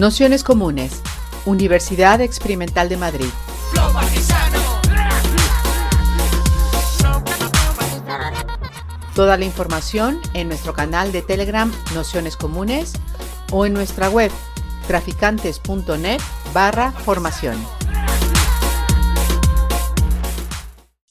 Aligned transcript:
Nociones 0.00 0.44
Comunes, 0.44 1.02
Universidad 1.44 2.22
Experimental 2.22 2.88
de 2.88 2.96
Madrid. 2.96 3.26
Toda 9.14 9.36
la 9.36 9.44
información 9.44 10.18
en 10.32 10.48
nuestro 10.48 10.72
canal 10.72 11.12
de 11.12 11.20
Telegram 11.20 11.70
Nociones 11.94 12.38
Comunes 12.38 12.94
o 13.52 13.66
en 13.66 13.74
nuestra 13.74 14.08
web 14.08 14.30
traficantes.net 14.86 16.20
barra 16.54 16.92
formación. 16.92 17.58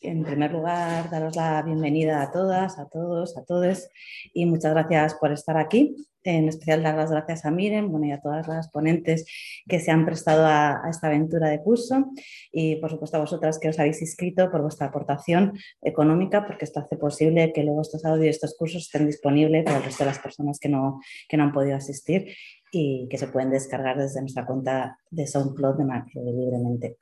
En 0.01 0.23
primer 0.23 0.51
lugar, 0.51 1.11
daros 1.11 1.35
la 1.35 1.61
bienvenida 1.61 2.23
a 2.23 2.31
todas, 2.31 2.79
a 2.79 2.87
todos, 2.89 3.37
a 3.37 3.43
todos 3.43 3.87
y 4.33 4.47
muchas 4.47 4.73
gracias 4.73 5.13
por 5.13 5.31
estar 5.31 5.57
aquí. 5.57 6.08
En 6.23 6.49
especial 6.49 6.83
dar 6.83 6.95
las 6.95 7.11
gracias 7.11 7.45
a 7.45 7.51
Miren 7.51 7.91
bueno, 7.91 8.07
y 8.07 8.11
a 8.11 8.19
todas 8.19 8.47
las 8.47 8.69
ponentes 8.69 9.25
que 9.67 9.79
se 9.79 9.91
han 9.91 10.05
prestado 10.05 10.45
a, 10.45 10.81
esta 10.89 11.07
aventura 11.07 11.49
de 11.49 11.61
curso. 11.61 12.11
Y 12.51 12.75
por 12.77 12.89
supuesto 12.89 13.17
a 13.17 13.21
vosotras 13.21 13.57
que 13.59 13.69
os 13.69 13.79
habéis 13.79 14.01
inscrito 14.01 14.51
por 14.51 14.61
vuestra 14.61 14.87
aportación 14.87 15.57
económica 15.81 16.45
porque 16.45 16.65
esto 16.65 16.81
hace 16.81 16.97
posible 16.97 17.53
que 17.53 17.63
luego 17.63 17.81
estos 17.81 18.03
audios 18.05 18.25
y 18.25 18.29
estos 18.29 18.55
cursos 18.57 18.83
estén 18.83 19.05
disponibles 19.07 19.63
para 19.63 19.77
el 19.77 19.83
resto 19.83 20.03
de 20.03 20.09
las 20.09 20.19
personas 20.19 20.59
que 20.59 20.69
no, 20.69 20.99
que 21.27 21.37
no 21.37 21.43
han 21.43 21.53
podido 21.53 21.77
asistir 21.77 22.35
y 22.71 23.07
que 23.09 23.17
se 23.17 23.27
pueden 23.27 23.49
descargar 23.49 23.97
desde 23.97 24.19
nuestra 24.19 24.45
cuenta 24.45 24.99
de 25.09 25.25
SoundCloud 25.25 25.77
de 25.77 26.33
libremente. 26.33 26.97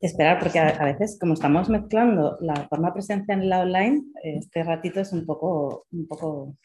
Esperar, 0.00 0.38
porque 0.38 0.58
a, 0.58 0.84
veces, 0.84 1.18
como 1.18 1.34
estamos 1.34 1.68
mezclando 1.68 2.36
la 2.40 2.54
forma 2.68 2.92
presencial 2.92 3.42
en 3.42 3.48
la 3.48 3.60
online, 3.60 4.02
este 4.22 4.62
ratito 4.62 5.00
es 5.00 5.12
un 5.12 5.24
poco, 5.24 5.86
un 5.92 6.06
poco 6.06 6.56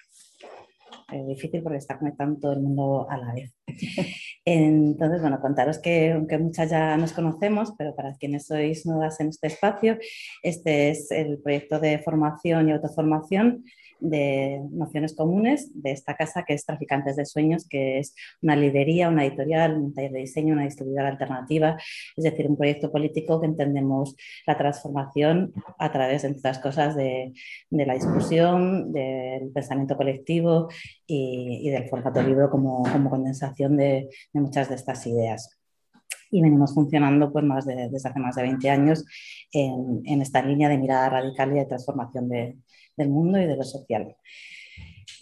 eh, 1.12 1.24
difícil 1.27 1.62
porque 1.62 1.77
está 1.77 1.98
conectando 1.98 2.40
todo 2.40 2.54
el 2.54 2.62
mundo 2.62 3.07
a 3.10 3.18
la 3.18 3.34
vez. 3.34 3.54
Entonces, 4.46 5.21
bueno, 5.21 5.40
contaros 5.40 5.79
que 5.79 6.12
aunque 6.12 6.38
muchas 6.38 6.70
ya 6.70 6.98
nos 6.98 7.13
conocemos, 7.13 7.74
pero 7.77 7.96
para 7.96 8.16
quienes 8.16 8.48
sois 8.48 8.85
nuevas 8.85 9.20
en 9.20 9.29
este 9.29 9.48
espacio, 9.48 9.98
este 10.43 10.90
es 10.90 11.12
el 11.12 11.40
proyecto 11.40 11.79
de 11.79 11.99
formación 11.99 12.70
y 12.70 12.71
autoformación 12.71 13.63
de 13.99 14.61
nociones 14.71 15.15
comunes 15.15 15.71
de 15.73 15.91
esta 15.91 16.15
casa 16.15 16.43
que 16.45 16.53
es 16.53 16.65
Traficantes 16.65 17.15
de 17.15 17.25
Sueños, 17.25 17.67
que 17.67 17.99
es 17.99 18.15
una 18.41 18.55
librería, 18.55 19.09
una 19.09 19.25
editorial, 19.25 19.77
un 19.77 19.93
taller 19.93 20.11
de 20.11 20.19
diseño, 20.19 20.53
una 20.53 20.63
distribuidora 20.63 21.09
alternativa, 21.09 21.77
es 22.15 22.23
decir, 22.23 22.47
un 22.47 22.57
proyecto 22.57 22.91
político 22.91 23.39
que 23.39 23.47
entendemos 23.47 24.15
la 24.45 24.57
transformación 24.57 25.53
a 25.77 25.91
través, 25.91 26.23
entre 26.23 26.39
otras 26.39 26.59
cosas, 26.59 26.95
de, 26.95 27.33
la 27.70 27.93
discusión, 27.93 28.91
del 28.91 29.51
pensamiento 29.51 29.95
colectivo 29.97 30.70
y, 31.05 31.70
del 31.70 31.87
formato 31.89 32.21
libro 32.21 32.49
como, 32.49 32.83
condensación 33.09 33.77
de, 33.77 34.09
muchas 34.33 34.70
de 34.70 34.75
estas 34.75 35.05
ideas. 35.07 35.55
Y 36.31 36.41
venimos 36.41 36.75
funcionando 36.75 37.31
pues, 37.31 37.43
más 37.43 37.65
desde 37.65 37.95
hace 37.97 38.20
más 38.20 38.35
de 38.35 38.43
20 38.43 38.70
años 38.70 39.03
en, 39.51 40.01
en, 40.05 40.21
esta 40.21 40.43
línea 40.43 40.70
de 40.70 40.77
mirada 40.77 41.09
radical 41.09 41.51
y 41.51 41.55
de 41.55 41.65
transformación 41.65 42.29
de, 42.29 42.55
del 42.99 43.09
mundo 43.09 43.39
y 43.39 43.45
de 43.45 43.55
lo 43.55 43.63
social. 43.63 44.15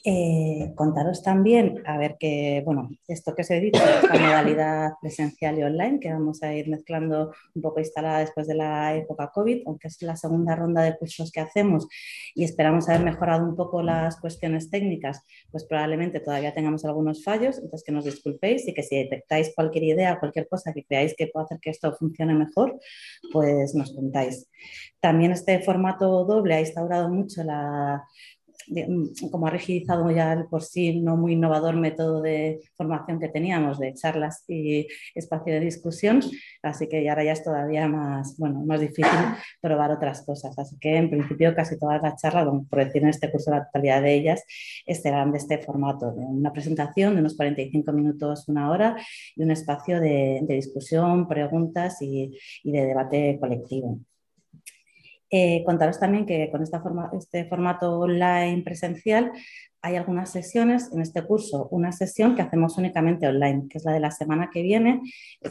Eh, 0.10 0.72
contaros 0.76 1.22
también, 1.22 1.84
a 1.86 1.98
ver 1.98 2.16
que, 2.18 2.62
bueno, 2.64 2.90
esto 3.10 3.36
que 3.36 3.42
os 3.42 3.52
he 3.52 3.60
dicho, 3.60 3.84
esta 3.84 4.18
modalidad 4.18 4.94
presencial 5.02 5.60
y 5.60 5.64
online 5.64 6.00
que 6.00 6.14
vamos 6.14 6.42
a 6.44 6.54
ir 6.56 6.70
mezclando 6.70 7.34
un 7.54 7.62
poco 7.62 7.82
instalada 7.82 8.20
después 8.20 8.48
de 8.48 8.56
la 8.56 8.96
época 8.96 9.32
COVID, 9.34 9.64
aunque 9.66 9.90
es 9.90 10.02
la 10.04 10.16
segunda 10.16 10.56
ronda 10.56 10.82
de 10.82 10.98
cursos 10.98 11.30
que 11.30 11.42
hacemos 11.42 11.90
y 12.34 12.46
esperamos 12.46 12.88
haber 12.88 13.04
mejorado 13.04 13.44
un 13.44 13.58
poco 13.58 13.82
las 13.82 14.18
cuestiones 14.18 14.70
técnicas, 14.70 15.26
pues 15.52 15.66
probablemente 15.66 16.22
todavía 16.22 16.54
tengamos 16.54 16.86
algunos 16.86 17.22
fallos, 17.22 17.58
entonces 17.58 17.84
que 17.84 17.92
nos 17.92 18.06
disculpéis 18.06 18.66
y 18.66 18.74
que 18.74 18.84
si 18.84 18.96
detectáis 18.96 19.52
cualquier 19.54 19.84
idea, 19.84 20.20
cualquier 20.20 20.48
cosa 20.48 20.72
que 20.72 20.86
creáis 20.86 21.16
que 21.18 21.28
puede 21.28 21.48
hacer 21.48 21.60
que 21.60 21.72
esto 21.72 21.94
funcione 21.98 22.34
mejor, 22.34 22.80
pues 23.34 23.76
nos 23.76 23.94
contáis. 23.94 24.48
También 25.02 25.34
este 25.34 25.60
formato 25.60 26.24
doble 26.24 26.54
ha 26.56 26.62
instaurado 26.62 27.10
mucho 27.10 27.44
la 27.44 28.06
como 29.32 29.48
ha 29.48 29.50
rigidizado 29.50 30.10
ya 30.12 30.34
el 30.34 30.46
por 30.46 30.64
sí 30.64 31.00
no 31.00 31.16
muy 31.18 31.34
innovador 31.34 31.76
método 31.76 32.22
de 32.22 32.60
formación 32.76 33.20
que 33.20 33.30
teníamos 33.30 33.80
de 33.80 33.94
charlas 33.94 34.44
y 34.48 34.88
espacio 35.16 35.54
de 35.54 35.60
discusión, 35.60 36.22
así 36.62 36.88
que 36.88 37.10
ahora 37.10 37.24
ya 37.24 37.32
es 37.34 37.44
todavía 37.44 37.88
más, 37.88 38.38
bueno, 38.38 38.64
más 38.66 38.82
difícil 38.82 39.06
probar 39.62 39.92
otras 39.92 40.26
cosas. 40.26 40.58
Así 40.58 40.78
que 40.80 40.98
en 40.98 41.10
principio 41.10 41.56
casi 41.56 41.78
todas 41.78 42.02
las 42.02 42.22
charlas, 42.22 42.48
por 42.70 42.84
decir 42.84 43.04
en 43.04 43.10
este 43.10 43.32
curso 43.32 43.52
la 43.52 43.66
totalidad 43.66 44.02
de 44.02 44.14
ellas, 44.14 44.44
estarán 44.86 45.32
de 45.32 45.38
este 45.38 45.60
formato, 45.60 46.12
de 46.12 46.26
una 46.26 46.52
presentación 46.52 47.16
de 47.16 47.22
unos 47.22 47.36
45 47.36 47.92
minutos, 47.94 48.48
una 48.48 48.70
hora 48.70 48.96
y 49.36 49.44
un 49.44 49.52
espacio 49.52 50.00
de, 50.00 50.44
discusión, 50.48 51.28
preguntas 51.28 52.02
y 52.02 52.32
de 52.64 52.86
debate 52.86 53.38
colectivo. 53.40 54.00
Eh, 55.30 55.64
contaros 55.66 56.00
también 56.00 56.26
que 56.26 56.50
con 56.50 56.64
este 56.64 57.46
formato 57.46 58.00
online 58.00 58.64
presencial 58.64 59.32
hay 59.82 59.96
algunas 59.96 60.32
sesiones 60.32 60.90
en 60.92 61.02
este 61.02 61.22
curso, 61.24 61.68
una 61.72 61.92
sesión 61.92 62.36
que 62.36 62.42
hacemos 62.42 62.78
únicamente 62.78 63.28
online, 63.28 63.68
que 63.70 63.78
es 63.78 63.86
la 63.86 63.94
de 63.94 64.00
la 64.00 64.12
semana 64.12 64.50
que 64.52 64.62
viene, 64.62 65.02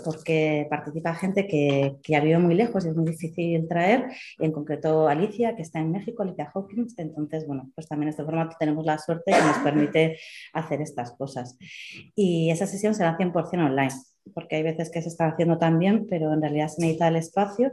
porque 0.05 0.67
participa 0.69 1.15
gente 1.15 1.47
que, 1.47 1.97
ha 2.15 2.21
vivido 2.21 2.41
muy 2.41 2.55
lejos 2.55 2.85
y 2.85 2.89
es 2.89 2.97
muy 2.97 3.07
difícil 3.07 3.67
traer, 3.69 4.07
en 4.39 4.53
concreto 4.53 5.09
Alicia, 5.09 5.55
que 5.57 5.63
está 5.63 5.79
en 5.79 5.93
México, 5.93 6.23
Alicia 6.23 6.51
Hawkins, 6.53 6.99
entonces, 6.99 7.47
bueno, 7.47 7.71
pues 7.75 7.89
también 7.89 8.11
este 8.11 8.25
formato 8.25 8.57
tenemos 8.59 8.85
la 8.85 8.99
suerte 8.99 9.33
que 9.33 9.41
nos 9.41 9.59
permite 9.59 10.19
hacer 10.53 10.81
estas 10.83 11.13
cosas. 11.13 11.57
Y 12.15 12.51
esa 12.51 12.67
sesión 12.67 12.95
será 12.95 13.17
100% 13.17 13.65
online 13.65 14.16
porque 14.35 14.57
hay 14.57 14.63
veces 14.63 14.91
que 14.91 15.03
se 15.03 15.09
está 15.09 15.29
haciendo 15.29 15.59
también, 15.59 16.07
pero 16.09 16.33
en 16.33 16.41
realidad 16.41 16.69
se 16.69 16.81
necesita 16.81 17.09
el 17.09 17.17
espacio 17.17 17.73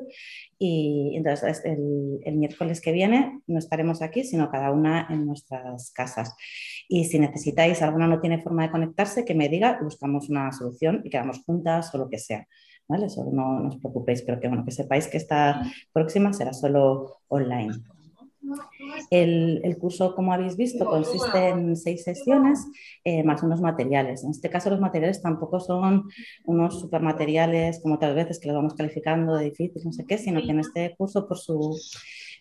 y 0.58 1.14
entonces 1.16 1.62
el, 1.66 2.36
miércoles 2.36 2.82
que 2.82 2.92
viene 2.92 3.40
no 3.48 3.60
estaremos 3.60 4.02
aquí, 4.02 4.24
sino 4.24 4.50
cada 4.50 4.72
una 4.72 5.08
en 5.10 5.26
nuestras 5.26 5.92
casas. 5.92 6.36
Y 6.88 7.06
si 7.06 7.20
necesitáis, 7.20 7.82
alguna 7.82 8.08
no 8.08 8.20
tiene 8.20 8.42
forma 8.42 8.64
de 8.64 8.72
conectarse, 8.72 9.26
que 9.26 9.36
me 9.36 9.50
diga, 9.50 9.80
buscamos 9.82 10.30
una 10.30 10.52
solución 10.52 11.02
y 11.04 11.10
quedamos 11.10 11.44
juntas 11.46 11.94
o 11.94 11.98
lo 11.98 12.10
que 12.10 12.20
sea. 12.20 12.48
¿Vale? 12.88 13.06
Eso 13.06 13.24
no, 13.32 13.60
no 13.60 13.70
os 13.70 13.78
preocupéis, 13.78 14.22
pero 14.24 14.40
que, 14.42 14.50
bueno, 14.50 14.66
que 14.66 14.72
sepáis 14.72 15.08
que 15.08 15.18
esta 15.18 15.64
próxima 15.94 16.34
será 16.34 16.52
solo 16.52 17.22
online. 17.30 17.74
El, 19.10 19.78
curso, 19.80 20.16
como 20.16 20.34
habéis 20.34 20.58
visto, 20.58 20.86
consiste 20.86 21.50
en 21.50 21.76
seis 21.76 22.04
sesiones 22.04 22.66
eh, 23.04 23.24
más 23.24 23.44
unos 23.44 23.62
materiales. 23.62 24.24
En 24.24 24.32
este 24.32 24.50
caso, 24.50 24.70
los 24.70 24.80
materiales 24.80 25.22
tampoco 25.22 25.60
son 25.60 26.10
unos 26.46 26.80
supermateriales 26.80 27.80
como 27.82 27.96
otras 27.96 28.16
veces 28.16 28.40
que 28.40 28.48
los 28.48 28.56
vamos 28.56 28.74
calificando 28.76 29.36
de 29.36 29.46
difíciles, 29.46 29.86
no 29.86 29.94
sé 29.94 30.06
qué, 30.06 30.18
sino 30.18 30.42
que 30.42 30.52
en 30.52 30.60
este 30.60 30.96
curso, 30.98 31.28
por 31.28 31.38
su 31.38 31.78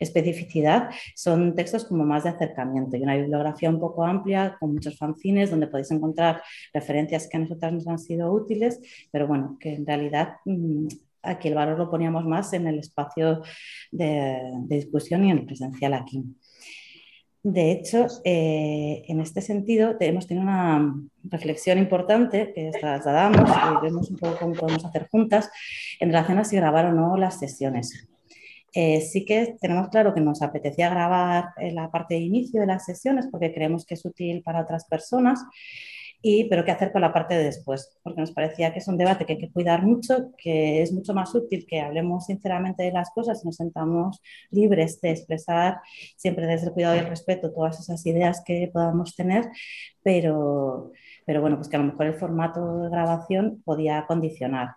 especificidad, 0.00 0.90
son 1.14 1.54
textos 1.54 1.84
como 1.84 2.04
más 2.04 2.24
de 2.24 2.30
acercamiento 2.30 2.96
y 2.96 3.02
una 3.02 3.16
bibliografía 3.16 3.70
un 3.70 3.80
poco 3.80 4.04
amplia 4.04 4.56
con 4.58 4.74
muchos 4.74 4.98
fanzines 4.98 5.50
donde 5.50 5.68
podéis 5.68 5.90
encontrar 5.90 6.42
referencias 6.72 7.28
que 7.28 7.36
a 7.36 7.40
nosotras 7.40 7.72
nos 7.72 7.86
han 7.86 7.98
sido 7.98 8.32
útiles, 8.32 8.80
pero 9.10 9.26
bueno, 9.26 9.56
que 9.60 9.74
en 9.74 9.86
realidad 9.86 10.36
aquí 11.22 11.48
el 11.48 11.54
valor 11.54 11.78
lo 11.78 11.90
poníamos 11.90 12.24
más 12.24 12.52
en 12.52 12.66
el 12.66 12.78
espacio 12.78 13.42
de, 13.90 14.40
discusión 14.66 15.24
y 15.24 15.30
en 15.30 15.38
el 15.38 15.46
presencial 15.46 15.94
aquí. 15.94 16.24
De 17.42 17.72
hecho, 17.72 18.06
eh, 18.24 19.02
en 19.08 19.20
este 19.20 19.40
sentido, 19.40 19.96
hemos 19.98 20.28
tenido 20.28 20.44
una 20.44 20.94
reflexión 21.24 21.78
importante 21.78 22.52
que 22.54 22.70
trasladamos 22.70 23.50
y 23.50 23.84
vemos 23.84 24.10
un 24.10 24.16
poco 24.16 24.36
cómo 24.38 24.54
podemos 24.54 24.84
hacer 24.84 25.08
juntas 25.10 25.50
en 25.98 26.10
relación 26.10 26.38
a 26.38 26.44
si 26.44 26.54
grabar 26.54 26.86
o 26.86 26.92
no 26.92 27.16
las 27.16 27.40
sesiones. 27.40 28.08
Eh, 28.74 29.00
sí 29.00 29.24
que 29.24 29.56
tenemos 29.60 29.88
claro 29.88 30.14
que 30.14 30.20
nos 30.20 30.40
apetecía 30.40 30.88
grabar 30.88 31.50
la 31.72 31.90
parte 31.90 32.14
de 32.14 32.20
inicio 32.20 32.60
de 32.60 32.66
las 32.66 32.86
sesiones 32.86 33.26
porque 33.30 33.52
creemos 33.52 33.84
que 33.84 33.94
es 33.94 34.04
útil 34.04 34.42
para 34.42 34.62
otras 34.62 34.86
personas, 34.86 35.44
y, 36.22 36.48
pero 36.48 36.64
qué 36.64 36.70
hacer 36.70 36.92
con 36.92 37.02
la 37.02 37.12
parte 37.12 37.34
de 37.34 37.44
después, 37.44 37.98
porque 38.02 38.20
nos 38.20 38.30
parecía 38.30 38.72
que 38.72 38.78
es 38.78 38.88
un 38.88 38.96
debate 38.96 39.26
que 39.26 39.34
hay 39.34 39.38
que 39.38 39.50
cuidar 39.50 39.82
mucho, 39.82 40.30
que 40.38 40.80
es 40.80 40.92
mucho 40.92 41.14
más 41.14 41.34
útil 41.34 41.66
que 41.68 41.80
hablemos 41.80 42.26
sinceramente 42.26 42.84
de 42.84 42.92
las 42.92 43.10
cosas 43.10 43.42
y 43.42 43.46
nos 43.46 43.56
sentamos 43.56 44.22
libres 44.50 45.00
de 45.00 45.10
expresar 45.10 45.80
siempre 46.16 46.46
desde 46.46 46.68
el 46.68 46.72
cuidado 46.72 46.94
y 46.94 47.00
el 47.00 47.08
respeto 47.08 47.52
todas 47.52 47.80
esas 47.80 48.06
ideas 48.06 48.42
que 48.46 48.70
podamos 48.72 49.16
tener, 49.16 49.48
pero, 50.02 50.92
pero 51.26 51.40
bueno, 51.40 51.56
pues 51.56 51.68
que 51.68 51.76
a 51.76 51.80
lo 51.80 51.86
mejor 51.86 52.06
el 52.06 52.14
formato 52.14 52.78
de 52.78 52.90
grabación 52.90 53.60
podía 53.64 54.06
condicionar. 54.06 54.68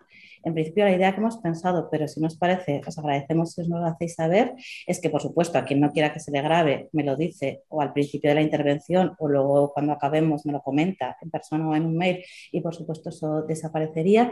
En 0.46 0.54
principio, 0.54 0.84
la 0.84 0.94
idea 0.94 1.12
que 1.12 1.18
hemos 1.18 1.38
pensado, 1.38 1.88
pero 1.90 2.06
si 2.06 2.20
nos 2.20 2.36
parece, 2.36 2.80
os 2.86 2.96
agradecemos 2.98 3.50
si 3.50 3.62
nos 3.62 3.80
lo 3.80 3.84
hacéis 3.84 4.14
saber, 4.14 4.54
es 4.86 5.00
que, 5.00 5.10
por 5.10 5.20
supuesto, 5.20 5.58
a 5.58 5.64
quien 5.64 5.80
no 5.80 5.90
quiera 5.90 6.12
que 6.12 6.20
se 6.20 6.30
le 6.30 6.40
grabe, 6.40 6.88
me 6.92 7.02
lo 7.02 7.16
dice 7.16 7.64
o 7.68 7.82
al 7.82 7.92
principio 7.92 8.30
de 8.30 8.36
la 8.36 8.42
intervención 8.42 9.16
o 9.18 9.26
luego 9.26 9.72
cuando 9.72 9.92
acabemos 9.92 10.46
me 10.46 10.52
lo 10.52 10.62
comenta 10.62 11.16
en 11.20 11.30
persona 11.32 11.68
o 11.68 11.74
en 11.74 11.84
un 11.84 11.96
mail 11.96 12.24
y, 12.52 12.60
por 12.60 12.76
supuesto, 12.76 13.08
eso 13.08 13.42
desaparecería. 13.42 14.30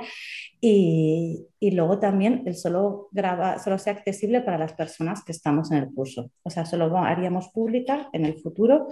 Y, 0.60 1.48
luego 1.60 1.98
también 1.98 2.44
el 2.46 2.54
solo, 2.54 3.08
graba, 3.10 3.58
solo 3.58 3.78
sea 3.78 3.94
accesible 3.94 4.42
para 4.42 4.58
las 4.58 4.74
personas 4.74 5.24
que 5.24 5.32
estamos 5.32 5.72
en 5.72 5.78
el 5.78 5.92
curso. 5.92 6.30
O 6.44 6.50
sea, 6.50 6.64
solo 6.64 6.96
haríamos 6.98 7.48
pública 7.48 8.08
en 8.12 8.24
el 8.24 8.38
futuro 8.38 8.86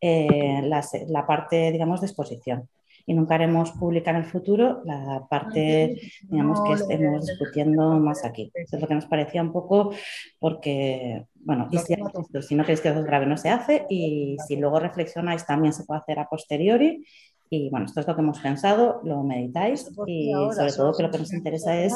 eh, 0.00 0.60
la 0.62 1.26
parte, 1.26 1.72
digamos, 1.72 2.02
de 2.02 2.08
exposición 2.08 2.68
y 3.06 3.14
nunca 3.14 3.36
haremos 3.36 3.70
pública 3.70 4.10
en 4.10 4.16
el 4.16 4.24
futuro 4.24 4.82
la 4.84 5.26
parte, 5.30 6.00
digamos, 6.22 6.60
que 6.62 6.72
estemos 6.72 7.26
discutiendo 7.26 7.98
más 8.00 8.24
aquí. 8.24 8.50
Eso 8.52 8.76
es 8.76 8.82
lo 8.82 8.88
que 8.88 8.94
nos 8.96 9.06
parecía 9.06 9.42
un 9.42 9.52
poco 9.52 9.92
porque, 10.40 11.24
bueno, 11.36 11.68
y 11.70 11.78
si, 11.78 11.94
si 12.42 12.54
no 12.56 12.64
queréis 12.64 12.80
que 12.80 12.90
os 12.90 13.04
grave 13.04 13.26
no 13.26 13.36
se 13.36 13.50
hace 13.50 13.86
y 13.88 14.36
si 14.46 14.56
luego 14.56 14.80
reflexionáis 14.80 15.46
también 15.46 15.72
se 15.72 15.84
puede 15.84 16.00
hacer 16.00 16.18
a 16.18 16.28
posteriori. 16.28 17.06
Y 17.48 17.70
bueno, 17.70 17.86
esto 17.86 18.00
es 18.00 18.08
lo 18.08 18.16
que 18.16 18.22
hemos 18.22 18.40
pensado, 18.40 19.00
lo 19.04 19.22
meditáis 19.22 19.88
y 20.06 20.32
sobre 20.52 20.72
todo 20.72 20.92
que 20.96 21.04
lo 21.04 21.10
que 21.12 21.18
nos 21.18 21.32
interesa 21.32 21.80
es 21.80 21.94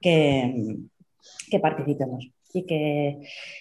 que, 0.00 0.76
que 1.50 1.58
participemos 1.58 2.30
y 2.54 2.64
que, 2.64 3.20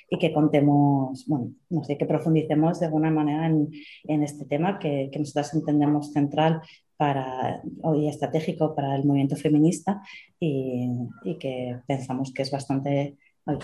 y 0.09 0.17
que 0.17 0.31
contemos, 0.31 1.25
bueno, 1.27 1.51
no 1.69 1.83
sé, 1.83 1.97
que 1.97 2.05
profundicemos 2.05 2.79
de 2.79 2.85
alguna 2.85 3.09
manera 3.11 3.47
en, 3.47 3.69
en 4.03 4.23
este 4.23 4.45
tema 4.45 4.79
que, 4.79 5.09
que 5.11 5.19
nosotras 5.19 5.53
entendemos 5.53 6.13
central 6.13 6.61
para, 6.95 7.61
y 7.95 8.07
estratégico 8.07 8.75
para 8.75 8.95
el 8.95 9.03
movimiento 9.03 9.35
feminista 9.35 10.01
y, 10.39 10.87
y 11.23 11.37
que 11.37 11.79
pensamos 11.87 12.31
que 12.33 12.43
es 12.43 12.51
bastante... 12.51 13.17
Ay, 13.45 13.57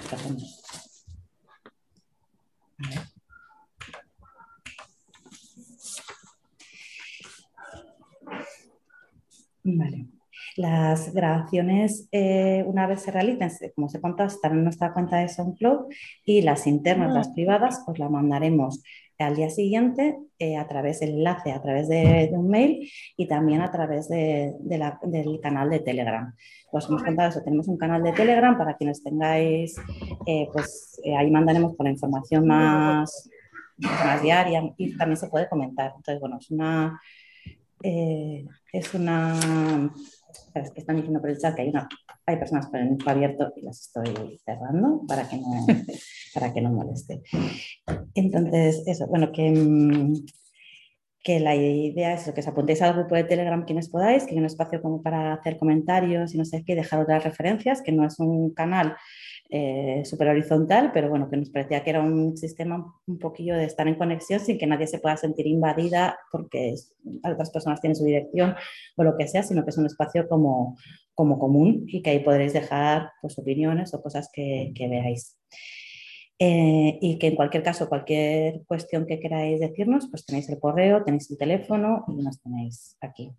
Vale. 9.64 10.19
Las 10.60 11.14
grabaciones, 11.14 12.10
eh, 12.12 12.66
una 12.68 12.86
vez 12.86 13.04
se 13.04 13.12
realicen, 13.12 13.50
como 13.74 13.88
se 13.88 14.02
contó, 14.02 14.26
están 14.26 14.52
en 14.52 14.66
nuestra 14.66 14.92
cuenta 14.92 15.16
de 15.16 15.30
SoundCloud 15.30 15.86
y 16.26 16.42
las 16.42 16.68
internas, 16.68 17.14
las 17.14 17.30
privadas, 17.30 17.82
os 17.88 17.98
las 17.98 18.12
mandaremos 18.12 18.84
al 19.20 19.38
día 19.38 19.50
siguiente 19.50 20.18
eh, 20.38 20.58
a 20.58 20.68
través 20.68 21.00
del 21.00 21.12
enlace, 21.12 21.54
a 21.54 21.62
través 21.62 21.88
de, 21.88 22.30
un 22.34 22.50
mail 22.50 22.92
y 23.16 23.26
también 23.26 23.62
a 23.62 23.72
través 23.72 24.10
de, 24.10 24.54
del 24.60 25.40
canal 25.40 25.70
de 25.70 25.80
Telegram. 25.80 26.36
Os 26.74 26.90
hemos 26.90 27.04
contado 27.04 27.30
eso, 27.30 27.42
tenemos 27.42 27.70
un 27.70 27.78
canal 27.78 28.04
de 28.04 28.12
Telegram 28.12 28.58
para 28.58 28.76
quienes 28.76 29.02
tengáis, 29.02 29.78
eh, 30.26 30.50
pues 30.52 31.00
ahí 31.18 31.32
mandaremos 31.32 31.78
con 31.78 31.86
la 31.86 31.92
información 31.92 32.46
más, 32.46 33.30
más 33.78 34.22
diaria 34.22 34.74
y 34.76 34.98
también 34.98 35.16
se 35.16 35.30
puede 35.30 35.48
comentar. 35.48 35.94
Entonces, 35.96 36.20
bueno, 36.20 36.38
es 36.38 36.52
una 36.52 37.00
es 37.82 38.94
una... 38.94 39.92
Es 40.54 40.72
que 40.72 40.82
están 40.82 40.98
diciendo 40.98 41.22
por 41.22 41.30
el 41.30 41.38
chat 41.38 41.56
que 41.56 41.64
hay, 41.64 41.70
una, 41.70 41.88
hay 42.26 42.38
personas 42.38 42.68
con 42.68 42.80
el 42.80 42.92
micro 42.92 43.12
abierto 43.12 43.54
y 43.56 43.62
las 43.62 43.82
estoy 43.82 44.40
cerrando 44.46 45.02
para 45.08 45.28
que 45.28 45.38
no, 45.38 45.66
para 46.34 46.54
que 46.54 46.62
no 46.62 46.72
moleste. 46.72 47.22
Entonces, 48.14 48.84
eso, 48.86 49.08
bueno, 49.08 49.32
que, 49.32 49.52
mm, 49.52 50.14
que 51.24 51.40
la 51.40 51.56
idea 51.56 52.14
es 52.14 52.32
que 52.32 52.40
os 52.40 52.48
apuntéis 52.48 52.82
al 52.82 52.94
grupo 52.94 53.16
de 53.16 53.26
Telegram 53.26 53.66
quienes 53.66 53.90
podáis, 53.90 54.26
que 54.26 54.32
hay 54.32 54.40
un 54.40 54.46
espacio 54.46 54.82
como 54.82 55.02
para 55.02 55.34
hacer 55.34 55.58
comentarios 55.58 56.34
y 56.34 56.38
no 56.38 56.46
sé 56.46 56.64
qué, 56.66 56.76
dejar 56.76 57.02
otras 57.02 57.24
referencias, 57.24 57.82
que 57.82 57.92
no 57.92 58.06
es 58.06 58.20
un 58.20 58.54
canal 58.54 58.96
eh, 59.50 60.04
súper 60.06 60.30
horizontal, 60.30 60.92
pero 60.94 61.10
bueno, 61.10 61.28
que 61.30 61.36
nos 61.36 61.50
parecía 61.50 61.84
que 61.84 61.90
era 61.90 62.02
un 62.02 62.38
sistema 62.38 62.94
un 63.08 63.18
poquillo 63.18 63.56
de 63.56 63.66
estar 63.66 63.88
en 63.88 63.96
conexión 63.96 64.40
sin 64.40 64.60
que 64.60 64.68
nadie 64.68 64.86
se 64.86 65.00
pueda 65.00 65.18
sentir 65.18 65.48
invadida 65.48 66.20
porque 66.32 66.76
otras 67.24 67.50
personas 67.50 67.82
tienen 67.82 67.96
su 67.96 68.06
dirección 68.06 68.56
o 68.96 69.04
lo 69.04 69.18
que 69.18 69.28
sea, 69.28 69.42
sino 69.44 69.64
que 69.64 69.72
es 69.72 69.78
un 69.78 69.88
espacio 69.88 70.30
como, 70.30 70.78
como 71.16 71.40
común 71.40 71.84
y 71.88 72.02
que 72.02 72.12
ahí 72.12 72.20
podréis 72.20 72.54
dejar 72.54 73.12
pues, 73.22 73.38
opiniones 73.40 73.94
o 73.94 74.02
cosas 74.02 74.30
que, 74.32 74.72
veáis. 74.78 75.36
Eh, 76.42 76.98
y 77.02 77.20
que 77.20 77.28
en 77.28 77.36
cualquier 77.36 77.64
caso, 77.64 77.90
cualquier 77.90 78.64
cuestión 78.66 79.06
que 79.06 79.20
queráis 79.20 79.60
decirnos, 79.60 80.08
pues 80.10 80.26
tenéis 80.26 80.48
el 80.48 80.58
correo, 80.58 81.04
tenéis 81.04 81.30
el 81.30 81.38
teléfono 81.38 82.06
y 82.08 82.16
nos 82.24 82.42
tenéis 82.42 82.96
aquí. 83.02 83.34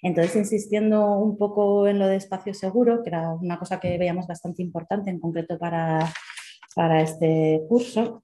Entonces, 0.00 0.36
insistiendo 0.36 1.18
un 1.18 1.36
poco 1.36 1.88
en 1.88 1.98
lo 1.98 2.06
de 2.06 2.16
espacio 2.16 2.54
seguro, 2.54 3.02
que 3.02 3.08
era 3.08 3.30
una 3.30 3.58
cosa 3.58 3.80
que 3.80 3.98
veíamos 3.98 4.26
bastante 4.26 4.62
importante 4.62 5.10
en 5.10 5.18
concreto 5.18 5.58
para, 5.58 6.12
para 6.76 7.00
este 7.00 7.62
curso, 7.68 8.22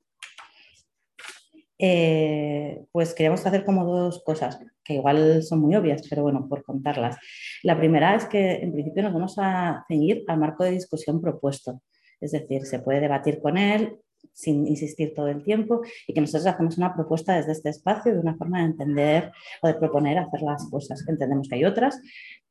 eh, 1.79 2.85
pues 2.93 3.14
queríamos 3.14 3.44
hacer 3.47 3.64
como 3.64 3.85
dos 3.87 4.23
cosas, 4.23 4.61
que 4.85 4.94
igual 4.94 5.43
son 5.43 5.61
muy 5.61 5.75
obvias, 5.75 6.06
pero 6.08 6.23
bueno, 6.23 6.47
por 6.49 6.62
contarlas. 6.62 7.17
La 7.62 7.79
primera 7.79 8.14
es 8.14 8.26
que 8.26 8.56
en 8.56 8.73
principio 8.73 9.02
nos 9.02 9.14
vamos 9.14 9.35
a 9.38 9.85
ceñir 9.88 10.23
al 10.29 10.38
marco 10.38 10.62
de 10.62 10.73
discusión 10.73 11.20
propuesto. 11.20 11.81
Es 12.20 12.32
decir, 12.32 12.64
se 12.67 12.78
puede 12.81 13.00
debatir 13.00 13.40
con 13.40 13.56
él, 13.58 13.99
sin 14.32 14.67
insistir 14.67 15.14
todo 15.14 15.28
el 15.28 15.43
tiempo 15.43 15.82
y 16.06 16.14
que 16.14 16.20
nosotros 16.20 16.46
hacemos 16.46 16.78
una 16.78 16.94
propuesta 16.94 17.37
desde 17.37 17.52
este 17.52 17.70
espacio 17.70 18.12
de 18.12 18.20
una 18.20 18.37
forma 18.37 18.61
de 18.61 18.67
entender 18.67 19.32
o 19.62 19.69
de 19.69 19.75
proponer 19.75 20.19
hacer 20.19 20.43
las 20.43 20.69
cosas. 20.70 21.06
Entendemos 21.08 21.49
que 21.49 21.56
hay 21.56 21.64
otras 21.64 22.00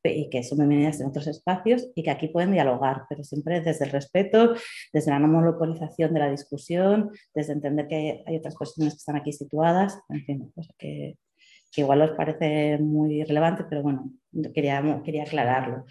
y 0.03 0.29
que 0.29 0.43
son 0.43 0.59
bienvenidas 0.59 1.01
en 1.01 1.07
otros 1.07 1.27
espacios 1.27 1.87
y 1.95 2.03
que 2.03 2.11
aquí 2.11 2.27
pueden 2.29 2.51
dialogar, 2.51 3.03
pero 3.09 3.23
siempre 3.23 3.61
desde 3.61 3.85
el 3.85 3.91
respeto, 3.91 4.53
desde 4.93 5.11
la 5.11 5.19
no 5.19 5.27
monopolización 5.27 6.13
de 6.13 6.19
la 6.19 6.31
discusión, 6.31 7.11
desde 7.33 7.53
entender 7.53 7.87
que 7.87 8.23
hay 8.25 8.37
otras 8.37 8.55
cuestiones 8.55 8.93
que 8.93 8.99
están 8.99 9.17
aquí 9.17 9.33
situadas, 9.33 9.99
en 10.09 10.25
fin, 10.25 10.51
pues 10.55 10.69
que, 10.77 11.17
que 11.71 11.81
igual 11.81 12.01
os 12.01 12.11
parece 12.11 12.77
muy 12.79 13.23
relevante, 13.23 13.63
pero 13.69 13.83
bueno, 13.83 14.11
quería, 14.53 15.01
quería 15.03 15.23
aclararlo. 15.23 15.85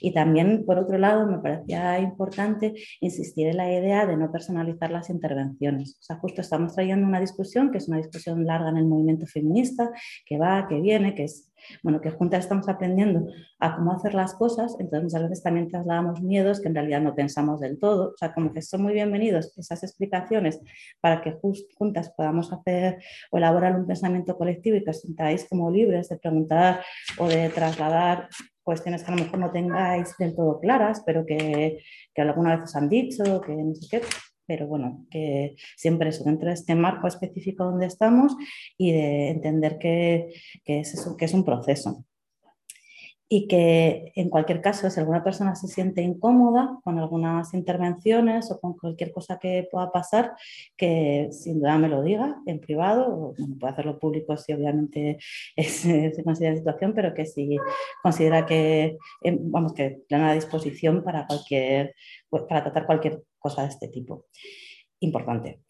Y 0.00 0.12
también, 0.12 0.64
por 0.64 0.78
otro 0.78 0.98
lado, 0.98 1.26
me 1.26 1.38
parecía 1.38 1.98
importante 2.00 2.74
insistir 3.00 3.48
en 3.48 3.56
la 3.56 3.72
idea 3.72 4.06
de 4.06 4.16
no 4.16 4.30
personalizar 4.30 4.90
las 4.90 5.10
intervenciones. 5.10 5.96
O 6.00 6.02
sea, 6.02 6.16
justo 6.16 6.40
estamos 6.40 6.74
trayendo 6.74 7.06
una 7.06 7.20
discusión, 7.20 7.70
que 7.70 7.78
es 7.78 7.88
una 7.88 7.98
discusión 7.98 8.44
larga 8.44 8.70
en 8.70 8.78
el 8.78 8.86
movimiento 8.86 9.26
feminista, 9.26 9.90
que 10.26 10.38
va, 10.38 10.66
que 10.68 10.80
viene, 10.80 11.14
que 11.14 11.24
es 11.24 11.51
bueno, 11.82 12.00
que 12.00 12.10
juntas 12.10 12.44
estamos 12.44 12.68
aprendiendo 12.68 13.26
a 13.58 13.76
cómo 13.76 13.92
hacer 13.92 14.14
las 14.14 14.34
cosas, 14.34 14.76
entonces 14.78 15.04
muchas 15.04 15.22
veces 15.22 15.42
también 15.42 15.68
trasladamos 15.68 16.20
miedos 16.22 16.60
que 16.60 16.68
en 16.68 16.74
realidad 16.74 17.00
no 17.00 17.14
pensamos 17.14 17.60
del 17.60 17.78
todo, 17.78 18.12
o 18.14 18.16
sea, 18.16 18.32
como 18.32 18.52
que 18.52 18.62
son 18.62 18.82
muy 18.82 18.92
bienvenidos 18.94 19.56
esas 19.56 19.82
explicaciones 19.82 20.60
para 21.00 21.22
que 21.22 21.38
juntas 21.76 22.12
podamos 22.16 22.52
hacer 22.52 23.02
o 23.30 23.38
elaborar 23.38 23.76
un 23.78 23.86
pensamiento 23.86 24.36
colectivo 24.36 24.76
y 24.76 24.84
que 24.84 24.90
os 24.90 25.00
sintáis 25.00 25.46
como 25.48 25.70
libres 25.70 26.08
de 26.08 26.16
preguntar 26.16 26.80
o 27.18 27.28
de 27.28 27.48
trasladar 27.48 28.28
cuestiones 28.62 29.02
que 29.02 29.12
a 29.12 29.16
lo 29.16 29.24
mejor 29.24 29.38
no 29.38 29.50
tengáis 29.50 30.16
del 30.18 30.34
todo 30.34 30.60
claras, 30.60 31.02
pero 31.04 31.26
que, 31.26 31.78
que 32.14 32.22
alguna 32.22 32.54
vez 32.54 32.64
os 32.64 32.76
han 32.76 32.88
dicho, 32.88 33.40
que 33.40 33.52
no 33.52 33.74
sé 33.74 33.88
qué, 33.90 34.06
pero 34.46 34.66
bueno, 34.66 35.06
que 35.10 35.56
siempre 35.76 36.10
eso 36.10 36.24
dentro 36.24 36.48
de 36.48 36.54
este 36.54 36.74
marco 36.74 37.06
específico 37.06 37.64
donde 37.64 37.86
estamos 37.86 38.36
y 38.76 38.92
de 38.92 39.30
entender 39.30 39.78
que, 39.78 40.34
que, 40.64 40.80
es, 40.80 41.08
que 41.18 41.24
es 41.24 41.34
un 41.34 41.44
proceso. 41.44 42.04
Y 43.34 43.48
que 43.48 44.12
en 44.14 44.28
cualquier 44.28 44.60
caso, 44.60 44.90
si 44.90 45.00
alguna 45.00 45.24
persona 45.24 45.54
se 45.54 45.66
siente 45.66 46.02
incómoda 46.02 46.78
con 46.84 46.98
algunas 46.98 47.54
intervenciones 47.54 48.50
o 48.50 48.60
con 48.60 48.76
cualquier 48.76 49.10
cosa 49.10 49.38
que 49.38 49.66
pueda 49.72 49.90
pasar, 49.90 50.34
que 50.76 51.28
sin 51.30 51.58
duda 51.58 51.78
me 51.78 51.88
lo 51.88 52.02
diga 52.02 52.42
en 52.44 52.60
privado, 52.60 53.06
o 53.08 53.34
bueno, 53.34 53.56
puede 53.58 53.72
hacerlo 53.72 53.98
público 53.98 54.36
si 54.36 54.52
obviamente 54.52 55.16
se 55.56 56.22
considera 56.22 56.56
situación, 56.56 56.92
pero 56.92 57.14
que 57.14 57.24
si 57.24 57.56
considera 58.02 58.44
que, 58.44 58.98
em, 59.22 59.38
vamos, 59.50 59.72
que 59.72 60.02
plena 60.06 60.34
disposición 60.34 61.02
para, 61.02 61.26
cualquier, 61.26 61.94
para 62.28 62.64
tratar 62.64 62.84
cualquier 62.84 63.22
cosa 63.42 63.62
de 63.62 63.68
este 63.68 63.88
tipo. 63.88 64.26
Importante. 65.00 65.60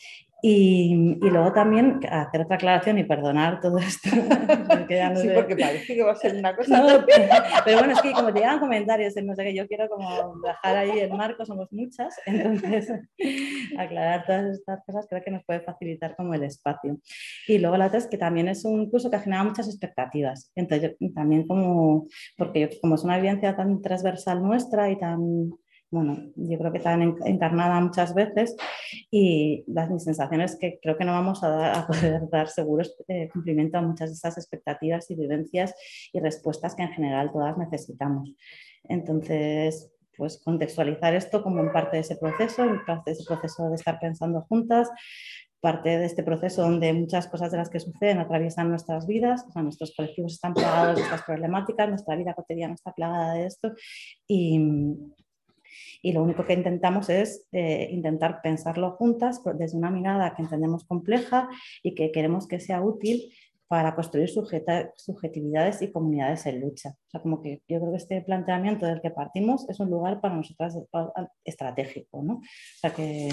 Y, 0.45 1.19
y, 1.23 1.31
luego 1.31 1.53
también 1.53 2.01
hacer 2.11 2.41
otra 2.41 2.57
aclaración 2.57 2.99
y 2.99 3.05
perdonar 3.05 3.61
todo 3.61 3.79
esto. 3.79 4.11
sí, 4.11 5.29
porque 5.33 5.57
parece 5.57 5.95
que 5.95 6.03
va 6.03 6.11
a 6.11 6.17
ser 6.17 6.35
una 6.35 6.57
cosa. 6.57 7.07
pero, 7.65 7.79
bueno, 7.79 7.93
es 7.93 8.03
que 8.03 8.11
como 8.11 8.33
te 8.33 8.41
llegan 8.41 8.59
comentarios, 8.59 9.15
no 9.23 9.37
sé 9.37 9.45
que 9.45 9.55
yo 9.55 9.69
quiero 9.69 9.89
como 9.89 10.35
dejar 10.45 10.77
ahí 10.79 10.99
el 10.99 11.13
marco, 11.13 11.47
somos 11.47 11.69
muchas, 11.71 12.17
entonces 12.27 12.91
aclarar 13.79 14.27
todas 14.27 14.59
estas 14.59 14.85
cosas 14.85 15.07
creo 15.09 15.23
que 15.23 15.31
nos 15.31 15.45
puede 15.45 15.61
facilitar 15.61 16.17
como 16.17 16.35
el 16.35 16.43
espacio. 16.43 16.99
Y 17.47 17.59
luego 17.59 17.77
la 17.77 17.87
otra 17.87 17.99
es 17.99 18.09
que 18.09 18.19
también 18.19 18.49
es 18.49 18.65
un 18.65 18.91
curso 18.91 19.11
que 19.11 19.19
ha 19.19 19.21
generado 19.21 19.49
muchas 19.49 19.69
expectativas. 19.69 20.51
Entonces, 20.57 20.97
también 21.15 21.47
como, 21.47 22.09
porque 22.37 22.81
como 22.81 22.97
es 22.97 23.05
una 23.05 23.17
evidencia 23.17 23.55
tan 23.55 23.81
transversal 23.81 24.43
nuestra 24.43 24.91
y 24.91 24.99
tan 24.99 25.53
bueno, 25.93 26.33
yo 26.37 26.59
creo 26.59 26.73
que 26.73 26.79
están 26.79 27.03
encarnada 27.27 27.79
muchas 27.81 28.15
veces 28.15 28.57
y 29.11 29.63
las 29.67 29.91
mis 29.91 30.05
sensaciones 30.05 30.57
que 30.59 30.81
creo 30.81 30.97
que 30.97 31.05
no 31.05 31.13
vamos 31.13 31.45
a, 31.45 31.87
poder 31.87 32.23
dar 32.31 32.49
seguros 32.49 32.97
eh, 33.09 33.29
cumplimiento 33.31 33.77
a 33.77 33.83
muchas 33.83 34.09
de 34.09 34.15
esas 34.15 34.39
expectativas 34.39 35.11
y 35.11 35.17
vivencias 35.17 35.75
y 36.11 36.19
respuestas 36.21 36.75
que 36.75 36.83
en 36.83 36.93
general 36.93 37.31
todas 37.31 37.59
necesitamos. 37.59 38.33
Entonces, 38.85 39.93
pues 40.17 40.41
contextualizar 40.43 41.15
esto 41.15 41.43
como 41.43 41.61
en 41.61 41.71
parte 41.73 41.99
de 41.99 42.01
ese 42.01 42.17
proceso, 42.17 42.65
en 42.65 42.83
parte 42.87 43.11
de 43.11 43.13
ese 43.13 43.25
proceso 43.25 43.69
de 43.69 43.75
estar 43.75 43.99
pensando 44.01 44.41
juntas, 44.41 44.89
parte 45.61 45.91
de 45.99 46.07
este 46.07 46.23
proceso 46.23 46.63
donde 46.63 46.93
muchas 46.95 47.29
cosas 47.29 47.53
de 47.53 47.59
las 47.59 47.69
que 47.69 47.81
suceden 47.81 48.19
atraviesan 48.19 48.71
nuestras 48.71 49.07
vidas, 49.07 49.45
o 49.47 49.53
sea, 49.53 49.63
nuestros 49.63 49.95
colectivos 49.95 50.33
están 50.33 50.55
plagados 50.55 50.97
de 50.97 51.03
estas 51.03 51.23
problemáticas, 51.23 51.89
nuestra 51.89 52.17
vida 52.17 52.35
cotidiana 52.35 52.75
está 52.75 52.93
plagada 52.93 53.35
de 53.35 53.47
esto 53.47 53.73
y, 54.27 54.59
y 56.03 56.13
lo 56.13 56.23
único 56.23 56.45
que 56.45 56.55
intentamos 56.55 57.09
es 57.09 57.47
eh, 57.53 57.89
intentar 57.91 58.41
pensarlo 58.43 58.93
juntas 58.93 59.41
desde 59.59 59.77
una 59.77 59.91
mirada 59.91 60.35
que 60.35 60.43
entendemos 60.43 60.85
compleja 60.85 61.49
y 61.83 61.95
que 61.95 62.13
queremos 62.13 62.47
que 62.47 62.61
sea 62.61 62.83
útil 62.83 63.33
para 63.73 63.95
construir 63.95 64.29
subjetividades 64.29 65.81
y 65.81 65.91
comunidades 65.91 66.45
en 66.45 66.61
lucha. 66.61 66.91
O 66.91 67.11
sea, 67.11 67.23
como 67.23 67.41
que 67.41 67.63
yo 67.67 67.81
creo 67.81 67.91
que 67.93 67.97
este 67.97 68.21
planteamiento 68.21 68.85
del 68.85 69.01
que 69.01 69.11
partimos 69.11 69.67
es 69.71 69.81
un 69.81 69.89
lugar 69.89 70.21
para 70.21 70.35
nosotras 70.35 70.77
estratégico, 71.43 72.23
¿no? 72.23 72.35
O 72.35 72.43
sea, 72.79 72.93
que, 72.93 73.31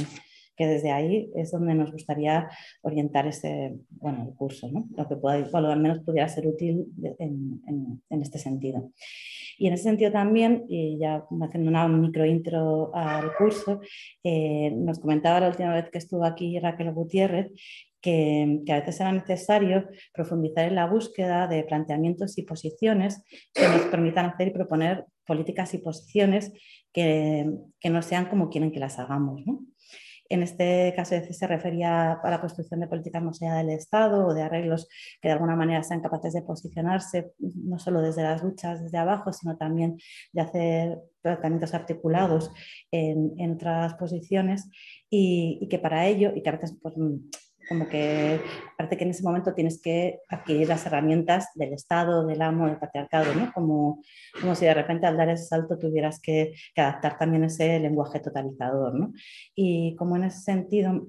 que 0.59 0.67
desde 0.67 0.91
ahí 0.91 1.31
es 1.35 1.51
donde 1.51 1.73
nos 1.73 1.89
gustaría 1.89 2.49
orientar 2.81 3.25
este, 3.25 3.77
bueno, 3.91 4.25
el 4.27 4.35
curso, 4.35 4.67
¿no? 4.69 4.89
lo 4.97 5.07
que 5.07 5.15
pueda, 5.15 5.47
bueno, 5.53 5.69
al 5.69 5.79
menos 5.79 5.99
pudiera 5.99 6.27
ser 6.27 6.47
útil 6.47 6.85
en, 7.17 7.61
en, 8.09 8.21
este 8.21 8.39
sentido. 8.39 8.91
Y 9.57 9.67
en 9.67 9.73
ese 9.73 9.83
sentido 9.83 10.11
también, 10.11 10.65
y 10.67 10.99
ya 10.99 11.23
haciendo 11.43 11.69
una 11.69 11.87
micro 11.87 12.25
intro 12.25 12.93
al 12.93 13.33
curso, 13.37 13.79
eh, 14.21 14.71
nos 14.71 14.99
comentaba 14.99 15.39
la 15.39 15.47
última 15.47 15.73
vez 15.73 15.89
que 15.89 15.97
estuvo 15.97 16.25
aquí 16.25 16.59
Raquel 16.59 16.91
Gutiérrez 16.91 17.53
que, 18.01 18.61
a 18.69 18.79
veces 18.79 18.99
era 18.99 19.13
necesario 19.13 19.87
profundizar 20.13 20.65
en 20.67 20.75
la 20.75 20.87
búsqueda 20.87 21.47
de 21.47 21.63
planteamientos 21.63 22.37
y 22.37 22.43
posiciones 22.43 23.23
que 23.53 23.67
nos 23.67 23.83
permitan 23.83 24.25
hacer 24.25 24.49
y 24.49 24.51
proponer 24.51 25.05
políticas 25.25 25.73
y 25.73 25.77
posiciones 25.77 26.51
que, 26.91 27.49
que 27.79 27.89
no 27.89 28.01
sean 28.01 28.25
como 28.25 28.49
quieren 28.49 28.71
que 28.71 28.79
las 28.79 28.99
hagamos. 28.99 29.45
¿no? 29.45 29.61
En 30.29 30.43
este 30.43 30.93
caso 30.95 31.15
se 31.29 31.47
refería 31.47 32.13
a 32.13 32.29
la 32.29 32.39
construcción 32.39 32.79
de 32.79 32.87
políticas 32.87 33.23
no 33.23 33.33
sea 33.33 33.55
del 33.55 33.71
Estado 33.71 34.27
o 34.27 34.33
de 34.33 34.43
arreglos 34.43 34.87
que 35.21 35.27
de 35.27 35.33
alguna 35.33 35.55
manera 35.55 35.83
sean 35.83 36.01
capaces 36.01 36.33
de 36.33 36.43
posicionarse 36.43 37.33
no 37.39 37.79
solo 37.79 38.01
desde 38.01 38.23
las 38.23 38.43
luchas 38.43 38.81
desde 38.83 38.97
abajo, 38.97 39.33
sino 39.33 39.57
también 39.57 39.97
de 40.31 40.41
hacer 40.41 40.99
tratamientos 41.21 41.73
articulados 41.73 42.51
en, 42.91 43.33
en 43.37 43.53
otras 43.53 43.95
posiciones 43.95 44.69
y, 45.09 45.57
y, 45.61 45.67
que 45.67 45.79
para 45.79 46.05
ello, 46.05 46.31
y 46.35 46.43
que 46.43 46.49
a 46.49 46.53
veces 46.53 46.77
pues, 46.81 46.95
como 47.69 47.87
que 47.87 48.41
parece 48.75 48.97
que 48.97 49.03
en 49.03 49.11
ese 49.11 49.23
momento 49.23 49.53
tienes 49.53 49.79
que 49.79 50.21
adquirir 50.27 50.67
las 50.67 50.85
herramientas 50.87 51.49
del 51.53 51.73
Estado, 51.73 52.25
del 52.25 52.41
amo, 52.41 52.65
del 52.65 52.79
patriarcado, 52.79 53.33
¿no? 53.35 53.53
Como, 53.53 54.01
como 54.41 54.55
si 54.55 54.65
de 54.65 54.73
repente 54.73 55.05
al 55.05 55.15
dar 55.15 55.29
ese 55.29 55.45
salto 55.45 55.77
tuvieras 55.77 56.19
que, 56.19 56.53
que 56.73 56.81
adaptar 56.81 57.17
también 57.17 57.43
ese 57.43 57.79
lenguaje 57.79 58.19
totalizador, 58.19 58.95
¿no? 58.95 59.13
Y 59.55 59.95
como 59.95 60.15
en 60.15 60.25
ese 60.25 60.41
sentido 60.41 61.07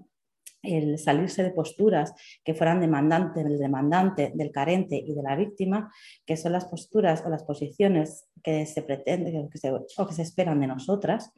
el 0.63 0.99
salirse 0.99 1.43
de 1.43 1.53
posturas 1.53 2.13
que 2.45 2.55
fueran 2.55 2.81
demandantes 2.81 3.45
del 3.45 3.59
demandante, 3.59 4.33
del 4.35 4.51
carente 4.51 4.97
y 4.97 5.15
de 5.15 5.23
la 5.23 5.35
víctima, 5.35 5.91
que 6.27 6.37
son 6.37 6.53
las 6.53 6.67
posturas 6.67 7.25
o 7.25 7.31
las 7.31 7.45
posiciones 7.45 8.29
que 8.43 8.67
se 8.67 8.83
pretenden 8.83 9.49
que 9.49 9.59
se, 9.59 9.73
o 9.73 10.07
que 10.07 10.15
se 10.15 10.23
esperan 10.23 10.61
de 10.61 10.67
nosotras, 10.67 11.33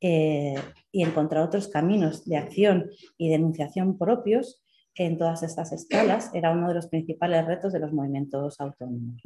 Eh, 0.00 0.54
y 0.92 1.02
encontrar 1.02 1.42
otros 1.42 1.68
caminos 1.68 2.24
de 2.24 2.36
acción 2.36 2.90
y 3.18 3.28
denunciación 3.28 3.98
propios 3.98 4.62
en 4.94 5.16
todas 5.16 5.42
estas 5.42 5.72
escalas 5.72 6.30
era 6.34 6.50
uno 6.50 6.68
de 6.68 6.74
los 6.74 6.88
principales 6.88 7.46
retos 7.46 7.72
de 7.72 7.78
los 7.78 7.92
movimientos 7.92 8.60
autónomos. 8.60 9.22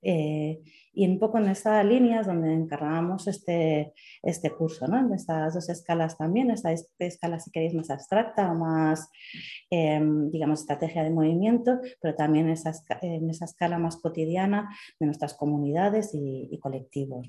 Eh, 0.00 0.60
y 0.94 1.06
un 1.06 1.18
poco 1.18 1.38
en 1.38 1.48
esa 1.48 1.82
línea 1.82 2.20
es 2.20 2.26
donde 2.26 2.52
encargábamos 2.52 3.26
este, 3.26 3.94
este 4.22 4.50
curso, 4.50 4.86
en 4.86 5.12
estas 5.12 5.54
dos 5.54 5.68
escalas 5.68 6.18
también, 6.18 6.50
esta 6.50 6.72
escala 6.98 7.38
si 7.40 7.50
queréis 7.50 7.74
más 7.74 7.90
abstracta 7.90 8.50
o 8.50 8.54
más, 8.54 9.08
em, 9.70 10.30
digamos, 10.30 10.60
estrategia 10.60 11.02
de 11.02 11.10
movimiento, 11.10 11.80
pero 12.00 12.14
también 12.14 12.48
esa, 12.48 12.72
en 13.00 13.30
esa 13.30 13.46
escala 13.46 13.78
más 13.78 13.96
cotidiana 13.96 14.68
de 14.98 15.06
nuestras 15.06 15.34
comunidades 15.34 16.10
y, 16.14 16.58
colectivos. 16.58 17.26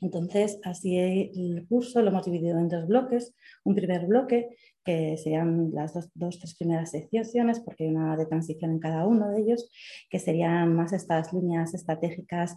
Entonces, 0.00 0.58
así 0.64 0.96
el 0.98 1.66
curso 1.68 2.02
lo 2.02 2.08
hemos 2.08 2.24
dividido 2.24 2.58
en 2.58 2.68
dos 2.68 2.86
bloques. 2.86 3.34
Un 3.64 3.74
primer 3.74 4.06
bloque, 4.06 4.48
que 4.84 5.16
serían 5.18 5.70
las 5.72 5.92
dos, 5.92 6.10
dos 6.14 6.38
tres 6.38 6.56
primeras 6.56 6.90
secciones, 6.92 7.60
porque 7.60 7.84
hay 7.84 7.90
una 7.90 8.16
de 8.16 8.26
transición 8.26 8.70
en 8.70 8.78
cada 8.78 9.06
uno 9.06 9.30
de 9.30 9.42
ellos, 9.42 9.70
que 10.08 10.18
serían 10.18 10.74
más 10.74 10.92
estas 10.92 11.32
líneas 11.32 11.74
estratégicas 11.74 12.56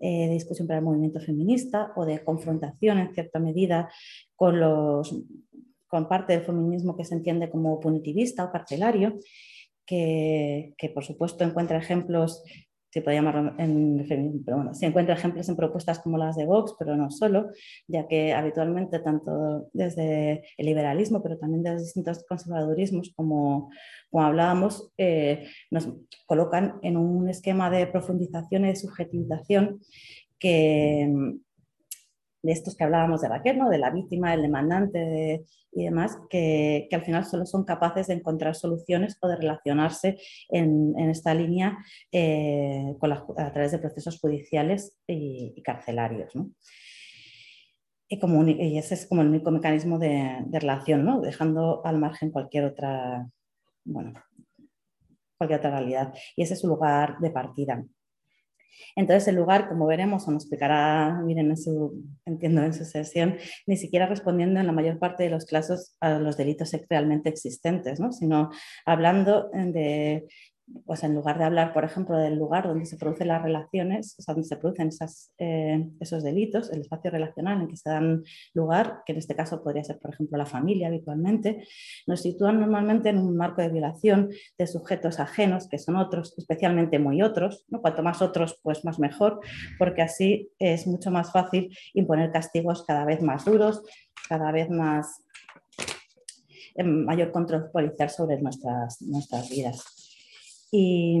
eh, 0.00 0.28
de 0.28 0.34
discusión 0.34 0.68
para 0.68 0.78
el 0.78 0.84
movimiento 0.84 1.20
feminista 1.20 1.92
o 1.96 2.04
de 2.04 2.22
confrontación 2.22 2.98
en 2.98 3.12
cierta 3.12 3.40
medida 3.40 3.90
con, 4.36 4.60
los, 4.60 5.24
con 5.88 6.08
parte 6.08 6.34
del 6.34 6.46
feminismo 6.46 6.96
que 6.96 7.04
se 7.04 7.14
entiende 7.14 7.50
como 7.50 7.80
punitivista 7.80 8.44
o 8.44 8.52
carcelario. 8.52 9.18
Que, 9.84 10.74
que, 10.78 10.88
por 10.90 11.04
supuesto 11.04 11.42
encuentra 11.42 11.76
ejemplos 11.76 12.44
se 12.92 13.00
puede 13.00 13.16
en 13.16 14.42
pero 14.44 14.58
bueno, 14.58 14.74
se 14.74 14.84
encuentra 14.84 15.14
ejemplos 15.14 15.48
en 15.48 15.56
propuestas 15.56 15.98
como 15.98 16.18
las 16.18 16.36
de 16.36 16.44
Vox, 16.44 16.74
pero 16.78 16.94
no 16.94 17.10
solo, 17.10 17.50
ya 17.88 18.06
que 18.06 18.34
habitualmente 18.34 18.98
tanto 18.98 19.70
desde 19.72 20.44
el 20.58 20.66
liberalismo, 20.66 21.22
pero 21.22 21.38
también 21.38 21.62
desde 21.62 21.84
distintos 21.84 22.22
conservadurismos, 22.28 23.14
como, 23.16 23.70
como 24.10 24.24
hablábamos, 24.24 24.92
eh, 24.98 25.48
nos 25.70 25.88
colocan 26.26 26.80
en 26.82 26.98
un 26.98 27.30
esquema 27.30 27.70
de 27.70 27.86
profundización 27.86 28.66
y 28.66 28.68
de 28.68 28.76
subjetivización 28.76 29.80
que, 30.38 31.10
de 32.42 32.52
estos 32.52 32.76
que 32.76 32.84
hablábamos 32.84 33.20
de 33.20 33.28
Raquel, 33.28 33.58
¿no? 33.58 33.70
de 33.70 33.78
la 33.78 33.90
víctima, 33.90 34.34
el 34.34 34.42
demandante 34.42 35.44
y 35.72 35.84
demás, 35.84 36.18
que, 36.28 36.86
que, 36.90 36.96
al 36.96 37.04
final 37.04 37.24
solo 37.24 37.46
son 37.46 37.64
capaces 37.64 38.08
de 38.08 38.14
encontrar 38.14 38.54
soluciones 38.54 39.16
o 39.20 39.28
de 39.28 39.36
relacionarse 39.36 40.18
en, 40.48 40.94
en 40.98 41.10
esta 41.10 41.34
línea 41.34 41.78
eh, 42.10 42.94
a 43.38 43.52
través 43.52 43.72
de 43.72 43.78
procesos 43.78 44.18
judiciales 44.20 44.98
y, 45.06 45.54
y 45.56 45.62
carcelarios. 45.62 46.34
¿no? 46.34 46.50
Y, 48.08 48.18
como, 48.18 48.46
y, 48.46 48.76
ese 48.76 48.94
es 48.94 49.06
como 49.06 49.22
el 49.22 49.28
único 49.28 49.50
mecanismo 49.50 49.98
de, 49.98 50.38
de, 50.46 50.60
relación, 50.60 51.04
¿no? 51.04 51.20
dejando 51.20 51.80
al 51.86 51.98
margen 51.98 52.30
cualquier 52.30 52.64
otra, 52.64 53.26
bueno, 53.84 54.12
cualquier 55.38 55.60
otra 55.60 55.70
realidad. 55.70 56.12
Y 56.36 56.42
ese 56.42 56.54
es 56.54 56.60
su 56.60 56.68
lugar 56.68 57.18
de 57.20 57.30
partida. 57.30 57.82
Entonces, 58.96 59.28
el 59.28 59.36
lugar, 59.36 59.68
como 59.68 59.86
veremos, 59.86 60.26
o 60.26 60.30
nos 60.30 60.44
explicará, 60.44 61.20
miren, 61.24 61.50
en 61.50 61.56
su, 61.56 62.04
entiendo 62.24 62.62
en 62.62 62.74
su 62.74 62.84
sesión, 62.84 63.36
ni 63.66 63.76
siquiera 63.76 64.06
respondiendo 64.06 64.60
en 64.60 64.66
la 64.66 64.72
mayor 64.72 64.98
parte 64.98 65.24
de 65.24 65.30
los 65.30 65.46
casos 65.46 65.96
a 66.00 66.18
los 66.18 66.36
delitos 66.36 66.72
realmente 66.88 67.28
existentes, 67.28 68.00
¿no? 68.00 68.12
sino 68.12 68.50
hablando 68.84 69.50
de 69.52 70.26
pues 70.86 71.02
en 71.04 71.14
lugar 71.14 71.38
de 71.38 71.44
hablar, 71.44 71.72
por 71.72 71.84
ejemplo, 71.84 72.16
del 72.16 72.36
lugar 72.36 72.66
donde 72.66 72.86
se 72.86 72.96
producen 72.96 73.28
las 73.28 73.42
relaciones, 73.42 74.14
o 74.18 74.22
sea, 74.22 74.34
donde 74.34 74.48
se 74.48 74.56
producen 74.56 74.90
eh, 75.38 75.88
esos 76.00 76.22
delitos, 76.22 76.70
el 76.70 76.80
espacio 76.80 77.10
relacional 77.10 77.60
en 77.60 77.68
que 77.68 77.76
se 77.76 77.90
dan 77.90 78.22
lugar, 78.54 79.02
que 79.06 79.12
en 79.12 79.18
este 79.18 79.34
caso 79.34 79.62
podría 79.62 79.84
ser, 79.84 79.98
por 79.98 80.12
ejemplo, 80.12 80.38
la 80.38 80.46
familia 80.46 80.88
habitualmente, 80.88 81.66
nos 82.06 82.22
sitúan 82.22 82.60
normalmente 82.60 83.10
en 83.10 83.18
un 83.18 83.36
marco 83.36 83.62
de 83.62 83.68
violación 83.68 84.30
de 84.58 84.66
sujetos 84.66 85.20
ajenos, 85.20 85.68
que 85.68 85.78
son 85.78 85.96
otros, 85.96 86.34
especialmente 86.36 86.98
muy 86.98 87.22
otros, 87.22 87.64
¿no? 87.68 87.80
cuanto 87.80 88.02
más 88.02 88.22
otros, 88.22 88.58
pues 88.62 88.84
más 88.84 88.98
mejor, 88.98 89.40
porque 89.78 90.02
así 90.02 90.50
es 90.58 90.86
mucho 90.86 91.10
más 91.10 91.32
fácil 91.32 91.76
imponer 91.94 92.30
castigos 92.32 92.84
cada 92.86 93.04
vez 93.04 93.22
más 93.22 93.44
duros, 93.44 93.82
cada 94.28 94.52
vez 94.52 94.70
más 94.70 95.22
mayor 96.82 97.32
control 97.32 97.70
policial 97.70 98.08
sobre 98.08 98.40
nuestras, 98.40 99.02
nuestras 99.02 99.50
vidas. 99.50 100.01
Y, 100.72 101.20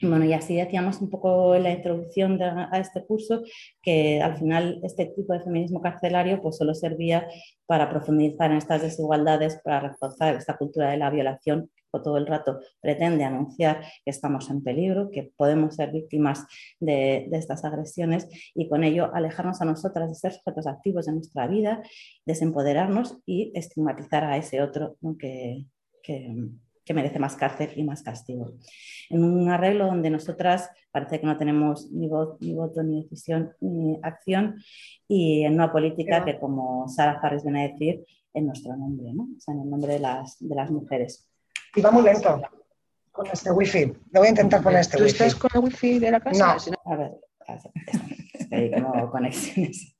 bueno, 0.00 0.24
y 0.24 0.32
así 0.32 0.56
decíamos 0.56 1.00
un 1.02 1.10
poco 1.10 1.54
en 1.54 1.64
la 1.64 1.72
introducción 1.72 2.38
de, 2.38 2.44
a 2.44 2.78
este 2.78 3.04
curso 3.04 3.42
que 3.82 4.22
al 4.22 4.38
final 4.38 4.80
este 4.82 5.06
tipo 5.06 5.32
de 5.32 5.40
feminismo 5.40 5.82
carcelario 5.82 6.40
pues 6.40 6.56
solo 6.56 6.74
servía 6.74 7.28
para 7.66 7.90
profundizar 7.90 8.50
en 8.50 8.56
estas 8.58 8.80
desigualdades, 8.80 9.60
para 9.62 9.80
reforzar 9.80 10.34
esta 10.36 10.56
cultura 10.56 10.90
de 10.90 10.96
la 10.96 11.10
violación 11.10 11.70
que 11.92 12.00
todo 12.00 12.16
el 12.16 12.26
rato 12.26 12.60
pretende 12.80 13.24
anunciar 13.24 13.80
que 13.80 14.10
estamos 14.10 14.48
en 14.50 14.62
peligro, 14.62 15.10
que 15.10 15.32
podemos 15.36 15.74
ser 15.74 15.90
víctimas 15.90 16.46
de, 16.80 17.26
de 17.30 17.38
estas 17.38 17.64
agresiones. 17.64 18.28
Y 18.54 18.68
con 18.68 18.84
ello 18.84 19.10
alejarnos 19.14 19.60
a 19.60 19.64
nosotras 19.64 20.08
de 20.08 20.14
ser 20.14 20.32
sujetos 20.32 20.66
activos 20.66 21.06
de 21.06 21.12
nuestra 21.12 21.46
vida, 21.46 21.82
desempoderarnos 22.24 23.18
y 23.26 23.52
estigmatizar 23.54 24.24
a 24.24 24.36
ese 24.36 24.62
otro 24.62 24.96
que, 25.18 25.64
que 26.02 26.34
que 26.88 26.94
merece 26.94 27.18
más 27.18 27.36
cárcel 27.36 27.70
y 27.76 27.84
más 27.84 28.02
castigo. 28.02 28.54
En 29.10 29.22
un 29.22 29.50
arreglo 29.50 29.84
donde 29.84 30.08
nosotras 30.08 30.70
parece 30.90 31.20
que 31.20 31.26
no 31.26 31.36
tenemos 31.36 31.90
ni, 31.92 32.08
voz, 32.08 32.40
ni 32.40 32.54
voto, 32.54 32.82
ni 32.82 33.02
decisión, 33.02 33.52
ni 33.60 34.00
acción, 34.02 34.56
y 35.06 35.44
en 35.44 35.52
una 35.52 35.70
política 35.70 36.24
que, 36.24 36.38
como 36.38 36.88
Sara 36.88 37.20
Harris 37.22 37.42
viene 37.42 37.64
a 37.64 37.68
decir, 37.68 38.06
en 38.32 38.46
nuestro 38.46 38.74
nombre, 38.74 39.12
¿no? 39.12 39.24
o 39.24 39.40
sea, 39.40 39.52
en 39.52 39.60
el 39.60 39.70
nombre 39.70 39.92
de 39.92 39.98
las, 39.98 40.38
de 40.40 40.54
las 40.54 40.70
mujeres. 40.70 41.28
Y 41.76 41.82
va 41.82 41.90
muy 41.90 42.04
lento 42.04 42.40
con 43.12 43.26
este 43.26 43.50
wifi. 43.50 43.84
Lo 44.12 44.20
voy 44.20 44.28
a 44.28 44.30
intentar 44.30 44.62
poner 44.62 44.80
este 44.80 44.96
¿Tú 44.96 45.04
wifi. 45.04 45.12
estás 45.12 45.34
con 45.34 45.50
el 45.52 45.60
wifi 45.60 45.98
de 45.98 46.10
la 46.10 46.20
casa? 46.20 46.56
No. 46.70 46.92
A 46.92 46.96
ver, 46.96 47.12
hay 48.50 48.70
como 48.70 49.10
conexiones. 49.10 49.94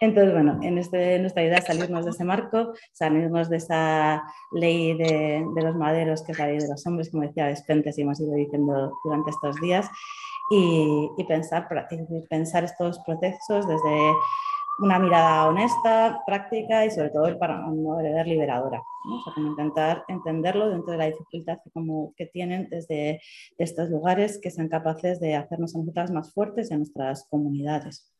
Entonces, 0.00 0.32
bueno, 0.32 0.58
en, 0.62 0.78
este, 0.78 1.18
nuestra 1.18 1.42
idea 1.42 1.58
es 1.58 1.64
salirnos 1.64 2.04
de 2.04 2.10
ese 2.10 2.24
marco, 2.24 2.74
salirnos 2.92 3.48
de 3.48 3.56
esa 3.56 4.22
ley 4.52 4.94
de, 4.94 5.44
de, 5.54 5.62
los 5.62 5.76
maderos, 5.76 6.22
que 6.22 6.32
es 6.32 6.38
la 6.38 6.46
ley 6.48 6.58
de 6.58 6.68
los 6.68 6.86
hombres, 6.86 7.10
como 7.10 7.22
decía 7.22 7.46
Despentes 7.46 7.96
y 7.98 8.02
hemos 8.02 8.20
ido 8.20 8.34
diciendo 8.34 8.92
durante 9.04 9.30
estos 9.30 9.60
días, 9.60 9.88
y, 10.50 11.10
y 11.16 11.24
pensar, 11.24 11.68
pensar 12.28 12.64
estos 12.64 12.98
procesos 13.00 13.66
desde 13.66 14.12
una 14.78 14.98
mirada 14.98 15.46
honesta, 15.46 16.22
práctica 16.26 16.84
y 16.84 16.90
sobre 16.90 17.10
todo 17.10 17.38
para 17.38 17.58
no 17.58 17.96
ver 17.96 18.26
liberadora. 18.26 18.82
intentar 19.36 20.04
entenderlo 20.08 20.68
dentro 20.68 20.92
de 20.92 20.98
la 20.98 21.06
dificultad 21.06 21.58
como 21.72 22.12
que 22.16 22.26
tienen 22.26 22.68
desde 22.70 23.20
estos 23.58 23.88
lugares 23.90 24.40
que 24.42 24.50
sean 24.50 24.68
capaces 24.68 25.20
de 25.20 25.36
hacernos 25.36 25.74
a 25.74 25.78
nosotras 25.78 26.10
más 26.10 26.32
fuertes 26.32 26.70
y 26.70 26.74
a 26.74 26.78
nuestras 26.78 27.26
comunidades. 27.28 28.12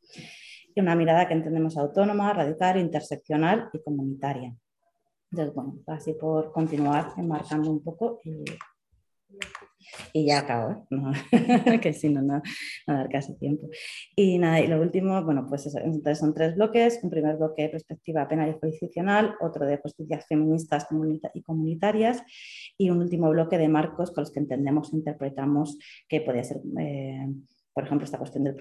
Y 0.75 0.81
una 0.81 0.95
mirada 0.95 1.29
que 1.29 1.35
entendemos 1.35 1.77
autónoma, 1.77 2.33
radical, 2.33 2.79
interseccional 2.79 3.71
y 3.73 3.83
comunitaria. 3.83 4.55
Entonces, 5.31 5.55
bueno, 5.55 5.79
así 5.87 6.15
por 6.15 6.53
continuar 6.53 7.13
enmarcando 7.17 7.71
un 7.71 7.83
poco 7.83 8.21
y 8.25 8.45
y 10.13 10.27
ya 10.27 10.41
acabo, 10.41 10.87
¿eh? 10.91 11.81
que 11.83 11.93
si 11.93 12.09
no, 12.09 12.23
no, 12.23 12.43
no 12.87 12.95
dar 12.95 13.09
casi 13.09 13.35
tiempo. 13.37 13.69
Y 14.17 14.39
nada, 14.39 14.61
y 14.61 14.67
lo 14.67 14.81
último, 14.81 15.23
bueno, 15.25 15.47
pues 15.49 15.67
entonces 15.75 16.19
son 16.19 16.35
tres 16.35 16.55
bloques, 16.55 17.01
un 17.03 17.11
primer 17.11 17.37
bloque 17.37 17.63
de 17.63 17.69
perspectiva 17.71 18.27
penal 18.29 18.51
y 18.51 18.59
jurisdiccional, 18.59 19.35
otro 19.41 19.67
de 19.67 19.79
justicias 19.79 20.27
feministas 20.27 20.87
y 21.35 21.43
comunitarias 21.43 22.23
y 22.79 22.91
un 22.91 22.99
último 22.99 23.31
bloque 23.31 23.59
de 23.59 23.69
marcos 23.69 24.11
con 24.13 24.23
los 24.23 24.33
que 24.33 24.41
entendemos 24.41 24.93
e 24.93 24.97
interpretamos 24.97 25.79
que 26.09 26.21
podría 26.21 26.45
ser... 26.45 26.59
Eh, 26.79 27.27
por 27.75 27.85
ejemplo, 27.85 28.05
esta 28.05 28.19
cuestión 28.19 28.45
del, 28.45 28.55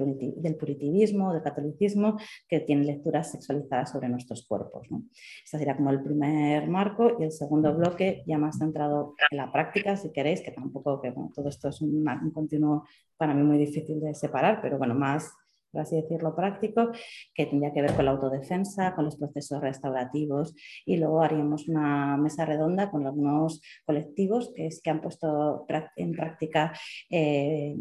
puritivismo, 0.56 1.32
del 1.32 1.44
catolicismo, 1.44 2.18
que 2.48 2.62
tiene 2.62 2.84
lecturas 2.84 3.32
sexualizadas 3.32 3.92
sobre 3.92 4.10
nuestros 4.10 4.46
cuerpos. 4.48 4.88
¿no? 4.90 5.04
Este 5.46 5.60
sería 5.60 5.78
como 5.78 5.92
el 5.92 6.02
primer 6.02 6.68
marco 6.68 7.16
y 7.20 7.24
el 7.24 7.32
segundo 7.32 7.76
bloque 7.76 8.24
ya 8.26 8.40
más 8.40 8.58
centrado 8.58 9.14
en 9.30 9.38
la 9.38 9.52
práctica, 9.52 9.96
si 9.96 10.12
queréis, 10.12 10.42
que 10.42 10.52
tampoco, 10.52 11.00
que 11.00 11.14
todo 11.34 11.48
esto 11.48 11.70
es 11.70 11.80
un, 11.82 12.04
continuo 12.34 12.86
para 13.16 13.36
mí 13.36 13.44
muy 13.44 13.60
difícil 13.60 14.02
de 14.02 14.16
separar, 14.16 14.60
pero 14.62 14.80
bueno, 14.80 14.96
más 14.96 15.32
por 15.72 15.82
así 15.82 15.96
decirlo, 15.96 16.36
práctico, 16.36 16.92
que 17.34 17.48
tendría 17.48 17.74
que 17.74 17.82
ver 17.82 17.96
con 17.96 18.06
la 18.06 18.12
autodefensa, 18.12 18.94
con 18.94 19.06
los 19.06 19.18
procesos 19.18 19.60
restaurativos 19.60 20.54
y 20.86 20.98
luego 20.98 21.24
haríamos 21.24 21.68
una 21.68 22.16
mesa 22.16 22.46
redonda 22.46 22.92
con 22.92 23.08
algunos 23.08 23.60
colectivos 23.84 24.54
que, 24.56 24.68
es, 24.68 24.84
que 24.84 24.92
han 24.92 25.02
puesto 25.02 25.66
en 25.96 26.12
práctica 26.12 26.74
eh, 27.10 27.76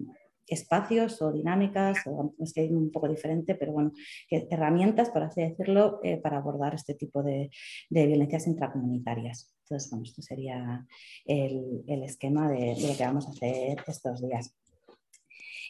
espacios 0.46 1.20
o 1.22 1.32
dinámicas, 1.32 1.98
o 2.06 2.34
es 2.38 2.52
que 2.52 2.62
hay 2.62 2.72
un 2.72 2.90
poco 2.90 3.08
diferente, 3.08 3.54
pero 3.54 3.72
bueno, 3.72 3.92
herramientas, 4.28 5.10
por 5.10 5.22
así 5.22 5.42
decirlo, 5.42 6.00
eh, 6.02 6.16
para 6.16 6.38
abordar 6.38 6.74
este 6.74 6.94
tipo 6.94 7.22
de, 7.22 7.50
violencias 7.90 8.46
intracomunitarias. 8.46 9.54
Entonces, 9.62 9.90
bueno, 9.90 10.04
esto 10.04 10.22
sería 10.22 10.86
el, 11.24 12.02
esquema 12.02 12.50
de, 12.50 12.76
lo 12.80 12.96
que 12.96 13.04
vamos 13.04 13.26
a 13.26 13.30
hacer 13.30 13.78
estos 13.86 14.20
días. 14.20 14.54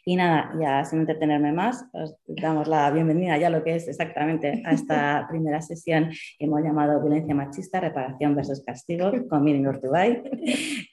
Y 0.04 0.16
nada, 0.16 0.52
ya 0.60 0.84
sin 0.84 1.00
entretenerme 1.00 1.52
más, 1.52 1.84
os 1.92 2.16
damos 2.26 2.66
la 2.66 2.90
bienvenida 2.90 3.38
ya 3.38 3.46
a 3.46 3.50
lo 3.50 3.62
que 3.62 3.76
es 3.76 3.86
exactamente 3.86 4.60
a 4.64 4.72
esta 4.72 5.26
primera 5.30 5.62
sesión 5.62 6.10
que 6.10 6.46
hemos 6.46 6.60
llamado 6.60 7.00
Violencia 7.00 7.36
Machista, 7.36 7.78
Reparación 7.78 8.34
versus 8.34 8.64
Castigo, 8.64 9.12
con 9.28 9.44
Miriam 9.44 9.66
Urtubay, 9.66 10.20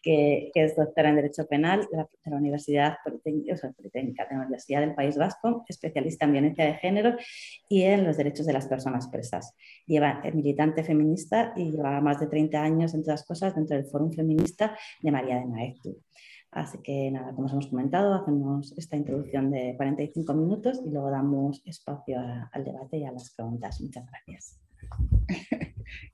que, 0.02 0.52
que, 0.54 0.64
es 0.64 0.76
doctora 0.76 1.10
en 1.10 1.16
Derecho 1.16 1.46
Penal 1.48 1.88
de 1.92 1.98
la, 1.98 2.38
Universidad 2.38 2.98
Politécnica, 3.04 4.26
de 4.26 4.36
la 4.36 4.42
Universidad 4.42 4.82
del 4.82 4.96
País 4.96 5.18
Vasco, 5.18 5.66
especialista 5.68 6.26
en 6.26 6.32
violencia 6.32 6.66
de 6.66 6.74
género 6.76 7.16
y 7.68 7.84
en 7.84 8.06
los 8.06 8.18
derechos 8.18 8.46
de 8.46 8.54
las 8.54 8.68
personas 8.68 9.08
presas. 9.08 9.56
Lleva 9.86 10.22
es 10.24 10.34
militante 10.36 10.84
feminista 10.84 11.54
y 11.56 11.72
lleva 11.72 12.02
más 12.02 12.20
de 12.20 12.28
30 12.28 12.62
años, 12.62 12.94
entre 12.94 13.14
otras 13.14 13.26
cosas, 13.26 13.56
dentro 13.56 13.76
del 13.76 13.86
Fórum 13.86 14.12
Feminista 14.12 14.78
de 15.02 15.12
María 15.12 15.40
de 15.40 15.46
Maeztu. 15.46 15.98
Así 16.52 16.80
que 16.82 17.12
nada, 17.12 17.34
como 17.34 17.46
os 17.46 17.54
hemos 17.54 17.68
comentado, 17.68 18.14
hacemos 18.16 18.74
esta 18.76 18.96
introducción 18.96 19.52
de 19.52 19.76
45 19.78 20.34
minutos 20.34 20.82
y 20.84 20.90
luego 20.90 21.12
damos 21.12 21.62
espacio 21.66 22.20
al 22.52 22.64
debate 22.64 22.98
y 22.98 23.06
a 23.06 23.12
las 23.12 23.34
preguntas. 23.36 23.80
Muchas 23.82 24.06
gracias. 24.08 24.60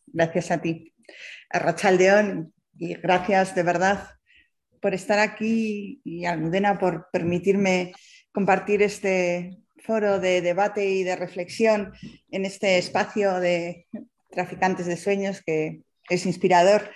Gracias 0.07 0.51
a 0.51 0.61
ti, 0.61 0.93
a 1.49 1.59
Rachel 1.59 1.97
León, 1.97 2.53
y 2.77 2.93
gracias 2.95 3.55
de 3.55 3.63
verdad 3.63 4.09
por 4.81 4.93
estar 4.93 5.19
aquí 5.19 6.01
y 6.03 6.25
Almudena 6.25 6.77
por 6.77 7.07
permitirme 7.11 7.93
compartir 8.31 8.81
este 8.81 9.57
foro 9.77 10.19
de 10.19 10.41
debate 10.41 10.89
y 10.89 11.03
de 11.03 11.15
reflexión 11.15 11.93
en 12.29 12.45
este 12.45 12.77
espacio 12.77 13.39
de 13.39 13.87
traficantes 14.29 14.85
de 14.85 14.97
sueños 14.97 15.41
que 15.45 15.81
es 16.09 16.25
inspirador 16.25 16.91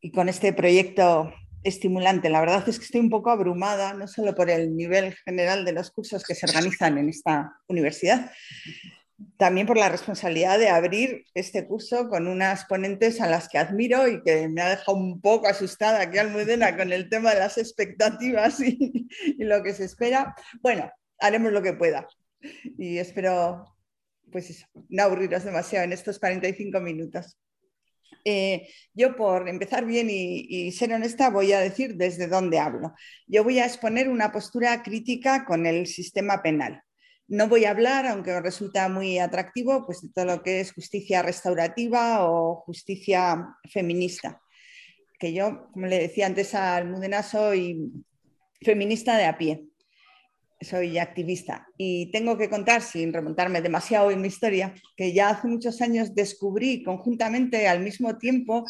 y 0.00 0.10
con 0.10 0.28
este 0.28 0.52
proyecto 0.52 1.32
estimulante. 1.62 2.30
La 2.30 2.40
verdad 2.40 2.68
es 2.68 2.78
que 2.78 2.84
estoy 2.84 3.00
un 3.00 3.10
poco 3.10 3.30
abrumada, 3.30 3.92
no 3.92 4.08
solo 4.08 4.34
por 4.34 4.50
el 4.50 4.74
nivel 4.74 5.14
general 5.24 5.64
de 5.64 5.72
los 5.72 5.90
cursos 5.90 6.24
que 6.24 6.34
se 6.34 6.46
organizan 6.46 6.98
en 6.98 7.08
esta 7.08 7.52
universidad, 7.68 8.30
también 9.36 9.66
por 9.66 9.76
la 9.76 9.88
responsabilidad 9.88 10.58
de 10.58 10.68
abrir 10.68 11.24
este 11.34 11.66
curso 11.66 12.08
con 12.08 12.26
unas 12.26 12.64
ponentes 12.64 13.20
a 13.20 13.28
las 13.28 13.48
que 13.48 13.58
admiro 13.58 14.08
y 14.08 14.22
que 14.22 14.48
me 14.48 14.62
ha 14.62 14.70
dejado 14.70 14.96
un 14.96 15.20
poco 15.20 15.46
asustada 15.46 16.00
aquí 16.00 16.18
Almudena 16.18 16.76
con 16.76 16.92
el 16.92 17.08
tema 17.08 17.32
de 17.32 17.40
las 17.40 17.58
expectativas 17.58 18.60
y, 18.60 19.08
lo 19.38 19.62
que 19.62 19.74
se 19.74 19.84
espera. 19.84 20.34
Bueno, 20.60 20.90
haremos 21.18 21.52
lo 21.52 21.62
que 21.62 21.74
pueda 21.74 22.06
y 22.78 22.98
espero 22.98 23.64
pues 24.30 24.66
no 24.88 25.02
aburriros 25.02 25.44
demasiado 25.44 25.84
en 25.84 25.92
estos 25.92 26.18
45 26.18 26.80
minutos. 26.80 27.36
Eh, 28.24 28.68
yo, 28.94 29.16
por 29.16 29.48
empezar 29.48 29.84
bien 29.86 30.08
y, 30.10 30.70
ser 30.72 30.92
honesta, 30.92 31.30
voy 31.30 31.52
a 31.52 31.60
decir 31.60 31.96
desde 31.96 32.28
dónde 32.28 32.58
hablo. 32.58 32.94
Yo 33.26 33.44
voy 33.44 33.58
a 33.58 33.66
exponer 33.66 34.08
una 34.08 34.30
postura 34.30 34.82
crítica 34.82 35.44
con 35.44 35.66
el 35.66 35.86
sistema 35.86 36.42
penal. 36.42 36.82
No 37.30 37.48
voy 37.48 37.64
a 37.64 37.70
hablar, 37.70 38.06
aunque 38.06 38.38
resulta 38.40 38.88
muy 38.88 39.18
atractivo, 39.18 39.86
pues 39.86 40.02
de 40.02 40.08
todo 40.12 40.24
lo 40.24 40.42
que 40.42 40.60
es 40.60 40.72
justicia 40.72 41.22
restaurativa 41.22 42.28
o 42.28 42.56
justicia 42.56 43.56
feminista. 43.70 44.42
Que 45.18 45.32
yo, 45.32 45.70
como 45.72 45.86
le 45.86 46.00
decía 46.00 46.26
antes 46.26 46.54
a 46.54 46.76
Almudena, 46.76 47.22
soy 47.22 47.92
feminista 48.60 49.16
de 49.16 49.26
a 49.26 49.38
pie 49.38 49.70
soy 50.60 50.98
activista 50.98 51.66
y 51.76 52.10
tengo 52.10 52.36
que 52.36 52.50
contar, 52.50 52.82
sin 52.82 53.12
remontarme 53.12 53.62
demasiado 53.62 54.10
en 54.10 54.20
mi 54.20 54.28
historia, 54.28 54.74
que 54.96 55.12
ya 55.12 55.30
hace 55.30 55.48
muchos 55.48 55.80
años 55.80 56.14
descubrí 56.14 56.82
conjuntamente 56.82 57.66
al 57.66 57.80
mismo 57.80 58.18
tiempo 58.18 58.66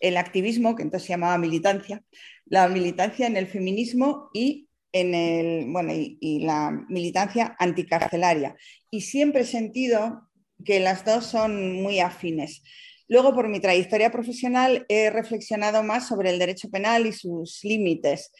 el 0.00 0.16
activismo, 0.16 0.74
que 0.74 0.82
entonces 0.82 1.06
se 1.06 1.12
llamaba 1.12 1.38
militancia, 1.38 2.02
la 2.46 2.68
militancia 2.68 3.26
en 3.26 3.36
el 3.36 3.46
feminismo 3.46 4.30
y 4.32 4.63
en 4.94 5.14
el, 5.14 5.70
bueno, 5.70 5.92
y, 5.92 6.40
la 6.40 6.70
militancia 6.88 7.54
anticarcelaria. 7.58 8.56
Y 8.90 9.02
siempre 9.02 9.42
he 9.42 9.46
sentido 9.46 10.30
que 10.64 10.80
las 10.80 11.04
dos 11.04 11.26
son 11.26 11.82
muy 11.82 12.00
afines. 12.00 12.62
Luego, 13.08 13.34
por 13.34 13.48
mi 13.48 13.60
trayectoria 13.60 14.10
profesional, 14.10 14.86
he 14.88 15.10
reflexionado 15.10 15.82
más 15.82 16.08
sobre 16.08 16.30
el 16.30 16.38
derecho 16.38 16.70
penal 16.70 17.06
y 17.06 17.12
sus 17.12 17.62
límites. 17.62 18.32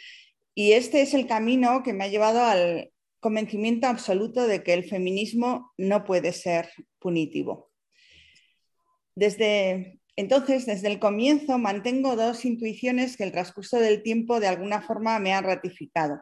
Y 0.55 0.73
este 0.73 1.03
es 1.03 1.12
el 1.12 1.27
camino 1.27 1.83
que 1.83 1.93
me 1.93 2.05
ha 2.05 2.09
llevado 2.09 2.43
al, 2.43 2.90
convencimiento 3.25 3.87
absoluto 3.87 4.47
de 4.47 4.62
que 4.62 4.75
el 4.75 4.85
feminismo 4.85 5.73
no 5.79 6.05
puede 6.05 6.35
ser 6.35 6.69
punitivo. 6.99 7.71
Desde 9.14 9.99
entonces, 10.14 10.67
desde 10.67 10.88
el 10.88 10.99
comienzo, 10.99 11.57
mantengo 11.57 12.17
dos 12.17 12.45
intuiciones 12.45 13.17
que 13.17 13.25
el 13.25 13.33
transcurso 13.33 13.79
del 13.79 14.03
tiempo 14.03 14.40
de 14.40 14.49
alguna 14.49 14.83
forma 14.83 15.19
me 15.21 15.33
han 15.33 15.45
ratificado. 15.45 16.21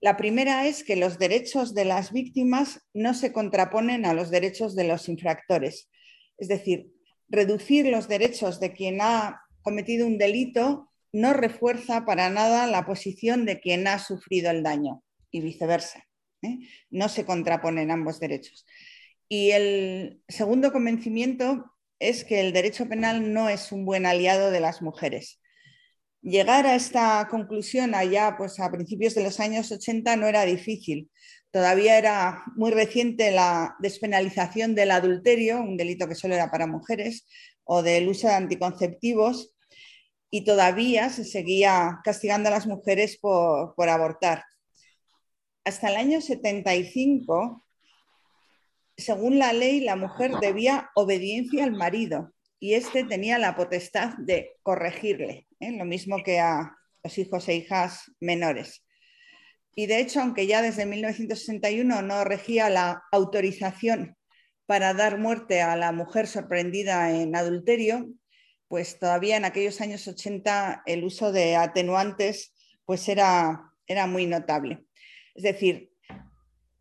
La 0.00 0.16
primera 0.16 0.66
es 0.66 0.84
que 0.84 0.96
los 0.96 1.18
derechos 1.18 1.74
de 1.74 1.84
las 1.84 2.12
víctimas 2.12 2.86
no 2.94 3.14
se 3.14 3.32
contraponen 3.32 4.06
a 4.06 4.14
los 4.14 4.30
derechos 4.30 4.76
de 4.76 4.84
los 4.84 5.08
infractores. 5.08 5.90
Es 6.38 6.48
decir, 6.48 6.92
reducir 7.28 7.86
los 7.86 8.06
derechos 8.06 8.60
de 8.60 8.72
quien 8.72 9.00
ha 9.00 9.42
cometido 9.62 10.06
un 10.06 10.18
delito 10.18 10.88
no 11.12 11.32
refuerza 11.32 12.04
para 12.04 12.30
nada 12.30 12.66
la 12.66 12.86
posición 12.86 13.44
de 13.44 13.60
quien 13.60 13.86
ha 13.88 13.98
sufrido 13.98 14.50
el 14.50 14.62
daño 14.62 15.02
y 15.30 15.40
viceversa. 15.40 16.04
¿eh? 16.42 16.58
No 16.90 17.08
se 17.08 17.24
contraponen 17.24 17.90
ambos 17.90 18.20
derechos. 18.20 18.66
Y 19.28 19.50
el 19.50 20.22
segundo 20.28 20.72
convencimiento 20.72 21.72
es 21.98 22.24
que 22.24 22.40
el 22.40 22.52
derecho 22.52 22.88
penal 22.88 23.32
no 23.32 23.48
es 23.48 23.72
un 23.72 23.84
buen 23.84 24.06
aliado 24.06 24.50
de 24.50 24.60
las 24.60 24.80
mujeres. 24.80 25.37
Llegar 26.28 26.66
a 26.66 26.74
esta 26.74 27.26
conclusión 27.30 27.94
allá 27.94 28.34
pues, 28.36 28.60
a 28.60 28.70
principios 28.70 29.14
de 29.14 29.22
los 29.22 29.40
años 29.40 29.72
80 29.72 30.14
no 30.16 30.26
era 30.26 30.44
difícil. 30.44 31.10
Todavía 31.50 31.96
era 31.96 32.44
muy 32.54 32.70
reciente 32.70 33.30
la 33.30 33.76
despenalización 33.78 34.74
del 34.74 34.90
adulterio, 34.90 35.62
un 35.62 35.78
delito 35.78 36.06
que 36.06 36.14
solo 36.14 36.34
era 36.34 36.50
para 36.50 36.66
mujeres, 36.66 37.26
o 37.64 37.82
del 37.82 38.08
uso 38.08 38.28
de 38.28 38.34
anticonceptivos, 38.34 39.54
y 40.30 40.44
todavía 40.44 41.08
se 41.08 41.24
seguía 41.24 42.00
castigando 42.04 42.48
a 42.48 42.52
las 42.52 42.66
mujeres 42.66 43.16
por 43.16 43.88
abortar 43.88 44.44
hasta 45.64 45.88
el 45.88 45.96
año 45.96 46.20
75, 46.20 47.64
según 48.96 49.38
la 49.38 49.54
ley, 49.54 49.80
la 49.80 49.96
mujer 49.96 50.32
debía 50.40 50.90
obediencia 50.94 51.64
al 51.64 51.72
marido 51.72 52.32
y 52.60 52.74
éste 52.74 53.04
tenía 53.04 53.38
la 53.38 53.54
potestad 53.54 54.14
de 54.18 54.56
corregirle, 54.62 55.46
¿eh? 55.60 55.72
lo 55.72 55.84
mismo 55.84 56.22
que 56.24 56.40
a 56.40 56.76
los 57.02 57.18
hijos 57.18 57.48
e 57.48 57.54
hijas 57.54 58.10
menores. 58.20 58.84
Y 59.74 59.86
de 59.86 60.00
hecho, 60.00 60.20
aunque 60.20 60.46
ya 60.46 60.60
desde 60.60 60.86
1961 60.86 62.02
no 62.02 62.24
regía 62.24 62.68
la 62.68 63.04
autorización 63.12 64.16
para 64.66 64.92
dar 64.92 65.18
muerte 65.18 65.62
a 65.62 65.76
la 65.76 65.92
mujer 65.92 66.26
sorprendida 66.26 67.12
en 67.12 67.36
adulterio, 67.36 68.08
pues 68.66 68.98
todavía 68.98 69.36
en 69.36 69.44
aquellos 69.44 69.80
años 69.80 70.06
80 70.06 70.82
el 70.84 71.04
uso 71.04 71.32
de 71.32 71.56
atenuantes 71.56 72.54
pues 72.84 73.08
era, 73.08 73.72
era 73.86 74.06
muy 74.06 74.26
notable. 74.26 74.84
Es 75.34 75.44
decir, 75.44 75.90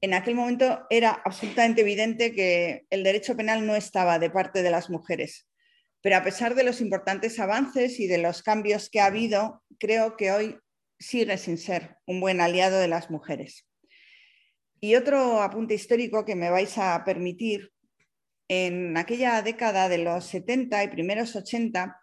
en 0.02 0.14
aquel 0.14 0.36
momento 0.36 0.86
era 0.90 1.12
absolutamente 1.24 1.82
evidente 1.82 2.34
que 2.34 2.86
el 2.90 3.04
derecho 3.04 3.36
penal 3.36 3.66
no 3.66 3.76
estaba 3.76 4.20
de 4.20 4.30
parte 4.30 4.64
de 4.64 4.72
las 4.72 4.90
mujeres. 4.90 5.47
Pero 6.08 6.16
a 6.16 6.24
pesar 6.24 6.56
de 6.56 6.64
los 6.64 6.80
importantes 6.80 7.38
avances 7.38 8.00
y 8.00 8.08
de 8.08 8.18
los 8.18 8.42
cambios 8.42 8.90
que 8.90 9.02
ha 9.02 9.08
habido, 9.08 9.62
creo 9.78 10.16
que 10.16 10.32
hoy 10.32 10.58
sigue 10.98 11.38
sin 11.38 11.58
ser 11.58 11.98
un 12.06 12.22
buen 12.22 12.40
aliado 12.40 12.80
de 12.80 12.88
las 12.88 13.12
mujeres. 13.12 13.68
Y 14.80 14.96
otro 14.96 15.42
apunte 15.42 15.74
histórico 15.74 16.24
que 16.24 16.38
me 16.38 16.50
vais 16.50 16.78
a 16.78 17.04
permitir, 17.04 17.74
en 18.48 18.96
aquella 18.96 19.42
década 19.42 19.90
de 19.90 19.98
los 19.98 20.24
70 20.28 20.82
y 20.86 20.88
primeros 20.88 21.36
80, 21.36 22.00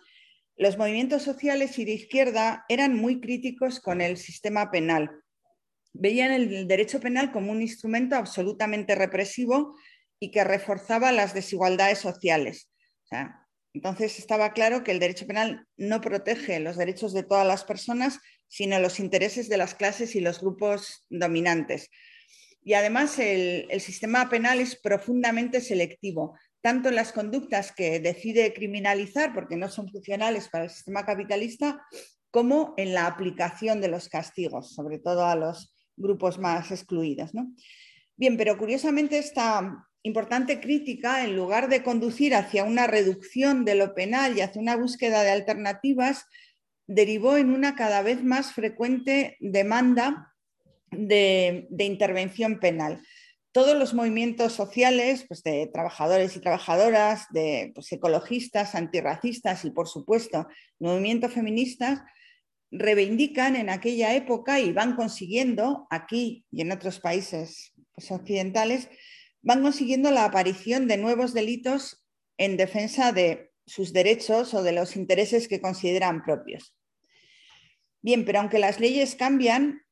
los 0.56 0.76
movimientos 0.76 1.22
sociales 1.22 1.78
y 1.78 1.86
de 1.86 1.92
izquierda 1.92 2.66
eran 2.68 2.94
muy 2.94 3.22
críticos 3.22 3.80
con 3.80 4.02
el 4.02 4.18
sistema 4.18 4.70
penal. 4.70 5.12
Veían 5.94 6.30
el 6.30 6.68
derecho 6.68 7.00
penal 7.00 7.32
como 7.32 7.52
un 7.52 7.62
instrumento 7.62 8.16
absolutamente 8.16 8.96
represivo 8.96 9.78
y 10.20 10.30
que 10.30 10.44
reforzaba 10.44 11.10
las 11.10 11.32
desigualdades 11.32 12.00
sociales. 12.00 12.68
Entonces 13.74 14.20
estaba 14.20 14.52
claro 14.52 14.84
que 14.84 14.92
el 14.92 15.00
derecho 15.00 15.26
penal 15.26 15.66
no 15.76 16.00
protege 16.00 16.60
los 16.60 16.76
derechos 16.76 17.12
de 17.12 17.24
todas 17.24 17.46
las 17.46 17.64
personas, 17.64 18.20
sino 18.46 18.78
los 18.78 19.00
intereses 19.00 19.48
de 19.48 19.56
las 19.56 19.74
clases 19.74 20.14
y 20.14 20.20
los 20.20 20.40
grupos 20.40 21.04
dominantes. 21.10 21.90
Y 22.62 22.74
además 22.74 23.18
el, 23.18 23.68
sistema 23.80 24.30
penal 24.30 24.60
es 24.60 24.76
profundamente 24.76 25.60
selectivo, 25.60 26.38
tanto 26.62 26.88
en 26.88 26.94
las 26.94 27.12
conductas 27.12 27.72
que 27.72 27.98
decide 27.98 28.54
criminalizar, 28.54 29.34
porque 29.34 29.56
no 29.56 29.68
son 29.68 29.90
funcionales 29.90 30.48
para 30.48 30.64
el 30.64 30.70
sistema 30.70 31.04
capitalista, 31.04 31.84
como 32.30 32.74
en 32.76 32.94
la 32.94 33.06
aplicación 33.06 33.80
de 33.80 33.88
los 33.88 34.08
castigos, 34.08 34.72
sobre 34.72 35.00
todo 35.00 35.26
a 35.26 35.34
los 35.34 35.74
grupos 35.96 36.38
más 36.38 36.70
excluidos. 36.70 37.32
Bien, 38.16 38.37
pero 38.37 38.56
curiosamente 38.56 39.18
esta 39.18 39.84
importante 40.04 40.60
crítica, 40.60 41.24
en 41.24 41.34
lugar 41.34 41.68
de 41.68 41.82
conducir 41.82 42.34
hacia 42.34 42.64
una 42.64 42.86
reducción 42.86 43.64
de 43.64 43.74
lo 43.74 43.94
penal 43.94 44.36
y 44.36 44.42
hacia 44.42 44.60
una 44.60 44.76
búsqueda 44.76 45.22
de 45.22 45.30
alternativas, 45.30 46.26
derivó 46.86 47.38
en 47.38 47.50
una 47.50 47.74
cada 47.74 48.02
vez 48.02 48.22
más 48.22 48.52
frecuente 48.52 49.38
demanda 49.40 50.34
de, 50.90 51.66
intervención 51.78 52.60
penal. 52.60 53.02
Todos 53.50 53.78
los 53.78 53.94
movimientos 53.94 54.52
sociales, 54.52 55.24
pues 55.26 55.42
de 55.42 55.70
trabajadores 55.72 56.36
y 56.36 56.40
trabajadoras, 56.40 57.26
de 57.30 57.72
pues, 57.74 57.90
ecologistas, 57.92 58.74
antirracistas 58.74 59.64
y, 59.64 59.70
por 59.70 59.88
supuesto, 59.88 60.46
movimientos 60.78 61.32
feministas, 61.32 62.02
reivindican 62.70 63.56
en 63.56 63.70
aquella 63.70 64.14
época 64.14 64.60
y 64.60 64.72
van 64.72 64.96
consiguiendo, 64.96 65.86
aquí 65.88 66.44
y 66.50 66.60
en 66.60 66.72
otros 66.72 67.00
países 67.00 67.72
pues, 67.94 68.10
occidentales, 68.10 68.90
van 69.44 69.62
consiguiendo 69.62 70.11
la 70.11 70.24
aparición 70.24 70.88
de 70.88 70.96
nuevos 70.96 71.35
delitos 71.35 72.04
en 72.38 72.57
defensa 72.57 73.12
de 73.12 73.52
sus 73.66 73.92
derechos 73.92 74.54
o 74.54 74.62
de 74.62 74.72
los 74.72 74.96
intereses 74.96 75.48
que 75.48 75.61
consideran 75.61 76.22
propios. 76.22 76.74
Bien, 78.02 78.24
pero 78.24 78.40
aunque 78.40 78.59
las 78.59 78.80
leyes 78.80 79.14
cambian, 79.14 79.83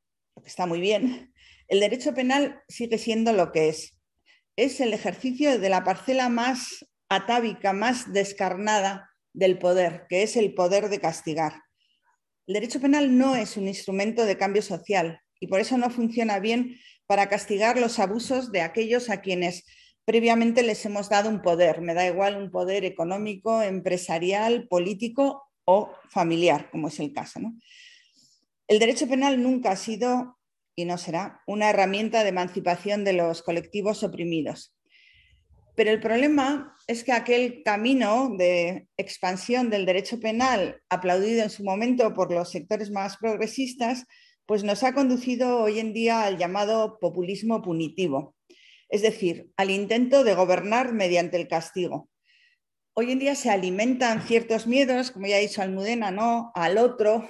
está 0.44 0.66
muy 0.66 0.80
bien, 0.80 1.32
el 1.68 1.80
derecho 1.80 2.14
penal 2.14 2.62
sigue 2.68 2.98
siendo 2.98 3.32
lo 3.32 3.52
que 3.52 3.68
es. 3.68 3.98
Es 4.56 4.80
el 4.80 4.92
ejercicio 4.92 5.58
de 5.58 5.68
la 5.68 5.84
parcela 5.84 6.28
más 6.28 6.86
atávica, 7.08 7.72
más 7.72 8.12
descarnada 8.12 9.10
del 9.34 9.58
poder, 9.58 10.06
que 10.08 10.22
es 10.22 10.36
el 10.36 10.54
poder 10.54 10.88
de 10.88 11.00
castigar. 11.00 11.62
El 12.46 12.54
derecho 12.54 12.80
penal 12.80 13.16
no 13.16 13.36
es 13.36 13.56
un 13.56 13.68
instrumento 13.68 14.24
de 14.24 14.36
cambio 14.36 14.62
social 14.62 15.20
y 15.40 15.46
por 15.46 15.60
eso 15.60 15.76
no 15.78 15.90
funciona 15.90 16.38
bien 16.38 16.78
para 17.12 17.28
castigar 17.28 17.78
los 17.78 17.98
abusos 17.98 18.52
de 18.52 18.62
aquellos 18.62 19.10
a 19.10 19.20
quienes 19.20 19.66
previamente 20.06 20.62
les 20.62 20.82
hemos 20.86 21.10
dado 21.10 21.28
un 21.28 21.42
poder. 21.42 21.82
Me 21.82 21.92
da 21.92 22.06
igual 22.06 22.38
un 22.38 22.50
poder 22.50 22.86
económico, 22.86 23.60
empresarial, 23.60 24.66
político 24.66 25.42
o 25.66 25.92
familiar, 26.08 26.70
como 26.70 26.88
es 26.88 26.98
el 27.00 27.12
caso. 27.12 27.38
El 28.66 28.78
derecho 28.78 29.06
penal 29.06 29.42
nunca 29.42 29.72
ha 29.72 29.76
sido 29.76 30.38
y 30.74 30.86
no 30.86 30.96
será 30.96 31.42
una 31.46 31.68
herramienta 31.68 32.22
de 32.22 32.30
emancipación 32.30 33.04
de 33.04 33.12
los 33.12 33.42
colectivos 33.42 34.02
oprimidos. 34.02 34.74
Pero 35.76 35.90
el 35.90 36.00
problema 36.00 36.74
es 36.86 37.04
que 37.04 37.12
aquel 37.12 37.60
camino 37.62 38.30
de 38.38 38.88
expansión 38.96 39.68
del 39.68 39.84
derecho 39.84 40.18
penal, 40.18 40.80
aplaudido 40.88 41.42
en 41.42 41.50
su 41.50 41.62
momento 41.62 42.14
por 42.14 42.32
los 42.32 42.50
sectores 42.50 42.90
más 42.90 43.18
progresistas, 43.18 44.06
pues 44.46 44.64
nos 44.64 44.82
ha 44.82 44.94
conducido 44.94 45.58
hoy 45.58 45.78
en 45.78 45.92
día 45.92 46.24
al 46.24 46.38
llamado 46.38 46.98
populismo 47.00 47.62
punitivo, 47.62 48.34
es 48.88 49.02
decir, 49.02 49.50
al 49.56 49.70
intento 49.70 50.24
de 50.24 50.34
gobernar 50.34 50.92
mediante 50.92 51.40
el 51.40 51.48
castigo 51.48 52.10
hoy 52.94 53.10
en 53.10 53.18
día 53.18 53.34
se 53.34 53.50
alimentan 53.50 54.22
ciertos 54.22 54.66
miedos, 54.66 55.10
como 55.10 55.26
ya 55.26 55.36
ha 55.36 55.40
dicho 55.40 55.62
Almudena, 55.62 56.10
¿no? 56.10 56.52
al 56.54 56.78
otro, 56.78 57.28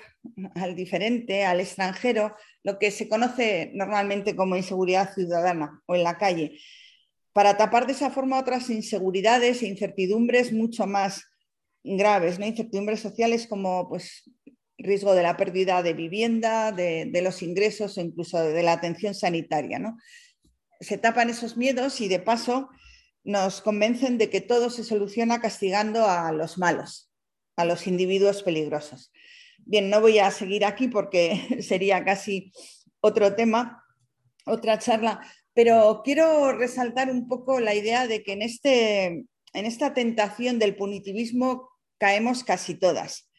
al 0.55 0.75
diferente, 0.75 1.45
al 1.45 1.61
extranjero, 1.61 2.35
lo 2.65 2.79
que 2.79 2.91
se 2.91 3.09
conoce 3.09 3.71
normalmente 3.75 4.35
como 4.35 4.57
inseguridad 4.57 5.15
ciudadana 5.15 5.81
o 5.87 5.95
en 5.95 6.03
la 6.03 6.19
calle, 6.19 6.59
para 7.33 7.57
tapar 7.57 7.87
de 7.87 7.93
esa 7.93 8.11
forma 8.11 8.39
otras 8.39 8.69
inseguridades 8.71 9.63
e 9.63 9.69
incertidumbres 9.69 10.53
mucho 10.53 10.87
más 10.87 11.25
graves, 11.85 12.39
¿no? 12.39 12.47
incertidumbres 12.47 13.01
sociales 13.01 13.47
como 13.47 13.89
pues, 13.89 14.31
riesgo 14.83 15.15
de 15.15 15.23
la 15.23 15.37
pérdida 15.37 15.83
de 15.83 15.95
vivienda, 15.95 16.73
de, 16.73 17.21
los 17.23 17.43
ingresos 17.43 17.97
o 17.97 18.01
incluso 18.01 18.39
de 18.39 18.63
la 18.63 18.73
atención 18.73 19.15
sanitaria. 19.15 19.79
¿no? 19.79 19.97
Se 20.81 20.99
tapan 20.99 21.31
esos 21.31 21.57
miedos 21.57 22.01
y 22.01 22.09
de 22.09 22.19
paso 22.19 22.69
nos 23.25 23.61
convencen 23.63 24.19
de 24.19 24.31
que 24.31 24.41
todo 24.41 24.71
se 24.71 24.85
soluciona 24.85 25.41
castigando 25.41 26.07
a 26.07 26.33
los 26.33 26.59
malos, 26.59 27.11
a 27.57 27.65
los 27.65 27.87
individuos 27.87 28.43
peligrosos. 28.43 29.13
Bien, 29.59 29.91
no 29.91 30.01
voy 30.01 30.19
a 30.19 30.31
seguir 30.31 30.65
aquí 30.65 30.89
porque 30.89 31.59
sería 31.63 32.05
casi 32.05 32.53
otro 33.01 33.35
tema, 33.35 33.85
otra 34.45 34.79
charla, 34.79 35.21
pero 35.55 36.03
quiero 36.05 36.53
resaltar 36.53 37.11
un 37.11 37.29
poco 37.29 37.61
la 37.61 37.75
idea 37.75 38.07
de 38.07 38.23
que 38.23 38.33
en, 38.33 38.43
este, 38.43 39.05
en 39.07 39.67
esta 39.67 39.95
tentación 39.95 40.59
del 40.59 40.75
punitivismo 40.75 41.69
caemos 41.99 42.43
casi 42.43 42.75
todas. 42.75 43.31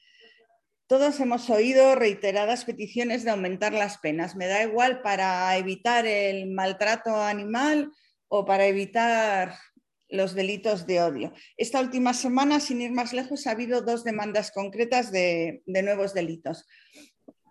Todos 0.88 1.20
hemos 1.20 1.50
oído 1.50 1.96
reiteradas 1.96 2.66
peticiones 2.66 3.24
de 3.24 3.32
aumentar 3.32 3.74
las 3.74 3.98
penas. 4.00 4.36
Me 4.36 4.48
da 4.48 4.64
igual 4.64 5.02
para 5.02 5.58
evitar 5.58 6.06
el 6.06 6.52
maltrato 6.52 7.16
animal 7.16 7.92
o 8.28 8.46
para 8.46 8.66
evitar 8.66 9.56
los 10.10 10.36
delitos 10.36 10.86
de 10.86 11.02
odio. 11.02 11.34
Esta 11.58 11.80
última 11.80 12.14
semana, 12.14 12.60
sin 12.60 12.82
ir 12.82 12.92
más 12.92 13.14
lejos, 13.14 13.48
ha 13.48 13.52
habido 13.52 13.82
dos 13.82 14.04
demandas 14.04 14.52
concretas 14.52 15.12
de, 15.12 15.64
nuevos 15.66 16.14
delitos. 16.14 16.68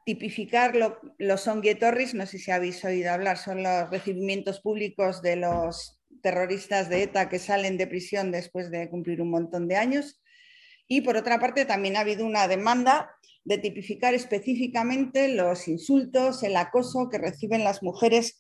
Tipificar 0.05 0.75
los 1.19 1.41
songuetorris, 1.41 2.15
no 2.15 2.27
sé 2.27 2.39
si 2.39 2.51
habéis 2.51 2.85
oído 2.85 3.11
hablar, 3.11 3.39
son 3.39 3.63
los 3.63 3.91
recibimientos 3.91 4.61
públicos 4.61 5.23
de 5.23 5.37
los 5.37 6.01
terroristas 6.23 6.89
de 6.89 7.03
ETA 7.03 7.29
que 7.29 7.39
salen 7.39 7.77
de 7.79 7.87
prisión 7.89 8.31
después 8.31 8.71
de 8.71 8.89
cumplir 8.91 9.21
un 9.21 9.31
montón 9.31 9.67
de 9.67 9.77
años. 9.77 10.22
Y 10.95 11.01
por 11.01 11.17
otra 11.17 11.41
parte, 11.41 11.65
también 11.65 11.97
ha 11.97 12.01
habido 12.01 12.27
una 12.27 12.47
demanda 12.49 13.17
de 13.45 13.57
tipificar 13.57 14.13
específicamente 14.13 15.29
los 15.29 15.67
insultos, 15.67 16.43
el 16.43 16.55
acoso 16.55 17.09
que 17.09 17.17
reciben 17.17 17.65
las 17.65 17.83
mujeres 17.83 18.39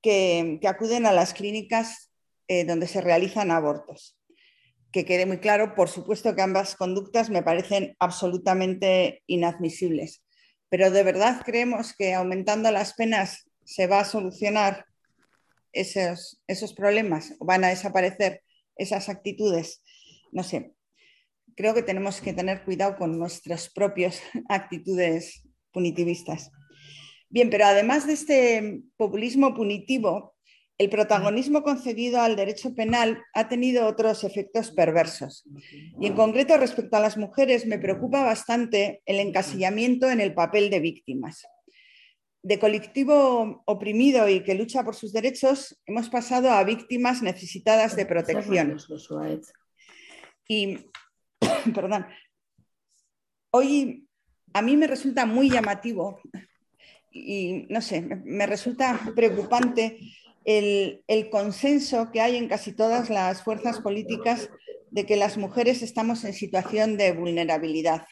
que, 0.00 0.60
acuden 0.68 1.04
a 1.04 1.12
las 1.12 1.34
clínicas 1.34 2.12
eh, 2.46 2.64
donde 2.64 2.86
se 2.86 3.00
realizan 3.00 3.50
abortos. 3.50 4.16
Que 4.92 5.04
quede 5.04 5.26
muy 5.26 5.38
claro, 5.38 5.74
por 5.74 5.88
supuesto 5.88 6.36
que 6.36 6.42
ambas 6.42 6.76
conductas 6.76 7.28
me 7.28 7.42
parecen 7.42 7.96
absolutamente 7.98 9.24
inadmisibles, 9.26 10.22
pero 10.68 10.92
de 10.92 11.02
verdad 11.02 11.42
creemos 11.44 11.92
que 11.92 12.14
aumentando 12.14 12.70
las 12.70 12.94
penas 12.94 13.50
se 13.64 13.88
va 13.88 13.98
a 13.98 14.04
solucionar 14.04 14.84
esos, 15.72 16.40
esos 16.46 16.72
problemas, 16.72 17.34
van 17.40 17.64
a 17.64 17.70
desaparecer 17.70 18.44
esas 18.76 19.08
actitudes. 19.08 19.82
No 20.30 20.44
sé, 20.44 20.72
creo 21.60 21.74
que 21.74 21.82
tenemos 21.82 22.22
que 22.22 22.32
tener 22.32 22.64
cuidado 22.64 22.96
con 22.96 23.18
nuestras 23.18 23.68
propias 23.68 24.22
actitudes 24.48 25.46
punitivistas. 25.72 26.50
Bien, 27.28 27.50
pero 27.50 27.66
además 27.66 28.06
de 28.06 28.14
este 28.14 28.80
populismo 28.96 29.54
punitivo, 29.54 30.34
el 30.78 30.88
protagonismo 30.88 31.62
concedido 31.62 32.22
al 32.22 32.34
derecho 32.34 32.74
penal 32.74 33.22
ha 33.34 33.50
tenido 33.50 33.86
otros 33.86 34.24
efectos 34.24 34.70
perversos. 34.70 35.44
Y 36.00 36.06
en 36.06 36.14
concreto 36.14 36.56
respecto 36.56 36.96
a 36.96 37.00
las 37.00 37.18
mujeres 37.18 37.66
me 37.66 37.78
preocupa 37.78 38.24
bastante 38.24 39.02
el 39.04 39.20
encasillamiento 39.20 40.10
en 40.10 40.20
el 40.20 40.32
papel 40.32 40.70
de 40.70 40.80
víctimas. 40.80 41.46
de 42.42 42.58
colectivo 42.58 43.62
oprimido 43.66 44.26
y 44.26 44.42
que 44.42 44.54
lucha 44.54 44.82
por 44.82 44.94
sus 44.94 45.12
derechos, 45.12 45.78
hemos 45.84 46.08
pasado 46.08 46.50
a 46.50 46.64
víctimas 46.64 47.20
necesitadas 47.20 47.96
de 47.96 48.06
protección. 48.06 48.78
Y, 50.48 50.78
perdón, 51.74 52.06
hoy 53.50 54.06
a 54.52 54.62
mí 54.62 54.76
me 54.76 54.86
resulta 54.86 55.26
muy 55.26 55.50
llamativo 55.50 56.20
y, 57.12 57.66
no 57.68 57.80
sé, 57.80 58.02
me 58.02 58.46
resulta 58.46 59.00
preocupante 59.14 59.98
el, 60.44 61.02
el, 61.06 61.28
consenso 61.28 62.10
que 62.12 62.20
hay 62.20 62.36
en 62.36 62.48
casi 62.48 62.72
todas 62.72 63.10
las 63.10 63.42
fuerzas 63.42 63.80
políticas 63.80 64.48
de 64.90 65.06
que 65.06 65.16
las 65.16 65.36
mujeres 65.36 65.82
estamos 65.82 66.24
en 66.24 66.32
situación 66.32 66.96
de 66.96 67.12
vulnerabilidad. 67.12 68.06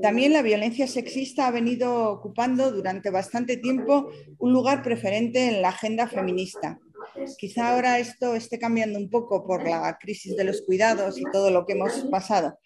También 0.00 0.32
la 0.32 0.42
violencia 0.42 0.86
sexista 0.86 1.48
ha 1.48 1.50
venido 1.50 2.10
ocupando 2.10 2.70
durante 2.70 3.10
bastante 3.10 3.56
tiempo 3.56 4.10
un 4.38 4.52
lugar 4.52 4.82
preferente 4.82 5.48
en 5.48 5.60
la 5.60 5.70
agenda 5.70 6.06
feminista. 6.06 6.78
Quizá 7.38 7.70
ahora 7.70 7.98
esto 7.98 8.34
esté 8.34 8.58
cambiando 8.58 8.98
un 8.98 9.10
poco 9.10 9.46
por 9.46 9.68
la 9.68 9.98
crisis 10.00 10.36
de 10.36 10.44
los 10.44 10.62
cuidados 10.62 11.18
y 11.18 11.24
todo 11.32 11.50
lo 11.50 11.66
que 11.66 11.74
hemos 11.74 12.04
pasado, 12.10 12.58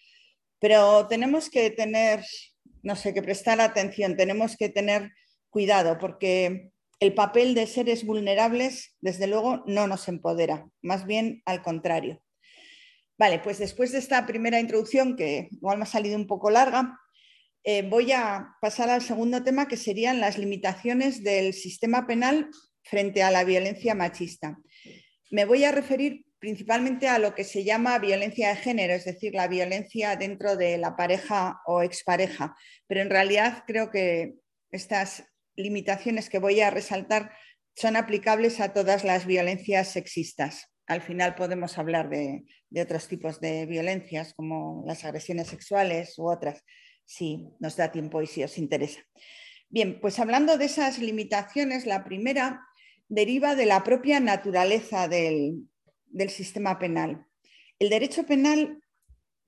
pero 0.60 1.06
tenemos 1.08 1.50
que 1.50 1.70
tener, 1.70 2.24
no 2.82 2.96
sé, 2.96 3.12
que 3.12 3.22
prestar 3.22 3.60
atención, 3.60 4.16
tenemos 4.16 4.56
que 4.56 4.68
tener 4.68 5.12
cuidado 5.50 5.98
porque 5.98 6.70
el 7.00 7.14
papel 7.14 7.54
de 7.54 7.66
seres 7.66 8.06
vulnerables, 8.06 8.96
desde 9.00 9.26
luego, 9.26 9.62
no 9.66 9.86
nos 9.86 10.08
empodera, 10.08 10.68
más 10.80 11.06
bien 11.06 11.42
al 11.44 11.62
contrario. 11.62 12.22
Vale, 13.18 13.38
pues 13.40 13.58
después 13.58 13.92
de 13.92 13.98
esta 13.98 14.26
primera 14.26 14.60
introducción, 14.60 15.16
que 15.16 15.48
igual 15.50 15.78
me 15.78 15.84
ha 15.84 15.86
salido 15.86 16.16
un 16.16 16.26
poco 16.26 16.50
larga, 16.50 16.98
eh, 17.64 17.82
voy 17.82 18.12
a 18.12 18.56
pasar 18.60 18.90
al 18.90 19.02
segundo 19.02 19.42
tema, 19.42 19.68
que 19.68 19.76
serían 19.76 20.20
las 20.20 20.38
limitaciones 20.38 21.24
del 21.24 21.52
sistema 21.52 22.06
penal 22.06 22.48
frente 22.88 23.22
a 23.22 23.30
la 23.30 23.44
violencia 23.44 23.94
machista. 23.94 24.58
Me 25.30 25.44
voy 25.44 25.64
a 25.64 25.72
referir 25.72 26.24
principalmente 26.38 27.08
a 27.08 27.18
lo 27.18 27.34
que 27.34 27.44
se 27.44 27.64
llama 27.64 27.98
violencia 27.98 28.50
de 28.50 28.56
género, 28.56 28.94
es 28.94 29.04
decir, 29.04 29.34
la 29.34 29.48
violencia 29.48 30.16
dentro 30.16 30.56
de 30.56 30.78
la 30.78 30.96
pareja 30.96 31.60
o 31.66 31.82
expareja. 31.82 32.56
Pero 32.86 33.00
en 33.00 33.10
realidad 33.10 33.64
creo 33.66 33.90
que 33.90 34.34
estas 34.70 35.24
limitaciones 35.56 36.28
que 36.28 36.38
voy 36.38 36.60
a 36.60 36.70
resaltar 36.70 37.32
son 37.74 37.96
aplicables 37.96 38.60
a 38.60 38.72
todas 38.72 39.04
las 39.04 39.26
violencias 39.26 39.88
sexistas. 39.88 40.72
Al 40.86 41.02
final 41.02 41.34
podemos 41.34 41.78
hablar 41.78 42.08
de, 42.08 42.44
otros 42.80 43.08
tipos 43.08 43.40
de 43.40 43.66
violencias 43.66 44.34
como 44.34 44.84
las 44.86 45.04
agresiones 45.04 45.48
sexuales 45.48 46.18
u 46.18 46.30
otras 46.30 46.62
si 47.04 47.48
nos 47.58 47.76
da 47.76 47.90
tiempo 47.90 48.22
y 48.22 48.26
si 48.26 48.44
os 48.44 48.58
interesa. 48.58 49.00
Bien, 49.68 50.00
pues 50.00 50.18
hablando 50.18 50.58
de 50.58 50.66
esas 50.66 50.98
limitaciones, 50.98 51.86
la 51.86 52.04
primera 52.04 52.60
deriva 53.08 53.54
de 53.54 53.66
la 53.66 53.84
propia 53.84 54.20
naturaleza 54.20 55.08
del, 55.08 55.68
sistema 56.28 56.78
penal. 56.78 57.26
El 57.78 57.90
derecho 57.90 58.24
penal, 58.24 58.82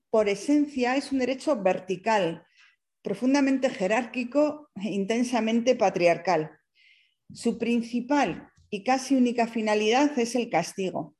por 0.09 0.29
esencia, 0.29 0.95
es 0.95 1.11
un 1.11 1.19
derecho 1.19 1.61
vertical, 1.61 2.45
profundamente 3.01 3.69
jerárquico 3.69 4.69
e 4.75 4.89
intensamente 4.89 5.75
patriarcal. 5.75 6.51
Su 7.33 7.57
principal 7.57 8.51
y 8.69 8.83
casi 8.83 9.15
única 9.15 9.47
finalidad 9.47 10.17
es 10.19 10.35
el 10.35 10.49
castigo. 10.49 11.15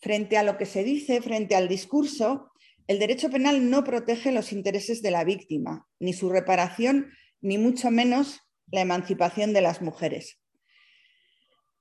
Frente 0.00 0.36
a 0.36 0.42
lo 0.42 0.58
que 0.58 0.66
se 0.66 0.84
dice, 0.84 1.20
frente 1.22 1.56
al 1.56 1.68
discurso, 1.68 2.52
el 2.86 2.98
derecho 2.98 3.30
penal 3.30 3.70
no 3.70 3.82
protege 3.82 4.30
los 4.30 4.52
intereses 4.52 5.00
de 5.00 5.10
la 5.10 5.24
víctima, 5.24 5.88
ni 5.98 6.12
su 6.12 6.28
reparación, 6.28 7.10
ni 7.40 7.58
mucho 7.58 7.90
menos 7.90 8.40
la 8.70 8.82
emancipación 8.82 9.52
de 9.52 9.62
las 9.62 9.80
mujeres. 9.80 10.43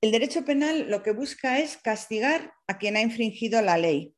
El 0.03 0.11
derecho 0.11 0.43
penal 0.43 0.89
lo 0.89 1.01
que 1.01 1.13
busca 1.13 1.59
es 1.59 1.77
castigar 1.77 2.53
a 2.67 2.77
quien 2.77 2.97
ha 2.97 3.01
infringido 3.01 3.61
la 3.61 3.77
ley. 3.77 4.13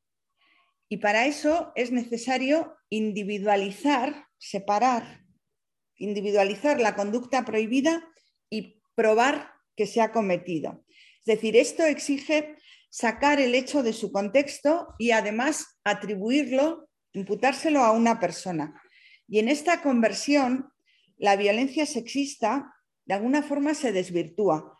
Y 0.89 0.97
para 0.97 1.27
eso 1.27 1.73
es 1.75 1.91
necesario 1.91 2.75
individualizar, 2.89 4.25
separar, 4.39 5.21
individualizar 5.97 6.81
la 6.81 6.95
conducta 6.95 7.45
prohibida 7.45 8.03
y 8.49 8.81
probar 8.95 9.51
que 9.75 9.85
se 9.85 10.01
ha 10.01 10.11
cometido. 10.11 10.83
Es 11.19 11.25
decir, 11.25 11.55
esto 11.55 11.83
exige 11.83 12.55
sacar 12.89 13.39
el 13.39 13.53
hecho 13.53 13.83
de 13.83 13.93
su 13.93 14.11
contexto 14.11 14.87
y 14.97 15.11
además 15.11 15.77
atribuirlo, 15.83 16.89
imputárselo 17.13 17.81
a 17.81 17.91
una 17.91 18.19
persona. 18.19 18.81
Y 19.27 19.37
en 19.37 19.49
esta 19.49 19.83
conversión, 19.83 20.67
la 21.17 21.35
violencia 21.35 21.85
sexista 21.85 22.73
de 23.05 23.13
alguna 23.13 23.43
forma 23.43 23.75
se 23.75 23.91
desvirtúa, 23.91 24.74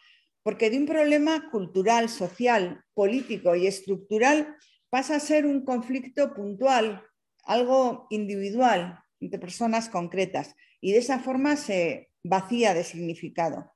porque 0.46 0.70
de 0.70 0.78
un 0.78 0.86
problema 0.86 1.50
cultural, 1.50 2.08
social, 2.08 2.86
político 2.94 3.56
y 3.56 3.66
estructural 3.66 4.56
pasa 4.92 5.16
a 5.16 5.20
ser 5.20 5.48
un 5.48 5.66
conflicto 5.66 6.36
puntual, 6.36 7.04
algo 7.46 8.06
individual 8.12 9.00
entre 9.20 9.40
personas 9.40 9.90
concretas, 9.90 10.56
y 10.82 10.92
de 10.92 11.00
esa 11.00 11.18
forma 11.18 11.56
se 11.56 12.12
vacía 12.24 12.76
de 12.76 12.84
significado. 12.84 13.74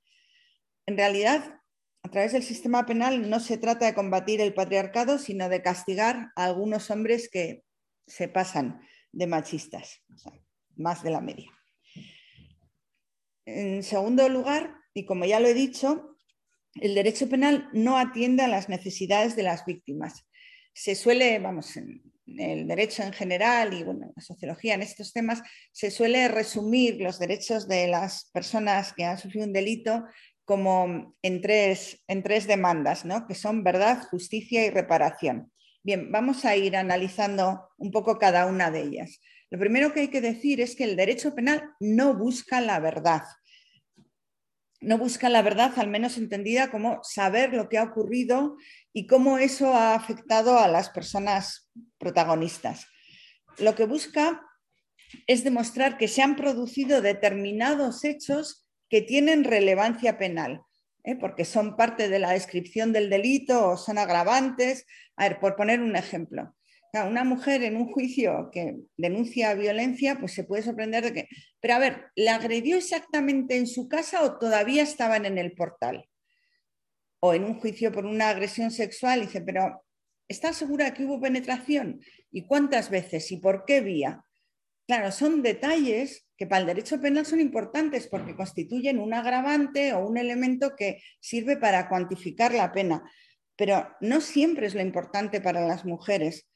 En 0.86 0.96
realidad, 0.96 1.60
a 2.04 2.12
través 2.12 2.34
del 2.34 2.44
sistema 2.44 2.86
penal 2.86 3.32
no 3.32 3.40
se 3.40 3.58
trata 3.58 3.88
de 3.88 3.96
combatir 3.96 4.40
el 4.40 4.54
patriarcado, 4.54 5.18
sino 5.18 5.50
de 5.50 5.64
castigar 5.64 6.32
a 6.36 6.46
algunos 6.46 6.92
hombres 6.92 7.32
que 7.32 7.64
se 8.06 8.28
pasan 8.28 8.80
de 9.12 9.26
machistas, 9.26 10.04
más 10.76 11.02
de 11.02 11.10
la 11.10 11.20
media. 11.20 11.52
En 13.46 13.82
segundo 13.82 14.30
lugar, 14.30 14.76
y 14.94 15.08
como 15.08 15.26
ya 15.26 15.40
lo 15.40 15.48
he 15.48 15.56
dicho, 15.56 16.16
el 16.76 16.96
derecho 16.96 17.30
penal 17.30 17.70
no 17.74 17.98
atiende 17.98 18.44
a 18.44 18.48
las 18.48 18.70
necesidades 18.70 19.36
de 19.36 19.44
las 19.44 19.66
víctimas. 19.66 20.28
Se 20.74 20.96
suele, 20.96 21.40
vamos, 21.40 21.76
en 21.78 22.02
el 22.38 22.68
derecho 22.68 23.04
en 23.04 23.14
general 23.14 23.74
y 23.74 23.84
bueno, 23.84 24.12
la 24.16 24.22
sociología 24.22 24.76
en 24.76 24.82
estos 24.82 25.14
temas, 25.14 25.42
se 25.72 25.92
suele 25.92 26.28
resumir 26.28 27.02
los 27.02 27.20
derechos 27.20 27.68
de 27.68 27.88
las 27.88 28.30
personas 28.32 28.94
que 28.94 29.06
han 29.06 29.18
sufrido 29.18 29.48
un 29.48 29.54
delito 29.54 30.06
como 30.46 31.16
en 31.22 31.42
tres, 31.42 32.04
en 32.08 32.24
tres 32.24 32.48
demandas, 32.48 33.06
¿no? 33.06 33.28
que 33.28 33.36
son 33.36 33.64
verdad, 33.64 34.04
justicia 34.10 34.66
y 34.66 34.70
reparación. 34.70 35.52
Bien, 35.84 36.12
vamos 36.12 36.44
a 36.44 36.56
ir 36.56 36.76
analizando 36.76 37.70
un 37.78 37.92
poco 37.92 38.18
cada 38.18 38.46
una 38.48 38.72
de 38.72 38.82
ellas. 38.82 39.22
Lo 39.50 39.60
primero 39.60 39.94
que 39.94 40.02
hay 40.02 40.08
que 40.10 40.22
decir 40.22 40.62
es 40.62 40.76
que 40.76 40.84
el 40.84 40.96
derecho 40.96 41.34
penal 41.34 41.64
no 41.80 42.16
busca 42.16 42.62
la 42.62 42.80
verdad. 42.80 43.24
No 44.82 44.98
busca 44.98 45.28
la 45.30 45.42
verdad, 45.42 45.74
al 45.78 45.90
menos 45.90 46.18
entendida 46.18 46.72
como 46.72 47.04
saber 47.04 47.54
lo 47.54 47.68
que 47.68 47.78
ha 47.78 47.84
ocurrido 47.84 48.56
y 48.94 49.08
cómo 49.08 49.38
eso 49.38 49.74
ha 49.74 49.94
afectado 49.94 50.58
a 50.58 50.68
las 50.68 50.90
personas 50.90 51.70
protagonistas. 51.98 52.88
Lo 53.58 53.76
que 53.76 53.86
busca 53.86 54.42
es 55.28 55.44
demostrar 55.44 55.98
que 55.98 56.08
se 56.08 56.22
han 56.22 56.36
producido 56.36 57.02
determinados 57.02 58.06
hechos 58.06 58.70
que 58.90 59.02
tienen 59.02 59.44
relevancia 59.44 60.18
penal, 60.18 60.62
¿eh? 61.04 61.16
porque 61.16 61.46
son 61.46 61.76
parte 61.76 62.08
de 62.08 62.20
la 62.20 62.32
descripción 62.32 62.94
del 62.94 63.10
delito 63.10 63.70
o 63.70 63.78
son 63.78 63.98
agravantes. 63.98 64.86
A 65.18 65.28
ver, 65.28 65.40
por 65.40 65.56
poner 65.56 65.82
un 65.82 65.96
ejemplo. 65.96 66.56
Una 66.92 67.24
mujer 67.24 67.62
en 67.64 67.76
un 67.76 67.92
juicio 67.92 68.50
que 68.52 68.78
denuncia 68.98 69.54
violencia, 69.54 70.18
pues 70.20 70.34
se 70.34 70.44
puede 70.44 70.64
sorprender 70.64 71.04
de 71.04 71.14
que, 71.14 71.28
pero 71.60 71.76
a 71.76 71.80
ver, 71.80 72.08
¿la 72.16 72.36
agredió 72.36 72.78
exactamente 72.78 73.58
en 73.58 73.68
su 73.68 73.88
casa 73.88 74.24
o 74.24 74.40
todavía 74.40 74.82
estaban 74.82 75.26
en 75.26 75.38
el 75.38 75.54
portal? 75.54 76.10
O 77.20 77.34
en 77.34 77.44
un 77.44 77.60
juicio 77.60 77.92
por 77.92 78.06
una 78.06 78.30
agresión 78.30 78.72
sexual, 78.72 79.22
dice, 79.22 79.42
pero 79.42 79.84
¿está 80.28 80.52
segura 80.52 80.94
que 80.94 81.06
hubo 81.06 81.22
penetración? 81.22 82.02
¿Y 82.32 82.48
cuántas 82.48 82.90
veces? 82.90 83.32
¿Y 83.32 83.38
por 83.38 83.66
qué 83.66 83.82
vía? 83.82 84.24
Claro, 84.88 85.12
son 85.12 85.44
detalles 85.44 86.26
que 86.36 86.48
para 86.48 86.62
el 86.62 86.68
derecho 86.68 87.00
penal 87.00 87.24
son 87.24 87.40
importantes 87.40 88.08
porque 88.08 88.36
constituyen 88.36 88.98
un 88.98 89.14
agravante 89.14 89.94
o 89.94 90.08
un 90.08 90.18
elemento 90.18 90.76
que 90.76 91.04
sirve 91.20 91.58
para 91.58 91.88
cuantificar 91.88 92.56
la 92.56 92.72
pena, 92.72 93.04
pero 93.56 93.88
no 94.02 94.22
siempre 94.22 94.66
es 94.66 94.74
lo 94.74 94.82
importante 94.82 95.42
para 95.42 95.68
las 95.68 95.86
mujeres. 95.86 96.50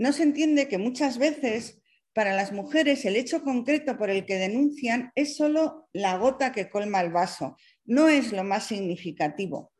No 0.00 0.12
se 0.12 0.22
entiende 0.22 0.66
que 0.66 0.78
muchas 0.78 1.18
veces 1.18 1.80
para 2.12 2.34
las 2.34 2.52
mujeres 2.52 3.04
el 3.04 3.16
hecho 3.16 3.42
concreto 3.42 3.96
por 3.96 4.10
el 4.10 4.26
que 4.26 4.38
denuncian 4.38 5.12
es 5.14 5.36
solo 5.36 5.88
la 5.92 6.16
gota 6.16 6.50
que 6.52 6.68
colma 6.68 7.00
el 7.00 7.12
vaso, 7.12 7.56
no 7.84 8.08
es 8.08 8.32
lo 8.32 8.42
más 8.42 8.66
significativo 8.66 9.70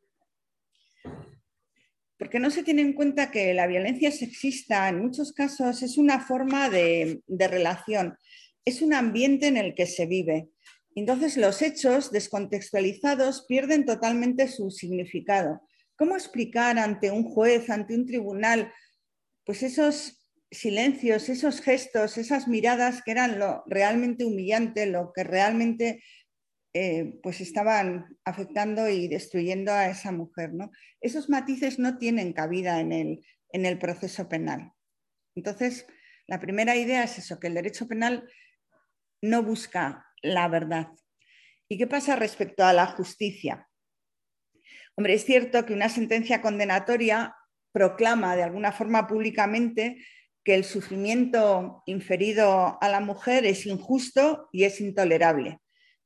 porque 2.21 2.39
no 2.39 2.51
se 2.51 2.63
tiene 2.63 2.83
en 2.83 2.93
cuenta 2.93 3.31
que 3.31 3.55
la 3.55 3.67
violencia 3.67 4.13
sexista 4.13 4.91
en 4.91 5.01
muchos 5.01 5.33
casos 5.33 5.83
es 5.83 5.97
una 5.97 6.21
forma 6.21 6.69
de, 6.69 7.23
relación, 7.27 8.19
es 8.63 8.83
un 8.83 8.93
ambiente 8.93 9.47
en 9.47 9.57
el 9.57 9.75
que 9.75 9.87
se 9.87 10.05
vive. 10.05 10.51
Entonces 10.95 11.39
los 11.39 11.63
hechos 11.63 12.13
descontextualizados 12.13 13.47
pierden 13.49 13.87
totalmente 13.87 14.49
su 14.49 14.71
significado. 14.71 15.63
¿Cómo 15.97 16.15
explicar 16.15 16.79
ante 16.79 17.11
un 17.11 17.25
juez, 17.25 17.71
ante 17.71 17.95
un 17.95 18.05
tribunal, 18.05 18.71
pues 19.45 19.63
esos 19.63 20.27
silencios, 20.51 21.29
esos 21.29 21.61
gestos, 21.61 22.19
esas 22.19 22.49
miradas 22.49 23.03
que 23.03 23.13
eran 23.13 23.39
lo 23.39 23.63
realmente 23.67 24.25
humillante, 24.25 24.87
lo 24.87 25.13
que 25.13 25.25
realmente 25.25 26.03
eh, 26.73 27.19
pues 27.23 27.41
estaban 27.41 28.17
afectando 28.25 28.89
y 28.89 29.09
destruyendo 29.09 29.73
a 29.73 29.89
esa 29.89 30.13
mujer. 30.13 30.53
¿no? 30.53 30.71
Esos 31.01 31.29
matices 31.29 31.79
no 31.79 31.99
tienen 31.99 32.33
cabida 32.33 32.81
en 32.81 32.93
el, 32.93 33.27
en 33.53 33.67
el 33.67 33.79
proceso 33.79 34.29
penal. 34.29 34.73
Entonces, 35.35 35.87
la 36.27 36.41
primera 36.41 36.77
idea 36.77 37.05
es 37.05 37.19
eso, 37.19 37.41
que 37.41 37.49
el 37.49 37.55
derecho 37.55 37.89
penal 37.89 38.29
no 39.23 39.43
busca 39.43 40.07
la 40.23 40.49
verdad. 40.49 40.89
¿Y 41.69 41.79
qué 41.79 41.87
pasa 41.87 42.17
respecto 42.17 42.65
a 42.65 42.73
la 42.73 42.87
justicia? 42.87 43.69
Hombre, 44.97 45.15
es 45.15 45.25
cierto 45.25 45.65
que 45.65 45.73
una 45.73 45.89
sentencia 45.89 46.43
condenatoria 46.43 47.35
proclama 47.73 48.37
de 48.37 48.43
alguna 48.43 48.73
forma 48.73 49.07
públicamente 49.07 50.05
que 50.45 50.55
el 50.55 50.65
sufrimiento 50.65 51.83
inferido 51.87 52.79
a 52.81 52.89
la 52.89 53.01
mujer 53.01 53.45
es 53.45 53.67
injusto 53.67 54.49
y 54.53 54.65
es 54.65 54.81
intolerable. 54.81 55.59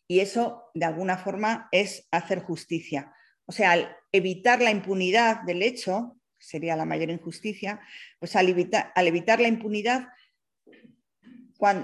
Y 0.09 0.21
eso, 0.21 0.71
de 0.75 0.85
alguna 0.85 1.17
forma, 1.17 1.69
es 1.73 2.09
hacer 2.11 2.41
justicia. 2.41 3.13
O 3.47 3.53
sea, 3.53 3.73
al 3.73 3.97
evitar 4.13 4.61
la 4.61 4.71
impunidad 4.71 5.43
del 5.43 5.63
hecho, 5.63 6.17
sería 6.39 6.77
la 6.77 6.85
mayor 6.85 7.11
injusticia, 7.11 7.81
pues 8.19 8.37
al 8.37 8.49
evitar, 8.49 8.93
al 8.95 9.07
evitar 9.07 9.41
la 9.41 9.49
impunidad, 9.49 10.09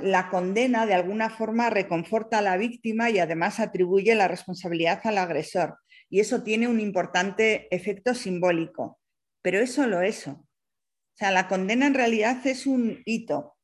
la 0.02 0.28
condena 0.28 0.84
de 0.84 0.94
alguna 0.94 1.30
forma 1.30 1.70
reconforta 1.70 2.38
a 2.38 2.42
la 2.42 2.56
víctima 2.56 3.08
y 3.08 3.18
además 3.18 3.60
atribuye 3.60 4.14
la 4.14 4.28
responsabilidad 4.28 5.00
al 5.04 5.16
agresor. 5.16 5.78
Y 6.10 6.20
eso 6.20 6.42
tiene 6.42 6.68
un 6.68 6.80
importante 6.80 7.74
efecto 7.74 8.14
simbólico. 8.14 8.99
Pero 9.42 9.60
es 9.60 9.72
solo 9.72 10.00
eso. 10.02 10.32
O 10.32 11.16
sea, 11.16 11.30
la 11.30 11.48
condena 11.48 11.86
en 11.86 11.94
realidad 11.94 12.46
es 12.46 12.66
un 12.66 13.02
hito 13.04 13.56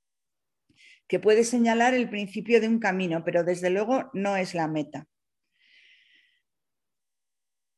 que 1.08 1.20
puede 1.20 1.44
señalar 1.44 1.94
el 1.94 2.10
principio 2.10 2.60
de 2.60 2.68
un 2.68 2.78
camino, 2.78 3.24
pero 3.24 3.44
desde 3.44 3.70
luego 3.70 4.10
no 4.12 4.36
es 4.36 4.54
la 4.54 4.68
meta. 4.68 5.06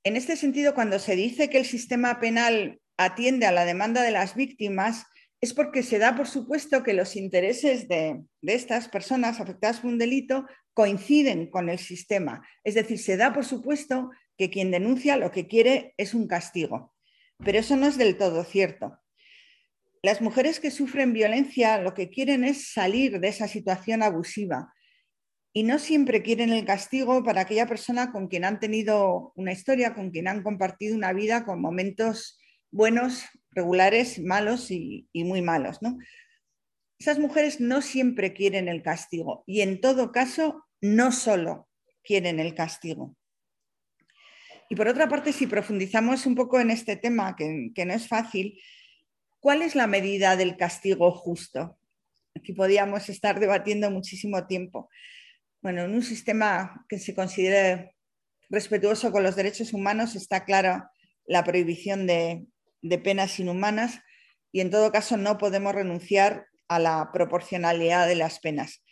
En 0.05 0.17
este 0.17 0.37
sentido, 0.37 0.75
cuando 0.75 0.99
se 0.99 1.17
dice 1.17 1.51
que 1.51 1.59
el 1.59 1.67
sistema 1.67 2.21
penal 2.21 2.81
atiende 2.97 3.47
a 3.47 3.53
la 3.53 3.65
demanda 3.65 4.03
de 4.03 4.11
las 4.11 4.35
víctimas, 4.35 5.05
es 5.41 5.55
porque 5.55 5.83
se 5.83 5.99
da 5.99 6.17
por 6.17 6.27
supuesto 6.27 6.83
que 6.83 6.95
los 6.95 7.15
intereses 7.15 7.89
de, 7.89 8.25
estas 8.43 8.89
personas 8.89 9.41
afectadas 9.41 9.81
por 9.81 9.91
un 9.91 9.99
delito 9.99 10.47
coinciden 10.75 11.51
con 11.51 11.69
el 11.69 11.79
sistema. 11.79 12.47
Es 12.65 12.75
decir, 12.75 12.99
se 12.99 13.17
da 13.17 13.33
por 13.33 13.45
supuesto 13.45 14.11
que 14.37 14.51
quien 14.51 14.71
denuncia 14.71 15.17
lo 15.17 15.31
que 15.31 15.47
quiere 15.47 15.95
es 15.97 16.15
un 16.15 16.27
castigo. 16.27 16.95
Pero 17.45 17.59
eso 17.59 17.77
no 17.77 17.87
es 17.87 17.97
del 17.97 18.17
todo 18.17 18.45
cierto. 18.45 18.99
Las 20.03 20.21
mujeres 20.21 20.61
que 20.61 20.71
sufren 20.71 21.13
violencia 21.13 21.81
lo 21.81 21.95
que 21.95 22.09
quieren 22.09 22.45
es 22.45 22.73
salir 22.73 23.21
de 23.21 23.29
esa 23.29 23.49
situación 23.49 24.03
abusiva 24.03 24.73
y 25.53 25.65
no 25.65 25.81
siempre 25.81 26.23
quieren 26.23 26.51
el 26.51 26.65
castigo 26.65 27.25
para 27.25 27.41
aquella 27.41 27.67
persona 27.67 28.13
con 28.13 28.29
quien 28.29 28.45
han 28.45 28.61
tenido 28.61 29.33
una 29.35 29.53
historia, 29.53 29.95
con 29.95 30.11
quien 30.11 30.29
han 30.29 30.45
compartido 30.45 30.95
una 30.95 31.13
vida 31.13 31.45
con 31.45 31.61
momentos 31.61 32.39
buenos, 32.71 33.25
regulares, 33.51 34.21
malos 34.21 34.71
y, 34.71 35.09
muy 35.13 35.43
malos. 35.43 35.83
¿no? 35.83 35.99
Esas 37.01 37.19
mujeres 37.19 37.61
no 37.61 37.83
siempre 37.83 38.35
quieren 38.35 38.69
el 38.69 38.83
castigo 38.83 39.43
y 39.47 39.63
en 39.63 39.81
todo 39.81 40.13
caso 40.13 40.65
no 40.81 41.11
solo 41.11 41.69
quieren 42.05 42.39
el 42.39 42.55
castigo. 42.55 43.17
Y 44.69 44.77
por 44.77 44.89
otra 44.89 45.09
parte, 45.09 45.33
si 45.33 45.47
profundizamos 45.47 46.27
un 46.27 46.35
poco 46.35 46.61
en 46.61 46.71
este 46.71 46.97
tema, 46.97 47.35
que, 47.37 47.85
no 47.87 47.95
es 47.95 48.07
fácil, 48.07 48.61
¿cuál 49.41 49.63
es 49.63 49.75
la 49.75 49.87
medida 49.87 50.37
del 50.37 50.57
castigo 50.57 51.11
justo? 51.13 51.79
Aquí 52.35 52.53
podríamos 52.53 53.09
estar 53.09 53.41
debatiendo 53.41 53.91
muchísimo 53.91 54.47
tiempo. 54.47 54.91
Bueno, 55.63 55.85
en 55.85 55.95
un 55.95 56.03
sistema 56.03 56.85
que 56.89 56.99
se 56.99 57.15
considere 57.15 57.95
respetuoso 58.51 59.11
con 59.11 59.23
los 59.23 59.37
derechos 59.37 59.73
humanos 59.73 60.15
está 60.15 60.45
clara 60.45 60.91
la 61.25 61.45
prohibición 61.45 62.07
de, 62.07 62.47
de 62.83 62.99
penas 62.99 63.39
inhumanas 63.41 64.01
y 64.53 64.61
en 64.61 64.71
todo 64.71 64.93
caso 64.93 65.17
no 65.17 65.39
podemos 65.39 65.75
renunciar 65.75 66.47
a 66.69 66.79
la 66.79 67.11
proporcionalidad 67.13 68.07
de 68.07 68.15
las 68.17 68.39
penas. 68.39 68.85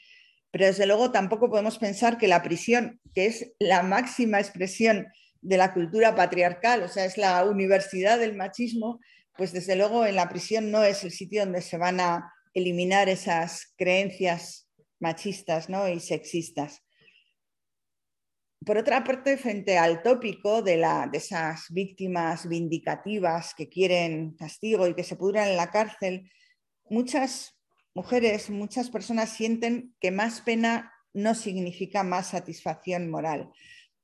Pero 0.50 0.66
desde 0.66 0.86
luego 0.86 1.12
tampoco 1.12 1.50
podemos 1.50 1.78
pensar 1.78 2.16
que 2.16 2.28
la 2.28 2.42
prisión, 2.42 3.00
que 3.14 3.26
es 3.26 3.52
la 3.58 3.82
máxima 3.82 4.40
expresión 4.40 5.06
de 5.46 5.56
la 5.56 5.72
cultura 5.72 6.14
patriarcal, 6.16 6.82
o 6.82 6.88
sea, 6.88 7.04
es 7.04 7.16
la 7.16 7.44
universidad 7.44 8.18
del 8.18 8.34
machismo, 8.34 8.98
pues 9.36 9.52
desde 9.52 9.76
luego 9.76 10.04
en 10.04 10.16
la 10.16 10.28
prisión 10.28 10.72
no 10.72 10.82
es 10.82 11.04
el 11.04 11.12
sitio 11.12 11.44
donde 11.44 11.62
se 11.62 11.78
van 11.78 12.00
a 12.00 12.32
eliminar 12.52 13.08
esas 13.08 13.72
creencias 13.76 14.68
machistas 14.98 15.68
¿no? 15.68 15.88
y 15.88 16.00
sexistas. 16.00 16.82
Por 18.64 18.76
otra 18.78 19.04
parte, 19.04 19.36
frente 19.36 19.78
al 19.78 20.02
tópico 20.02 20.62
de, 20.62 20.78
la, 20.78 21.06
de 21.06 21.18
esas 21.18 21.66
víctimas 21.70 22.48
vindicativas 22.48 23.54
que 23.54 23.68
quieren 23.68 24.34
castigo 24.36 24.88
y 24.88 24.94
que 24.94 25.04
se 25.04 25.14
pudran 25.14 25.48
en 25.48 25.56
la 25.56 25.70
cárcel, 25.70 26.28
muchas 26.90 27.56
mujeres, 27.94 28.50
muchas 28.50 28.90
personas 28.90 29.30
sienten 29.30 29.94
que 30.00 30.10
más 30.10 30.40
pena 30.40 30.92
no 31.12 31.36
significa 31.36 32.02
más 32.02 32.30
satisfacción 32.30 33.08
moral, 33.10 33.52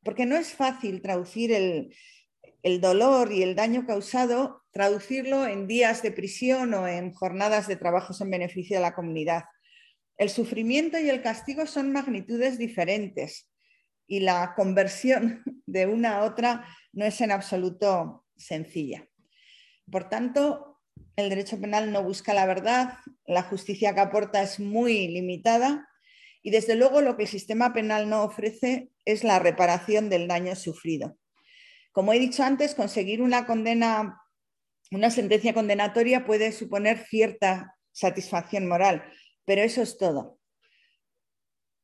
porque 0.03 0.27
no 0.27 0.37
es 0.37 0.53
fácil 0.55 1.01
traducir 1.03 1.53
el, 1.53 2.81
dolor 2.81 3.33
y 3.33 3.43
el 3.43 3.55
daño 3.55 3.87
causado, 3.87 4.63
traducirlo 4.73 5.47
en 5.47 5.67
días 5.67 6.03
de 6.03 6.13
prisión 6.13 6.75
o 6.75 6.87
en 6.87 7.13
jornadas 7.13 7.69
de 7.69 7.77
trabajos 7.77 8.21
en 8.21 8.31
beneficio 8.31 8.77
de 8.77 8.83
la 8.83 8.95
comunidad. 8.95 9.45
El 10.17 10.31
sufrimiento 10.31 10.99
y 10.99 11.09
el 11.09 11.23
castigo 11.23 11.67
son 11.67 11.93
magnitudes 11.93 12.59
diferentes 12.59 13.51
y 14.07 14.21
la 14.21 14.55
conversión 14.55 15.43
de 15.67 15.87
una 15.87 16.19
a 16.19 16.25
otra 16.25 16.67
no 16.93 17.05
es 17.05 17.21
en 17.21 17.33
absoluto 17.33 18.25
sencilla. 18.37 19.09
Por 19.91 20.09
tanto, 20.09 20.81
el 21.17 21.29
derecho 21.29 21.61
penal 21.61 21.93
no 21.93 22.03
busca 22.03 22.35
la 22.35 22.47
verdad, 22.47 22.99
la 23.27 23.43
justicia 23.43 23.95
que 23.95 24.01
aporta 24.01 24.43
es 24.43 24.61
muy 24.61 25.09
limitada 25.09 25.89
y 26.43 26.51
desde 26.51 26.75
luego 26.75 27.01
lo 27.01 27.17
que 27.17 27.23
el 27.23 27.29
sistema 27.29 27.73
penal 27.73 28.09
no 28.09 28.25
ofrece 28.25 28.91
es 29.05 29.25
la 29.25 29.39
reparación 29.39 30.09
del 30.09 30.27
daño 30.29 30.57
sufrido. 30.57 31.17
Como 31.93 32.13
he 32.13 32.19
dicho 32.19 32.43
antes, 32.43 32.75
conseguir 32.75 33.23
una 33.23 33.47
condena, 33.47 34.21
una 34.91 35.11
sentencia 35.11 35.55
condenatoria 35.55 36.25
puede 36.25 36.53
suponer 36.53 36.99
cierta 37.07 37.77
satisfacción 37.93 38.67
moral, 38.67 39.05
pero 39.45 39.63
eso 39.63 39.83
es 39.83 39.99
todo. 39.99 40.39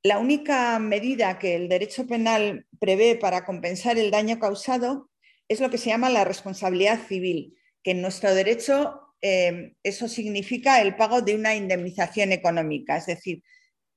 La 0.03 0.19
única 0.19 0.79
medida 0.79 1.39
que 1.39 1.55
el 1.55 1.69
derecho 1.69 2.07
penal 2.07 2.67
prevé 2.81 3.17
para 3.17 3.45
compensar 3.45 3.99
el 3.99 4.11
daño 4.11 4.39
causado 4.39 5.11
es 5.49 5.61
lo 5.61 5.71
que 5.71 5.79
se 5.79 5.91
llama 5.91 6.11
la 6.11 6.25
responsabilidad 6.25 7.01
civil, 7.07 7.57
que 7.83 7.93
en 7.93 8.03
nuestro 8.03 8.35
derecho 8.35 9.01
eh, 9.21 9.75
eso 9.83 10.09
significa 10.09 10.81
el 10.81 10.97
pago 10.97 11.21
de 11.23 11.35
una 11.35 11.55
indemnización 11.55 12.33
económica, 12.33 12.97
es 12.97 13.07
decir, 13.07 13.43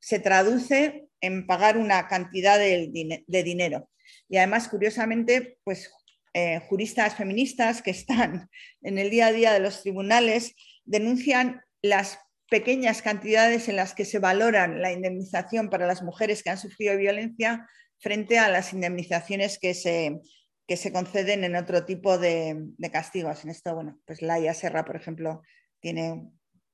se 0.02 0.20
traduce 0.20 1.08
en 1.22 1.48
pagar 1.48 1.78
una 1.78 2.08
cantidad 2.08 2.60
de, 2.60 2.90
dinero. 3.28 3.90
Y 4.28 4.38
además, 4.38 4.68
curiosamente, 4.68 5.58
pues 5.64 5.90
eh, 6.34 6.60
juristas 6.68 7.16
feministas 7.16 7.82
que 7.82 7.92
están 7.92 8.50
en 8.82 8.98
el 8.98 9.10
día 9.10 9.28
a 9.28 9.32
día 9.32 9.54
de 9.54 9.60
los 9.60 9.82
tribunales 9.82 10.56
denuncian 10.84 11.62
las 11.82 12.20
pequeñas 12.50 13.02
cantidades 13.02 13.70
en 13.70 13.78
las 13.78 13.94
que 13.94 14.04
se 14.04 14.20
valoran 14.20 14.82
la 14.82 14.92
indemnización 14.92 15.70
para 15.70 15.88
las 15.88 16.04
mujeres 16.04 16.44
que 16.44 16.50
han 16.50 16.58
sufrido 16.58 16.98
violencia 16.98 17.66
frente 18.00 18.40
a 18.40 18.50
las 18.50 18.74
indemnizaciones 18.74 19.58
que 19.58 19.74
se, 19.74 20.20
que 20.68 20.76
se 20.76 20.92
conceden 20.92 21.44
en 21.44 21.56
otro 21.56 21.86
tipo 21.86 22.18
de, 22.18 22.72
castigos. 22.92 23.44
En 23.44 23.52
esto, 23.52 23.76
bueno, 23.76 24.00
pues 24.06 24.22
Laia 24.22 24.54
Serra, 24.54 24.84
por 24.84 24.96
ejemplo, 24.96 25.42
tiene 25.80 26.30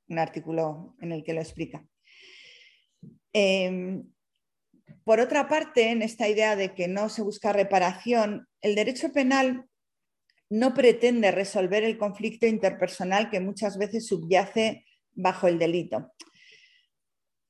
un 0.08 0.20
artículo 0.20 0.96
en 1.02 1.12
el 1.12 1.24
que 1.24 1.34
lo 1.34 1.42
explica. 1.42 1.86
Em, 3.40 4.04
por 5.04 5.20
otra 5.20 5.48
parte, 5.48 5.92
en 5.92 6.02
esta 6.02 6.28
idea 6.28 6.56
de 6.56 6.74
que 6.74 6.88
no 6.88 7.08
se 7.08 7.22
busca 7.22 7.54
reparación, 7.54 8.48
el 8.62 8.74
derecho 8.74 9.12
penal 9.12 9.68
no 10.50 10.74
pretende 10.74 11.30
resolver 11.30 11.84
el 11.84 12.00
conflicto 12.00 12.48
interpersonal 12.48 13.30
que 13.30 13.40
muchas 13.40 13.78
veces 13.78 14.08
subyace 14.08 14.86
bajo 15.14 15.48
el 15.48 15.60
delito. 15.60 16.12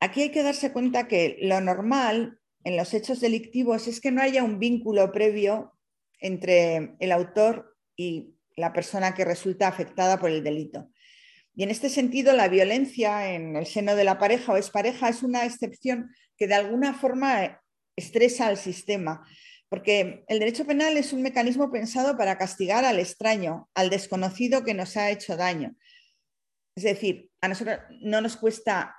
Aquí 0.01 0.23
hay 0.23 0.31
que 0.31 0.43
darse 0.43 0.73
cuenta 0.73 1.07
que 1.07 1.37
lo 1.41 1.61
normal 1.61 2.37
en 2.65 2.75
los 2.75 2.93
hechos 2.93 3.21
delictivos 3.21 3.87
es 3.87 4.01
que 4.01 4.11
no 4.11 4.21
haya 4.21 4.43
un 4.43 4.59
vínculo 4.59 5.13
previo 5.13 5.71
entre 6.19 6.97
el 6.99 7.13
autor 7.13 7.77
y 7.95 8.35
la 8.57 8.73
persona 8.73 9.13
que 9.13 9.23
resulta 9.23 9.69
afectada 9.69 10.19
por 10.19 10.31
el 10.31 10.43
delito. 10.43 10.89
Y 11.57 11.63
en 11.63 11.71
este 11.71 11.89
sentido, 11.89 12.33
la 12.33 12.49
violencia 12.49 13.33
en 13.33 13.55
el 13.55 13.65
seno 13.65 13.95
de 13.95 14.03
la 14.03 14.19
pareja 14.19 14.53
o 14.53 14.57
expareja 14.57 15.09
es 15.09 15.23
una 15.23 15.43
excepción 15.43 16.13
que 16.37 16.45
de 16.45 16.53
alguna 16.53 16.93
forma 16.93 17.63
estresa 17.95 18.45
al 18.45 18.57
sistema, 18.57 19.27
porque 19.67 20.23
el 20.27 20.37
derecho 20.37 20.67
penal 20.67 20.97
es 20.97 21.13
un 21.13 21.23
mecanismo 21.23 21.71
pensado 21.71 22.15
para 22.15 22.37
castigar 22.37 22.85
al 22.85 22.99
extraño, 22.99 23.67
al 23.73 23.89
desconocido 23.89 24.63
que 24.63 24.75
nos 24.75 24.95
ha 24.97 25.09
hecho 25.09 25.35
daño. 25.35 25.75
Es 26.75 26.83
decir, 26.83 27.31
a 27.41 27.47
nosotros 27.47 27.79
no 28.01 28.21
nos 28.21 28.37
cuesta 28.37 28.95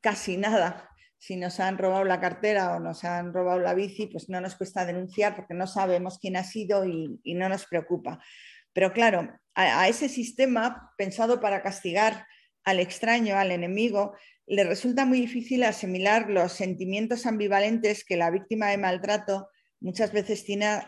casi 0.00 0.36
nada 0.36 0.90
si 1.18 1.36
nos 1.36 1.60
han 1.60 1.78
robado 1.78 2.02
la 2.02 2.18
cartera 2.18 2.74
o 2.74 2.80
nos 2.80 3.04
han 3.04 3.32
robado 3.32 3.60
la 3.60 3.74
bici, 3.74 4.06
pues 4.06 4.28
no 4.28 4.40
nos 4.40 4.56
cuesta 4.56 4.84
denunciar 4.84 5.36
porque 5.36 5.54
no 5.54 5.68
sabemos 5.68 6.18
quién 6.18 6.36
ha 6.36 6.42
sido 6.42 6.84
y, 6.84 7.20
no 7.34 7.48
nos 7.48 7.66
preocupa. 7.66 8.18
Pero 8.72 8.92
claro, 8.92 9.28
a, 9.54 9.88
ese 9.88 10.08
sistema 10.08 10.92
pensado 10.96 11.40
para 11.40 11.62
castigar 11.62 12.26
al 12.64 12.80
extraño, 12.80 13.36
al 13.36 13.50
enemigo, 13.50 14.14
le 14.46 14.64
resulta 14.64 15.04
muy 15.04 15.20
difícil 15.20 15.62
asimilar 15.64 16.30
los 16.30 16.52
sentimientos 16.52 17.26
ambivalentes 17.26 18.04
que 18.04 18.16
la 18.16 18.30
víctima 18.30 18.68
de 18.68 18.78
maltrato 18.78 19.48
muchas 19.80 20.12
veces 20.12 20.44
tiene 20.44 20.80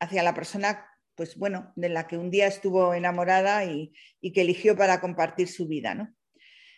hacia 0.00 0.22
la 0.22 0.34
persona, 0.34 0.86
pues 1.14 1.36
bueno, 1.36 1.72
de 1.76 1.88
la 1.88 2.06
que 2.06 2.16
un 2.16 2.30
día 2.30 2.46
estuvo 2.46 2.94
enamorada 2.94 3.64
y, 3.64 3.92
que 4.32 4.40
eligió 4.40 4.76
para 4.76 5.00
compartir 5.00 5.48
su 5.48 5.66
vida, 5.66 5.94
¿no? 5.94 6.14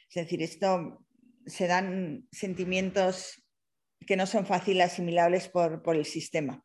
Es 0.08 0.14
decir, 0.14 0.42
esto 0.42 1.04
se 1.46 1.66
dan 1.66 2.26
sentimientos 2.32 3.44
que 4.06 4.16
no 4.16 4.26
son 4.26 4.46
fáciles 4.46 4.92
asimilables 4.92 5.48
por, 5.48 5.82
por 5.82 5.96
el 5.96 6.04
sistema. 6.04 6.62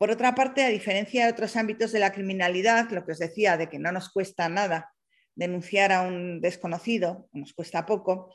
Por 0.00 0.10
otra 0.10 0.34
parte, 0.34 0.62
a 0.62 0.70
diferencia 0.70 1.26
de 1.26 1.32
otros 1.32 1.56
ámbitos 1.56 1.92
de 1.92 1.98
la 1.98 2.10
criminalidad, 2.10 2.88
lo 2.90 3.04
que 3.04 3.12
os 3.12 3.18
decía 3.18 3.58
de 3.58 3.68
que 3.68 3.78
no 3.78 3.92
nos 3.92 4.08
cuesta 4.08 4.48
nada 4.48 4.94
denunciar 5.34 5.92
a 5.92 6.00
un 6.00 6.40
desconocido, 6.40 7.28
nos 7.32 7.52
cuesta 7.52 7.84
poco, 7.84 8.32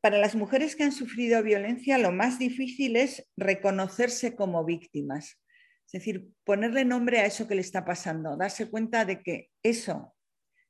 para 0.00 0.18
las 0.18 0.36
mujeres 0.36 0.76
que 0.76 0.84
han 0.84 0.92
sufrido 0.92 1.42
violencia 1.42 1.98
lo 1.98 2.12
más 2.12 2.38
difícil 2.38 2.94
es 2.94 3.28
reconocerse 3.36 4.36
como 4.36 4.64
víctimas. 4.64 5.40
Es 5.86 5.92
decir, 5.94 6.28
ponerle 6.44 6.84
nombre 6.84 7.18
a 7.18 7.26
eso 7.26 7.48
que 7.48 7.56
le 7.56 7.60
está 7.60 7.84
pasando, 7.84 8.36
darse 8.36 8.70
cuenta 8.70 9.04
de 9.04 9.20
que 9.20 9.50
eso 9.64 10.14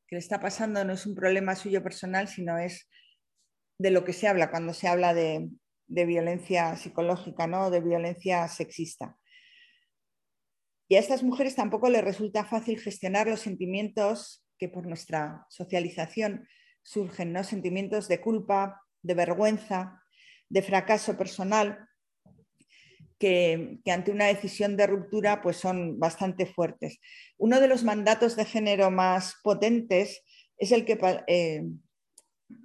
que 0.07 0.17
le 0.17 0.21
está 0.21 0.41
pasando 0.41 0.83
no 0.87 0.95
es 0.95 1.05
un 1.05 1.15
problema 1.15 1.55
suyo 1.55 1.83
personal, 1.83 2.29
sino 2.29 2.57
es 2.57 2.89
de 3.79 3.91
lo 3.91 4.05
que 4.05 4.15
se 4.15 4.27
habla 4.27 4.51
cuando 4.51 4.73
se 4.73 4.89
habla 4.89 5.13
de, 5.13 5.51
violencia 5.87 6.77
psicológica, 6.77 7.47
¿no? 7.47 7.71
de 7.71 7.83
violencia 7.83 8.49
sexista. 8.49 9.19
Y 10.93 10.97
a 10.97 10.99
estas 10.99 11.23
mujeres 11.23 11.55
tampoco 11.55 11.89
les 11.89 12.05
resulta 12.05 12.45
fácil 12.45 12.79
gestionar 12.79 13.27
los 13.27 13.41
sentimientos 13.41 14.45
que 14.59 14.69
por 14.69 14.87
nuestra 14.87 15.47
socialización 15.49 16.47
surgen, 16.83 17.33
¿no? 17.33 17.45
sentimientos 17.45 18.09
de 18.09 18.21
culpa, 18.21 18.83
de 19.01 19.15
vergüenza, 19.15 20.03
de 20.51 20.61
fracaso 20.61 21.17
personal, 21.17 21.89
que, 23.19 23.79
ante 23.87 24.11
una 24.11 24.27
decisión 24.27 24.77
de 24.77 24.87
ruptura 24.87 25.41
pues 25.41 25.57
son 25.57 25.99
bastante 25.99 26.45
fuertes. 26.45 27.01
Uno 27.39 27.59
de 27.59 27.69
los 27.69 27.85
mandatos 27.85 28.37
de 28.37 28.45
género 28.45 28.91
más 28.91 29.37
potentes 29.43 30.23
es 30.59 30.73
el 30.73 30.85
que 30.85 30.99
eh, 31.27 31.63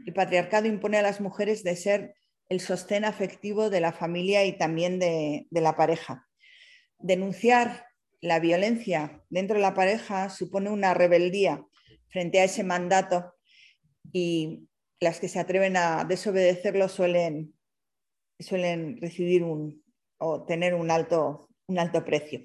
el 0.05 0.13
patriarcado 0.13 0.67
impone 0.67 0.97
a 0.97 1.01
las 1.01 1.21
mujeres 1.21 1.63
de 1.63 1.77
ser 1.77 2.15
el 2.49 2.59
sostén 2.59 3.05
afectivo 3.05 3.69
de 3.69 3.79
la 3.79 3.93
familia 3.93 4.43
y 4.43 4.57
también 4.57 4.99
de, 4.99 5.47
de 5.49 5.61
la 5.61 5.77
pareja. 5.77 6.27
Denunciar 6.99 7.87
la 8.21 8.39
violencia 8.39 9.23
dentro 9.29 9.55
de 9.55 9.61
la 9.61 9.73
pareja 9.73 10.29
supone 10.29 10.69
una 10.69 10.93
rebeldía 10.93 11.63
frente 12.09 12.39
a 12.39 12.45
ese 12.45 12.63
mandato 12.63 13.33
y 14.11 14.67
las 14.99 15.19
que 15.19 15.27
se 15.27 15.39
atreven 15.39 15.77
a 15.77 16.03
desobedecerlo 16.05 16.89
suelen, 16.89 17.53
suelen 18.39 18.99
recibir 18.99 19.43
un, 19.43 19.83
o 20.17 20.45
tener 20.45 20.73
un 20.73 20.89
alto, 20.89 21.49
un 21.67 21.79
alto 21.79 22.03
precio. 22.03 22.41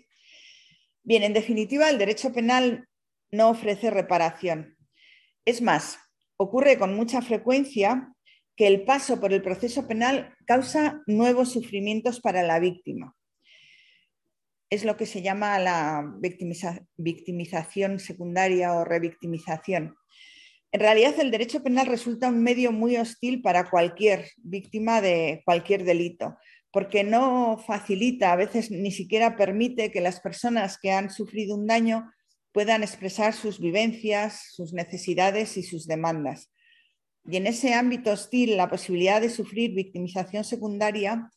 Bien, 1.02 1.22
en 1.22 1.32
definitiva, 1.32 1.88
el 1.88 1.98
derecho 1.98 2.32
penal 2.32 2.88
no 3.30 3.48
ofrece 3.48 3.90
reparación. 3.90 4.76
Es 5.44 5.62
más, 5.62 5.98
ocurre 6.36 6.78
con 6.78 6.94
mucha 6.94 7.22
frecuencia 7.22 8.12
que 8.56 8.66
el 8.66 8.84
paso 8.84 9.20
por 9.20 9.32
el 9.32 9.42
proceso 9.42 9.88
penal 9.88 10.34
causa 10.46 11.02
nuevos 11.06 11.52
sufrimientos 11.52 12.20
para 12.20 12.42
la 12.42 12.60
víctima. 12.60 13.16
Es 14.72 14.84
lo 14.84 14.96
que 14.96 15.04
se 15.04 15.20
llama 15.20 15.58
la 15.58 16.02
victimización 16.96 18.00
secundaria 18.00 18.72
o 18.72 18.86
revictimización. 18.86 19.94
En 20.72 20.80
realidad, 20.80 21.20
el 21.20 21.30
derecho 21.30 21.62
penal 21.62 21.88
resulta 21.88 22.30
un 22.30 22.42
medio 22.42 22.72
muy 22.72 22.96
hostil 22.96 23.42
para 23.42 23.68
cualquier 23.68 24.30
víctima 24.38 25.02
de 25.02 25.42
cualquier 25.44 25.84
delito, 25.84 26.38
porque 26.70 27.04
no 27.04 27.58
facilita, 27.58 28.32
a 28.32 28.36
veces 28.36 28.70
ni 28.70 28.90
siquiera 28.92 29.36
permite 29.36 29.90
que 29.90 30.00
las 30.00 30.20
personas 30.20 30.78
que 30.78 30.90
han 30.90 31.10
sufrido 31.10 31.54
un 31.54 31.66
daño 31.66 32.10
puedan 32.50 32.82
expresar 32.82 33.34
sus 33.34 33.60
vivencias, 33.60 34.52
sus 34.52 34.72
necesidades 34.72 35.58
y 35.58 35.64
sus 35.64 35.86
demandas. 35.86 36.50
Y 37.28 37.36
en 37.36 37.46
ese 37.46 37.74
ámbito 37.74 38.10
hostil, 38.10 38.56
la 38.56 38.70
posibilidad 38.70 39.20
de 39.20 39.28
sufrir 39.28 39.74
victimización 39.74 40.44
secundaria 40.44 41.30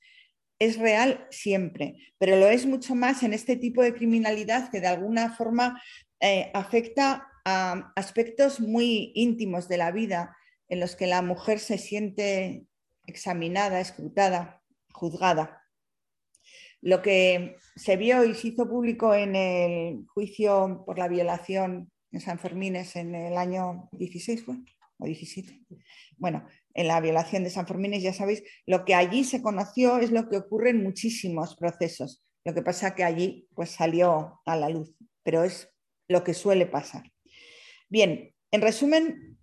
es 0.60 0.78
real 0.78 1.28
siempre, 1.32 1.96
pero 2.18 2.38
lo 2.38 2.48
es 2.48 2.66
mucho 2.66 2.96
más 2.96 3.24
en 3.24 3.34
este 3.34 3.58
tipo 3.58 3.84
de 3.84 3.94
criminalidad 3.94 4.70
que 4.72 4.80
de 4.80 4.88
alguna 4.88 5.36
forma 5.36 5.82
eh, 6.22 6.50
afecta 6.54 7.28
a 7.44 7.92
aspectos 7.96 8.60
muy 8.60 9.12
íntimos 9.16 9.68
de 9.68 9.78
la 9.78 9.92
vida 9.92 10.36
en 10.70 10.80
los 10.80 10.96
que 10.96 11.08
la 11.08 11.22
mujer 11.22 11.60
se 11.60 11.78
siente 11.78 12.66
examinada, 13.06 13.80
escrutada, 13.80 14.62
juzgada. 14.92 15.62
Lo 16.82 17.02
que 17.02 17.58
se 17.76 17.98
vio 17.98 18.24
y 18.24 18.34
se 18.34 18.50
hizo 18.50 18.68
público 18.68 19.14
en 19.14 19.36
el 19.36 20.06
juicio 20.08 20.84
por 20.86 20.98
la 20.98 21.08
violación 21.08 21.92
en 22.12 22.22
San 22.22 22.40
Fermines 22.40 22.96
en 22.96 23.14
el 23.14 23.38
año 23.38 23.90
16 23.92 24.44
fue, 24.44 24.56
o 24.98 25.06
17. 25.06 25.62
Bueno, 26.18 26.48
en 26.76 26.88
la 26.88 27.00
violación 27.00 27.44
de 27.44 27.50
San 27.50 27.66
Fermines, 27.66 28.04
ya 28.04 28.14
sabéis, 28.14 28.44
lo 28.68 28.86
que 28.86 28.94
allí 28.94 29.24
se 29.24 29.42
conoció 29.42 29.98
es 29.98 30.12
lo 30.12 30.30
que 30.30 30.38
ocurre 30.38 30.72
en 30.72 30.84
muchísimos 30.84 31.56
procesos. 31.56 32.24
Lo 32.44 32.54
que 32.54 32.62
pasa 32.62 32.94
que 32.94 33.04
allí 33.04 33.48
pues 33.56 33.72
salió 33.72 34.42
a 34.46 34.56
la 34.56 34.70
luz, 34.70 34.94
pero 35.24 35.44
es 35.44 35.70
lo 36.08 36.24
que 36.24 36.34
suele 36.34 36.68
pasar. 36.68 37.12
Bien, 37.90 38.36
en 38.52 38.62
resumen, 38.62 39.38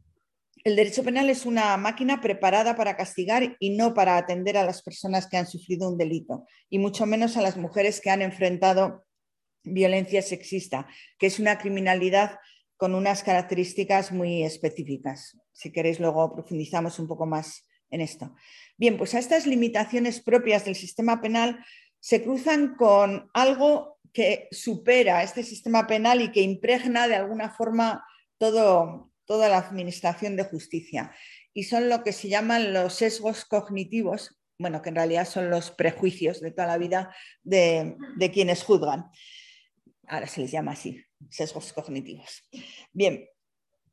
el 0.62 0.76
derecho 0.76 1.02
penal 1.02 1.28
es 1.30 1.44
una 1.44 1.76
máquina 1.76 2.20
preparada 2.20 2.76
para 2.76 2.96
castigar 2.96 3.56
y 3.58 3.76
no 3.76 3.94
para 3.94 4.16
atender 4.16 4.56
a 4.56 4.64
las 4.64 4.82
personas 4.82 5.26
que 5.26 5.36
han 5.36 5.46
sufrido 5.46 5.88
un 5.88 5.98
delito, 5.98 6.46
y 6.68 6.78
mucho 6.78 7.06
menos 7.06 7.36
a 7.36 7.42
las 7.42 7.56
mujeres 7.56 8.00
que 8.00 8.10
han 8.10 8.22
enfrentado 8.22 9.04
violencia 9.64 10.22
sexista, 10.22 10.86
que 11.18 11.26
es 11.26 11.40
una 11.40 11.58
criminalidad 11.58 12.38
con 12.76 12.94
unas 12.94 13.22
características 13.22 14.12
muy 14.12 14.44
específicas. 14.44 15.36
Si 15.52 15.70
queréis, 15.70 16.00
luego 16.00 16.32
profundizamos 16.34 16.98
un 16.98 17.08
poco 17.08 17.26
más 17.26 17.66
en 17.90 18.00
esto. 18.00 18.34
Bien, 18.76 18.96
pues 18.96 19.14
a 19.14 19.18
estas 19.18 19.46
limitaciones 19.46 20.20
propias 20.20 20.64
del 20.64 20.74
sistema 20.74 21.20
penal 21.20 21.64
se 22.00 22.22
cruzan 22.22 22.74
con 22.74 23.30
algo 23.32 23.98
que 24.12 24.48
supera 24.50 25.22
este 25.22 25.42
sistema 25.42 25.86
penal 25.86 26.20
y 26.20 26.30
que 26.30 26.42
impregna 26.42 27.08
de 27.08 27.16
alguna 27.16 27.50
forma 27.50 28.04
toda 28.38 29.48
la 29.48 29.58
administración 29.58 30.36
de 30.36 30.44
justicia. 30.44 31.14
Y 31.54 31.64
son 31.64 31.88
lo 31.88 32.02
que 32.02 32.12
se 32.12 32.28
llaman 32.28 32.72
los 32.72 32.94
sesgos 32.94 33.44
cognitivos, 33.44 34.38
bueno, 34.58 34.82
que 34.82 34.88
en 34.88 34.96
realidad 34.96 35.26
son 35.26 35.50
los 35.50 35.70
prejuicios 35.70 36.40
de 36.40 36.50
toda 36.50 36.66
la 36.66 36.78
vida 36.78 37.14
de, 37.42 37.96
quienes 38.32 38.62
juzgan. 38.62 39.10
Ahora 40.06 40.26
se 40.26 40.40
les 40.40 40.50
llama 40.50 40.72
así, 40.72 41.02
sesgos 41.30 41.72
cognitivos. 41.72 42.48
Bien, 42.92 43.26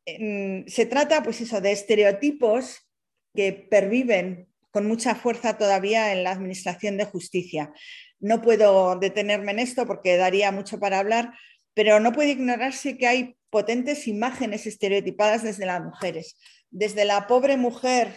se 0.06 0.86
trata 0.86 1.24
pues 1.24 1.42
eso, 1.42 1.62
de 1.62 1.72
estereotipos 1.72 2.90
que 3.36 3.54
perviven 3.54 4.48
con 4.72 4.88
mucha 4.88 5.16
fuerza 5.16 5.58
todavía 5.58 6.12
en 6.12 6.24
la 6.24 6.32
administración 6.32 6.98
de 6.98 7.06
justicia. 7.06 7.74
No 8.20 8.42
puedo 8.42 8.98
detenerme 8.98 9.52
en 9.52 9.60
esto 9.60 9.86
porque 9.86 10.18
daría 10.18 10.52
mucho 10.52 10.80
para 10.80 11.00
hablar, 11.00 11.34
pero 11.74 12.00
no 12.00 12.12
puede 12.12 12.32
ignorarse 12.32 12.98
que 12.98 13.08
hay 13.08 13.36
potentes 13.50 14.08
imágenes 14.08 14.68
estereotipadas 14.68 15.44
desde 15.44 15.66
las 15.66 15.82
mujeres, 15.82 16.38
desde 16.70 17.06
la 17.06 17.28
pobre 17.28 17.58
mujer, 17.58 18.16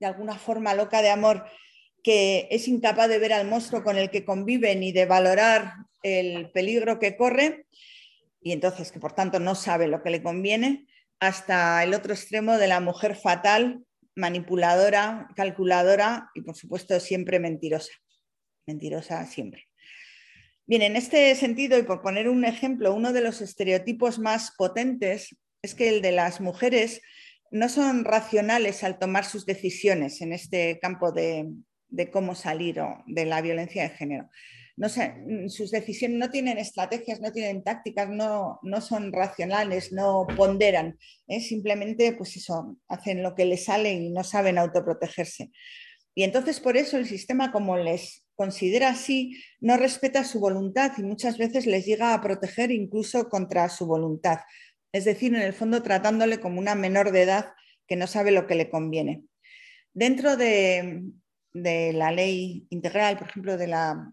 de 0.00 0.06
alguna 0.06 0.36
forma 0.38 0.74
loca 0.74 1.02
de 1.02 1.10
amor, 1.10 1.44
que 2.02 2.48
es 2.50 2.68
incapaz 2.68 3.08
de 3.08 3.18
ver 3.18 3.32
al 3.32 3.46
monstruo 3.46 3.84
con 3.84 3.96
el 3.96 4.10
que 4.10 4.24
convive 4.24 4.74
ni 4.76 4.92
de 4.92 5.06
valorar 5.06 5.74
el 6.02 6.50
peligro 6.50 6.98
que 6.98 7.16
corre, 7.16 7.66
y 8.40 8.52
entonces 8.52 8.90
que 8.90 8.98
por 8.98 9.12
tanto 9.12 9.38
no 9.38 9.54
sabe 9.54 9.86
lo 9.86 10.02
que 10.02 10.10
le 10.10 10.22
conviene, 10.22 10.86
hasta 11.22 11.84
el 11.84 11.94
otro 11.94 12.12
extremo 12.12 12.58
de 12.58 12.66
la 12.66 12.80
mujer 12.80 13.14
fatal, 13.14 13.84
manipuladora, 14.16 15.28
calculadora 15.36 16.30
y 16.34 16.40
por 16.40 16.56
supuesto 16.56 16.98
siempre 16.98 17.38
mentirosa. 17.38 17.92
Mentirosa 18.66 19.24
siempre. 19.26 19.68
Bien, 20.66 20.82
en 20.82 20.96
este 20.96 21.32
sentido, 21.36 21.78
y 21.78 21.84
por 21.84 22.02
poner 22.02 22.28
un 22.28 22.44
ejemplo, 22.44 22.92
uno 22.92 23.12
de 23.12 23.20
los 23.20 23.40
estereotipos 23.40 24.18
más 24.18 24.52
potentes 24.58 25.36
es 25.62 25.76
que 25.76 25.90
el 25.90 26.02
de 26.02 26.10
las 26.10 26.40
mujeres 26.40 27.00
no 27.52 27.68
son 27.68 28.04
racionales 28.04 28.82
al 28.82 28.98
tomar 28.98 29.24
sus 29.24 29.46
decisiones 29.46 30.22
en 30.22 30.32
este 30.32 30.80
campo 30.80 31.12
de, 31.12 31.52
cómo 32.12 32.34
salir 32.34 32.80
de 33.06 33.26
la 33.26 33.40
violencia 33.42 33.84
de 33.84 33.90
género. 33.90 34.28
No 34.82 34.88
sus 35.48 35.70
decisiones 35.70 36.18
no 36.18 36.28
tienen 36.28 36.58
estrategias, 36.58 37.20
no 37.20 37.30
tienen 37.30 37.62
tácticas, 37.62 38.08
no, 38.10 38.58
son 38.80 39.12
racionales, 39.12 39.92
no 39.92 40.26
ponderan. 40.36 40.98
¿eh? 41.28 41.40
Simplemente, 41.40 42.12
pues 42.14 42.36
eso, 42.36 42.76
hacen 42.88 43.22
lo 43.22 43.36
que 43.36 43.44
les 43.44 43.66
sale 43.66 43.92
y 43.92 44.10
no 44.10 44.24
saben 44.24 44.58
autoprotegerse. 44.58 45.52
Y 46.16 46.24
entonces 46.24 46.58
por 46.58 46.76
eso 46.76 46.96
el 46.96 47.06
sistema, 47.06 47.52
como 47.52 47.76
les 47.76 48.26
considera 48.34 48.88
así, 48.88 49.40
no 49.60 49.76
respeta 49.76 50.24
su 50.24 50.40
voluntad 50.40 50.90
y 50.98 51.04
muchas 51.04 51.38
veces 51.38 51.66
les 51.66 51.86
llega 51.86 52.12
a 52.12 52.20
proteger 52.20 52.72
incluso 52.72 53.28
contra 53.28 53.68
su 53.68 53.86
voluntad. 53.86 54.40
Es 54.90 55.04
decir, 55.04 55.32
en 55.32 55.42
el 55.42 55.52
fondo 55.52 55.84
tratándole 55.84 56.40
como 56.40 56.58
una 56.58 56.74
menor 56.74 57.12
de 57.12 57.22
edad 57.22 57.52
que 57.86 57.94
no 57.94 58.08
sabe 58.08 58.32
lo 58.32 58.48
que 58.48 58.56
le 58.56 58.68
conviene. 58.68 59.22
Dentro 59.94 60.36
de, 60.36 61.04
la 61.52 62.10
ley 62.10 62.66
integral, 62.70 63.16
por 63.16 63.28
ejemplo, 63.28 63.56
de 63.56 63.68
la, 63.68 64.12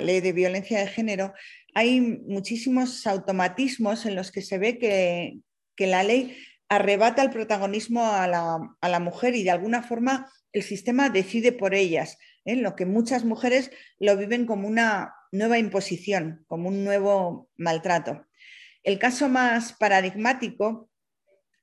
ley 0.00 0.20
de 0.20 0.32
violencia 0.32 0.80
de 0.80 0.86
género, 0.86 1.34
hay 1.74 2.00
muchísimos 2.00 3.06
automatismos 3.06 4.06
en 4.06 4.14
los 4.14 4.32
que 4.32 4.42
se 4.42 4.58
ve 4.58 4.78
que, 4.78 5.40
la 5.86 6.02
ley 6.02 6.36
arrebata 6.68 7.22
el 7.22 7.30
protagonismo 7.30 8.10
a 8.10 8.26
la, 8.26 9.00
mujer 9.00 9.34
y 9.34 9.44
de 9.44 9.50
alguna 9.50 9.82
forma 9.82 10.32
el 10.52 10.62
sistema 10.62 11.10
decide 11.10 11.52
por 11.52 11.74
ellas, 11.74 12.16
¿eh? 12.46 12.56
lo 12.56 12.74
que 12.76 12.86
muchas 12.86 13.24
mujeres 13.24 13.70
lo 13.98 14.16
viven 14.16 14.46
como 14.46 14.66
una 14.66 15.14
nueva 15.32 15.58
imposición, 15.58 16.44
como 16.46 16.68
un 16.68 16.82
nuevo 16.82 17.50
maltrato. 17.56 18.26
El 18.82 18.98
caso 18.98 19.28
más 19.28 19.74
paradigmático 19.74 20.88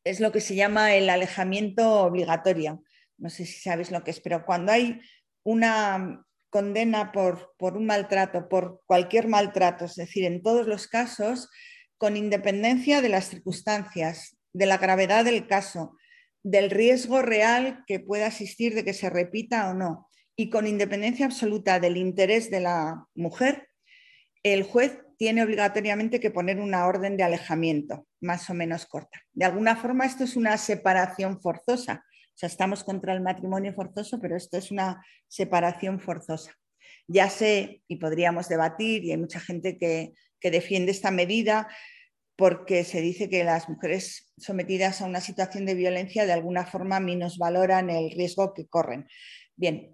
es 0.04 0.20
lo 0.20 0.32
que 0.32 0.42
se 0.42 0.56
llama 0.56 0.94
el 0.94 1.10
alejamiento 1.10 2.02
obligatorio. 2.02 2.84
No 3.18 3.30
sé 3.30 3.46
si 3.46 3.62
sabéis 3.62 3.90
lo 3.90 4.04
que 4.04 4.12
es, 4.12 4.20
pero 4.20 4.46
cuando 4.46 4.72
hay 4.72 5.02
una 5.44 6.24
condena 6.54 7.12
por, 7.12 7.56
por, 7.58 7.76
un 7.76 7.88
maltrato, 7.88 8.48
por 8.48 8.84
cualquier 8.86 9.28
maltrato, 9.28 9.86
es 9.86 9.96
decir, 9.96 10.24
en 10.24 10.44
todos 10.44 10.68
los 10.68 10.88
casos, 10.88 11.50
con 11.98 12.16
independencia 12.16 13.02
de 13.02 13.10
las 13.10 13.30
circunstancias, 13.30 14.38
de 14.54 14.68
la 14.68 14.78
gravedad 14.78 15.26
del 15.26 15.48
caso, 15.48 15.98
del 16.44 16.70
riesgo 16.70 17.24
real 17.24 17.84
que 17.88 18.00
pueda 18.00 18.28
existir 18.28 18.76
de 18.76 18.86
que 18.86 18.94
se 18.94 19.10
repita 19.10 19.68
o 19.72 19.74
no, 19.74 20.12
y 20.36 20.52
con 20.52 20.68
independencia 20.68 21.26
absoluta 21.26 21.80
del 21.80 21.98
interés 21.98 22.52
de 22.52 22.60
la 22.60 23.04
mujer, 23.16 23.70
el 24.44 24.62
juez 24.62 25.00
tiene 25.18 25.42
obligatoriamente 25.42 26.20
que 26.20 26.30
poner 26.30 26.60
una 26.60 26.86
orden 26.86 27.18
de 27.18 27.24
alejamiento 27.24 28.06
más 28.22 28.48
o 28.52 28.54
menos 28.54 28.86
corta. 28.86 29.24
De 29.34 29.46
alguna 29.46 29.76
forma 29.76 30.06
esto 30.06 30.24
es 30.24 30.36
una 30.36 30.56
separación 30.60 31.42
forzosa. 31.42 32.06
O 32.42 32.46
estamos 32.48 32.84
contra 32.84 33.14
el 33.14 33.22
matrimonio 33.22 33.74
forzoso, 33.74 34.20
pero 34.20 34.36
esto 34.36 34.58
es 34.58 34.72
una 34.72 35.06
separación 35.28 36.00
forzosa. 36.00 36.52
Ya 37.08 37.30
sé, 37.30 37.82
y 37.88 37.98
podríamos 37.98 38.50
debatir, 38.50 39.04
y 39.04 39.12
hay 39.12 39.18
mucha 39.18 39.40
gente 39.40 39.78
que, 39.78 40.14
que 40.40 40.52
defiende 40.52 40.92
esta 40.92 41.12
medida, 41.12 41.68
porque 42.36 42.84
se 42.84 43.02
dice 43.02 43.30
que 43.30 43.44
las 43.44 43.70
mujeres 43.70 44.34
sometidas 44.38 45.02
a 45.02 45.06
una 45.06 45.22
situación 45.22 45.66
de 45.66 45.76
violencia 45.76 46.26
de 46.26 46.34
alguna 46.34 46.66
forma 46.66 47.00
valoran 47.38 47.90
el 47.90 48.12
riesgo 48.12 48.54
que 48.54 48.68
corren. 48.68 49.08
Bien, 49.56 49.93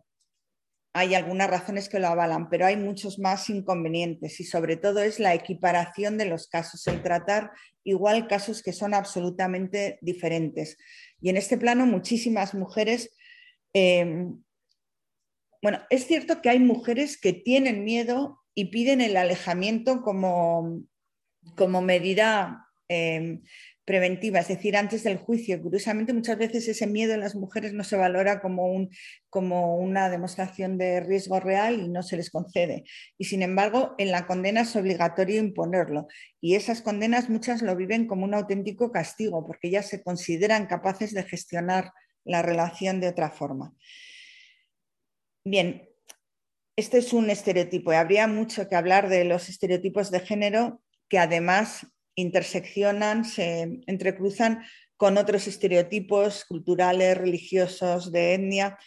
hay 0.94 1.14
algunas 1.14 1.50
razones 1.50 1.88
que 1.88 2.00
lo 2.00 2.08
avalan, 2.08 2.50
pero 2.50 2.66
hay 2.66 2.76
muchos 2.76 3.20
más 3.20 3.50
inconvenientes 3.50 4.40
y 4.40 4.44
sobre 4.44 4.76
todo 4.76 5.02
es 5.02 5.20
la 5.20 5.34
equiparación 5.34 6.18
de 6.18 6.26
los 6.26 6.48
casos, 6.48 6.88
el 6.88 7.04
tratar 7.04 7.52
igual 7.84 8.28
casos 8.28 8.64
que 8.64 8.74
son 8.74 8.94
absolutamente 8.94 10.00
diferentes. 10.02 10.78
Y 11.22 11.30
en 11.30 11.38
este 11.38 11.58
plano 11.58 11.86
muchísimas 11.86 12.54
mujeres, 12.54 13.16
eh, 13.74 14.26
bueno, 15.62 15.80
es 15.90 16.08
cierto 16.08 16.42
que 16.42 16.50
hay 16.50 16.60
mujeres 16.60 17.20
que 17.20 17.34
tienen 17.34 17.84
miedo 17.84 18.40
y 18.56 18.66
piden 18.66 19.02
el 19.02 19.16
alejamiento 19.16 20.02
como, 20.02 20.84
como 21.56 21.82
medida 21.82 22.66
eh, 22.88 23.42
preventiva, 23.90 24.40
es 24.40 24.50
decir, 24.50 24.78
antes 24.78 25.04
del 25.04 25.18
juicio. 25.18 25.60
Curiosamente, 25.60 26.14
muchas 26.14 26.38
veces 26.38 26.68
ese 26.68 26.86
miedo 26.86 27.16
en 27.16 27.22
las 27.22 27.34
mujeres 27.34 27.74
no 27.74 27.84
se 27.84 27.98
valora 27.98 28.40
como, 28.40 28.68
un, 28.68 28.92
como 29.32 29.78
una 29.78 30.12
demostración 30.12 30.78
de 30.78 31.00
riesgo 31.00 31.40
real 31.40 31.80
y 31.82 31.90
no 31.90 32.04
se 32.04 32.16
les 32.16 32.30
concede. 32.30 32.84
Y 33.18 33.26
sin 33.26 33.42
embargo, 33.42 33.96
en 33.98 34.12
la 34.12 34.28
condena 34.28 34.62
es 34.62 34.76
obligatorio 34.76 35.40
imponerlo. 35.40 36.08
Y 36.40 36.54
esas 36.54 36.84
condenas 36.84 37.32
muchas 37.32 37.64
lo 37.64 37.76
viven 37.76 38.06
como 38.06 38.26
un 38.26 38.36
auténtico 38.36 38.92
castigo, 38.92 39.44
porque 39.48 39.70
ellas 39.70 39.88
se 39.88 40.04
consideran 40.04 40.68
capaces 40.68 41.12
de 41.16 41.24
gestionar 41.24 41.92
la 42.24 42.44
relación 42.44 43.02
de 43.02 43.08
otra 43.08 43.32
forma. 43.32 43.74
Bien, 45.44 45.90
este 46.76 47.00
es 47.00 47.12
un 47.12 47.32
estereotipo 47.32 47.92
y 47.92 47.96
habría 47.96 48.28
mucho 48.28 48.68
que 48.70 48.76
hablar 48.76 49.10
de 49.10 49.24
los 49.24 49.50
estereotipos 49.50 50.12
de 50.12 50.20
género 50.20 50.80
que 51.10 51.18
además 51.18 51.88
interseccionan, 52.20 53.26
se 53.26 53.82
entrecruzan 53.88 54.64
con 54.98 55.18
otros 55.18 55.48
estereotipos 55.48 56.46
culturales, 56.46 57.18
religiosos, 57.18 58.12
de 58.12 58.34
etnia, 58.34 58.78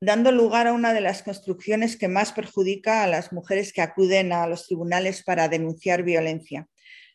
dando 0.00 0.32
lugar 0.32 0.66
a 0.66 0.72
una 0.72 0.92
de 0.92 1.00
las 1.00 1.22
construcciones 1.22 1.96
que 1.96 2.08
más 2.08 2.32
perjudica 2.32 3.02
a 3.02 3.06
las 3.06 3.32
mujeres 3.32 3.72
que 3.72 3.82
acuden 3.82 4.32
a 4.32 4.46
los 4.46 4.66
tribunales 4.66 5.22
para 5.22 5.48
denunciar 5.48 6.02
violencia. 6.02 6.66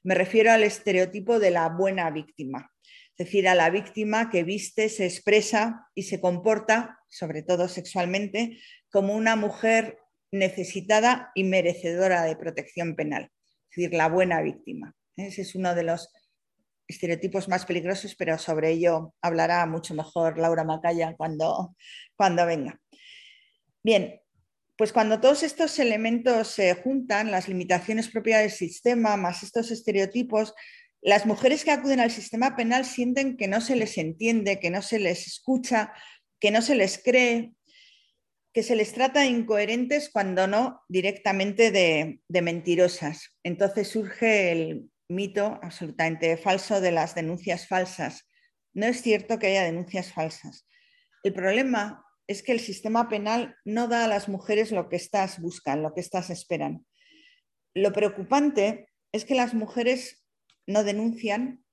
Me 0.03 0.15
refiero 0.15 0.51
al 0.51 0.63
estereotipo 0.63 1.39
de 1.39 1.51
la 1.51 1.69
buena 1.69 2.09
víctima, 2.09 2.71
es 3.17 3.25
decir, 3.25 3.47
a 3.47 3.55
la 3.55 3.69
víctima 3.69 4.29
que 4.29 4.43
viste, 4.43 4.89
se 4.89 5.05
expresa 5.05 5.87
y 5.93 6.03
se 6.03 6.21
comporta, 6.21 6.99
sobre 7.09 7.43
todo 7.43 7.67
sexualmente, 7.67 8.57
como 8.89 9.13
una 9.13 9.35
mujer 9.35 9.99
necesitada 10.31 11.31
y 11.35 11.43
merecedora 11.43 12.23
de 12.23 12.35
protección 12.35 12.95
penal, 12.95 13.23
es 13.23 13.75
decir, 13.75 13.93
la 13.93 14.07
buena 14.07 14.41
víctima. 14.41 14.95
Ese 15.27 15.41
es 15.41 15.55
uno 15.55 15.75
de 15.75 15.83
los 15.83 16.09
estereotipos 16.87 17.47
más 17.47 17.65
peligrosos, 17.65 18.15
pero 18.15 18.37
sobre 18.37 18.71
ello 18.71 19.13
hablará 19.21 19.65
mucho 19.65 19.93
mejor 19.93 20.37
Laura 20.37 20.63
Macaya 20.63 21.15
cuando, 21.15 21.75
cuando 22.15 22.45
venga. 22.45 22.79
Bien, 23.83 24.21
pues 24.75 24.91
cuando 24.91 25.19
todos 25.19 25.43
estos 25.43 25.77
elementos 25.79 26.47
se 26.47 26.73
juntan, 26.73 27.31
las 27.31 27.47
limitaciones 27.47 28.09
propias 28.09 28.41
del 28.41 28.51
sistema, 28.51 29.17
más 29.17 29.43
estos 29.43 29.71
estereotipos, 29.71 30.53
las 31.01 31.25
mujeres 31.25 31.63
que 31.63 31.71
acuden 31.71 31.99
al 31.99 32.11
sistema 32.11 32.55
penal 32.55 32.85
sienten 32.85 33.37
que 33.37 33.47
no 33.47 33.61
se 33.61 33.75
les 33.75 33.97
entiende, 33.97 34.59
que 34.59 34.69
no 34.69 34.81
se 34.81 34.99
les 34.99 35.27
escucha, 35.27 35.93
que 36.39 36.51
no 36.51 36.61
se 36.61 36.75
les 36.75 37.01
cree, 37.01 37.53
que 38.53 38.63
se 38.63 38.75
les 38.75 38.93
trata 38.93 39.21
de 39.21 39.27
incoherentes 39.27 40.09
cuando 40.09 40.47
no 40.47 40.81
directamente 40.89 41.71
de, 41.71 42.19
de 42.27 42.41
mentirosas. 42.41 43.37
Entonces 43.43 43.89
surge 43.89 44.51
el, 44.51 44.89
mito 45.09 45.59
absolutamente 45.61 46.37
falso 46.37 46.79
de 46.79 46.91
las 46.91 47.15
denuncias 47.15 47.67
falsas. 47.67 48.29
No 48.73 48.85
es 48.85 49.01
cierto 49.01 49.39
que 49.39 49.47
haya 49.47 49.63
denuncias 49.63 50.13
falsas. 50.13 50.67
El 51.23 51.33
problema 51.33 52.05
es 52.27 52.43
que 52.43 52.51
el 52.51 52.59
sistema 52.59 53.09
penal 53.09 53.57
no 53.65 53.87
da 53.87 54.05
a 54.05 54.07
las 54.07 54.29
mujeres 54.29 54.71
lo 54.71 54.87
que 54.87 54.95
estas 54.95 55.41
buscan, 55.41 55.81
lo 55.81 55.93
que 55.93 56.01
estas 56.01 56.29
esperan. 56.29 56.85
Lo 57.73 57.91
preocupante 57.91 58.87
es 59.11 59.25
que 59.25 59.35
las 59.35 59.53
mujeres 59.53 60.23
no 60.67 60.83
denuncian 60.83 61.63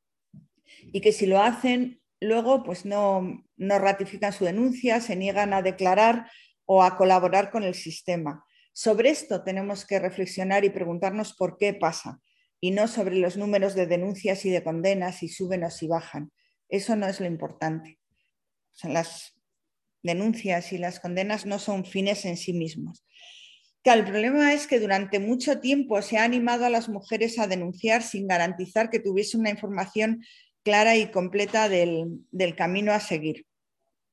y 0.65 1.03
que 1.03 1.13
si 1.13 1.27
lo 1.27 1.43
hacen, 1.43 2.01
luego 2.21 2.65
pues 2.65 2.87
no, 2.87 3.45
no 3.57 3.79
ratifican 3.79 4.33
su 4.33 4.47
denuncia, 4.47 5.01
se 5.01 5.15
niegan 5.15 5.53
a 5.53 5.61
declarar 5.61 6.31
o 6.65 6.83
a 6.83 6.97
colaborar 6.97 7.51
con 7.51 7.63
el 7.63 7.75
sistema. 7.75 8.45
Sobre 8.73 9.11
esto 9.11 9.45
tenemos 9.45 9.87
que 9.87 9.99
reflexionar 9.99 10.65
y 10.65 10.71
preguntarnos 10.71 11.35
por 11.35 11.59
qué 11.59 11.75
pasa 11.75 12.21
y 12.61 12.71
no 12.71 12.89
sobre 12.89 13.17
los 13.17 13.37
números 13.37 13.75
de 13.75 13.87
denuncias 13.87 14.45
y 14.45 14.51
de 14.51 14.63
condenas, 14.63 15.19
si 15.19 15.29
suben 15.29 15.65
o 15.65 15.71
si 15.71 15.87
bajan. 15.87 16.33
Eso 16.69 16.97
no 16.97 17.07
es 17.07 17.21
lo 17.21 17.27
importante. 17.27 17.99
las 18.83 19.35
denuncias 20.03 20.73
y 20.73 20.79
las 20.79 21.01
condenas 21.01 21.47
no 21.47 21.59
son 21.59 21.85
fines 21.85 22.25
en 22.25 22.37
sí 22.37 22.53
mismos. 22.53 23.05
el 23.85 24.05
problema 24.05 24.53
es 24.53 24.67
que 24.67 24.81
durante 24.81 25.21
mucho 25.21 25.61
tiempo 25.61 26.01
se 26.03 26.19
ha 26.19 26.25
animado 26.25 26.65
a 26.65 26.71
las 26.71 26.89
mujeres 26.89 27.39
a 27.39 27.47
denunciar 27.47 28.03
sin 28.03 28.27
garantizar 28.27 28.91
que 28.91 28.99
tuviese 28.99 29.37
una 29.37 29.51
información 29.51 30.25
clara 30.65 30.97
y 30.97 31.11
completa 31.13 31.69
del, 31.69 32.07
del 32.33 32.57
camino 32.57 32.93
a 32.93 32.99
seguir, 32.99 33.47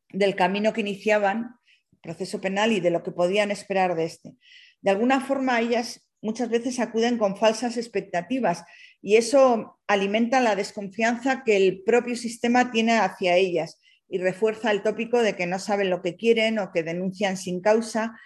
del 0.10 0.36
camino 0.36 0.74
que 0.74 0.82
iniciaban, 0.82 1.56
proceso 2.02 2.40
penal 2.40 2.72
y 2.72 2.80
de 2.80 2.92
lo 2.92 3.02
que 3.02 3.12
podían 3.12 3.50
esperar 3.50 3.96
de 3.96 4.04
este. 4.06 4.36
De 4.82 4.92
alguna 4.92 5.22
forma 5.22 5.60
ellas 5.60 6.06
muchas 6.24 6.50
veces 6.50 6.80
acuden 6.80 7.18
con 7.18 7.38
falsas 7.38 7.78
expectativas 7.78 8.64
y 9.02 9.18
eso 9.18 9.80
alimenta 9.88 10.40
la 10.40 10.56
desconfianza 10.56 11.44
que 11.44 11.58
el 11.58 11.84
propio 11.84 12.16
sistema 12.16 12.72
tiene 12.72 12.98
hacia 12.98 13.36
ellas 13.36 13.80
y 14.08 14.18
refuerza 14.18 14.72
el 14.72 14.82
tópico 14.82 15.22
de 15.22 15.36
que 15.36 15.46
no 15.46 15.60
saben 15.60 15.90
lo 15.90 16.02
que 16.02 16.16
quieren 16.16 16.60
o 16.60 16.72
que 16.72 16.82
denuncian 16.82 17.36
sin 17.36 17.62
causa. 17.62 18.18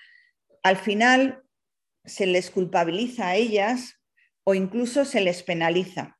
Al 0.61 0.77
final 0.77 1.41
se 2.05 2.27
les 2.27 2.51
culpabiliza 2.51 3.29
a 3.29 3.35
ellas 3.35 3.95
o 4.43 4.53
incluso 4.53 5.03
se 5.03 5.19
les 5.19 5.41
penaliza. 5.41 6.19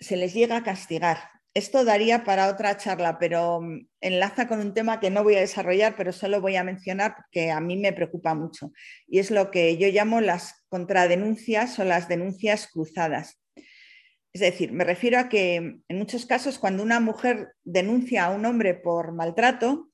Se 0.00 0.16
les 0.16 0.32
llega 0.32 0.56
a 0.56 0.64
castigar 0.64 1.35
esto 1.56 1.86
daría 1.86 2.22
para 2.22 2.48
otra 2.48 2.76
charla, 2.76 3.18
pero 3.18 3.62
mm, 3.62 3.88
enlaza 4.02 4.46
con 4.46 4.60
un 4.60 4.74
tema 4.74 5.00
que 5.00 5.08
no 5.08 5.24
voy 5.24 5.36
a 5.36 5.40
desarrollar, 5.40 5.96
pero 5.96 6.12
solo 6.12 6.42
voy 6.42 6.56
a 6.56 6.64
mencionar 6.64 7.16
porque 7.16 7.50
a 7.50 7.60
mí 7.60 7.78
me 7.78 7.94
preocupa 7.94 8.34
mucho. 8.34 8.72
Y 9.06 9.20
es 9.20 9.30
lo 9.30 9.50
que 9.50 9.78
yo 9.78 9.88
llamo 9.88 10.20
las 10.20 10.66
contradenuncias 10.68 11.78
o 11.78 11.84
las 11.84 12.08
denuncias 12.08 12.68
cruzadas. 12.70 13.40
Es 14.34 14.42
decir, 14.42 14.70
me 14.72 14.84
refiero 14.84 15.18
a 15.18 15.30
que 15.30 15.54
en 15.54 15.98
muchos 15.98 16.26
casos 16.26 16.58
cuando 16.58 16.82
una 16.82 17.00
mujer 17.00 17.54
denuncia 17.64 18.26
a 18.26 18.30
un 18.32 18.44
hombre 18.44 18.74
por 18.74 19.12
maltrato, 19.12 19.90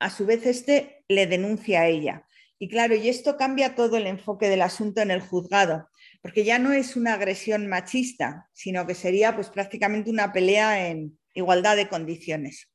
a 0.00 0.10
su 0.10 0.26
vez 0.26 0.44
este 0.46 1.04
le 1.06 1.28
denuncia 1.28 1.82
a 1.82 1.86
ella. 1.86 2.26
Y 2.58 2.68
claro, 2.68 2.96
y 2.96 3.08
esto 3.08 3.36
cambia 3.36 3.76
todo 3.76 3.98
el 3.98 4.08
enfoque 4.08 4.48
del 4.48 4.62
asunto 4.62 5.00
en 5.00 5.12
el 5.12 5.20
juzgado, 5.20 5.88
porque 6.24 6.42
ya 6.42 6.58
no 6.58 6.72
es 6.72 6.96
una 6.96 7.12
agresión 7.12 7.66
machista, 7.66 8.48
sino 8.54 8.86
que 8.86 8.94
sería 8.94 9.34
pues 9.34 9.50
prácticamente 9.50 10.08
una 10.08 10.32
pelea 10.32 10.88
en 10.88 11.18
igualdad 11.34 11.76
de 11.76 11.86
condiciones. 11.86 12.72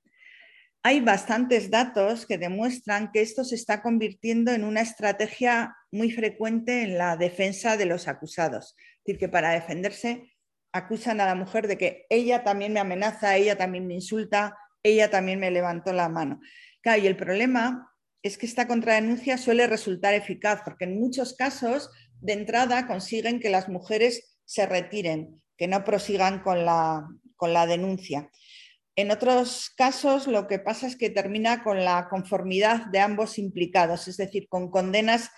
Hay 0.83 0.99
bastantes 0.99 1.71
datos 1.71 2.27
que 2.27 2.37
demuestran 2.37 3.11
que 3.11 3.21
esto 3.21 3.43
se 3.43 3.55
está 3.55 3.81
convirtiendo 3.81 4.51
en 4.51 4.63
una 4.63 4.81
estrategia 4.81 5.75
muy 5.91 6.11
frecuente 6.11 6.83
en 6.83 6.99
la 6.99 7.17
defensa 7.17 7.75
de 7.75 7.87
los 7.87 8.07
acusados. 8.07 8.75
Es 8.77 9.03
decir, 9.03 9.19
que 9.19 9.29
para 9.29 9.49
defenderse 9.49 10.31
acusan 10.71 11.19
a 11.19 11.25
la 11.25 11.33
mujer 11.33 11.67
de 11.67 11.79
que 11.79 12.05
ella 12.11 12.43
también 12.43 12.71
me 12.71 12.79
amenaza, 12.79 13.35
ella 13.35 13.57
también 13.57 13.87
me 13.87 13.95
insulta, 13.95 14.55
ella 14.83 15.09
también 15.09 15.39
me 15.39 15.49
levantó 15.49 15.91
la 15.91 16.07
mano. 16.07 16.39
y 16.85 17.07
el 17.07 17.17
problema 17.17 17.91
es 18.21 18.37
que 18.37 18.45
esta 18.45 18.67
contradenuncia 18.67 19.39
suele 19.39 19.65
resultar 19.65 20.13
eficaz, 20.13 20.61
porque 20.63 20.85
en 20.85 20.99
muchos 20.99 21.35
casos, 21.35 21.89
de 22.21 22.33
entrada, 22.33 22.87
consiguen 22.87 23.39
que 23.39 23.49
las 23.49 23.69
mujeres 23.69 24.37
se 24.45 24.65
retiren, 24.65 25.41
que 25.57 25.67
no 25.67 25.83
prosigan 25.83 26.41
con 26.41 26.65
la, 26.65 27.07
con 27.35 27.53
la 27.53 27.65
denuncia. 27.65 28.29
En 28.95 29.11
otros 29.11 29.71
casos, 29.77 30.27
lo 30.27 30.47
que 30.47 30.59
pasa 30.59 30.87
es 30.87 30.95
que 30.95 31.09
termina 31.09 31.63
con 31.63 31.85
la 31.85 32.09
conformidad 32.09 32.87
de 32.87 32.99
ambos 32.99 33.37
implicados, 33.37 34.07
es 34.07 34.17
decir, 34.17 34.47
con 34.49 34.69
condenas 34.69 35.29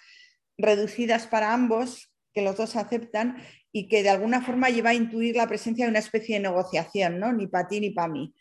reducidas 0.58 1.28
para 1.28 1.54
ambos, 1.54 2.12
que 2.34 2.42
los 2.42 2.58
dos 2.58 2.76
aceptan, 2.76 3.38
y 3.72 3.88
que 3.88 4.04
de 4.04 4.10
alguna 4.10 4.42
forma 4.42 4.70
lleva 4.70 4.90
a 4.90 4.96
intuir 4.96 5.36
la 5.36 5.48
presencia 5.48 5.86
de 5.86 5.92
una 5.92 6.00
especie 6.00 6.36
de 6.36 6.42
negociación, 6.42 7.20
¿no? 7.20 7.32
ni 7.32 7.48
para 7.48 7.68
ti 7.68 7.80
ni 7.80 7.92
para 7.92 8.08
mí. 8.08 8.34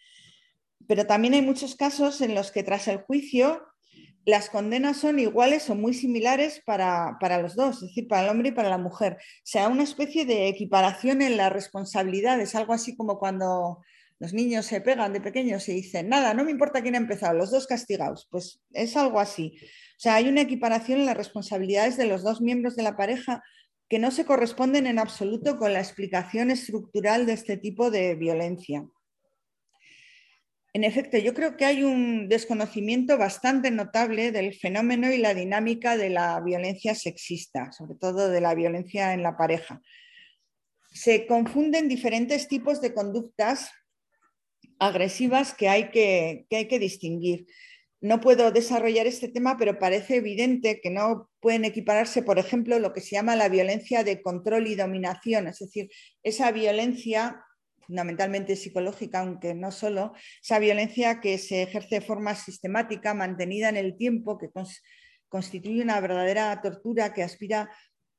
Pero 0.88 1.07
también 1.07 1.34
hay 1.34 1.43
muchos 1.43 1.76
casos 1.76 2.20
en 2.20 2.34
los 2.34 2.51
que 2.51 2.62
tras 2.62 2.88
el 2.88 2.99
juicio 2.99 3.62
las 4.26 4.50
condenas 4.50 4.98
son 4.98 5.18
iguales 5.18 5.70
o 5.70 5.74
muy 5.74 5.94
similares 5.94 6.62
para, 6.64 7.16
los 7.40 7.56
dos, 7.56 7.76
es 7.76 7.88
decir, 7.88 8.08
para 8.08 8.24
el 8.24 8.28
hombre 8.28 8.50
y 8.50 8.52
para 8.52 8.68
la 8.68 8.78
mujer. 8.78 9.14
O 9.18 9.42
sea, 9.44 9.68
una 9.68 9.82
especie 9.82 10.24
de 10.24 10.48
equiparación 10.48 11.22
en 11.22 11.36
la 11.36 11.48
responsabilidad. 11.48 12.40
Es 12.40 12.54
algo 12.54 12.72
así 12.72 12.96
como 12.96 13.18
cuando 13.18 13.80
los 14.18 14.34
niños 14.34 14.66
se 14.66 14.80
pegan 14.80 15.12
de 15.12 15.20
pequeños 15.20 15.68
y 15.68 15.72
dicen, 15.72 16.08
nada, 16.08 16.34
no 16.34 16.44
me 16.44 16.50
importa 16.50 16.82
quién 16.82 16.94
ha 16.94 16.98
empezado, 16.98 17.34
los 17.34 17.50
dos 17.50 17.66
castigados. 17.66 18.28
Pues 18.30 18.60
es 18.72 18.96
algo 18.96 19.20
así. 19.20 19.58
O 19.96 20.00
sea, 20.00 20.16
hay 20.16 20.28
una 20.28 20.42
equiparación 20.42 21.00
en 21.00 21.06
las 21.06 21.16
responsabilidades 21.16 21.96
de 21.96 22.06
los 22.06 22.22
dos 22.22 22.40
miembros 22.40 22.76
de 22.76 22.82
la 22.82 22.96
pareja 22.96 23.42
que 23.88 23.98
no 23.98 24.10
se 24.10 24.24
corresponden 24.24 24.86
en 24.86 24.98
absoluto 24.98 25.58
con 25.58 25.72
la 25.72 25.80
explicación 25.80 26.50
estructural 26.50 27.26
de 27.26 27.32
este 27.32 27.56
tipo 27.56 27.90
de 27.90 28.14
violencia. 28.14 28.86
En 30.72 30.84
efecto, 30.84 31.18
yo 31.18 31.34
creo 31.34 31.56
que 31.56 31.64
hay 31.64 31.82
un 31.82 32.28
desconocimiento 32.28 33.18
bastante 33.18 33.72
notable 33.72 34.30
del 34.30 34.54
fenómeno 34.54 35.12
y 35.12 35.18
la 35.18 35.34
dinámica 35.34 35.96
de 35.96 36.10
la 36.10 36.40
violencia 36.40 36.94
sexista, 36.94 37.72
sobre 37.72 37.96
todo 37.96 38.28
de 38.28 38.40
la 38.40 38.54
violencia 38.54 39.12
en 39.12 39.24
la 39.24 39.36
pareja. 39.36 39.82
Se 40.92 41.26
confunden 41.26 41.88
diferentes 41.88 42.46
tipos 42.46 42.80
de 42.80 42.94
conductas 42.94 43.72
agresivas 44.78 45.54
que 45.54 45.68
hay 45.68 45.90
que, 45.90 46.46
hay 46.50 46.68
que 46.68 46.78
distinguir. 46.78 47.46
No 48.00 48.20
puedo 48.20 48.52
desarrollar 48.52 49.08
este 49.08 49.28
tema, 49.28 49.56
pero 49.58 49.78
parece 49.78 50.16
evidente 50.16 50.80
que 50.80 50.90
no 50.90 51.28
pueden 51.40 51.64
equipararse, 51.64 52.22
por 52.22 52.38
ejemplo, 52.38 52.78
lo 52.78 52.92
que 52.92 53.00
se 53.00 53.16
llama 53.16 53.34
la 53.34 53.48
violencia 53.48 54.04
de 54.04 54.22
control 54.22 54.68
y 54.68 54.76
dominación, 54.76 55.48
es 55.48 55.58
decir, 55.58 55.90
esa 56.22 56.50
violencia 56.52 57.44
fundamentalmente 57.91 58.55
psicológica, 58.55 59.18
aunque 59.18 59.53
no 59.53 59.72
solo, 59.72 60.12
esa 60.41 60.61
violencia 60.61 61.20
que 61.20 61.38
se 61.38 61.62
ejerce 61.62 61.97
de 61.97 62.01
forma 62.01 62.36
sistemática, 62.36 63.14
mantenida 63.14 63.68
en 63.68 63.76
el 63.76 63.97
tiempo, 63.97 64.38
que 64.38 64.49
constituye 65.28 65.82
una 65.82 66.01
verdadera 66.01 66.61
tortura 66.62 67.12
que 67.12 67.24
aspira 67.24 67.68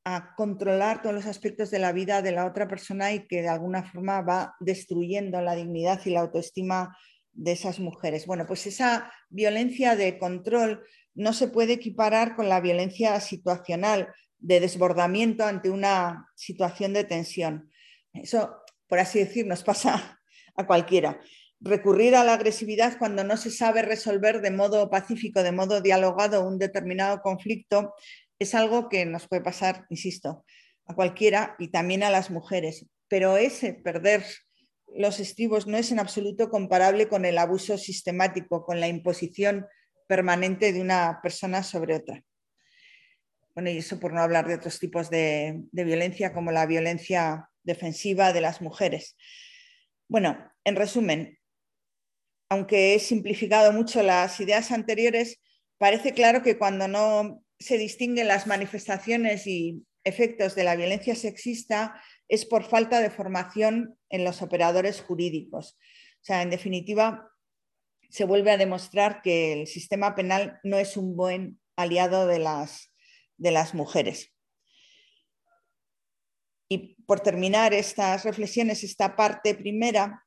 a 0.04 0.36
controlar 0.36 1.02
todos 1.02 1.16
los 1.16 1.26
aspectos 1.26 1.72
de 1.72 1.80
la 1.80 1.94
vida 1.94 2.22
de 2.22 2.34
la 2.34 2.46
otra 2.46 2.68
persona 2.68 3.14
y 3.14 3.28
que 3.28 3.42
de 3.44 3.48
alguna 3.48 3.84
forma 3.84 4.22
va 4.22 4.56
destruyendo 4.60 5.42
la 5.42 5.56
dignidad 5.56 6.02
y 6.04 6.10
la 6.10 6.22
autoestima 6.22 6.98
de 7.32 7.54
esas 7.54 7.80
mujeres. 7.80 8.26
Bueno, 8.26 8.46
pues 8.46 8.68
esa 8.68 9.10
violencia 9.30 9.96
de 9.96 10.18
control 10.18 10.84
no 11.14 11.32
se 11.32 11.48
puede 11.48 11.74
equiparar 11.74 12.36
con 12.36 12.50
la 12.50 12.60
violencia 12.60 13.18
situacional 13.22 14.10
de 14.38 14.60
desbordamiento 14.60 15.46
ante 15.46 15.70
una 15.70 16.28
situación 16.36 16.92
de 16.92 17.06
tensión. 17.06 17.70
Eso 18.14 18.61
por 18.92 19.00
así 19.00 19.20
decir, 19.20 19.48
nos 19.48 19.64
pasa 19.64 20.20
a 20.58 20.68
cualquiera. 20.68 21.22
Recurrir 21.62 22.14
a 22.14 22.26
la 22.26 22.34
agresividad 22.34 22.98
cuando 23.00 23.24
no 23.24 23.38
se 23.38 23.50
sabe 23.50 23.84
resolver 23.84 24.42
de 24.42 24.52
modo 24.52 24.90
pacífico, 24.90 25.44
de 25.44 25.54
modo 25.54 25.80
dialogado 25.80 26.46
un 26.46 26.60
determinado 26.60 27.22
conflicto, 27.22 27.94
es 28.38 28.54
algo 28.54 28.90
que 28.90 29.06
nos 29.06 29.30
puede 29.30 29.44
pasar, 29.44 29.86
insisto, 29.90 30.44
a 30.88 30.94
cualquiera 30.94 31.56
y 31.58 31.70
también 31.70 32.04
a 32.04 32.10
las 32.10 32.32
mujeres. 32.32 32.86
Pero 33.08 33.38
ese 33.38 33.76
perder 33.76 34.26
los 34.94 35.22
estribos 35.22 35.68
no 35.68 35.78
es 35.78 35.94
en 35.94 36.00
absoluto 36.00 36.50
comparable 36.50 37.08
con 37.08 37.24
el 37.24 37.38
abuso 37.38 37.78
sistemático, 37.78 38.66
con 38.66 38.82
la 38.82 38.90
imposición 38.90 39.68
permanente 40.06 40.74
de 40.74 40.82
una 40.82 41.22
persona 41.24 41.64
sobre 41.64 41.96
otra. 41.96 42.22
Bueno, 43.56 43.70
y 43.70 43.78
eso 43.78 44.02
por 44.02 44.12
no 44.12 44.20
hablar 44.20 44.50
de 44.50 44.56
otros 44.56 44.80
tipos 44.80 45.10
de, 45.10 45.62
de 45.72 45.84
violencia, 45.86 46.34
como 46.34 46.52
la 46.52 46.66
violencia 46.66 47.48
defensiva 47.64 48.34
de 48.34 48.42
las 48.42 48.62
mujeres. 48.62 49.16
Bueno, 50.08 50.38
en 50.64 50.76
resumen, 50.76 51.40
aunque 52.50 52.96
he 52.96 53.00
simplificado 53.00 53.72
mucho 53.72 54.04
las 54.04 54.40
ideas 54.40 54.72
anteriores, 54.72 55.40
parece 55.78 56.14
claro 56.14 56.44
que 56.44 56.58
cuando 56.58 56.88
no 56.88 57.44
se 57.60 57.78
distinguen 57.78 58.28
las 58.28 58.48
manifestaciones 58.48 59.48
y 59.48 59.86
efectos 60.04 60.56
de 60.56 60.64
la 60.64 60.76
violencia 60.76 61.16
sexista 61.16 62.02
es 62.28 62.46
por 62.46 62.64
falta 62.64 63.00
de 63.02 63.10
formación 63.10 63.98
en 64.10 64.24
los 64.24 64.42
operadores 64.42 65.02
jurídicos. 65.02 65.78
O 66.22 66.24
sea, 66.24 66.42
en 66.42 66.50
definitiva, 66.50 67.30
se 68.10 68.26
vuelve 68.26 68.52
a 68.52 68.58
demostrar 68.58 69.22
que 69.22 69.54
el 69.54 69.68
sistema 69.68 70.16
penal 70.16 70.60
no 70.64 70.78
es 70.78 70.98
un 70.98 71.16
buen 71.16 71.60
aliado 71.78 72.28
de 72.28 72.40
las, 72.40 72.92
de 73.38 73.52
las 73.52 73.74
mujeres. 73.74 74.34
Y 76.72 76.96
por 77.06 77.20
terminar 77.20 77.74
estas 77.74 78.24
reflexiones, 78.24 78.86
esta 78.86 79.18
parte 79.18 79.56
primera, 79.56 80.24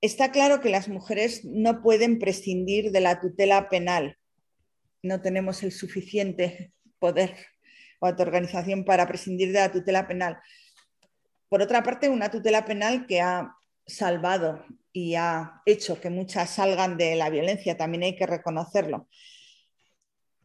está 0.00 0.32
claro 0.32 0.62
que 0.62 0.70
las 0.70 0.88
mujeres 0.88 1.44
no 1.44 1.82
pueden 1.82 2.18
prescindir 2.18 2.90
de 2.90 3.00
la 3.00 3.20
tutela 3.20 3.68
penal. 3.68 4.16
No 5.02 5.20
tenemos 5.20 5.62
el 5.62 5.72
suficiente 5.72 6.72
poder 6.98 7.36
o 7.98 8.06
organización 8.06 8.86
para 8.86 9.06
prescindir 9.06 9.52
de 9.52 9.58
la 9.58 9.70
tutela 9.70 10.08
penal. 10.08 10.38
Por 11.50 11.60
otra 11.60 11.82
parte, 11.82 12.08
una 12.08 12.30
tutela 12.30 12.64
penal 12.64 13.06
que 13.06 13.20
ha 13.20 13.54
salvado 13.86 14.64
y 14.90 15.16
ha 15.16 15.60
hecho 15.66 16.00
que 16.00 16.08
muchas 16.08 16.48
salgan 16.48 16.96
de 16.96 17.14
la 17.16 17.28
violencia, 17.28 17.76
también 17.76 18.04
hay 18.04 18.16
que 18.16 18.26
reconocerlo. 18.26 19.06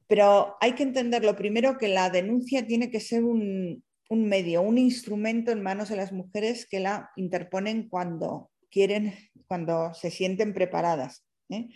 Pero 0.08 0.58
hay 0.60 0.74
que 0.74 0.84
entender 0.84 1.24
lo 1.24 1.38
primero 1.38 1.78
que 1.78 1.88
la 1.88 2.10
denuncia 2.10 2.68
tiene 2.68 2.92
que 2.92 3.00
ser 3.00 3.24
un, 3.24 3.85
un 4.10 4.28
medio, 4.28 4.62
un 4.62 4.78
instrumento 4.78 5.51
en 5.51 5.64
manos 5.64 5.89
de 5.89 5.95
las 5.95 6.12
mujeres 6.12 6.68
que 6.68 6.80
la 6.80 7.12
interponen 7.16 7.89
cuando 7.89 8.51
quieren, 8.70 9.14
cuando 9.47 9.93
se 9.93 10.12
sienten 10.12 10.53
preparadas. 10.53 11.26
¿eh? 11.49 11.70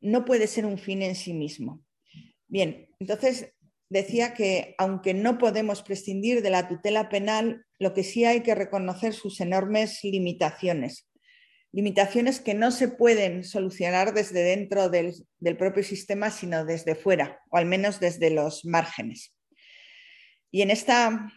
No 0.00 0.24
puede 0.24 0.46
ser 0.46 0.66
un 0.66 0.78
fin 0.78 1.02
en 1.02 1.14
sí 1.14 1.32
mismo. 1.34 1.82
Bien, 2.46 2.88
entonces 2.98 3.54
decía 3.88 4.34
que 4.34 4.74
aunque 4.78 5.14
no 5.14 5.38
podemos 5.38 5.82
prescindir 5.82 6.42
de 6.42 6.50
la 6.50 6.68
tutela 6.68 7.08
penal, 7.08 7.64
lo 7.78 7.94
que 7.94 8.04
sí 8.04 8.24
hay 8.24 8.42
que 8.42 8.54
reconocer 8.54 9.12
sus 9.12 9.40
enormes 9.40 10.00
limitaciones. 10.02 11.08
Limitaciones 11.72 12.40
que 12.40 12.54
no 12.54 12.70
se 12.70 12.88
pueden 12.88 13.44
solucionar 13.44 14.12
desde 14.12 14.42
dentro 14.42 14.90
del, 14.90 15.14
del 15.40 15.56
propio 15.56 15.82
sistema, 15.82 16.30
sino 16.30 16.64
desde 16.64 16.94
fuera, 16.94 17.40
o 17.50 17.56
al 17.56 17.66
menos 17.66 17.98
desde 17.98 18.30
los 18.30 18.64
márgenes. 18.64 19.34
Y 20.52 20.62
en 20.62 20.70
esta 20.70 21.32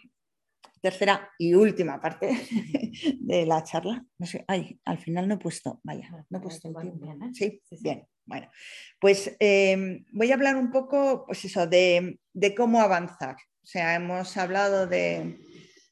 tercera 0.81 1.31
y 1.39 1.55
última 1.55 1.99
parte 1.99 2.29
de 3.19 3.45
la 3.47 3.63
charla, 3.63 4.05
no 4.19 4.25
sé, 4.27 4.45
ay, 4.47 4.79
al 4.85 4.99
final 4.99 5.27
no 5.27 5.33
he 5.33 5.37
puesto, 5.39 5.79
vaya, 5.83 6.07
no 6.29 6.37
he 6.37 6.41
puesto 6.41 6.67
el 6.67 6.75
tiempo. 6.75 7.07
¿eh? 7.07 7.31
¿Sí? 7.33 7.61
bien, 7.81 8.07
bueno, 8.25 8.51
pues 8.99 9.35
em, 9.39 10.05
voy 10.11 10.31
a 10.31 10.35
hablar 10.35 10.57
un 10.57 10.69
poco, 10.69 11.25
pues 11.25 11.43
eso, 11.45 11.65
de, 11.65 12.19
cómo 12.55 12.81
avanzar. 12.81 13.35
O 13.63 13.65
sea, 13.65 13.95
hemos 13.95 14.37
hablado 14.37 14.85
de, 14.85 15.39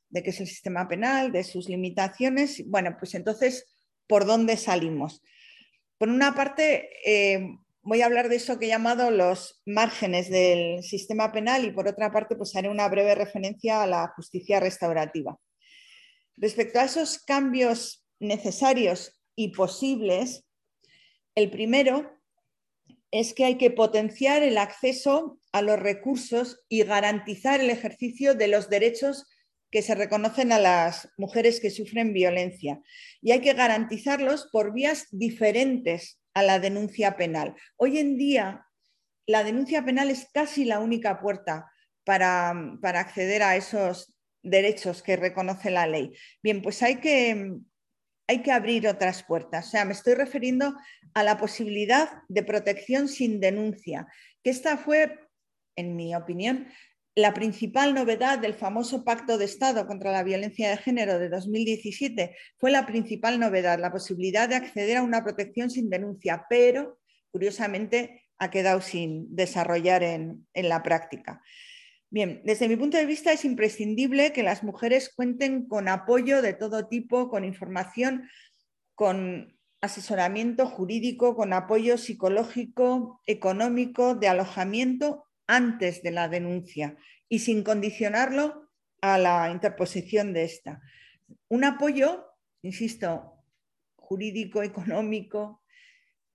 de 0.10 0.22
qué 0.22 0.30
es 0.30 0.40
el 0.42 0.48
sistema 0.48 0.88
penal, 0.88 1.32
de 1.32 1.44
sus 1.44 1.70
limitaciones. 1.70 2.64
Bueno, 2.68 2.96
pues 3.00 3.16
entonces, 3.16 3.74
¿por 4.06 4.26
dónde 4.26 4.58
salimos? 4.58 5.24
Por 5.98 6.10
una 6.10 6.36
parte, 6.36 6.90
em, 7.04 7.63
voy 7.84 8.02
a 8.02 8.06
hablar 8.06 8.30
de 8.30 8.38
eso 8.38 8.58
que 8.58 8.66
he 8.66 8.70
llamado 8.70 9.12
los 9.12 9.62
márgenes 9.66 10.30
del 10.30 10.84
sistema 10.84 11.32
penal 11.32 11.66
y 11.66 11.72
por 11.72 11.88
otra 11.88 12.12
parte 12.12 12.36
pues 12.36 12.56
haré 12.56 12.70
una 12.70 12.88
breve 12.88 13.14
referencia 13.14 13.84
a 13.84 13.88
la 13.88 14.08
justicia 14.16 14.60
restaurativa. 14.60 15.38
Respecto 16.38 16.80
a 16.80 16.86
esos 16.86 17.20
cambios 17.20 18.06
necesarios 18.20 19.22
y 19.36 19.50
posibles, 19.50 20.46
el 21.36 21.52
primero 21.52 22.10
es 23.12 23.34
que 23.34 23.46
hay 23.46 23.58
que 23.58 23.70
potenciar 23.70 24.42
el 24.44 24.58
acceso 24.58 25.40
a 25.52 25.62
los 25.62 25.78
recursos 25.78 26.64
y 26.70 26.84
garantizar 26.84 27.60
el 27.60 27.70
ejercicio 27.70 28.34
de 28.34 28.48
los 28.48 28.70
derechos 28.70 29.28
que 29.70 29.82
se 29.82 29.94
reconocen 29.94 30.52
a 30.52 30.60
las 30.60 31.10
mujeres 31.18 31.60
que 31.60 31.70
sufren 31.70 32.14
violencia. 32.14 32.82
Y 33.22 33.32
hay 33.32 33.42
que 33.42 33.54
garantizarlos 33.54 34.48
por 34.52 34.74
vías 34.74 35.08
diferentes 35.12 36.23
a 36.34 36.44
la 36.44 36.60
denuncia 36.60 37.16
penal. 37.16 37.56
Hoy 37.78 38.00
en 38.00 38.18
día, 38.18 38.66
la 39.26 39.44
denuncia 39.44 39.84
penal 39.86 40.10
es 40.10 40.28
casi 40.34 40.66
la 40.66 40.80
única 40.80 41.20
puerta 41.20 41.72
para, 42.04 42.52
acceder 42.84 43.44
a 43.44 43.56
esos 43.56 44.18
derechos 44.42 45.02
que 45.02 45.16
reconoce 45.16 45.72
la 45.72 45.88
ley. 45.88 46.12
Bien, 46.42 46.62
pues 46.62 46.84
hay 46.84 46.98
que, 46.98 47.54
hay 48.28 48.42
que 48.42 48.52
abrir 48.52 48.88
otras 48.88 49.24
puertas. 49.24 49.68
O 49.68 49.70
sea, 49.72 49.86
me 49.86 49.94
estoy 49.94 50.16
refiriendo 50.16 50.76
a 51.14 51.24
la 51.24 51.38
posibilidad 51.38 52.10
de 52.28 52.44
protección 52.44 53.08
sin 53.08 53.40
denuncia, 53.40 54.08
que 54.44 54.50
esta 54.50 54.78
fue, 54.78 55.20
en 55.76 55.96
mi 55.96 56.16
opinión, 56.16 56.68
la 57.16 57.34
principal 57.34 57.94
novedad 57.94 58.40
del 58.40 58.56
famoso 58.56 59.04
Pacto 59.04 59.38
de 59.38 59.46
Estado 59.46 59.86
contra 59.86 60.12
la 60.12 60.24
Violencia 60.24 60.70
de 60.70 60.78
Género 60.78 61.20
de 61.20 61.30
2017. 61.30 62.36
Fue 62.58 62.72
la 62.72 62.86
principal 62.86 63.40
novedad, 63.40 63.80
la 63.80 63.92
posibilidad 63.92 64.50
de 64.50 64.56
acceder 64.56 64.98
a 64.98 65.04
una 65.04 65.24
protección 65.24 65.70
sin 65.70 65.90
denuncia, 65.90 66.46
pero 66.50 67.00
curiosamente 67.32 68.24
ha 68.40 68.50
quedado 68.50 68.82
sin 68.82 69.36
desarrollar 69.36 70.02
en, 70.02 70.48
la 70.54 70.82
práctica. 70.82 71.42
Bien, 72.10 72.42
desde 72.46 72.68
mi 72.68 72.76
punto 72.76 72.98
de 72.98 73.06
vista 73.06 73.32
es 73.32 73.46
imprescindible 73.46 74.34
que 74.34 74.44
las 74.44 74.64
mujeres 74.64 75.12
cuenten 75.16 75.68
con 75.68 75.88
apoyo 75.88 76.42
de 76.42 76.54
todo 76.54 76.88
tipo, 76.88 77.30
con 77.30 77.44
información, 77.44 78.30
con 78.96 79.56
asesoramiento 79.82 80.68
jurídico, 80.68 81.36
con 81.36 81.54
apoyo 81.54 81.98
psicológico, 81.98 83.22
económico, 83.26 84.16
de 84.16 84.30
alojamiento 84.30 85.26
antes 85.48 86.04
de 86.04 86.12
la 86.12 86.30
denuncia 86.30 86.96
y 87.30 87.40
sin 87.40 87.64
condicionarlo 87.64 88.70
a 89.02 89.18
la 89.18 89.50
interposición 89.52 90.34
de 90.34 90.44
esta. 90.44 90.82
Un 91.50 91.64
apoyo, 91.64 92.26
insisto, 92.62 93.44
jurídico, 93.96 94.64
económico, 94.64 95.62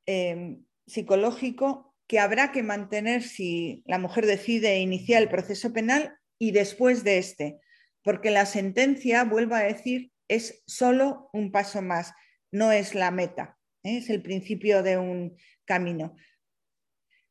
em, 0.07 0.65
psicológico, 0.87 1.95
que 2.07 2.19
habrá 2.19 2.53
que 2.53 2.63
mantener 2.63 3.23
si 3.23 3.83
la 3.87 3.99
mujer 3.99 4.27
decide 4.27 4.79
iniciar 4.79 5.23
el 5.23 5.29
proceso 5.29 5.73
penal 5.73 6.19
y 6.39 6.53
después 6.53 7.05
de 7.05 7.19
este, 7.19 7.61
porque 8.03 8.31
la 8.31 8.47
sentencia, 8.47 9.25
vuelvo 9.25 9.55
a 9.55 9.61
decir, 9.61 10.11
es 10.29 10.63
solo 10.67 11.29
un 11.33 11.53
paso 11.53 11.83
más 11.83 12.15
no 12.51 12.73
es 12.73 12.95
la 12.95 13.11
meta, 13.11 13.59
¿eh? 13.83 13.99
es 13.99 14.11
el 14.11 14.23
principio 14.23 14.83
de 14.83 14.99
un 14.99 15.37
camino. 15.65 16.17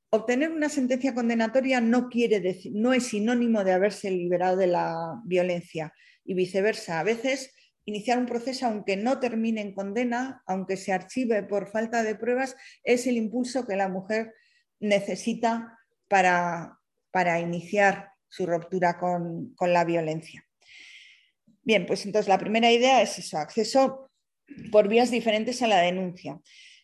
Obtener 0.09 0.51
una 0.51 0.69
sentencia 0.69 1.13
condenatoria 1.13 1.81
no 1.81 2.07
quiere 2.07 2.39
decir, 2.39 2.71
no 2.73 2.93
es 2.93 3.07
sinónimo 3.07 3.63
de 3.63 3.73
haberse 3.73 4.09
liberado 4.09 4.55
de 4.55 4.67
la 4.67 5.21
violencia 5.25 5.93
y 6.23 6.33
viceversa. 6.33 6.99
A 6.99 7.03
veces 7.03 7.53
iniciar 7.83 8.17
un 8.17 8.25
proceso, 8.25 8.65
aunque 8.65 8.95
no 8.95 9.19
termine 9.19 9.61
en 9.61 9.73
condena, 9.73 10.43
aunque 10.45 10.77
se 10.77 10.93
archive 10.93 11.43
por 11.43 11.71
falta 11.71 12.03
de 12.03 12.15
pruebas, 12.15 12.55
es 12.83 13.07
el 13.07 13.17
impulso 13.17 13.65
que 13.65 13.75
la 13.75 13.89
mujer 13.89 14.33
necesita 14.79 15.77
para, 16.07 16.79
para 17.11 17.39
iniciar 17.39 18.11
su 18.29 18.45
ruptura 18.45 18.97
con, 18.97 19.53
con 19.55 19.73
la 19.73 19.83
violencia. 19.83 20.45
Bien, 21.63 21.85
pues 21.85 22.05
entonces 22.05 22.29
la 22.29 22.37
primera 22.37 22.71
idea 22.71 23.01
es 23.01 23.19
eso, 23.19 23.37
acceso 23.37 24.09
por 24.71 24.87
vías 24.87 25.11
diferentes 25.11 25.61
a 25.61 25.67
la 25.67 25.79
denuncia. 25.79 26.39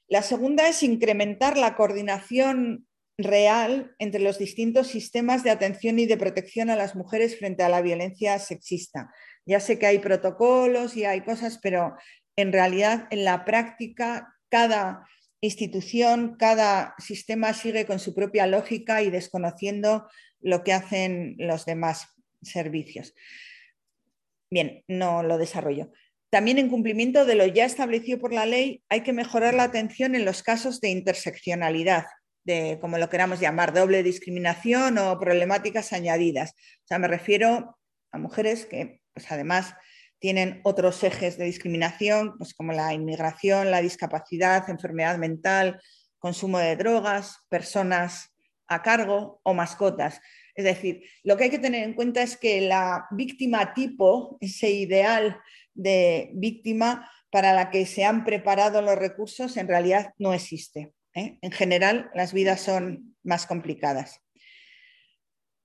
La 0.08 0.22
segunda 0.22 0.68
es 0.68 0.84
incrementar 0.84 1.58
la 1.58 1.76
coordinación 1.76 2.88
real 3.24 3.96
entre 4.00 4.22
los 4.22 4.38
distintos 4.38 4.88
sistemas 4.88 5.44
de 5.44 5.52
atención 5.52 6.00
y 6.00 6.06
de 6.06 6.18
protección 6.18 6.70
a 6.70 6.76
las 6.76 6.96
mujeres 6.96 7.38
frente 7.38 7.64
a 7.64 7.70
la 7.70 7.82
violencia 7.82 8.40
sexista. 8.40 9.14
Ya 9.46 9.60
sé 9.60 9.80
que 9.80 9.88
hay 9.88 10.00
protocolos 10.00 10.96
y 10.96 11.06
hay 11.06 11.22
cosas, 11.22 11.60
pero 11.62 11.96
en 12.36 12.52
realidad 12.52 13.08
en 13.12 13.26
la 13.26 13.46
práctica 13.46 14.36
cada 14.50 15.08
institución, 15.42 16.36
cada 16.38 16.96
sistema 17.00 17.54
sigue 17.54 17.86
con 17.86 18.00
su 18.00 18.16
propia 18.16 18.48
lógica 18.48 19.02
y 19.02 19.10
desconociendo 19.10 20.08
lo 20.40 20.64
que 20.64 20.74
hacen 20.74 21.36
los 21.38 21.66
demás 21.66 22.08
servicios. 22.42 23.14
Bien, 24.50 24.84
no 24.88 25.24
lo 25.24 25.38
desarrollo. 25.38 25.92
También 26.30 26.58
en 26.58 26.70
cumplimiento 26.70 27.26
de 27.26 27.36
lo 27.36 27.46
ya 27.46 27.66
establecido 27.66 28.20
por 28.20 28.34
la 28.34 28.46
ley, 28.46 28.84
hay 28.90 29.02
que 29.02 29.14
mejorar 29.14 29.54
la 29.54 29.64
atención 29.64 30.16
en 30.16 30.26
los 30.26 30.44
casos 30.44 30.80
de 30.80 30.90
interseccionalidad, 30.90 32.06
de 32.44 32.78
como 32.82 32.98
lo 32.98 33.10
queramos 33.10 33.40
llamar, 33.40 33.74
doble 33.74 34.04
discriminación 34.04 34.98
o 34.98 35.20
problemáticas 35.20 35.94
añadidas. 35.94 36.52
O 36.52 36.88
sea, 36.88 37.00
me 37.00 37.08
refiero 37.08 37.78
a 38.12 38.18
mujeres 38.18 38.66
que 38.66 39.02
pues, 39.14 39.32
además 39.32 39.76
tienen 40.20 40.62
otros 40.64 41.04
ejes 41.04 41.38
de 41.38 41.46
discriminación, 41.46 42.38
pues, 42.38 42.54
como 42.54 42.72
la 42.72 42.94
inmigración, 42.94 43.72
la 43.72 43.82
discapacidad, 43.82 44.70
enfermedad 44.70 45.18
mental, 45.18 45.82
consumo 46.18 46.60
de 46.60 46.78
drogas, 46.78 47.40
personas 47.50 48.34
a 48.68 48.82
cargo 48.82 49.42
o 49.44 49.54
mascotas. 49.54 50.22
Es 50.56 50.64
decir, 50.66 51.04
lo 51.24 51.36
que 51.36 51.46
hay 51.46 51.50
que 51.50 51.60
tener 51.60 51.84
en 51.84 51.94
cuenta 51.94 52.22
es 52.22 52.38
que 52.38 52.62
la 52.62 53.08
víctima 53.12 53.74
tipo, 53.74 54.38
ese 54.40 54.70
ideal 54.70 55.40
de 55.74 56.32
víctima 56.36 57.10
para 57.32 57.54
la 57.54 57.72
que 57.72 57.86
se 57.86 58.06
han 58.06 58.24
preparado 58.24 58.82
los 58.82 58.96
recursos 58.96 59.58
en 59.58 59.68
realidad 59.68 60.14
no 60.18 60.34
existe. 60.34 60.94
¿Eh? 61.14 61.38
En 61.42 61.52
general, 61.52 62.10
las 62.14 62.34
vidas 62.34 62.62
son 62.62 63.16
más 63.24 63.46
complicadas. 63.46 64.22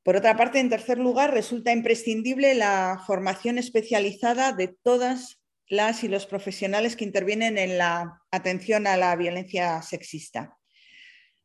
Por 0.02 0.16
otra 0.16 0.36
parte, 0.36 0.58
en 0.60 0.70
tercer 0.70 0.98
lugar, 0.98 1.34
resulta 1.34 1.72
imprescindible 1.72 2.54
la 2.54 3.02
formación 3.06 3.58
especializada 3.58 4.52
de 4.52 4.68
todas 4.82 5.40
las 5.68 6.02
y 6.02 6.08
los 6.08 6.26
profesionales 6.26 6.96
que 6.96 7.04
intervienen 7.04 7.58
en 7.58 7.76
la 7.76 8.22
atención 8.30 8.86
a 8.86 8.96
la 8.96 9.14
violencia 9.16 9.82
sexista. 9.82 10.56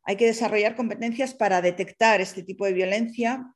Hay 0.02 0.16
que 0.16 0.26
desarrollar 0.26 0.76
competencias 0.76 1.34
para 1.34 1.60
detectar 1.60 2.20
este 2.20 2.42
tipo 2.42 2.64
de 2.64 2.72
violencia, 2.72 3.54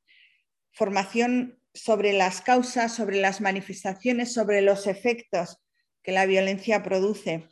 formación 0.72 1.58
sobre 1.74 2.12
las 2.12 2.40
causas, 2.40 2.94
sobre 2.94 3.20
las 3.20 3.40
manifestaciones, 3.40 4.32
sobre 4.32 4.62
los 4.62 4.86
efectos 4.86 5.58
que 6.02 6.12
la 6.12 6.26
violencia 6.26 6.82
produce 6.82 7.48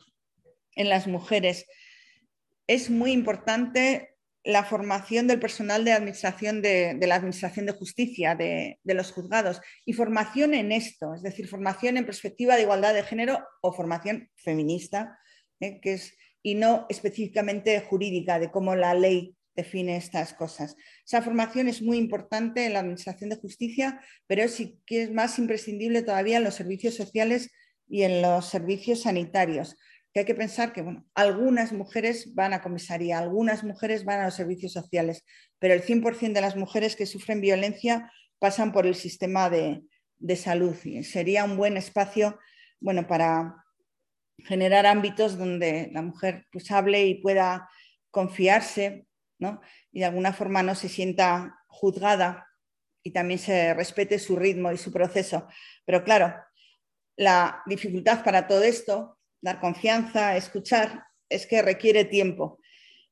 en 0.75 0.89
las 0.89 1.07
mujeres. 1.07 1.65
Es 2.67 2.89
muy 2.89 3.11
importante 3.11 4.17
la 4.43 4.63
formación 4.63 5.27
del 5.27 5.39
personal 5.39 5.83
de, 5.83 5.91
administración 5.91 6.61
de, 6.61 6.97
la 7.01 7.15
Administración 7.15 7.65
de 7.65 7.73
Justicia, 7.73 8.33
de, 8.33 8.79
los 8.85 9.11
juzgados, 9.11 9.59
y 9.85 9.91
formación 9.91 10.53
en 10.53 10.71
esto, 10.71 11.13
es 11.13 11.21
decir, 11.21 11.49
formación 11.49 11.97
en 11.97 12.05
perspectiva 12.05 12.55
de 12.55 12.61
igualdad 12.61 12.93
de 12.93 13.03
género 13.03 13.45
o 13.61 13.73
formación 13.73 14.29
feminista, 14.35 15.19
¿eh? 15.59 15.81
que 15.81 15.93
es, 15.93 16.15
y 16.41 16.55
no 16.55 16.85
específicamente 16.87 17.81
jurídica, 17.81 18.39
de 18.39 18.49
cómo 18.49 18.73
la 18.75 18.93
ley 18.93 19.35
define 19.53 19.97
estas 19.97 20.33
cosas. 20.33 20.77
Esa 21.05 21.21
formación 21.21 21.67
es 21.67 21.81
muy 21.81 21.97
importante 21.97 22.65
en 22.65 22.73
la 22.73 22.79
Administración 22.79 23.29
de 23.29 23.35
Justicia, 23.35 23.99
pero 24.27 24.47
sí 24.47 24.79
que 24.85 25.03
es 25.03 25.11
más 25.11 25.37
imprescindible 25.39 26.03
todavía 26.03 26.37
en 26.37 26.45
los 26.45 26.55
servicios 26.55 26.95
sociales 26.95 27.51
y 27.89 28.03
en 28.03 28.21
los 28.21 28.45
servicios 28.45 29.01
sanitarios. 29.01 29.75
Hay 30.19 30.25
que 30.25 30.35
pensar 30.35 30.73
que 30.73 30.81
bueno, 30.81 31.05
algunas 31.13 31.71
mujeres 31.71 32.33
van 32.33 32.53
a 32.53 32.61
comisaría, 32.61 33.19
algunas 33.19 33.63
mujeres 33.63 34.05
van 34.05 34.19
a 34.19 34.25
los 34.25 34.35
servicios 34.35 34.73
sociales, 34.73 35.23
pero 35.59 35.73
el 35.73 35.83
100% 35.83 36.33
de 36.33 36.41
las 36.41 36.55
mujeres 36.55 36.95
que 36.95 37.05
sufren 37.05 37.41
violencia 37.41 38.11
pasan 38.39 38.71
por 38.71 38.85
el 38.85 38.95
sistema 38.95 39.49
de, 39.49 39.83
salud 40.35 40.75
y 40.83 41.03
sería 41.03 41.43
un 41.43 41.57
buen 41.57 41.77
espacio 41.77 42.39
bueno, 42.79 43.07
para 43.07 43.63
generar 44.45 44.85
ámbitos 44.85 45.37
donde 45.37 45.89
la 45.93 46.01
mujer 46.01 46.45
pues, 46.51 46.71
hable 46.71 47.05
y 47.05 47.21
pueda 47.21 47.69
confiarse 48.11 49.07
y 49.91 49.99
de 49.99 50.05
alguna 50.05 50.33
forma 50.33 50.63
no 50.63 50.75
se 50.75 50.89
sienta 50.89 51.59
juzgada 51.67 52.47
y 53.03 53.11
también 53.11 53.39
se 53.39 53.73
respete 53.73 54.19
su 54.19 54.35
ritmo 54.35 54.71
y 54.71 54.77
su 54.77 54.91
proceso. 54.91 55.47
Pero 55.85 56.03
claro, 56.03 56.33
la 57.15 57.61
dificultad 57.65 58.23
para 58.23 58.47
todo 58.47 58.63
esto, 58.63 59.16
dar 59.41 59.59
confianza, 59.59 60.35
escuchar, 60.35 61.03
es 61.29 61.45
que 61.45 61.61
requiere 61.61 62.05
tiempo 62.05 62.59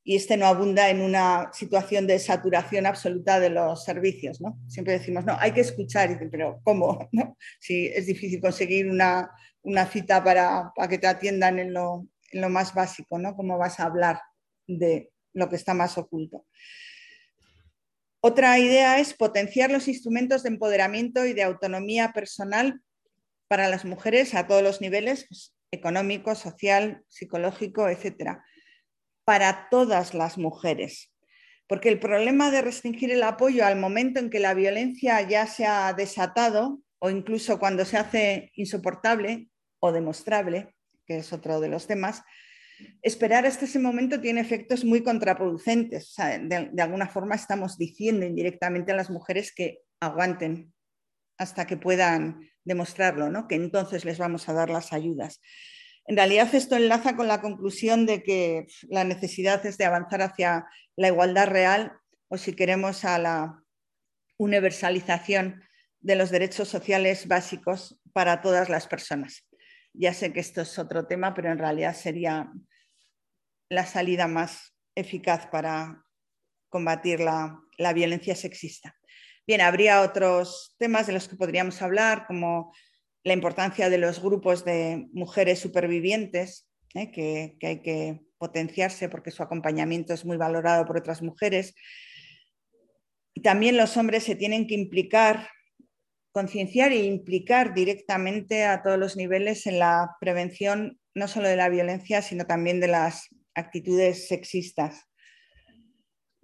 y 0.04 0.16
este 0.16 0.38
no 0.38 0.46
abunda 0.46 0.90
en 0.90 1.02
una 1.02 1.50
situación 1.52 2.06
de 2.06 2.20
saturación 2.20 2.86
absoluta 2.86 3.40
de 3.40 3.50
los 3.50 3.84
servicios. 3.84 4.40
¿no? 4.40 4.60
Siempre 4.68 4.94
decimos, 4.94 5.26
no, 5.26 5.36
hay 5.40 5.52
que 5.52 5.62
escuchar, 5.62 6.18
pero 6.32 6.62
¿cómo? 6.64 7.10
Si 7.60 7.88
es 7.88 8.06
difícil 8.06 8.40
conseguir 8.40 8.88
una, 8.90 9.32
cita 9.92 10.24
para, 10.24 10.72
que 10.88 11.00
te 11.00 11.08
atiendan 11.08 11.58
en 11.58 11.74
lo, 11.74 12.08
en 12.32 12.42
lo, 12.42 12.50
más 12.50 12.74
básico, 12.76 13.18
¿no? 13.18 13.36
¿Cómo 13.36 13.58
vas 13.58 13.80
a 13.80 13.86
hablar 13.86 14.20
de, 14.68 15.10
lo 15.36 15.50
que 15.50 15.58
está 15.58 15.76
más 15.76 15.98
oculto. 16.00 16.48
Otra 18.22 18.58
idea 18.58 19.00
es 19.00 19.14
potenciar 19.14 19.70
los 19.70 19.88
instrumentos 19.88 20.42
de 20.42 20.50
empoderamiento 20.50 21.26
y 21.26 21.34
de 21.34 21.44
autonomía 21.44 22.12
personal 22.14 22.82
para 23.48 23.70
las 23.70 23.86
mujeres 23.86 24.34
a 24.34 24.48
todos 24.48 24.64
los 24.64 24.82
niveles, 24.82 25.28
pues, 25.30 25.55
económico, 25.72 26.36
social, 26.36 27.04
psicológico, 27.10 27.90
etcétera, 27.90 28.44
para 29.26 29.68
todas 29.70 30.14
las 30.14 30.38
mujeres. 30.38 31.12
Porque 31.68 31.90
el 31.90 32.00
problema 32.00 32.52
de 32.52 32.62
restringir 32.62 33.12
el 33.12 33.24
apoyo 33.24 33.66
al 33.66 33.80
momento 33.80 34.20
en 34.20 34.30
que 34.30 34.40
la 34.40 34.54
violencia 34.54 35.22
ya 35.22 35.48
se 35.48 35.66
ha 35.66 35.92
desatado 35.94 36.80
o 37.00 37.10
incluso 37.10 37.60
cuando 37.60 37.86
se 37.86 37.98
hace 37.98 38.52
insoportable 38.54 39.50
o 39.80 39.92
demostrable, 39.92 40.76
que 41.06 41.18
es 41.18 41.34
otro 41.34 41.60
de 41.60 41.70
los 41.70 41.88
temas, 41.88 42.22
esperar 43.02 43.46
hasta 43.46 43.66
ese 43.66 43.80
momento 43.80 44.22
tiene 44.22 44.42
efectos 44.42 44.84
muy 44.84 45.02
contraproducentes. 45.02 46.14
de, 46.16 46.70
de, 46.72 46.82
alguna 46.82 47.08
forma 47.08 47.36
estamos 47.36 47.78
diciendo 47.78 48.26
indirectamente 48.26 48.92
a 48.92 48.96
las 48.96 49.10
mujeres 49.10 49.54
que 49.54 49.80
aguanten 50.00 50.74
hasta 51.38 51.68
que 51.68 51.78
puedan 51.78 52.50
demostrarlo, 52.64 53.30
¿no? 53.30 53.48
que 53.48 53.56
entonces 53.56 54.06
les 54.06 54.18
vamos 54.18 54.50
a 54.50 54.54
dar 54.54 54.70
las 54.70 54.94
ayudas. 54.94 55.42
En 56.08 56.16
realidad 56.16 56.54
esto 56.54 56.76
enlaza 56.76 57.16
con 57.16 57.28
la 57.28 57.42
conclusión 57.42 58.06
de 58.06 58.24
que 58.24 58.68
la 58.90 59.04
necesidad 59.04 59.66
es 59.66 59.78
de 59.78 59.86
avanzar 59.86 60.22
hacia 60.22 60.66
la 60.96 61.08
igualdad 61.08 61.48
real 61.48 61.94
o 62.28 62.38
si 62.38 62.54
queremos 62.54 63.06
a 63.06 63.18
la 63.18 63.64
universalización 64.38 65.64
de 66.00 66.16
los 66.16 66.30
derechos 66.30 66.68
sociales 66.70 67.28
básicos 67.28 68.00
para 68.14 68.42
todas 68.42 68.70
las 68.70 68.88
personas. 68.88 69.48
Ya 69.94 70.14
sé 70.14 70.34
que 70.34 70.42
esto 70.42 70.62
es 70.62 70.78
otro 70.78 71.08
tema, 71.08 71.34
pero 71.34 71.52
en 71.52 71.58
realidad 71.58 71.96
sería 71.96 72.52
la 73.70 73.86
salida 73.86 74.28
más 74.28 74.76
eficaz 74.94 75.48
para 75.48 76.06
combatir 76.70 77.20
la, 77.22 77.60
la 77.78 77.94
violencia 77.94 78.36
sexista. 78.36 78.96
Bien, 79.48 79.62
habría 79.62 80.02
otros 80.02 80.76
temas 80.80 81.06
de 81.06 81.14
los 81.14 81.28
que 81.28 81.36
podríamos 81.36 81.82
hablar, 81.84 82.26
como 82.26 82.74
la 83.24 83.34
importancia 83.34 83.90
de 83.92 84.00
los 84.00 84.20
grupos 84.20 84.66
de 84.66 85.08
mujeres 85.14 85.60
supervivientes, 85.60 86.68
¿eh? 86.96 87.12
que, 87.12 87.58
hay 87.62 87.82
que 87.82 88.22
potenciarse 88.40 89.08
porque 89.08 89.30
su 89.30 89.44
acompañamiento 89.44 90.14
es 90.14 90.26
muy 90.26 90.38
valorado 90.38 90.86
por 90.86 90.98
otras 90.98 91.22
mujeres. 91.22 91.76
También 93.44 93.78
los 93.78 93.98
hombres 93.98 94.24
se 94.24 94.36
tienen 94.36 94.66
que 94.66 94.74
implicar, 94.74 95.48
concienciar 96.32 96.92
e 96.92 97.06
implicar 97.06 97.76
directamente 97.76 98.64
a 98.64 98.82
todos 98.82 98.98
los 98.98 99.16
niveles 99.16 99.68
en 99.68 99.78
la 99.78 100.16
prevención 100.20 101.00
no 101.14 101.28
solo 101.28 101.48
de 101.48 101.56
la 101.56 101.70
violencia, 101.70 102.24
sino 102.24 102.46
también 102.46 102.80
de 102.80 102.88
las 102.88 103.28
actitudes 103.54 104.28
sexistas. 104.28 105.06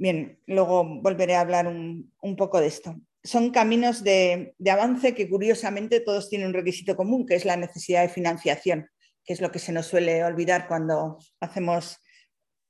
Bien, 0.01 0.39
luego 0.47 0.83
volveré 0.83 1.35
a 1.35 1.41
hablar 1.41 1.67
un 1.67 2.35
poco 2.35 2.59
de 2.59 2.67
esto 2.67 2.95
son 3.23 3.51
caminos 3.51 4.03
de, 4.03 4.55
avance 4.69 5.13
que 5.13 5.29
curiosamente 5.29 5.99
todos 5.99 6.29
tienen 6.29 6.49
un 6.49 6.53
requisito 6.53 6.95
común, 6.95 7.25
que 7.25 7.35
es 7.35 7.45
la 7.45 7.55
necesidad 7.55 8.01
de 8.01 8.09
financiación, 8.09 8.89
que 9.23 9.33
es 9.33 9.41
lo 9.41 9.51
que 9.51 9.59
se 9.59 9.71
nos 9.71 9.85
suele 9.85 10.23
olvidar 10.23 10.67
cuando 10.67 11.19
hacemos, 11.39 11.99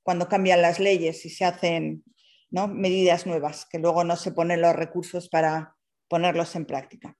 cuando 0.02 0.28
cambian 0.28 0.62
las 0.62 0.78
leyes 0.78 1.24
y 1.24 1.30
se 1.30 1.44
hacen 1.44 2.04
medidas 2.50 3.26
nuevas, 3.26 3.66
que 3.70 3.78
luego 3.78 4.04
no 4.04 4.16
se 4.16 4.32
ponen 4.32 4.60
los 4.60 4.76
recursos 4.76 5.30
para 5.30 5.74
ponerlos 6.08 6.54
en 6.54 6.66
práctica. 6.66 7.16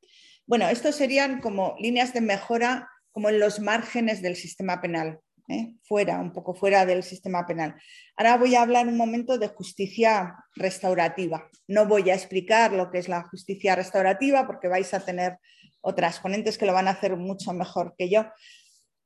Bueno, 0.46 0.68
estos 0.68 0.96
serían 0.96 1.40
como 1.40 1.74
líneas 1.78 2.12
de 2.12 2.20
mejora 2.20 2.90
como 3.12 3.30
en 3.30 3.40
los 3.40 3.60
márgenes 3.60 4.20
del 4.20 4.36
sistema 4.36 4.82
penal. 4.82 5.20
¿Eh? 5.52 5.74
fuera, 5.82 6.18
un 6.18 6.32
poco 6.32 6.54
fuera 6.54 6.84
del 6.86 7.02
sistema 7.02 7.46
penal. 7.46 7.74
Ahora 8.16 8.36
voy 8.36 8.54
a 8.54 8.62
hablar 8.62 8.86
un 8.86 8.96
momento 8.96 9.38
de 9.38 9.48
justicia 9.48 10.34
restaurativa. 10.56 11.48
No 11.68 11.86
voy 11.86 12.10
a 12.10 12.14
explicar 12.14 12.72
lo 12.72 12.90
que 12.90 12.98
es 12.98 13.08
la 13.08 13.22
justicia 13.24 13.76
restaurativa 13.76 14.46
porque 14.46 14.68
vais 14.68 14.92
a 14.94 15.04
tener 15.04 15.38
otras 15.80 16.20
ponentes 16.20 16.58
que 16.58 16.66
lo 16.66 16.72
van 16.72 16.88
a 16.88 16.92
hacer 16.92 17.16
mucho 17.16 17.52
mejor 17.52 17.94
que 17.96 18.08
yo. 18.08 18.26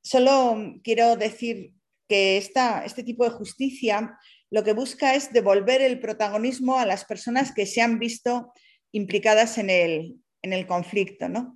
Solo 0.01 0.75
quiero 0.83 1.15
decir 1.15 1.73
que 2.07 2.37
este 2.37 3.03
tipo 3.03 3.25
de 3.25 3.31
justicia 3.31 4.17
lo 4.49 4.63
que 4.63 4.73
busca 4.73 5.13
es 5.13 5.33
devolver 5.33 5.81
el 5.81 5.99
protagonismo 5.99 6.77
a 6.77 6.85
las 6.85 7.03
personas 7.03 7.51
que 7.51 7.65
se 7.65 7.81
han 7.81 7.99
visto 7.99 8.53
implicadas 8.91 9.57
en 9.57 9.69
el, 9.69 10.15
en 10.41 10.53
el 10.53 10.65
conflicto. 10.65 11.27
¿no? 11.27 11.53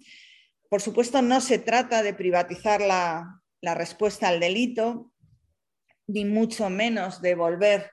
Por 0.70 0.82
supuesto, 0.82 1.22
no 1.22 1.40
se 1.40 1.60
trata 1.60 2.04
de 2.04 2.14
privatizar 2.14 2.82
la, 2.82 3.41
la 3.62 3.76
respuesta 3.76 4.28
al 4.28 4.40
delito, 4.40 5.12
ni 6.08 6.26
mucho 6.26 6.70
menos 6.70 7.22
devolver 7.22 7.92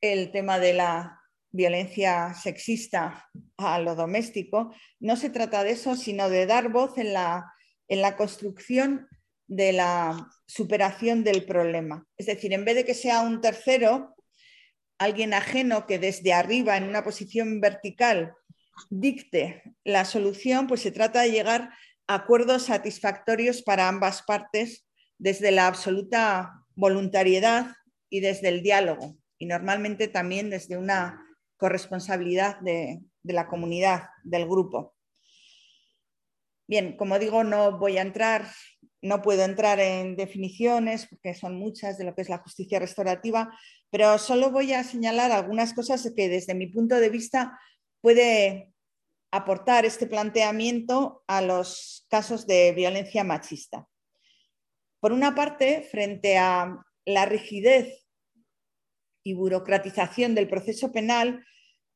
el 0.00 0.30
tema 0.30 0.58
de 0.58 0.74
la 0.74 1.20
violencia 1.50 2.34
sexista 2.34 3.28
a 3.56 3.78
lo 3.78 3.94
doméstico. 3.94 4.74
No 5.00 5.16
se 5.16 5.30
trata 5.30 5.64
de 5.64 5.72
eso, 5.72 5.96
sino 5.96 6.28
de 6.28 6.46
dar 6.46 6.70
voz 6.70 6.98
en 6.98 7.12
la, 7.12 7.52
en 7.88 8.02
la 8.02 8.16
construcción 8.16 9.08
de 9.46 9.72
la 9.72 10.28
superación 10.46 11.24
del 11.24 11.44
problema. 11.44 12.06
Es 12.16 12.26
decir, 12.26 12.52
en 12.52 12.64
vez 12.64 12.76
de 12.76 12.84
que 12.84 12.94
sea 12.94 13.22
un 13.22 13.40
tercero, 13.40 14.14
alguien 14.98 15.32
ajeno 15.32 15.86
que 15.86 15.98
desde 15.98 16.34
arriba, 16.34 16.76
en 16.76 16.84
una 16.84 17.02
posición 17.02 17.60
vertical, 17.60 18.34
dicte 18.90 19.62
la 19.84 20.04
solución, 20.04 20.66
pues 20.66 20.82
se 20.82 20.92
trata 20.92 21.22
de 21.22 21.32
llegar 21.32 21.70
acuerdos 22.08 22.64
satisfactorios 22.64 23.62
para 23.62 23.88
ambas 23.88 24.22
partes 24.22 24.86
desde 25.18 25.52
la 25.52 25.66
absoluta 25.66 26.64
voluntariedad 26.74 27.74
y 28.08 28.20
desde 28.20 28.48
el 28.48 28.62
diálogo 28.62 29.16
y 29.38 29.46
normalmente 29.46 30.08
también 30.08 30.50
desde 30.50 30.76
una 30.76 31.24
corresponsabilidad 31.56 32.58
de, 32.60 33.00
la 33.22 33.46
comunidad, 33.46 34.08
del 34.24 34.46
grupo. 34.46 34.94
Bien, 36.66 36.96
como 36.96 37.18
digo, 37.18 37.44
no 37.44 37.78
voy 37.78 37.98
a 37.98 38.02
entrar, 38.02 38.46
no 39.02 39.22
puedo 39.22 39.44
entrar 39.44 39.78
en 39.80 40.16
definiciones 40.16 41.06
porque 41.06 41.34
son 41.34 41.56
muchas 41.56 41.98
de 41.98 42.04
lo 42.04 42.14
que 42.14 42.22
es 42.22 42.28
la 42.28 42.38
justicia 42.38 42.78
restaurativa, 42.78 43.56
pero 43.90 44.18
solo 44.18 44.50
voy 44.50 44.72
a 44.72 44.84
señalar 44.84 45.30
algunas 45.30 45.74
cosas 45.74 46.10
que 46.16 46.28
desde 46.28 46.54
mi 46.54 46.68
punto 46.68 46.96
de 46.96 47.10
vista 47.10 47.58
puede 48.00 48.72
aportar 49.30 49.84
este 49.84 50.06
planteamiento 50.06 51.22
a 51.26 51.42
los 51.42 52.06
casos 52.08 52.46
de 52.46 52.72
violencia 52.72 53.24
machista. 53.24 53.86
Por 55.00 55.12
una 55.12 55.34
parte, 55.34 55.82
frente 55.90 56.38
a 56.38 56.82
la 57.04 57.26
rigidez 57.26 58.06
y 59.22 59.34
burocratización 59.34 60.34
del 60.34 60.48
proceso 60.48 60.92
penal, 60.92 61.44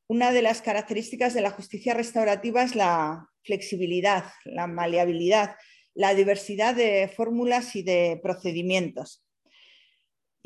una 0.07 0.31
de 0.31 0.41
las 0.41 0.61
características 0.61 1.33
de 1.33 1.41
la 1.41 1.51
justicia 1.51 1.93
restaurativa 1.93 2.63
es 2.63 2.75
la 2.75 3.27
flexibilidad, 3.43 4.25
la 4.45 4.67
maleabilidad, 4.67 5.55
la 5.95 6.13
diversidad 6.13 6.75
de 6.75 7.11
fórmulas 7.15 7.75
y 7.75 7.83
de 7.83 8.19
procedimientos. 8.21 9.25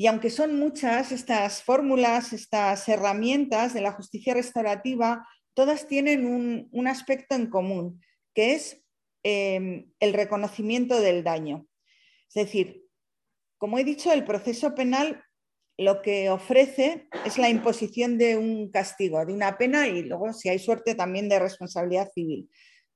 Y 0.00 0.06
aunque 0.06 0.30
son 0.30 0.58
muchas 0.58 1.10
estas 1.10 1.62
fórmulas, 1.62 2.32
estas 2.32 2.88
herramientas 2.88 3.74
de 3.74 3.80
la 3.80 3.92
justicia 3.92 4.32
restaurativa, 4.32 5.26
todas 5.58 5.88
tienen 5.88 6.24
un, 6.70 6.86
aspecto 6.86 7.34
en 7.34 7.50
común, 7.50 8.00
que 8.32 8.54
es 8.54 8.80
em, 9.24 9.90
el 9.98 10.12
reconocimiento 10.12 11.00
del 11.00 11.24
daño. 11.24 11.66
Es 12.28 12.34
decir, 12.34 12.84
como 13.56 13.76
he 13.76 13.82
dicho, 13.82 14.12
el 14.12 14.24
proceso 14.24 14.76
penal 14.76 15.20
lo 15.76 16.00
que 16.00 16.30
ofrece 16.30 17.08
es 17.24 17.38
la 17.38 17.48
imposición 17.48 18.18
de 18.18 18.36
un 18.36 18.70
castigo, 18.70 19.26
de 19.26 19.32
una 19.32 19.58
pena 19.58 19.88
y 19.88 20.04
luego, 20.04 20.32
si 20.32 20.48
hay 20.48 20.60
suerte, 20.60 20.94
también 20.94 21.28
de 21.28 21.40
responsabilidad 21.40 22.08
civil. 22.14 22.48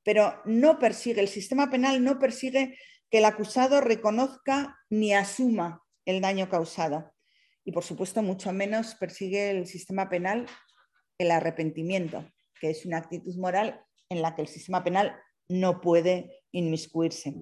Pero 0.04 0.40
no 0.44 0.78
persigue, 0.78 1.20
el 1.20 1.26
sistema 1.26 1.68
penal 1.68 2.04
no 2.04 2.20
persigue 2.20 2.78
que 3.10 3.18
el 3.18 3.24
acusado 3.24 3.80
reconozca 3.80 4.78
ni 4.88 5.14
asuma 5.14 5.82
el 6.04 6.20
daño 6.20 6.48
causado. 6.48 7.12
Y 7.64 7.72
por 7.72 7.82
supuesto, 7.82 8.22
mucho 8.22 8.52
menos 8.52 8.94
persigue 8.94 9.50
el 9.50 9.66
sistema 9.66 10.08
penal 10.08 10.46
el 11.18 11.32
arrepentimiento 11.32 12.24
que 12.62 12.70
es 12.70 12.86
una 12.86 12.98
actitud 12.98 13.34
moral 13.38 13.84
en 14.08 14.22
la 14.22 14.36
que 14.36 14.42
el 14.42 14.48
sistema 14.48 14.84
penal 14.84 15.16
no 15.48 15.80
puede 15.80 16.44
inmiscuirse. 16.52 17.34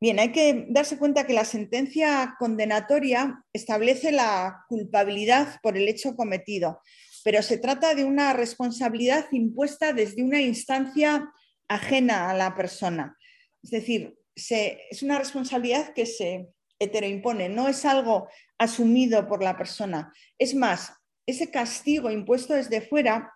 Bien, 0.00 0.20
hay 0.20 0.30
que 0.30 0.66
darse 0.68 0.98
cuenta 0.98 1.26
que 1.26 1.32
la 1.32 1.44
sentencia 1.44 2.36
condenatoria 2.38 3.42
establece 3.52 4.12
la 4.12 4.64
culpabilidad 4.68 5.58
por 5.62 5.76
el 5.76 5.88
hecho 5.88 6.14
cometido, 6.14 6.80
pero 7.24 7.42
se 7.42 7.58
trata 7.58 7.96
de 7.96 8.04
una 8.04 8.32
responsabilidad 8.34 9.26
impuesta 9.32 9.92
desde 9.92 10.22
una 10.22 10.40
instancia 10.40 11.28
ajena 11.66 12.30
a 12.30 12.34
la 12.34 12.54
persona. 12.54 13.18
Es 13.64 13.70
decir, 13.70 14.16
es 14.36 15.02
una 15.02 15.18
responsabilidad 15.18 15.92
que 15.92 16.06
se 16.06 16.50
heteroimpone, 16.78 17.48
no 17.48 17.66
es 17.66 17.84
algo 17.84 18.28
asumido 18.58 19.26
por 19.26 19.42
la 19.42 19.56
persona. 19.56 20.12
Es 20.38 20.54
más, 20.54 20.92
ese 21.26 21.50
castigo 21.50 22.12
impuesto 22.12 22.54
desde 22.54 22.80
fuera 22.80 23.32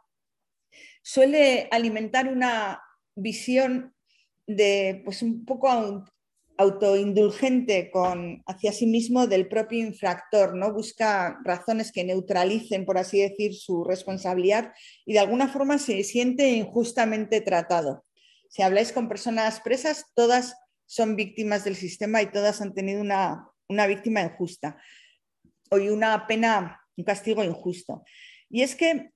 suele 1.03 1.69
alimentar 1.71 2.29
una 2.29 2.83
visión 3.15 3.95
de, 4.47 5.03
pues 5.05 5.23
un 5.23 5.45
poco 5.45 6.05
autoindulgente 6.59 7.91
con, 7.91 8.43
hacia 8.47 8.73
sí 8.73 8.87
mismo 8.87 9.27
del 9.27 9.49
propio 9.49 9.79
infractor, 9.79 10.55
¿no? 10.55 10.73
Busca 10.73 11.39
razones 11.43 11.91
que 11.91 12.05
neutralicen, 12.05 12.85
por 12.85 12.99
así 12.99 13.21
decir, 13.21 13.55
su 13.55 13.83
responsabilidad 13.85 14.73
y 15.07 15.15
de 15.15 15.21
alguna 15.21 15.49
forma 15.49 15.79
se 15.79 16.05
siente 16.05 16.51
injustamente 16.51 17.41
tratado. 17.41 18.05
Si 18.51 18.63
habláis 18.63 18.93
con 18.93 19.09
personas 19.09 19.61
presas, 19.61 20.05
todas 20.15 20.55
son 20.85 21.17
víctimas 21.17 21.65
del 21.65 21.77
sistema 21.77 22.21
y 22.21 22.31
todas 22.31 22.61
han 22.61 22.75
tenido 22.75 23.01
una, 23.01 23.49
una 23.69 23.87
víctima 23.87 24.21
injusta. 24.21 24.77
Hoy 25.71 25.89
una 25.89 26.27
pena 26.27 26.81
un 26.97 27.05
castigo 27.05 27.43
injusto. 27.43 28.05
Y 28.49 28.63
es 28.63 28.75
que 28.75 29.13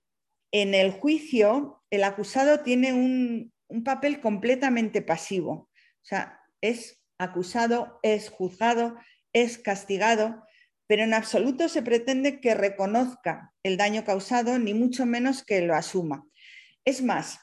en 0.54 0.72
el 0.72 0.92
juicio 0.92 1.82
el 1.90 2.04
acusado 2.04 2.60
tiene 2.60 2.92
un, 2.92 3.52
papel 3.84 4.20
completamente 4.20 5.02
pasivo. 5.02 5.52
O 5.52 6.04
sea, 6.04 6.38
es 6.60 7.02
acusado, 7.18 7.98
es 8.04 8.30
juzgado, 8.30 8.94
es 9.32 9.58
castigado, 9.58 10.44
pero 10.86 11.02
en 11.02 11.12
absoluto 11.12 11.68
se 11.68 11.82
pretende 11.82 12.40
que 12.40 12.54
reconozca 12.54 13.52
el 13.64 13.76
daño 13.76 14.04
causado, 14.04 14.60
ni 14.60 14.74
mucho 14.74 15.06
menos 15.06 15.42
que 15.42 15.60
lo 15.62 15.74
asuma. 15.74 16.24
Es 16.84 17.02
más, 17.02 17.40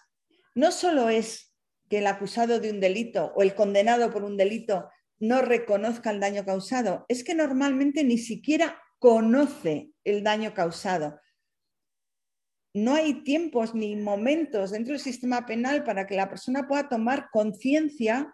no 0.55 0.71
solo 0.71 1.09
es 1.09 1.53
que 1.89 1.97
el 1.97 2.07
acusado 2.07 2.61
de 2.61 2.71
un 2.71 2.79
delito 2.79 3.33
o 3.35 3.41
el 3.41 3.55
condenado 3.55 4.09
por 4.09 4.23
un 4.23 4.37
delito 4.37 4.89
no 5.19 5.41
reconozca 5.41 6.11
el 6.11 6.21
daño 6.21 6.45
causado, 6.45 7.05
es 7.09 7.25
que 7.25 7.35
normalmente 7.35 8.05
ni 8.05 8.17
siquiera 8.17 8.81
conoce 8.99 9.89
el 10.05 10.23
daño 10.23 10.53
causado. 10.53 11.19
No 12.73 12.95
hay 12.95 13.23
tiempos 13.23 13.75
ni 13.75 13.95
momentos 13.95 14.71
dentro 14.71 14.93
del 14.93 15.01
sistema 15.01 15.45
penal 15.45 15.83
para 15.83 16.07
que 16.07 16.15
la 16.15 16.29
persona 16.29 16.67
pueda 16.67 16.87
tomar 16.87 17.29
conciencia 17.31 18.33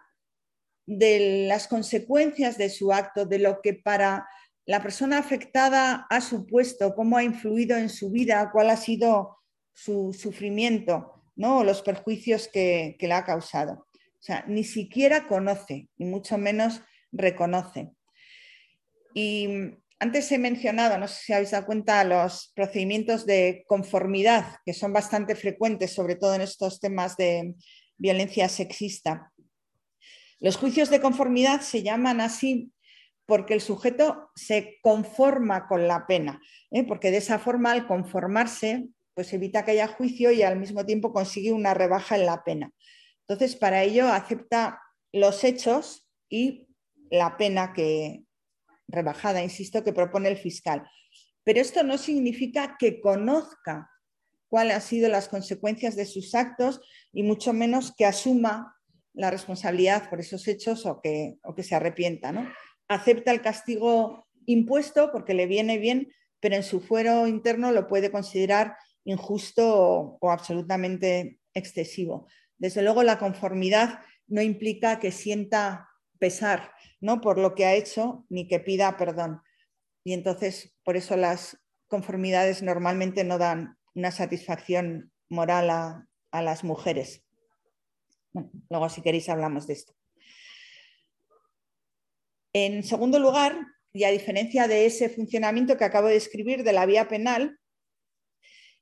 de 0.86 1.46
las 1.48 1.68
consecuencias 1.68 2.56
de 2.56 2.70
su 2.70 2.92
acto, 2.92 3.26
de 3.26 3.38
lo 3.38 3.60
que 3.60 3.74
para 3.74 4.26
la 4.64 4.82
persona 4.82 5.18
afectada 5.18 6.06
ha 6.08 6.20
supuesto, 6.20 6.94
cómo 6.94 7.16
ha 7.16 7.24
influido 7.24 7.76
en 7.76 7.88
su 7.88 8.10
vida, 8.10 8.50
cuál 8.52 8.70
ha 8.70 8.76
sido 8.76 9.38
su 9.72 10.12
sufrimiento, 10.12 11.22
¿no? 11.36 11.58
o 11.58 11.64
los 11.64 11.82
perjuicios 11.82 12.48
que, 12.48 12.96
le 12.98 13.12
ha 13.12 13.24
causado. 13.24 13.86
O 13.94 14.22
sea, 14.22 14.44
ni 14.46 14.64
siquiera 14.64 15.26
conoce, 15.26 15.88
ni 15.96 16.06
mucho 16.06 16.38
menos 16.38 16.82
reconoce. 17.12 17.90
Y 19.14 19.48
antes 20.00 20.30
he 20.30 20.38
mencionado, 20.38 20.96
no 20.98 21.08
sé 21.08 21.22
si 21.24 21.32
habéis 21.32 21.50
dado 21.50 21.66
cuenta, 21.66 22.04
los 22.04 22.52
procedimientos 22.54 23.26
de 23.26 23.64
conformidad, 23.66 24.56
que 24.64 24.72
son 24.72 24.92
bastante 24.92 25.34
frecuentes, 25.34 25.92
sobre 25.92 26.16
todo 26.16 26.34
en 26.34 26.42
estos 26.42 26.80
temas 26.80 27.16
de 27.16 27.54
violencia 27.96 28.48
sexista. 28.48 29.32
Los 30.40 30.56
juicios 30.56 30.88
de 30.90 31.00
conformidad 31.00 31.62
se 31.62 31.82
llaman 31.82 32.20
así 32.20 32.70
porque 33.26 33.54
el 33.54 33.60
sujeto 33.60 34.30
se 34.36 34.78
conforma 34.82 35.66
con 35.66 35.88
la 35.88 36.06
pena, 36.06 36.40
¿eh? 36.70 36.84
porque 36.84 37.10
de 37.10 37.18
esa 37.18 37.38
forma 37.38 37.72
al 37.72 37.86
conformarse 37.86 38.88
pues 39.14 39.32
evita 39.32 39.64
que 39.64 39.72
haya 39.72 39.88
juicio 39.88 40.30
y 40.30 40.42
al 40.42 40.60
mismo 40.60 40.86
tiempo 40.86 41.12
consigue 41.12 41.52
una 41.52 41.74
rebaja 41.74 42.14
en 42.14 42.24
la 42.24 42.44
pena. 42.44 42.70
Entonces, 43.26 43.56
para 43.56 43.82
ello 43.82 44.06
acepta 44.06 44.80
los 45.12 45.42
hechos 45.42 46.08
y 46.28 46.68
la 47.10 47.36
pena 47.36 47.72
que 47.72 48.22
rebajada, 48.88 49.42
insisto, 49.42 49.84
que 49.84 49.92
propone 49.92 50.28
el 50.28 50.38
fiscal. 50.38 50.88
Pero 51.44 51.60
esto 51.60 51.82
no 51.82 51.98
significa 51.98 52.76
que 52.78 53.00
conozca 53.00 53.90
cuáles 54.48 54.74
han 54.74 54.82
sido 54.82 55.08
las 55.08 55.28
consecuencias 55.28 55.94
de 55.94 56.06
sus 56.06 56.34
actos 56.34 56.80
y 57.12 57.22
mucho 57.22 57.52
menos 57.52 57.94
que 57.94 58.06
asuma 58.06 58.74
la 59.12 59.30
responsabilidad 59.30 60.08
por 60.08 60.20
esos 60.20 60.46
hechos 60.48 60.86
o 60.86 61.00
que, 61.00 61.38
que 61.56 61.62
se 61.62 61.74
arrepienta. 61.74 62.32
¿no? 62.32 62.48
Acepta 62.88 63.32
el 63.32 63.42
castigo 63.42 64.26
impuesto 64.46 65.12
porque 65.12 65.34
le 65.34 65.46
viene 65.46 65.78
bien, 65.78 66.12
pero 66.40 66.56
en 66.56 66.62
su 66.62 66.80
fuero 66.80 67.26
interno 67.26 67.72
lo 67.72 67.86
puede 67.86 68.10
considerar 68.10 68.76
injusto 69.04 70.18
o, 70.20 70.30
absolutamente 70.30 71.40
excesivo. 71.54 72.28
Desde 72.58 72.82
luego, 72.82 73.02
la 73.02 73.18
conformidad 73.18 74.00
no 74.26 74.42
implica 74.42 74.98
que 74.98 75.12
sienta 75.12 75.88
pesar 76.18 76.72
¿no? 77.00 77.20
por 77.20 77.38
lo 77.38 77.54
que 77.54 77.64
ha 77.64 77.74
hecho 77.74 78.26
ni 78.28 78.48
que 78.48 78.60
pida 78.60 78.96
perdón. 78.96 79.42
Y 80.04 80.12
entonces, 80.12 80.74
por 80.84 80.96
eso 80.96 81.16
las 81.16 81.58
conformidades 81.86 82.62
normalmente 82.62 83.24
no 83.24 83.38
dan 83.38 83.76
una 83.94 84.10
satisfacción 84.10 85.12
moral 85.28 85.70
a 85.70 86.42
las 86.42 86.64
mujeres 86.64 87.24
luego 88.70 88.88
si 88.88 89.02
queréis 89.02 89.28
hablamos 89.28 89.66
de 89.66 89.74
esto. 89.74 89.94
En 92.52 92.82
segundo 92.82 93.18
lugar, 93.18 93.58
y 93.92 94.04
a 94.04 94.10
diferencia 94.10 94.68
de 94.68 94.86
ese 94.86 95.08
funcionamiento 95.08 95.76
que 95.76 95.84
acabo 95.84 96.08
de 96.08 96.14
describir 96.14 96.64
de 96.64 96.72
la 96.72 96.86
vía 96.86 97.08
penal, 97.08 97.58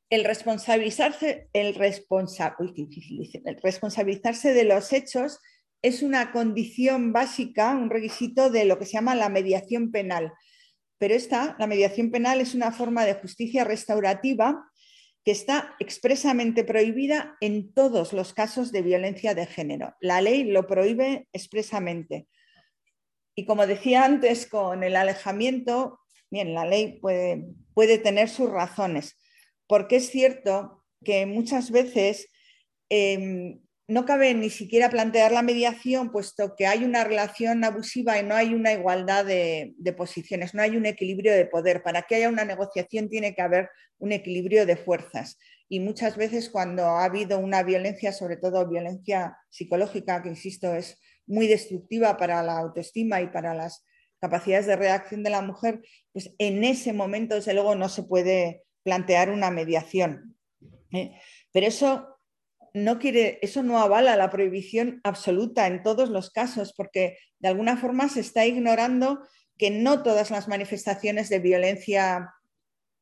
el 0.09 0.25
responsabilizarse, 0.25 1.49
el, 1.53 1.77
el 1.77 3.61
responsabilizarse 3.63 4.55
de 4.55 4.65
los 4.65 4.93
hechos 4.93 5.41
es 5.83 6.03
una 6.03 6.33
condición 6.33 7.13
básica, 7.13 7.73
un 7.73 7.91
requisito 7.91 8.51
de 8.51 8.65
lo 8.65 8.79
que 8.79 8.87
se 8.87 8.93
llama 8.93 9.15
la 9.15 9.29
mediación 9.29 9.91
penal. 9.91 10.33
Pero 10.99 11.15
esta, 11.15 11.57
la 11.59 11.67
mediación 11.67 12.11
penal, 12.11 12.41
es 12.41 12.55
una 12.55 12.73
forma 12.73 13.05
de 13.05 13.15
justicia 13.15 13.65
restaurativa 13.65 14.65
que 15.25 15.33
está 15.33 15.75
expresamente 15.81 16.65
prohibida 16.65 17.37
en 17.41 17.73
todos 17.75 18.13
los 18.13 18.33
casos 18.33 18.71
de 18.71 18.83
violencia 18.83 19.35
de 19.35 19.47
género. 19.47 19.95
La 20.01 20.21
ley 20.21 20.45
lo 20.45 20.67
prohíbe 20.67 21.29
expresamente. 21.33 22.29
Y 23.35 23.45
como 23.45 23.67
decía 23.67 24.05
antes, 24.05 24.47
con 24.47 24.85
el 24.85 24.97
alejamiento, 24.97 25.99
bien, 26.31 26.55
la 26.55 26.65
ley 26.65 26.99
puede, 27.01 27.45
puede 27.75 27.99
tener 27.99 28.29
sus 28.29 28.51
razones, 28.51 29.19
porque 29.67 29.97
es 29.97 30.11
cierto 30.11 30.85
que 31.05 31.27
muchas 31.27 31.71
veces 31.71 32.29
em, 32.89 33.61
no 33.89 34.05
cabe 34.05 34.35
ni 34.35 34.51
siquiera 34.51 34.91
plantear 34.91 35.31
la 35.31 35.43
mediación, 35.43 36.11
puesto 36.11 36.57
que 36.57 36.67
hay 36.67 36.85
una 36.85 37.05
relación 37.05 37.63
abusiva 37.63 38.19
y 38.19 38.25
no 38.25 38.35
hay 38.35 38.53
una 38.53 38.73
igualdad 38.73 39.25
de, 39.25 39.75
posiciones, 39.97 40.55
no 40.55 40.63
hay 40.63 40.77
un 40.77 40.87
equilibrio 40.87 41.33
de 41.33 41.47
poder. 41.47 41.83
Para 41.83 42.03
que 42.03 42.17
haya 42.17 42.29
una 42.29 42.45
negociación 42.45 43.09
tiene 43.09 43.35
que 43.35 43.43
haber 43.43 43.71
un 43.99 44.11
equilibrio 44.11 44.67
de 44.67 44.77
fuerzas. 44.77 45.39
Y 45.69 45.81
muchas 45.81 46.17
veces 46.17 46.51
cuando 46.51 46.85
ha 46.85 47.05
habido 47.05 47.39
una 47.39 47.63
violencia, 47.63 48.13
sobre 48.13 48.37
todo 48.37 48.69
violencia 48.69 49.39
psicológica, 49.51 50.21
que 50.23 50.31
insisto 50.31 50.75
es 50.75 51.01
muy 51.27 51.47
destructiva 51.47 52.17
para 52.17 52.43
la 52.43 52.59
autoestima 52.59 53.21
y 53.21 53.29
para 53.29 53.55
las 53.55 53.85
capacidades 54.21 54.67
de 54.67 54.77
reacción 54.77 55.23
de 55.23 55.31
la 55.31 55.43
mujer, 55.43 55.81
pues 56.13 56.35
en 56.39 56.65
ese 56.65 56.93
momento, 56.93 57.37
desde 57.37 57.55
luego, 57.55 57.77
no 57.77 57.89
se 57.89 58.03
puede 58.03 58.65
plantear 58.83 59.31
una 59.31 59.51
mediación. 59.51 60.37
¿eh? 60.93 61.21
Pero 61.53 61.67
eso 61.67 62.16
no 62.77 62.99
quiere, 62.99 63.39
eso 63.41 63.63
no 63.63 63.79
avala 63.79 64.17
la 64.17 64.29
prohibición 64.29 65.01
absoluta 65.03 65.67
en 65.67 65.83
todos 65.83 66.11
los 66.11 66.31
casos, 66.31 66.75
porque 66.77 67.17
de 67.39 67.49
alguna 67.49 67.79
forma 67.79 68.11
se 68.11 68.21
está 68.21 68.45
ignorando 68.45 69.27
que 69.57 69.71
no 69.71 70.03
todas 70.03 70.31
las 70.31 70.47
manifestaciones 70.47 71.31
de 71.31 71.39
violencia 71.39 72.35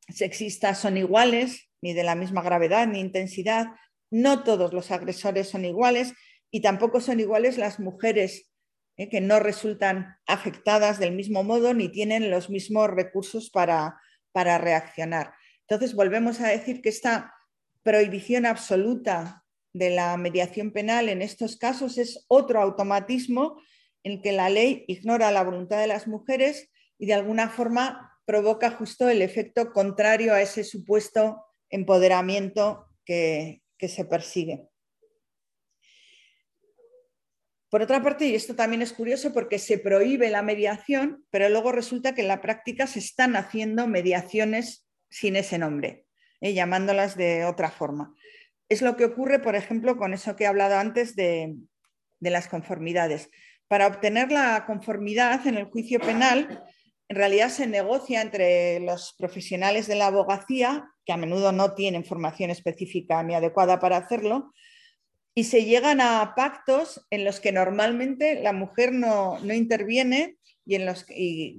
sexista 0.09 0.77
son 0.77 0.97
iguales, 0.97 1.70
ni 1.83 1.93
de 1.93 2.05
la 2.05 2.14
misma 2.14 2.41
gravedad 2.41 2.87
ni 2.87 3.01
intensidad, 3.01 3.66
no 4.11 4.45
todos 4.45 4.72
los 4.72 4.93
agresores 4.93 5.49
son 5.49 5.64
iguales 5.64 6.14
y 6.53 6.61
tampoco 6.61 7.01
son 7.01 7.18
iguales 7.18 7.59
las 7.59 7.81
mujeres 7.81 8.53
eh, 8.97 9.09
que 9.09 9.20
no 9.20 9.41
resultan 9.41 10.18
afectadas 10.29 11.01
del 11.01 11.16
mismo 11.16 11.43
modo 11.43 11.75
ni 11.75 11.89
tienen 11.89 12.31
los 12.31 12.49
mismos 12.49 12.91
recursos 12.91 13.51
para, 13.51 14.01
para 14.31 14.57
reaccionar. 14.59 15.35
Entonces, 15.62 15.97
volvemos 15.97 16.41
a 16.41 16.47
decir 16.47 16.81
que 16.81 16.91
esta 16.91 17.35
prohibición 17.83 18.47
absoluta 18.47 19.43
de 19.75 19.91
la 19.91 20.16
mediación 20.16 20.70
penal 20.70 21.11
en 21.11 21.20
estos 21.20 21.57
casos 21.57 21.99
es 21.99 22.25
otro 22.29 22.62
automatismo 22.62 23.61
en 24.05 24.22
que 24.22 24.33
la 24.33 24.49
ley 24.49 24.85
ignora 24.87 25.33
la 25.33 25.43
voluntad 25.43 25.81
de 25.81 25.89
las 25.89 26.07
mujeres 26.07 26.70
y 26.97 27.07
de 27.07 27.14
alguna 27.14 27.51
forma 27.51 28.12
provoca 28.25 28.70
justo 28.70 29.09
el 29.09 29.20
efecto 29.20 29.72
contrario 29.72 30.33
a 30.33 30.41
ese 30.41 30.64
supuesto 30.64 31.45
empoderamiento 31.68 32.87
que, 33.05 33.61
se 33.87 34.07
persigue. 34.07 34.66
Por 37.68 37.83
otra 37.83 38.03
parte, 38.03 38.27
y 38.27 38.35
esto 38.35 38.57
también 38.57 38.81
es 38.81 38.95
curioso 38.95 39.35
porque 39.35 39.59
se 39.59 39.77
prohíbe 39.77 40.31
la 40.31 40.41
mediación, 40.41 41.27
pero 41.29 41.51
luego 41.51 41.70
resulta 41.70 42.14
que 42.14 42.22
en 42.22 42.29
la 42.29 42.41
práctica 42.41 42.87
se 42.87 43.01
están 43.01 43.37
haciendo 43.37 43.87
mediaciones 43.87 44.89
sin 45.11 45.37
ese 45.37 45.59
nombre, 45.59 46.07
¿eh? 46.41 46.55
llamándolas 46.55 47.14
de 47.14 47.45
otra 47.45 47.70
forma. 47.70 48.14
Es 48.68 48.82
lo 48.82 48.96
que 48.96 49.04
ocurre, 49.04 49.38
por 49.38 49.54
ejemplo, 49.56 49.96
con 49.96 50.14
eso 50.14 50.36
que 50.36 50.44
he 50.44 50.46
hablado 50.46 50.76
antes 50.76 51.16
de, 51.16 51.56
las 52.20 52.48
conformidades. 52.48 53.30
Para 53.68 53.86
obtener 53.86 54.32
la 54.32 54.64
conformidad 54.66 55.46
en 55.46 55.56
el 55.56 55.66
juicio 55.66 56.00
penal, 56.00 56.64
en 57.08 57.16
realidad 57.16 57.50
se 57.50 57.66
negocia 57.66 58.22
entre 58.22 58.80
los 58.80 59.14
profesionales 59.18 59.86
de 59.86 59.96
la 59.96 60.06
abogacía, 60.06 60.88
que 61.04 61.12
a 61.12 61.18
menudo 61.18 61.52
no 61.52 61.74
tienen 61.74 62.04
formación 62.04 62.50
específica 62.50 63.22
ni 63.22 63.34
adecuada 63.34 63.78
para 63.78 63.98
hacerlo, 63.98 64.54
y 65.34 65.44
se 65.44 65.64
llegan 65.64 66.00
a 66.00 66.34
pactos 66.34 67.04
en 67.10 67.24
los 67.24 67.40
que 67.40 67.52
normalmente 67.52 68.40
la 68.40 68.52
mujer 68.52 68.92
no, 68.92 69.38
no 69.40 69.52
interviene 69.52 70.38
y 70.66 70.76
en 70.76 70.86
los 70.86 71.06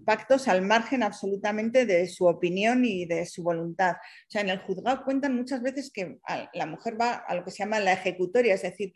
pactos 0.03 0.47
al 0.47 0.61
margen 0.63 1.03
absolutamente 1.03 1.85
de 1.85 2.07
su 2.07 2.25
opinión 2.25 2.85
y 2.85 3.05
de 3.05 3.25
su 3.25 3.43
voluntad. 3.43 3.93
O 3.93 4.29
sea, 4.29 4.41
en 4.41 4.49
el 4.49 4.59
juzgado 4.59 5.03
cuentan 5.03 5.35
muchas 5.35 5.61
veces 5.61 5.91
que 5.91 6.17
la 6.53 6.65
mujer 6.65 6.99
va 6.99 7.15
a 7.15 7.35
lo 7.35 7.43
que 7.43 7.51
se 7.51 7.59
llama 7.59 7.79
la 7.79 7.93
ejecutoria, 7.93 8.55
es 8.55 8.63
decir, 8.63 8.93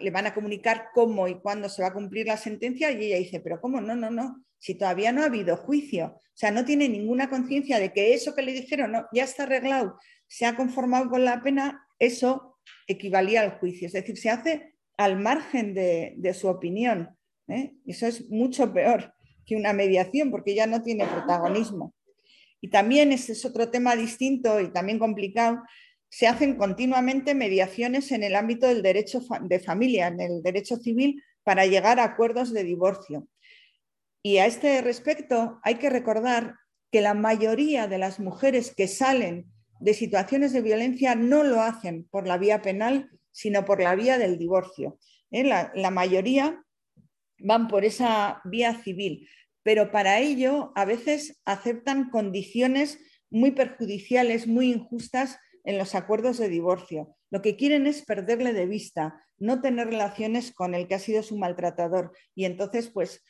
le 0.00 0.10
van 0.10 0.26
a 0.26 0.34
comunicar 0.34 0.88
cómo 0.94 1.28
y 1.28 1.40
cuándo 1.40 1.68
se 1.68 1.82
va 1.82 1.88
a 1.88 1.94
cumplir 1.94 2.26
la 2.26 2.36
sentencia 2.36 2.90
y 2.90 3.06
ella 3.06 3.16
dice, 3.16 3.40
pero 3.40 3.60
¿cómo? 3.60 3.80
No, 3.80 3.96
no, 3.96 4.10
no, 4.10 4.44
si 4.58 4.74
todavía 4.74 5.12
no 5.12 5.22
ha 5.22 5.26
habido 5.26 5.56
juicio. 5.56 6.06
O 6.16 6.40
sea, 6.40 6.50
no 6.50 6.64
tiene 6.64 6.88
ninguna 6.88 7.30
conciencia 7.30 7.78
de 7.78 7.92
que 7.92 8.14
eso 8.14 8.34
que 8.34 8.42
le 8.42 8.52
dijeron 8.52 8.92
no, 8.92 9.06
ya 9.12 9.24
está 9.24 9.44
arreglado, 9.44 9.98
se 10.26 10.46
ha 10.46 10.56
conformado 10.56 11.08
con 11.08 11.24
la 11.24 11.42
pena, 11.42 11.86
eso 11.98 12.58
equivalía 12.86 13.40
al 13.40 13.58
juicio. 13.58 13.86
Es 13.86 13.94
decir, 13.94 14.18
se 14.18 14.30
hace 14.30 14.74
al 14.96 15.18
margen 15.18 15.74
de, 15.74 16.34
su 16.34 16.48
opinión. 16.48 17.16
¿eh? 17.48 17.72
Eso 17.86 18.06
es 18.06 18.28
mucho 18.28 18.72
peor 18.72 19.14
que 19.48 19.56
una 19.56 19.72
mediación 19.72 20.30
porque 20.30 20.54
ya 20.54 20.66
no 20.66 20.82
tiene 20.82 21.06
protagonismo. 21.06 21.94
Y 22.60 22.68
también, 22.68 23.12
ese 23.12 23.32
es 23.32 23.44
otro 23.44 23.70
tema 23.70 23.96
distinto 23.96 24.60
y 24.60 24.70
también 24.70 24.98
complicado, 24.98 25.62
se 26.10 26.26
hacen 26.26 26.56
continuamente 26.56 27.34
mediaciones 27.34 28.12
en 28.12 28.22
el 28.24 28.34
ámbito 28.34 28.66
del 28.66 28.82
derecho 28.82 29.20
de 29.42 29.60
familia, 29.60 30.08
en 30.08 30.20
el 30.20 30.42
derecho 30.42 30.76
civil, 30.76 31.22
para 31.44 31.66
llegar 31.66 31.98
a 31.98 32.04
acuerdos 32.04 32.52
de 32.52 32.64
divorcio. 32.64 33.26
Y 34.22 34.38
a 34.38 34.46
este 34.46 34.82
respecto 34.82 35.60
hay 35.62 35.76
que 35.76 35.90
recordar 35.90 36.56
que 36.90 37.00
la 37.00 37.14
mayoría 37.14 37.86
de 37.86 37.98
las 37.98 38.20
mujeres 38.20 38.74
que 38.74 38.88
salen 38.88 39.46
de 39.80 39.94
situaciones 39.94 40.52
de 40.52 40.62
violencia 40.62 41.14
no 41.14 41.44
lo 41.44 41.62
hacen 41.62 42.06
por 42.10 42.26
la 42.26 42.36
vía 42.36 42.60
penal, 42.60 43.08
sino 43.30 43.64
por 43.64 43.80
la 43.80 43.94
vía 43.94 44.18
del 44.18 44.36
divorcio. 44.36 44.98
¿eh? 45.30 45.44
la 45.44 45.90
mayoría 45.90 46.64
van 47.38 47.68
por 47.68 47.84
esa 47.84 48.40
vía 48.44 48.74
civil 48.82 49.28
pero 49.68 49.90
para 49.90 50.18
ello 50.20 50.72
a 50.76 50.86
veces 50.86 51.42
aceptan 51.44 52.08
condiciones 52.08 53.00
muy 53.28 53.50
perjudiciales, 53.50 54.46
muy 54.46 54.72
injustas 54.72 55.38
en 55.62 55.76
los 55.76 55.94
acuerdos 55.94 56.38
de 56.38 56.48
divorcio. 56.48 57.14
Lo 57.28 57.42
que 57.42 57.54
quieren 57.56 57.86
es 57.86 58.02
perderle 58.02 58.54
de 58.54 58.64
vista, 58.64 59.22
no 59.36 59.60
tener 59.60 59.88
relaciones 59.88 60.54
con 60.54 60.74
el 60.74 60.88
que 60.88 60.94
ha 60.94 60.98
sido 60.98 61.22
su 61.22 61.36
maltratador 61.36 62.12
y 62.34 62.46
entonces 62.46 62.88
pues 62.88 63.22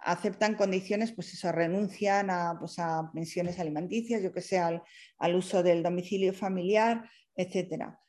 aceptan 0.00 0.54
condiciones, 0.54 1.12
pues 1.12 1.34
eso, 1.34 1.52
renuncian 1.52 2.30
a, 2.30 2.56
pues, 2.58 2.76
pensiones 3.12 3.60
alimenticias, 3.60 4.22
yo 4.22 4.32
que 4.32 4.40
sé, 4.40 4.58
al, 4.58 4.82
al 5.18 5.34
uso 5.34 5.62
del 5.62 5.82
domicilio 5.82 6.32
familiar, 6.32 7.06
etcétera. 7.36 8.00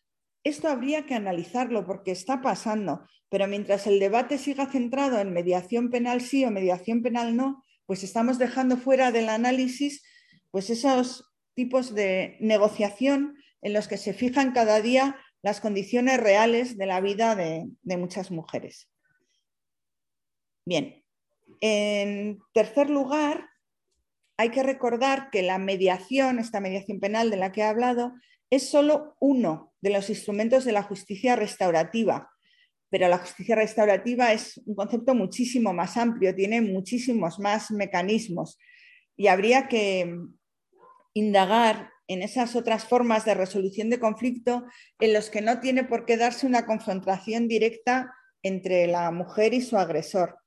Esto 0.46 0.70
habría 0.70 1.06
que 1.06 1.16
analizarlo 1.16 1.86
porque 1.86 2.12
está 2.12 2.42
pasando, 2.42 3.06
pero 3.34 3.48
mientras 3.48 3.88
el 3.88 4.00
debate 4.00 4.38
siga 4.38 4.68
centrado 4.68 5.18
en 5.18 5.34
mediación 5.34 5.90
penal 5.90 6.22
sí 6.22 6.46
o 6.46 6.52
mediación 6.52 7.02
penal 7.02 7.36
no, 7.36 7.64
pues 7.88 8.04
estamos 8.04 8.38
dejando 8.38 8.78
fuera 8.78 9.12
del 9.12 9.28
análisis 9.28 10.04
pues 10.52 10.70
esos 10.70 11.34
tipos 11.56 11.96
de 11.96 12.38
negociación 12.42 13.36
en 13.64 13.74
los 13.74 13.88
que 13.88 13.98
se 13.98 14.14
fijan 14.14 14.52
cada 14.52 14.82
día 14.82 15.16
las 15.42 15.62
condiciones 15.62 16.20
reales 16.20 16.78
de 16.78 16.86
la 16.86 17.02
vida 17.02 17.36
de, 17.36 17.98
muchas 17.98 18.30
mujeres. 18.30 18.88
Bien, 20.64 21.04
en 21.60 22.38
tercer 22.54 22.92
lugar, 22.92 23.50
hay 24.38 24.50
que 24.50 24.62
recordar 24.62 25.32
que 25.32 25.42
la 25.42 25.58
mediación, 25.58 26.38
esta 26.38 26.60
mediación 26.60 27.00
penal 27.00 27.32
de 27.32 27.38
la 27.38 27.52
que 27.52 27.62
he 27.62 27.64
hablado, 27.64 28.14
es 28.52 28.70
solo 28.70 29.16
uno 29.20 29.74
de 29.82 29.90
los 29.90 30.12
instrumentos 30.12 30.66
de 30.66 30.72
la 30.72 30.84
justicia 30.84 31.36
restaurativa 31.36 32.30
pero 32.94 33.08
la 33.08 33.18
justicia 33.18 33.56
restaurativa 33.56 34.34
es 34.34 34.62
un 34.68 34.76
concepto 34.76 35.16
muchísimo 35.16 35.74
más 35.74 35.98
amplio, 35.98 36.36
tiene 36.36 36.62
muchísimos 36.62 37.40
más 37.40 37.72
mecanismos 37.72 38.60
y 39.18 39.30
habría 39.30 39.68
que 39.68 40.16
indagar 41.16 41.90
en 42.08 42.22
esas 42.22 42.56
otras 42.56 42.86
formas 42.86 43.26
de 43.26 43.34
resolución 43.34 43.90
de 43.90 44.00
conflicto 44.00 44.66
en 45.00 45.12
los 45.12 45.32
que 45.32 45.42
no 45.42 45.60
tiene 45.60 45.86
por 45.86 46.06
qué 46.06 46.18
darse 46.18 46.46
una 46.46 46.68
confrontación 46.68 47.48
directa 47.48 48.14
entre 48.44 48.86
la 48.86 49.10
mujer 49.10 49.56
y 49.56 49.62
su 49.62 49.76
agresor. 49.76 50.38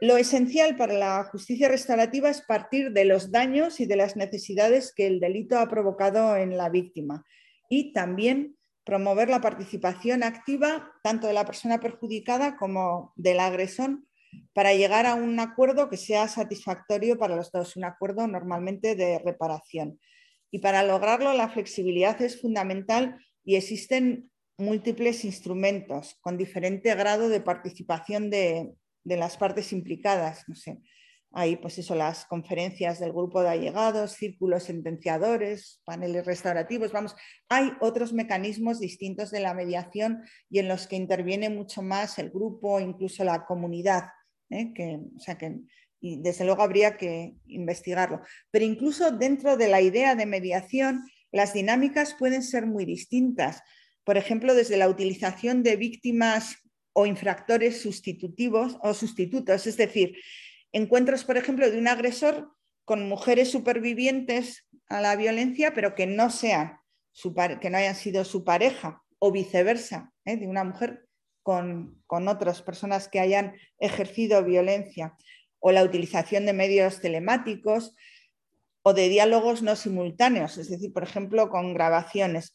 Lo 0.00 0.16
esencial 0.16 0.76
para 0.76 0.94
la 0.94 1.24
justicia 1.24 1.68
restaurativa 1.68 2.30
es 2.30 2.40
partir 2.40 2.92
de 2.92 3.04
los 3.04 3.30
daños 3.30 3.80
y 3.80 3.84
de 3.84 3.96
las 3.96 4.16
necesidades 4.16 4.94
que 4.96 5.06
el 5.06 5.20
delito 5.20 5.58
ha 5.58 5.68
provocado 5.68 6.38
en 6.38 6.56
la 6.56 6.70
víctima 6.70 7.22
y 7.68 7.92
también 7.92 8.56
promover 8.84 9.28
la 9.28 9.40
participación 9.40 10.22
activa 10.22 10.92
tanto 11.02 11.26
de 11.26 11.32
la 11.32 11.44
persona 11.44 11.80
perjudicada 11.80 12.56
como 12.56 13.12
del 13.16 13.40
agresor 13.40 13.98
para 14.52 14.74
llegar 14.74 15.06
a 15.06 15.14
un 15.14 15.38
acuerdo 15.40 15.88
que 15.88 15.96
sea 15.96 16.28
satisfactorio 16.28 17.18
para 17.18 17.36
los 17.36 17.50
dos, 17.50 17.76
un 17.76 17.84
acuerdo 17.84 18.26
normalmente 18.26 18.94
de 18.94 19.18
reparación. 19.18 20.00
Y 20.50 20.58
para 20.58 20.82
lograrlo 20.82 21.32
la 21.32 21.48
flexibilidad 21.48 22.20
es 22.22 22.40
fundamental 22.40 23.18
y 23.44 23.56
existen 23.56 24.30
múltiples 24.56 25.24
instrumentos 25.24 26.16
con 26.20 26.36
diferente 26.36 26.94
grado 26.94 27.28
de 27.28 27.40
participación 27.40 28.30
de, 28.30 28.72
de 29.02 29.16
las 29.16 29.36
partes 29.36 29.72
implicadas. 29.72 30.44
No 30.46 30.54
sé, 30.54 30.78
hay 31.34 31.56
pues 31.56 31.78
eso, 31.78 31.94
las 31.94 32.26
conferencias 32.26 33.00
del 33.00 33.12
grupo 33.12 33.42
de 33.42 33.50
allegados, 33.50 34.12
círculos 34.12 34.64
sentenciadores, 34.64 35.80
paneles 35.84 36.24
restaurativos, 36.24 36.92
vamos, 36.92 37.14
hay 37.48 37.72
otros 37.80 38.12
mecanismos 38.12 38.80
distintos 38.80 39.30
de 39.30 39.40
la 39.40 39.52
mediación 39.52 40.22
y 40.48 40.60
en 40.60 40.68
los 40.68 40.86
que 40.86 40.96
interviene 40.96 41.50
mucho 41.50 41.82
más 41.82 42.18
el 42.18 42.30
grupo, 42.30 42.78
incluso 42.80 43.24
la 43.24 43.44
comunidad, 43.44 44.04
¿eh? 44.50 44.72
que, 44.74 45.00
o 45.16 45.20
sea 45.20 45.36
que 45.36 45.60
y 46.04 46.20
desde 46.20 46.44
luego 46.44 46.62
habría 46.62 46.98
que 46.98 47.34
investigarlo. 47.46 48.20
Pero 48.50 48.66
incluso 48.66 49.10
dentro 49.10 49.56
de 49.56 49.68
la 49.68 49.80
idea 49.80 50.14
de 50.14 50.26
mediación, 50.26 51.08
las 51.32 51.54
dinámicas 51.54 52.14
pueden 52.18 52.42
ser 52.42 52.66
muy 52.66 52.84
distintas. 52.84 53.62
Por 54.04 54.18
ejemplo, 54.18 54.54
desde 54.54 54.76
la 54.76 54.90
utilización 54.90 55.62
de 55.62 55.76
víctimas 55.76 56.56
o 56.92 57.06
infractores 57.06 57.80
sustitutivos 57.80 58.76
o 58.82 58.92
sustitutos, 58.92 59.66
es 59.66 59.78
decir, 59.78 60.14
encuentros, 60.74 61.24
por 61.24 61.38
ejemplo, 61.38 61.70
de 61.70 61.78
un 61.78 61.88
agresor 61.88 62.52
con 62.84 63.08
mujeres 63.08 63.50
supervivientes 63.50 64.66
a 64.88 65.00
la 65.00 65.16
violencia, 65.16 65.72
pero 65.72 65.94
que 65.94 66.06
no 66.06 66.28
sean 66.28 66.78
que 67.60 67.70
no 67.70 67.78
hayan 67.78 67.94
sido 67.94 68.24
su 68.24 68.44
pareja, 68.44 69.02
o 69.18 69.30
viceversa, 69.32 70.12
¿eh? 70.24 70.36
de 70.36 70.46
una 70.46 70.64
mujer 70.64 71.06
con, 71.42 72.02
con 72.06 72.28
otras 72.28 72.60
personas 72.60 73.08
que 73.08 73.20
hayan 73.20 73.54
ejercido 73.78 74.44
violencia, 74.44 75.16
o 75.60 75.72
la 75.72 75.84
utilización 75.84 76.44
de 76.44 76.52
medios 76.52 77.00
telemáticos 77.00 77.94
o 78.82 78.92
de 78.92 79.08
diálogos 79.08 79.62
no 79.62 79.76
simultáneos, 79.76 80.58
es 80.58 80.68
decir, 80.68 80.92
por 80.92 81.04
ejemplo, 81.04 81.48
con 81.48 81.72
grabaciones. 81.72 82.54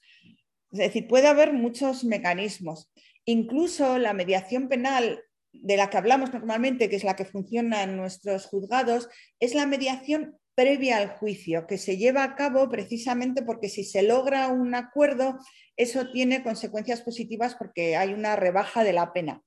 Es 0.72 0.78
decir, 0.78 1.08
puede 1.08 1.28
haber 1.28 1.54
muchos 1.54 2.04
mecanismos. 2.04 2.92
Incluso 3.26 3.98
la 3.98 4.14
mediación 4.14 4.68
penal 4.68 5.24
de 5.52 5.78
la 5.78 5.89
que 5.89 5.97
hablamos 5.97 6.34
normalmente, 6.34 6.89
que 6.89 6.95
es 6.95 7.04
la 7.04 7.16
que 7.16 7.26
funciona 7.26 7.84
en 7.84 7.97
nuestros 7.97 8.45
juzgados, 8.45 9.10
es 9.39 9.56
la 9.56 9.66
mediación 9.66 10.38
previa 10.56 10.97
al 10.97 11.10
juicio, 11.10 11.68
que 11.68 11.78
se 11.78 11.97
lleva 11.97 12.24
a 12.24 12.36
cabo 12.36 12.70
precisamente 12.70 13.43
porque 13.43 13.70
si 13.70 13.84
se 13.84 14.04
logra 14.04 14.50
un 14.50 14.76
acuerdo, 14.76 15.39
eso 15.78 16.12
tiene 16.12 16.43
consecuencias 16.43 17.02
positivas 17.02 17.56
porque 17.56 17.95
hay 17.95 18.14
una 18.14 18.36
rebaja 18.36 18.84
de 18.84 18.94
la 18.94 19.14
pena. 19.14 19.41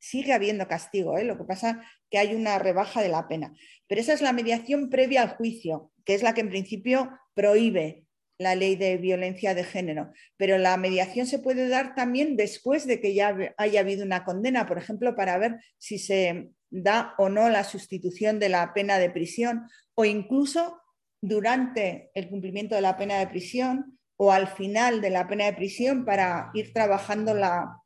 Sigue 0.00 0.32
habiendo 0.32 0.66
castigo, 0.66 1.16
¿eh? 1.16 1.24
lo 1.24 1.38
que 1.38 1.44
pasa 1.44 1.86
que 2.10 2.18
hay 2.18 2.34
una 2.34 2.58
rebaja 2.58 3.00
de 3.00 3.08
la 3.08 3.28
pena. 3.28 3.54
Pero 3.86 4.00
esa 4.00 4.12
es 4.12 4.22
la 4.22 4.32
mediación 4.32 4.90
previa 4.90 5.22
al 5.22 5.36
juicio, 5.36 5.92
que 6.04 6.14
es 6.14 6.24
la 6.24 6.34
que 6.34 6.40
en 6.40 6.48
principio 6.48 7.16
prohíbe 7.34 8.04
la 8.42 8.54
ley 8.54 8.76
de 8.76 8.96
violencia 8.96 9.54
de 9.54 9.64
género, 9.64 10.12
pero 10.36 10.58
la 10.58 10.76
mediación 10.76 11.26
se 11.26 11.38
puede 11.38 11.68
dar 11.68 11.94
también 11.94 12.36
después 12.36 12.86
de 12.86 13.00
que 13.00 13.14
ya 13.14 13.36
haya 13.56 13.80
habido 13.80 14.04
una 14.04 14.24
condena, 14.24 14.66
por 14.66 14.78
ejemplo, 14.78 15.14
para 15.14 15.38
ver 15.38 15.60
si 15.78 15.98
se 15.98 16.50
da 16.70 17.14
o 17.18 17.28
no 17.28 17.48
la 17.48 17.64
sustitución 17.64 18.38
de 18.38 18.48
la 18.48 18.72
pena 18.72 18.98
de 18.98 19.10
prisión 19.10 19.68
o 19.94 20.04
incluso 20.04 20.80
durante 21.20 22.10
el 22.14 22.28
cumplimiento 22.28 22.74
de 22.74 22.80
la 22.80 22.96
pena 22.96 23.18
de 23.18 23.28
prisión 23.28 23.98
o 24.16 24.32
al 24.32 24.48
final 24.48 25.00
de 25.00 25.10
la 25.10 25.28
pena 25.28 25.44
de 25.46 25.52
prisión 25.52 26.04
para 26.04 26.50
ir 26.54 26.72
trabajando 26.72 27.34
la 27.34 27.78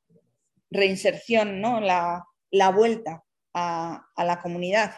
reinserción, 0.71 1.61
¿no? 1.61 1.81
la, 1.81 2.25
vuelta 2.75 3.23
a, 3.55 4.07
a 4.15 4.25
la 4.25 4.41
comunidad. 4.41 4.95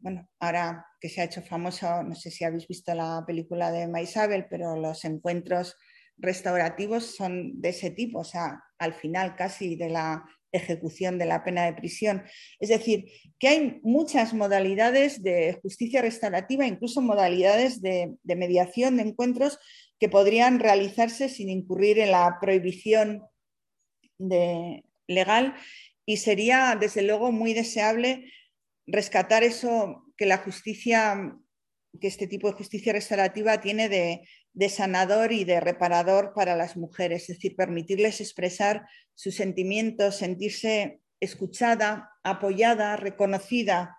Bueno, 0.00 0.28
ahora 0.38 0.86
que 1.00 1.08
se 1.08 1.20
ha 1.20 1.24
hecho 1.24 1.42
famoso, 1.42 2.02
no 2.02 2.14
sé 2.14 2.30
si 2.30 2.44
habéis 2.44 2.68
visto 2.68 2.94
la 2.94 3.24
película 3.26 3.72
de 3.72 3.88
Maisabel, 3.88 4.46
pero 4.48 4.76
los 4.76 5.04
encuentros 5.04 5.76
restaurativos 6.16 7.16
son 7.16 7.60
de 7.60 7.70
ese 7.70 7.90
tipo, 7.90 8.20
o 8.20 8.24
sea, 8.24 8.62
al 8.78 8.94
final 8.94 9.34
casi 9.36 9.76
de 9.76 9.88
la 9.88 10.24
ejecución 10.52 11.18
de 11.18 11.26
la 11.26 11.44
pena 11.44 11.64
de 11.66 11.74
prisión. 11.74 12.22
Es 12.58 12.68
decir, 12.68 13.06
que 13.38 13.48
hay 13.48 13.80
muchas 13.82 14.34
modalidades 14.34 15.22
de 15.22 15.58
justicia 15.62 16.00
restaurativa, 16.00 16.66
incluso 16.66 17.00
modalidades 17.00 17.82
de, 17.82 18.14
mediación 18.24 18.96
de 18.96 19.02
encuentros 19.02 19.58
que 19.98 20.08
podrían 20.08 20.58
realizarse 20.58 21.28
sin 21.28 21.50
incurrir 21.50 21.98
en 21.98 22.12
la 22.12 22.38
prohibición 22.40 23.24
legal 25.06 25.54
y 26.06 26.16
sería, 26.16 26.76
desde 26.80 27.02
luego, 27.02 27.32
muy 27.32 27.52
deseable 27.52 28.32
rescatar 28.88 29.44
eso 29.44 30.06
que 30.16 30.26
la 30.26 30.38
justicia, 30.38 31.36
que 32.00 32.08
este 32.08 32.26
tipo 32.26 32.48
de 32.48 32.56
justicia 32.56 32.92
restaurativa 32.92 33.60
tiene 33.60 33.88
de, 33.88 34.68
sanador 34.68 35.30
y 35.30 35.44
de 35.44 35.60
reparador 35.60 36.32
para 36.34 36.56
las 36.56 36.76
mujeres, 36.76 37.22
es 37.22 37.36
decir, 37.36 37.54
permitirles 37.54 38.20
expresar 38.20 38.88
sus 39.14 39.36
sentimientos, 39.36 40.16
sentirse 40.16 41.00
escuchada, 41.20 42.10
apoyada, 42.24 42.96
reconocida 42.96 43.98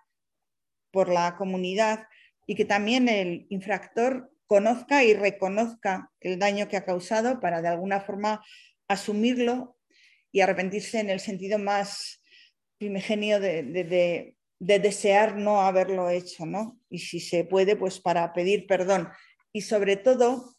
por 0.90 1.08
la 1.08 1.36
comunidad 1.36 2.06
y 2.46 2.56
que 2.56 2.64
también 2.64 3.08
el 3.08 3.46
infractor 3.48 4.30
conozca 4.46 5.04
y 5.04 5.14
reconozca 5.14 6.10
el 6.20 6.38
daño 6.38 6.68
que 6.68 6.76
ha 6.76 6.84
causado 6.84 7.40
para 7.40 7.62
de 7.62 7.68
alguna 7.68 8.00
forma 8.00 8.44
asumirlo 8.88 9.78
y 10.32 10.40
arrepentirse 10.40 10.98
en 10.98 11.10
el 11.10 11.20
sentido 11.20 11.58
más 11.58 12.22
primigenio 12.78 13.40
de, 13.40 14.36
desear 14.60 15.36
no 15.36 15.62
haberlo 15.62 16.08
hecho, 16.10 16.46
¿no? 16.46 16.78
Y 16.88 16.98
si 16.98 17.18
se 17.18 17.44
puede, 17.44 17.76
pues 17.76 17.98
para 17.98 18.32
pedir 18.32 18.66
perdón. 18.66 19.08
Y 19.52 19.62
sobre 19.62 19.96
todo, 19.96 20.54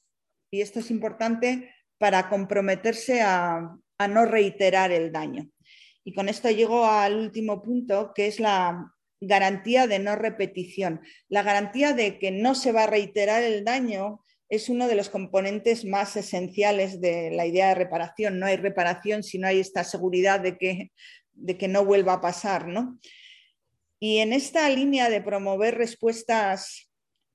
y 0.52 0.62
esto 0.62 0.80
es 0.80 0.92
importante, 0.92 1.74
para 1.98 2.28
comprometerse 2.28 3.22
a 3.22 3.78
no 4.10 4.26
reiterar 4.26 4.92
el 4.92 5.12
daño. 5.12 5.48
Y 6.04 6.14
con 6.14 6.30
esto 6.30 6.50
llego 6.50 6.86
al 6.86 7.16
último 7.16 7.62
punto, 7.62 8.12
que 8.16 8.28
es 8.28 8.40
la 8.40 8.92
garantía 9.20 9.88
de 9.88 10.00
no 10.00 10.16
repetición. 10.16 11.02
La 11.30 11.44
garantía 11.44 11.94
de 11.94 12.18
que 12.18 12.32
no 12.32 12.56
se 12.56 12.72
va 12.72 12.84
a 12.84 12.88
reiterar 12.88 13.44
el 13.44 13.64
daño 13.64 14.24
es 14.50 14.68
uno 14.68 14.88
de 14.88 14.96
los 14.96 15.10
componentes 15.10 15.86
más 15.86 16.18
esenciales 16.18 17.00
de 17.00 17.32
la 17.32 17.46
idea 17.46 17.70
de 17.70 17.76
reparación. 17.76 18.40
No 18.40 18.48
hay 18.48 18.58
reparación 18.58 19.24
si 19.24 19.38
no 19.38 19.48
hay 19.48 19.60
esta 19.60 19.84
seguridad 19.84 20.40
de 20.40 20.58
que, 20.58 20.92
de 21.34 21.58
que 21.58 21.68
no 21.68 21.86
vuelva 21.86 22.14
a 22.14 22.22
pasar. 22.22 22.68
¿no? 22.68 23.00
Y 24.04 24.18
en 24.18 24.34
esta 24.34 24.68
línea 24.68 25.12
de 25.12 25.22
promover 25.22 25.78
respuestas 25.78 26.92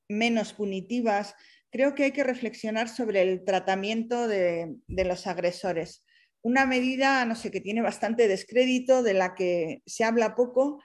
menos 0.09 0.53
punitivas, 0.53 1.37
creo 1.71 1.95
que 1.95 2.03
hay 2.03 2.11
que 2.11 2.25
reflexionar 2.25 2.89
sobre 2.89 3.23
el 3.23 3.45
tratamiento 3.45 4.27
de, 4.27 4.75
los 4.89 5.29
agresores 5.29 6.03
una 6.43 6.65
medida, 6.65 7.25
no 7.25 7.35
sé, 7.35 7.51
que 7.51 7.61
tiene 7.61 7.83
bastante 7.83 8.29
descrédito, 8.29 9.03
de 9.03 9.15
la 9.15 9.35
que 9.35 9.83
se 9.85 10.05
habla 10.05 10.37
poco, 10.37 10.81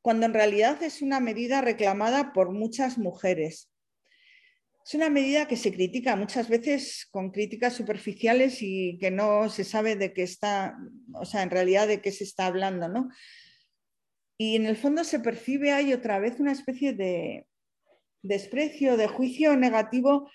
cuando 0.00 0.24
en 0.24 0.32
realidad 0.32 0.82
es 0.82 1.02
una 1.02 1.20
medida 1.20 1.60
reclamada 1.60 2.32
por 2.32 2.50
muchas 2.50 2.96
mujeres. 2.96 3.70
Es 4.86 4.94
una 4.94 5.10
medida 5.10 5.46
que 5.46 5.58
se 5.58 5.70
critica 5.70 6.16
muchas 6.16 6.48
veces 6.48 7.06
con 7.10 7.30
críticas 7.30 7.74
superficiales 7.74 8.62
y 8.62 8.96
que 8.98 9.10
no 9.10 9.50
se 9.50 9.64
sabe 9.64 9.96
de 9.96 10.14
qué 10.14 10.22
está, 10.22 10.78
o 11.12 11.26
sea, 11.26 11.42
en 11.42 11.50
realidad 11.50 11.88
de 11.88 12.00
qué 12.00 12.10
se 12.10 12.24
está 12.24 12.46
hablando, 12.46 12.88
¿no? 12.88 13.10
Y 14.44 14.56
en 14.56 14.66
el 14.66 14.76
fondo 14.76 15.04
se 15.04 15.20
percibe 15.20 15.70
ahí 15.70 15.92
otra 15.92 16.18
vez 16.18 16.40
una 16.40 16.50
especie 16.50 16.92
de 16.94 17.46
desprecio, 18.22 18.96
de 18.96 19.06
juicio 19.06 19.56
negativo 19.56 20.28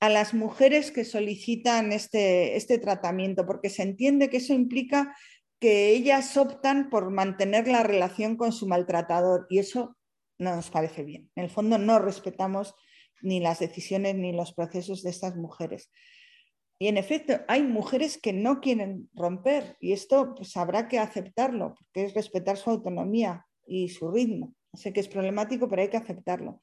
a 0.00 0.10
las 0.10 0.34
mujeres 0.34 0.90
que 0.90 1.06
solicitan 1.06 1.90
este, 1.90 2.56
este 2.56 2.78
tratamiento, 2.78 3.46
porque 3.46 3.70
se 3.70 3.82
entiende 3.82 4.28
que 4.28 4.36
eso 4.36 4.52
implica 4.52 5.16
que 5.58 5.92
ellas 5.92 6.36
optan 6.36 6.90
por 6.90 7.10
mantener 7.10 7.66
la 7.66 7.82
relación 7.82 8.36
con 8.36 8.52
su 8.52 8.68
maltratador 8.68 9.46
y 9.48 9.60
eso 9.60 9.96
no 10.38 10.54
nos 10.54 10.68
parece 10.68 11.02
bien. 11.02 11.30
En 11.34 11.44
el 11.44 11.50
fondo 11.50 11.78
no 11.78 11.98
respetamos 11.98 12.74
ni 13.22 13.40
las 13.40 13.60
decisiones 13.60 14.14
ni 14.14 14.34
los 14.34 14.52
procesos 14.52 15.02
de 15.02 15.08
estas 15.08 15.36
mujeres. 15.36 15.90
Y 16.78 16.88
en 16.88 16.98
efecto, 16.98 17.40
hay 17.48 17.62
mujeres 17.62 18.20
que 18.20 18.34
no 18.34 18.60
quieren 18.60 19.08
romper 19.14 19.78
y 19.80 19.92
esto 19.94 20.34
pues 20.34 20.54
habrá 20.58 20.86
que 20.86 20.98
aceptarlo, 20.98 21.76
porque 21.78 22.04
es 22.04 22.12
respetar 22.12 22.58
su 22.58 22.68
autonomía 22.68 23.46
y 23.66 23.88
su 23.88 24.10
ritmo. 24.10 24.54
Sé 24.72 24.92
que 24.92 25.00
es 25.00 25.08
problemático, 25.08 25.68
pero 25.68 25.82
hay 25.82 25.88
que 25.88 25.96
aceptarlo. 25.96 26.60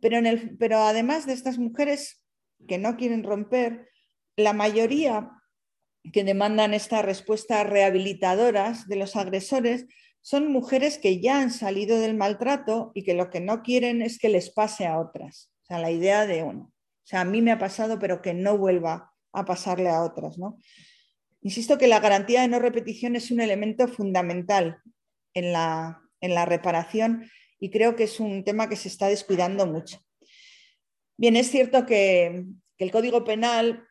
Pero, 0.00 0.16
en 0.16 0.26
el, 0.26 0.56
pero 0.58 0.78
además 0.78 1.26
de 1.26 1.32
estas 1.32 1.58
mujeres, 1.58 2.24
que 2.66 2.78
no 2.78 2.96
quieren 2.96 3.24
romper, 3.24 3.88
la 4.36 4.52
mayoría 4.52 5.30
que 6.12 6.24
demandan 6.24 6.74
estas 6.74 7.04
respuestas 7.04 7.68
rehabilitadoras 7.68 8.88
de 8.88 8.96
los 8.96 9.14
agresores 9.16 9.86
son 10.20 10.52
mujeres 10.52 10.98
que 10.98 11.20
ya 11.20 11.40
han 11.40 11.50
salido 11.50 11.98
del 11.98 12.16
maltrato 12.16 12.92
y 12.94 13.02
que 13.04 13.14
lo 13.14 13.30
que 13.30 13.40
no 13.40 13.62
quieren 13.62 14.02
es 14.02 14.18
que 14.18 14.28
les 14.28 14.50
pase 14.50 14.86
a 14.86 14.98
otras. 14.98 15.50
O 15.62 15.66
sea, 15.66 15.78
la 15.78 15.90
idea 15.90 16.26
de 16.26 16.42
uno. 16.44 16.72
O 16.72 17.06
sea, 17.06 17.22
a 17.22 17.24
mí 17.24 17.42
me 17.42 17.52
ha 17.52 17.58
pasado, 17.58 17.98
pero 17.98 18.22
que 18.22 18.32
no 18.32 18.56
vuelva 18.56 19.12
a 19.32 19.44
pasarle 19.44 19.88
a 19.88 20.02
otras. 20.02 20.38
¿no? 20.38 20.58
Insisto 21.40 21.76
que 21.76 21.88
la 21.88 22.00
garantía 22.00 22.42
de 22.42 22.48
no 22.48 22.60
repetición 22.60 23.16
es 23.16 23.30
un 23.30 23.40
elemento 23.40 23.88
fundamental 23.88 24.78
en 25.34 25.52
la, 25.52 26.00
en 26.22 26.34
la 26.34 26.46
reparación 26.46 27.30
y 27.60 27.70
creo 27.70 27.94
que 27.94 28.04
es 28.04 28.18
un 28.18 28.42
tema 28.42 28.68
que 28.68 28.76
se 28.76 28.88
está 28.88 29.08
descuidando 29.08 29.66
mucho. 29.66 30.02
Bien, 31.16 31.36
es 31.36 31.50
cierto 31.50 31.86
que, 31.86 32.44
el 32.78 32.90
Código 32.90 33.22
Penal 33.22 33.86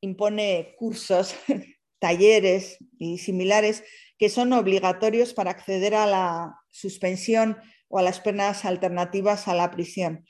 impone 0.00 0.74
cursos, 0.78 1.34
talleres 1.98 2.78
y 2.98 3.18
similares 3.18 3.84
que 4.16 4.30
son 4.30 4.54
obligatorios 4.54 5.34
para 5.34 5.50
acceder 5.50 5.94
a 5.94 6.06
la 6.06 6.56
suspensión 6.70 7.58
o 7.88 7.98
a 7.98 8.02
las 8.02 8.20
penas 8.20 8.64
alternativas 8.64 9.46
a 9.46 9.54
la 9.54 9.70
prisión. 9.70 10.24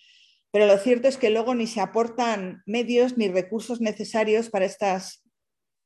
Pero 0.51 0.67
lo 0.67 0.77
cierto 0.79 1.07
es 1.07 1.17
que 1.17 1.31
luego 1.31 1.55
ni 1.55 1.69
se 1.69 1.81
aportan 1.81 2.65
medios 2.67 3.17
ni 3.17 3.29
recursos 3.29 3.81
necesarios 3.81 4.51
para 4.51 4.65
estas, 4.65 5.23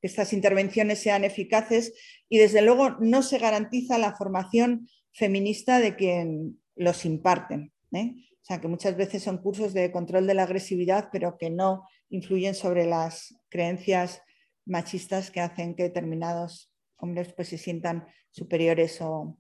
que 0.01 0.07
estas 0.07 0.33
intervenciones 0.33 1.01
sean 1.01 1.25
eficaces 1.25 1.93
y 2.31 2.39
desde 2.39 2.63
luego 2.63 2.97
no 3.01 3.23
se 3.23 3.37
garantiza 3.37 3.99
la 3.99 4.17
formación 4.17 4.89
feminista 5.15 5.79
de 5.79 5.97
quien 5.97 6.61
los 6.77 7.05
imparten. 7.05 7.73
¿eh? 7.93 8.15
O 8.43 8.45
sea, 8.45 8.61
que 8.61 8.69
muchas 8.69 8.97
veces 8.97 9.23
son 9.23 9.39
cursos 9.39 9.73
de 9.73 9.91
control 9.91 10.27
de 10.27 10.35
la 10.35 10.43
agresividad, 10.43 11.09
pero 11.11 11.39
que 11.39 11.49
no 11.49 11.89
influyen 12.11 12.55
sobre 12.55 12.85
las 12.85 13.35
creencias 13.49 14.21
machistas 14.67 15.31
que 15.31 15.41
hacen 15.41 15.75
que 15.75 15.85
determinados 15.85 16.71
hombres 16.97 17.33
pues, 17.33 17.49
se 17.49 17.59
sientan 17.59 18.07
superiores 18.31 19.01
o 19.01 19.39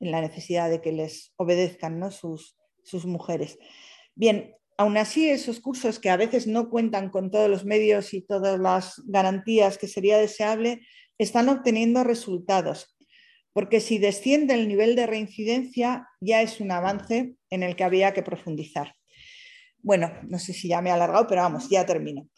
en 0.00 0.10
la 0.10 0.20
necesidad 0.20 0.68
de 0.68 0.80
que 0.80 0.92
les 0.92 1.32
obedezcan 1.36 1.98
¿no? 1.98 2.10
sus, 2.10 2.56
sus 2.82 3.06
mujeres. 3.06 3.58
Bien, 4.14 4.54
aún 4.76 4.96
así 4.96 5.28
esos 5.28 5.60
cursos 5.60 5.98
que 5.98 6.10
a 6.10 6.16
veces 6.16 6.46
no 6.46 6.70
cuentan 6.70 7.10
con 7.10 7.30
todos 7.30 7.48
los 7.48 7.64
medios 7.64 8.12
y 8.14 8.22
todas 8.22 8.58
las 8.58 9.02
garantías 9.06 9.78
que 9.78 9.88
sería 9.88 10.18
deseable, 10.18 10.80
están 11.18 11.48
obteniendo 11.50 12.02
resultados 12.02 12.96
porque 13.52 13.80
si 13.80 13.98
desciende 13.98 14.54
el 14.54 14.68
nivel 14.68 14.96
de 14.96 15.06
reincidencia 15.06 16.08
ya 16.20 16.42
es 16.42 16.60
un 16.60 16.70
avance 16.70 17.34
en 17.50 17.62
el 17.62 17.76
que 17.76 17.84
había 17.84 18.12
que 18.12 18.22
profundizar. 18.22 18.94
Bueno, 19.78 20.12
no 20.28 20.38
sé 20.38 20.52
si 20.52 20.68
ya 20.68 20.82
me 20.82 20.90
he 20.90 20.92
alargado, 20.92 21.26
pero 21.26 21.42
vamos, 21.42 21.68
ya 21.68 21.86
termino. 21.86 22.28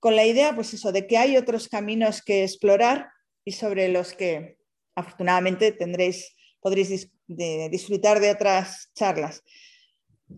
Con 0.00 0.16
la 0.16 0.24
idea, 0.24 0.54
pues 0.54 0.74
eso, 0.74 0.90
de 0.90 1.06
que 1.06 1.18
hay 1.18 1.36
otros 1.36 1.68
caminos 1.68 2.22
que 2.22 2.42
explorar 2.42 3.10
y 3.44 3.52
sobre 3.52 3.88
los 3.88 4.14
que 4.14 4.56
afortunadamente 4.94 5.72
tendréis, 5.72 6.34
podréis 6.60 7.10
disfrutar 7.26 8.20
de 8.20 8.30
otras 8.30 8.90
charlas. 8.94 9.42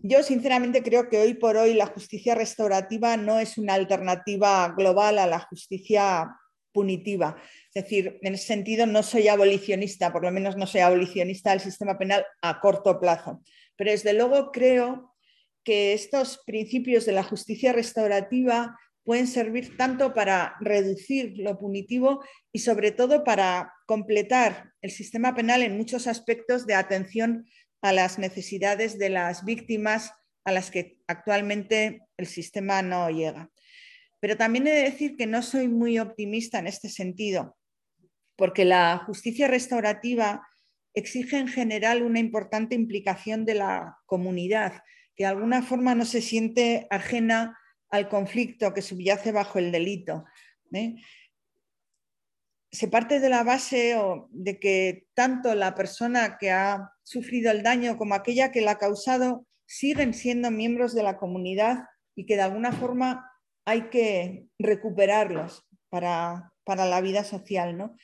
Yo 0.03 0.23
sinceramente 0.23 0.83
creo 0.83 1.09
que 1.09 1.19
hoy 1.19 1.33
por 1.35 1.57
hoy 1.57 1.73
la 1.73 1.87
justicia 1.87 2.35
restaurativa 2.35 3.17
no 3.17 3.39
es 3.39 3.57
una 3.57 3.73
alternativa 3.73 4.73
global 4.77 5.17
a 5.19 5.27
la 5.27 5.39
justicia 5.39 6.29
punitiva. 6.73 7.37
Es 7.75 7.83
decir, 7.83 8.19
en 8.21 8.35
ese 8.35 8.45
sentido 8.45 8.85
no 8.85 9.03
soy 9.03 9.27
abolicionista, 9.27 10.13
por 10.13 10.23
lo 10.23 10.31
menos 10.31 10.55
no 10.55 10.65
soy 10.65 10.79
abolicionista 10.79 11.49
del 11.49 11.59
sistema 11.59 11.97
penal 11.97 12.25
a 12.41 12.61
corto 12.61 13.01
plazo. 13.01 13.43
Pero 13.75 13.91
desde 13.91 14.13
luego 14.13 14.53
creo 14.53 15.13
que 15.65 15.91
estos 15.91 16.41
principios 16.45 17.05
de 17.05 17.11
la 17.11 17.23
justicia 17.23 17.73
restaurativa 17.73 18.79
pueden 19.03 19.27
servir 19.27 19.75
tanto 19.75 20.13
para 20.13 20.55
reducir 20.61 21.33
lo 21.37 21.59
punitivo 21.59 22.23
y 22.53 22.59
sobre 22.59 22.91
todo 22.91 23.25
para 23.25 23.73
completar 23.87 24.71
el 24.81 24.91
sistema 24.91 25.35
penal 25.35 25.61
en 25.61 25.75
muchos 25.75 26.07
aspectos 26.07 26.65
de 26.65 26.75
atención 26.75 27.45
a 27.81 27.91
las 27.91 28.17
necesidades 28.19 28.97
de 28.97 29.09
las 29.09 29.43
víctimas 29.43 30.13
a 30.45 30.53
las 30.53 30.71
que 30.71 30.99
actualmente 31.07 32.03
el 32.15 32.27
sistema 32.27 32.81
no 32.81 33.09
llega. 33.09 33.51
Pero 34.21 34.37
también 34.37 34.65
he 34.65 34.71
de 34.71 34.83
decir 34.83 35.17
que 35.17 35.27
no 35.27 35.43
soy 35.43 35.67
muy 35.67 35.99
optimista 35.99 36.59
en 36.59 36.67
este 36.67 36.87
sentido, 36.87 37.57
porque 38.35 38.65
la 38.65 38.97
justicia 39.05 39.47
restaurativa 39.47 40.47
exige 40.93 41.37
en 41.37 41.47
general 41.47 42.03
una 42.03 42.19
importante 42.19 42.75
implicación 42.75 43.45
de 43.45 43.55
la 43.55 43.97
comunidad, 44.05 44.81
que 45.15 45.23
de 45.23 45.29
alguna 45.29 45.61
forma 45.61 45.95
no 45.95 46.05
se 46.05 46.21
siente 46.21 46.87
ajena 46.89 47.57
al 47.89 48.09
conflicto 48.09 48.73
que 48.73 48.81
subyace 48.81 49.31
bajo 49.31 49.59
el 49.59 49.71
delito. 49.71 50.25
¿eh? 50.73 50.95
Se 52.71 52.87
parte 52.87 53.19
de 53.19 53.29
la 53.29 53.43
base 53.43 53.97
de 54.31 54.59
que 54.59 55.07
tanto 55.13 55.55
la 55.55 55.75
persona 55.75 56.37
que 56.37 56.51
ha 56.51 56.91
sufrido 57.03 57.51
el 57.51 57.63
daño 57.63 57.97
como 57.97 58.15
aquella 58.15 58.51
que 58.51 58.61
la 58.61 58.71
ha 58.71 58.77
causado 58.77 59.45
siguen 59.65 60.13
siendo 60.13 60.51
miembros 60.51 60.93
de 60.93 61.03
la 61.03 61.17
comunidad 61.17 61.85
y 62.15 62.25
que 62.25 62.35
de 62.35 62.41
alguna 62.41 62.71
forma 62.71 63.31
hay 63.65 63.89
que 63.89 64.45
recuperarlos 64.59 65.65
para, 65.89 66.51
la 66.67 67.01
vida 67.01 67.23
social. 67.23 67.77
¿no? 67.77 67.95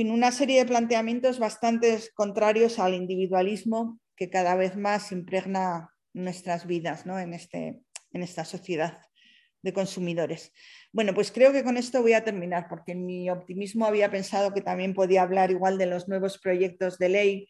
Una 0.00 0.30
serie 0.30 0.60
de 0.60 0.66
planteamientos 0.66 1.40
bastante 1.40 1.98
contrarios 2.14 2.78
al 2.78 2.94
individualismo 2.94 3.98
que 4.14 4.30
cada 4.30 4.54
vez 4.54 4.76
más 4.76 5.10
impregna 5.10 5.90
nuestras 6.12 6.68
vidas 6.68 7.04
¿no? 7.04 7.18
en, 7.18 7.34
este, 7.34 7.80
en 8.12 8.22
esta 8.22 8.44
sociedad 8.44 9.02
de 9.60 9.72
consumidores. 9.72 10.52
Bueno, 10.92 11.14
pues 11.14 11.32
creo 11.32 11.52
que 11.52 11.64
con 11.64 11.76
esto 11.76 12.00
voy 12.00 12.12
a 12.12 12.22
terminar, 12.22 12.68
porque 12.68 12.92
en 12.92 13.06
mi 13.06 13.28
optimismo 13.28 13.86
había 13.86 14.08
pensado 14.08 14.54
que 14.54 14.60
también 14.60 14.94
podía 14.94 15.22
hablar 15.22 15.50
igual 15.50 15.78
de 15.78 15.86
los 15.86 16.06
nuevos 16.06 16.38
proyectos 16.38 16.96
de 16.98 17.08
ley. 17.08 17.48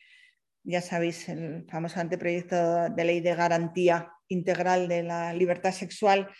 Ya 0.65 0.81
sabéis, 0.81 1.29
el 1.29 1.67
famoso 1.69 2.01
anteproyecto 2.01 2.89
de 2.89 3.05
ley 3.05 3.21
de 3.21 3.35
garantía 3.35 4.11
integral 4.29 4.89
de 4.89 5.03
la 5.03 5.35
libertad 5.35 5.73
sexual, 5.73 6.31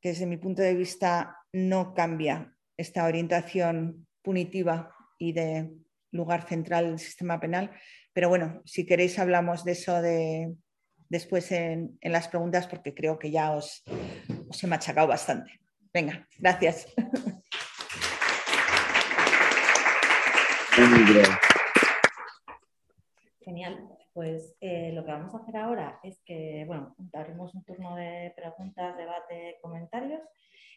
que 0.00 0.10
desde 0.10 0.24
mi 0.24 0.38
punto 0.38 0.62
de 0.62 0.74
vista 0.74 1.36
no 1.52 1.92
cambia 1.92 2.56
esta 2.78 3.04
orientación 3.04 4.06
punitiva 4.22 4.95
y 5.18 5.32
de 5.32 5.70
lugar 6.12 6.48
central 6.48 6.86
del 6.86 6.98
sistema 6.98 7.38
penal. 7.40 7.70
Pero 8.12 8.28
bueno, 8.28 8.62
si 8.64 8.86
queréis 8.86 9.18
hablamos 9.18 9.64
de 9.64 9.72
eso 9.72 10.00
de, 10.00 10.54
después 11.08 11.52
en, 11.52 11.98
las 12.02 12.28
preguntas 12.28 12.66
porque 12.66 12.94
creo 12.94 13.18
que 13.18 13.30
ya 13.30 13.52
os, 13.52 13.84
os 14.48 14.64
he 14.64 14.66
machacado 14.66 15.08
bastante. 15.08 15.60
Venga, 15.92 16.26
gracias. 16.38 16.86
Genial. 23.40 23.88
Pues 24.12 24.56
eh, 24.62 24.92
lo 24.94 25.04
que 25.04 25.12
vamos 25.12 25.34
a 25.34 25.38
hacer 25.38 25.58
ahora 25.58 26.00
es 26.02 26.22
que, 26.24 26.64
bueno, 26.66 26.94
daremos 26.98 27.54
un 27.54 27.62
turno 27.64 27.94
de 27.96 28.32
preguntas, 28.34 28.96
debate, 28.96 29.58
comentarios. 29.60 30.22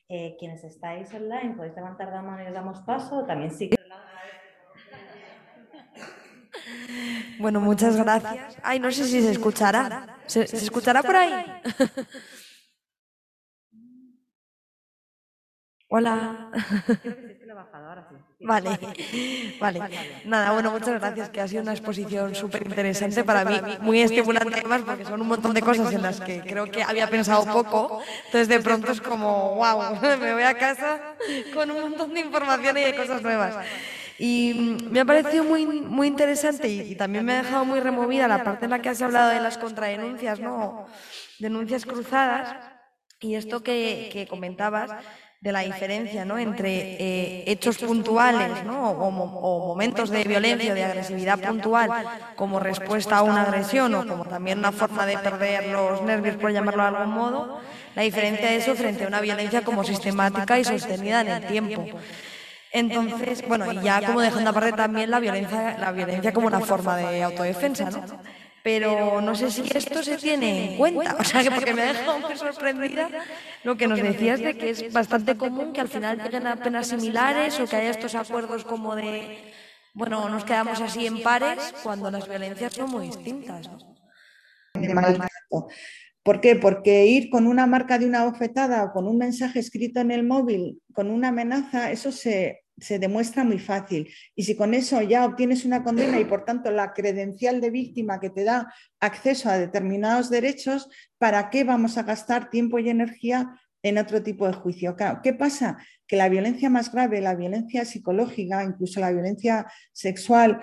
Eh, 0.09 0.35
quienes 0.37 0.63
estáis 0.65 1.13
online 1.13 1.53
podéis 1.55 1.75
levantar 1.75 2.09
la 2.09 2.21
mano 2.21 2.43
y 2.43 2.47
os 2.47 2.53
damos 2.53 2.81
paso. 2.81 3.25
También 3.25 3.51
sí. 3.51 3.69
Bueno, 7.37 7.61
muchas 7.61 7.95
gracias. 7.97 8.57
Ay, 8.61 8.79
no 8.79 8.91
sé 8.91 9.05
si 9.05 9.21
se 9.21 9.31
escuchará. 9.31 10.07
¿Se, 10.25 10.47
¿se 10.47 10.57
escuchará 10.57 11.03
por 11.03 11.15
ahí? 11.15 11.45
Hola. 15.87 16.51
Vale, 18.41 18.79
vale. 19.59 19.89
Nada, 20.23 20.51
bueno, 20.53 20.71
muchas 20.71 20.95
gracias, 20.99 21.29
que 21.29 21.41
ha 21.41 21.47
sido 21.47 21.61
una 21.61 21.73
exposición 21.73 22.35
súper 22.35 22.63
interesante 22.65 23.23
para 23.23 23.43
mí, 23.45 23.61
muy 23.81 24.01
estimulante 24.01 24.59
además, 24.59 24.83
porque 24.85 25.05
son 25.05 25.21
un 25.21 25.27
montón 25.27 25.53
de 25.53 25.61
cosas 25.63 25.91
en 25.91 26.01
las 26.01 26.21
que 26.21 26.45
creo 26.45 26.71
que 26.71 26.83
había 26.83 27.09
pensado 27.09 27.49
poco. 27.49 27.93
Entonces, 28.25 28.47
de 28.47 28.59
pronto 28.61 28.91
es 28.91 29.01
como, 29.01 29.55
wow, 29.55 29.95
me 30.19 30.33
voy 30.33 30.43
a 30.43 30.57
casa 30.57 31.01
con 31.53 31.69
un 31.71 31.81
montón 31.81 32.13
de 32.13 32.21
información 32.21 32.77
y 32.77 32.81
de 32.83 32.95
cosas 32.95 33.21
nuevas. 33.21 33.57
Y 34.19 34.77
me 34.91 34.99
ha 34.99 35.05
parecido 35.05 35.45
muy, 35.45 35.65
muy 35.65 36.07
interesante 36.07 36.67
y, 36.67 36.95
también 36.95 37.23
me 37.23 37.33
ha 37.33 37.43
dejado 37.43 37.63
muy 37.63 37.79
removida 37.79 38.27
la 38.27 38.43
parte 38.43 38.65
en 38.65 38.71
la 38.71 38.81
que 38.81 38.89
has 38.89 39.01
hablado 39.01 39.29
de 39.29 39.39
las 39.39 39.57
contradenuncias, 39.57 40.39
¿no? 40.39 40.85
Denuncias 41.39 41.85
cruzadas. 41.85 42.55
Y 43.21 43.35
esto 43.35 43.63
que, 43.63 44.09
que 44.11 44.27
comentabas 44.27 44.91
de 45.41 45.53
la 45.53 45.61
diferencia 45.61 46.25
¿no? 46.25 46.37
entre 46.37 46.97
eh, 46.99 47.43
hechos 47.47 47.77
puntuales 47.77 48.65
¿no? 48.65 48.91
o, 48.91 49.09
momentos 49.09 50.09
de 50.09 50.25
violencia 50.25 50.73
o 50.73 50.75
de 50.75 50.83
agresividad 50.83 51.39
puntual 51.39 51.89
como 52.35 52.59
respuesta 52.59 53.17
a 53.17 53.23
una 53.23 53.43
agresión 53.43 53.95
o 53.95 54.05
como 54.05 54.25
también 54.25 54.59
una 54.59 54.73
forma 54.73 55.05
de 55.05 55.17
perder 55.17 55.67
los 55.67 56.01
nervios, 56.01 56.35
por 56.35 56.51
llamarlo 56.51 56.83
de 56.83 56.89
algún 56.89 57.13
modo, 57.13 57.61
la 57.95 58.01
diferencia 58.01 58.49
de 58.49 58.57
eso 58.57 58.75
frente 58.75 59.05
a 59.05 59.07
una 59.07 59.21
violencia 59.21 59.63
como 59.63 59.85
sistemática 59.85 60.59
y 60.59 60.65
sostenida 60.65 61.21
en 61.21 61.27
el 61.29 61.47
tiempo. 61.47 61.85
Entonces, 62.71 63.47
bueno, 63.47 63.71
y 63.73 63.81
ya 63.81 64.05
como 64.05 64.21
dejando 64.21 64.51
aparte 64.51 64.73
también 64.73 65.09
la 65.09 65.19
violencia, 65.19 65.77
la 65.77 65.91
violencia 65.91 66.33
como 66.33 66.47
una 66.47 66.59
forma 66.59 66.97
de 66.97 67.23
autodefensa, 67.23 67.89
¿no? 67.89 68.03
pero 68.63 69.21
no 69.21 69.35
sé 69.35 69.51
si 69.51 69.63
esto 69.73 70.03
se 70.03 70.17
tiene 70.17 70.73
en 70.73 70.77
cuenta. 70.77 71.15
O 71.19 71.23
sea, 71.23 71.43
que 71.43 71.51
porque 71.55 71.73
me 71.73 71.81
ha 71.81 71.93
dejado 71.93 72.19
muy 72.19 72.37
sorprendida 72.37 73.09
lo 73.63 73.77
que 73.77 73.87
nos 73.87 74.01
decías 74.01 74.39
de 74.39 74.57
que 74.57 74.69
es 74.71 74.93
bastante 74.93 75.37
común 75.37 75.73
que 75.73 75.81
al 75.81 75.87
final 75.87 76.21
lleguen 76.21 76.47
a 76.47 76.55
penas 76.57 76.87
similares 76.87 77.59
o 77.59 77.65
que 77.65 77.75
haya 77.75 77.91
estos 77.91 78.15
acuerdos 78.15 78.65
como 78.65 78.95
de, 78.95 79.53
bueno, 79.93 80.29
nos 80.29 80.43
quedamos 80.43 80.81
así 80.81 81.07
en 81.07 81.23
pares 81.23 81.73
cuando 81.83 82.11
las 82.11 82.27
violencias 82.27 82.73
son 82.73 82.89
muy 82.91 83.07
distintas. 83.07 83.69
¿Por 86.29 86.41
qué? 86.41 86.55
Porque 86.55 87.07
ir 87.07 87.31
con 87.31 87.47
una 87.47 87.65
marca 87.65 87.97
de 87.97 88.05
una 88.05 88.23
bofetada 88.23 88.83
o 88.83 88.91
con 88.91 89.07
un 89.07 89.17
mensaje 89.17 89.57
escrito 89.57 89.99
en 89.99 90.11
el 90.11 90.23
móvil, 90.23 90.79
con 90.93 91.09
una 91.09 91.29
amenaza, 91.29 91.91
eso 91.91 92.11
se, 92.11 92.61
se 92.77 92.99
demuestra 92.99 93.43
muy 93.43 93.57
fácil. 93.57 94.13
Y 94.35 94.43
si 94.43 94.55
con 94.55 94.75
eso 94.75 95.01
ya 95.01 95.25
obtienes 95.25 95.65
una 95.65 95.83
condena 95.83 96.19
y 96.19 96.25
por 96.25 96.45
tanto 96.45 96.69
la 96.69 96.93
credencial 96.93 97.61
de 97.61 97.71
víctima 97.71 98.19
que 98.19 98.29
te 98.29 98.43
da 98.43 98.71
acceso 98.99 99.49
a 99.49 99.57
determinados 99.57 100.29
derechos, 100.29 100.87
¿para 101.17 101.49
qué 101.49 101.63
vamos 101.63 101.97
a 101.97 102.03
gastar 102.03 102.51
tiempo 102.51 102.77
y 102.77 102.89
energía 102.89 103.59
en 103.81 103.97
otro 103.97 104.21
tipo 104.21 104.45
de 104.45 104.53
juicio? 104.53 104.95
¿Qué 105.23 105.33
pasa? 105.33 105.79
Que 106.05 106.15
la 106.15 106.29
violencia 106.29 106.69
más 106.69 106.91
grave, 106.91 107.21
la 107.21 107.33
violencia 107.33 107.85
psicológica, 107.85 108.63
incluso 108.63 108.99
la 108.99 109.11
violencia 109.11 109.65
sexual, 109.93 110.61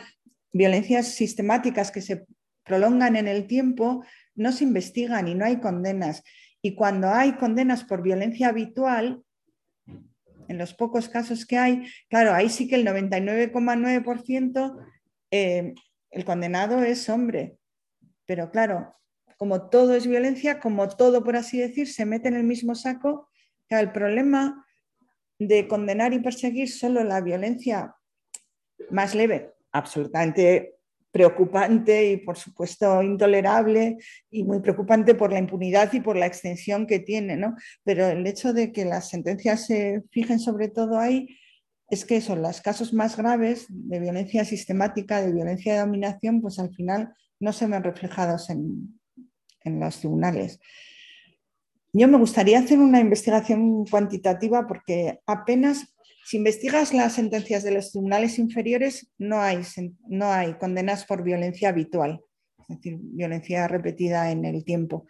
violencias 0.53 1.09
sistemáticas 1.09 1.91
que 1.91 2.03
se 2.03 2.25
prolongan 2.63 3.17
en 3.17 3.27
el 3.27 3.49
tiempo, 3.49 4.05
no 4.37 4.53
se 4.53 4.65
investigan 4.65 5.29
y 5.29 5.35
no 5.35 5.45
hay 5.45 5.61
condenas. 5.61 6.23
Y 6.63 6.75
cuando 6.75 7.09
hay 7.09 7.33
condenas 7.33 7.85
por 7.85 8.03
violencia 8.03 8.49
habitual, 8.49 9.23
en 10.49 10.59
los 10.59 10.75
pocos 10.75 11.09
casos 11.09 11.45
que 11.45 11.59
hay, 11.59 11.89
claro, 12.09 12.33
ahí 12.33 12.49
sí 12.49 12.69
que 12.69 12.77
el 12.77 12.87
99,9% 12.87 14.77
eh, 15.33 15.75
el 16.11 16.25
condenado 16.25 16.83
es 16.83 17.09
hombre. 17.09 17.59
Pero 18.27 18.51
claro, 18.51 18.95
como 19.37 19.69
todo 19.69 19.95
es 19.95 20.07
violencia, 20.07 20.61
como 20.61 20.89
todo, 20.89 21.25
por 21.25 21.37
así 21.37 21.59
decir, 21.59 21.89
se 21.89 22.07
mete 22.07 22.29
en 22.29 22.35
el 22.35 22.45
mismo 22.45 22.75
saco, 22.75 23.29
el 23.69 23.93
problema 23.93 24.65
de 25.39 25.69
condenar 25.69 26.13
y 26.13 26.21
perseguir 26.21 26.71
solo 26.71 27.05
la 27.05 27.21
violencia 27.21 27.95
más 28.91 29.15
leve, 29.15 29.55
absolutamente 29.73 30.76
preocupante 31.17 32.11
y 32.11 32.17
por 32.19 32.37
supuesto 32.37 33.03
intolerable 33.03 33.97
y 34.31 34.45
muy 34.45 34.61
preocupante 34.61 35.15
por 35.15 35.33
la 35.33 35.39
impunidad 35.39 35.91
y 35.95 36.01
por 36.01 36.15
la 36.15 36.27
extensión 36.27 36.87
que 36.87 36.99
tiene, 36.99 37.39
¿no? 37.39 37.57
Pero 37.85 38.07
el 38.07 38.27
hecho 38.27 38.53
de 38.53 38.71
que 38.71 38.85
las 38.85 39.09
sentencias 39.09 39.65
se 39.65 40.03
fijen 40.11 40.39
sobre 40.39 40.69
todo 40.69 40.99
ahí 40.99 41.39
es 41.89 42.05
que 42.05 42.21
son 42.21 42.43
los 42.43 42.61
casos 42.61 42.93
más 42.93 43.17
graves 43.17 43.65
de 43.71 43.99
violencia 43.99 44.45
sistemática, 44.45 45.23
de 45.23 45.33
violencia 45.33 45.73
de 45.73 45.81
dominación, 45.81 46.43
pues 46.43 46.59
al 46.59 46.75
final 46.75 47.15
no 47.41 47.55
se 47.55 47.67
ven 47.67 47.83
reflejados 47.83 48.51
en, 48.51 49.01
en 49.63 49.81
los 49.81 49.99
tribunales. 50.01 50.61
Yo 51.95 52.09
me 52.09 52.19
gustaría 52.19 52.59
hacer 52.59 52.79
una 52.79 53.01
investigación 53.01 53.87
cuantitativa 53.87 54.67
porque 54.67 55.21
apenas 55.25 55.96
si 56.27 56.39
investigas 56.39 56.93
las 56.93 57.13
sentencias 57.13 57.63
de 57.63 57.71
los 57.71 57.93
tribunales 57.93 58.41
inferiores, 58.41 59.09
no 59.17 59.41
hay, 59.41 59.61
no 60.09 60.33
hay 60.33 60.55
condenas 60.55 61.05
por 61.05 61.23
violencia 61.23 61.69
habitual, 61.69 62.21
es 62.59 62.67
decir, 62.67 62.99
violencia 63.01 63.69
repetida 63.69 64.33
en 64.33 64.45
el 64.45 64.65
tiempo. 64.65 65.07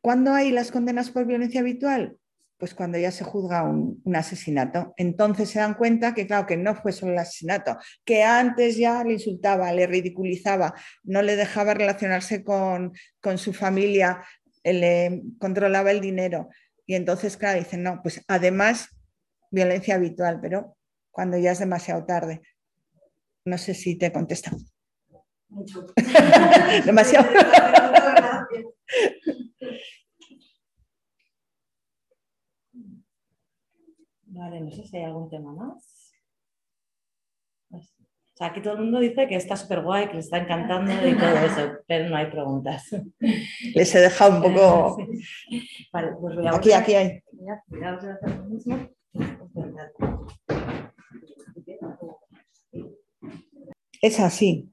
¿Cuándo 0.00 0.32
hay 0.32 0.50
las 0.50 0.72
condenas 0.72 1.10
por 1.10 1.26
violencia 1.26 1.60
habitual? 1.60 2.16
Pues 2.56 2.72
cuando 2.72 2.96
ya 2.96 3.10
se 3.10 3.24
juzga 3.24 3.62
un, 3.62 4.00
asesinato. 4.16 4.94
Entonces 4.96 5.50
se 5.50 5.58
dan 5.58 5.74
cuenta 5.74 6.14
que, 6.14 6.26
claro, 6.26 6.46
que 6.46 6.56
no 6.56 6.74
fue 6.76 6.92
solo 6.92 7.12
el 7.12 7.18
asesinato, 7.18 7.76
que 8.02 8.22
antes 8.22 8.78
ya 8.78 9.04
le 9.04 9.12
insultaba, 9.12 9.70
le 9.74 9.86
ridiculizaba, 9.86 10.72
no 11.02 11.20
le 11.20 11.36
dejaba 11.36 11.74
relacionarse 11.74 12.42
con, 12.42 12.94
con 13.20 13.36
su 13.36 13.52
familia, 13.52 14.22
le 14.64 15.24
controlaba 15.38 15.90
el 15.90 16.00
dinero. 16.00 16.48
Y 16.86 16.94
entonces, 16.94 17.36
claro, 17.36 17.58
dicen, 17.58 17.82
no, 17.82 18.00
pues 18.02 18.24
además 18.28 18.88
violencia 19.52 19.94
habitual, 19.94 20.40
pero 20.40 20.76
cuando 21.12 21.38
ya 21.38 21.52
es 21.52 21.60
demasiado 21.60 22.04
tarde. 22.04 22.42
No 23.44 23.58
sé 23.58 23.74
si 23.74 23.96
te 23.96 24.10
contesta. 24.10 24.50
Mucho. 25.48 25.86
demasiado. 26.84 27.28
Vale, 34.24 34.60
no 34.62 34.70
sé 34.70 34.86
si 34.86 34.96
hay 34.96 35.04
algún 35.04 35.28
tema 35.28 35.52
más. 35.52 35.92
O 37.70 38.34
sea, 38.34 38.46
aquí 38.46 38.62
todo 38.62 38.74
el 38.74 38.80
mundo 38.80 38.98
dice 38.98 39.28
que 39.28 39.36
está 39.36 39.56
súper 39.56 39.82
guay, 39.82 40.08
que 40.08 40.14
le 40.14 40.20
está 40.20 40.38
encantando 40.38 40.90
y 41.06 41.14
todo 41.18 41.36
eso, 41.36 41.78
pero 41.86 42.08
no 42.08 42.16
hay 42.16 42.30
preguntas. 42.30 42.88
Les 43.74 43.94
he 43.94 44.00
dejado 44.00 44.36
un 44.36 44.42
poco. 44.42 44.96
Vale, 45.92 46.12
pues 46.18 46.36
voy 46.36 46.46
a 46.46 46.56
aquí, 46.56 46.72
aquí 46.72 46.94
hay. 46.94 47.22
Es 54.02 54.18
así. 54.18 54.68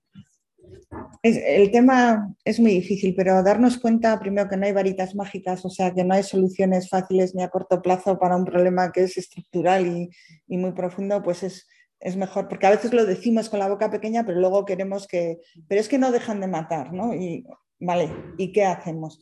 el 1.21 1.69
tema 1.71 2.33
es 2.43 2.59
muy 2.59 2.71
difícil, 2.71 3.13
pero 3.15 3.43
darnos 3.43 3.77
cuenta 3.77 4.19
primero 4.19 4.49
que 4.49 4.57
no 4.57 4.65
hay 4.65 4.71
varitas 4.71 5.13
mágicas, 5.13 5.63
o 5.65 5.69
sea, 5.69 5.93
que 5.93 6.03
no 6.03 6.15
hay 6.15 6.23
soluciones 6.23 6.89
fáciles 6.89 7.35
ni 7.35 7.43
a 7.43 7.49
corto 7.49 7.81
plazo 7.81 8.17
para 8.17 8.35
un 8.35 8.45
problema 8.45 8.91
que 8.91 9.03
es 9.03 9.17
estructural 9.17 10.09
y, 10.47 10.57
muy 10.57 10.71
profundo, 10.71 11.21
pues 11.21 11.43
es, 11.43 11.67
es 11.99 12.15
mejor, 12.15 12.47
porque 12.47 12.65
a 12.67 12.71
veces 12.71 12.91
lo 12.93 13.05
decimos 13.05 13.49
con 13.49 13.59
la 13.59 13.69
boca 13.69 13.91
pequeña, 13.91 14.25
pero 14.25 14.39
luego 14.39 14.65
queremos 14.65 15.07
que, 15.07 15.37
pero 15.67 15.79
es 15.79 15.89
que 15.89 15.99
no 15.99 16.11
dejan 16.11 16.41
de 16.41 16.47
matar, 16.47 16.91
¿no? 16.91 17.13
Y, 17.13 17.45
vale, 17.79 18.11
¿y 18.37 18.51
qué 18.51 18.65
hacemos? 18.65 19.19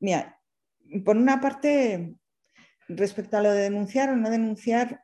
Mira, 0.00 0.40
por 1.04 1.16
una 1.16 1.40
parte, 1.40 2.14
respecto 2.88 3.36
a 3.36 3.42
lo 3.42 3.52
de 3.52 3.62
denunciar 3.62 4.10
o 4.10 4.16
no 4.16 4.30
denunciar, 4.30 5.02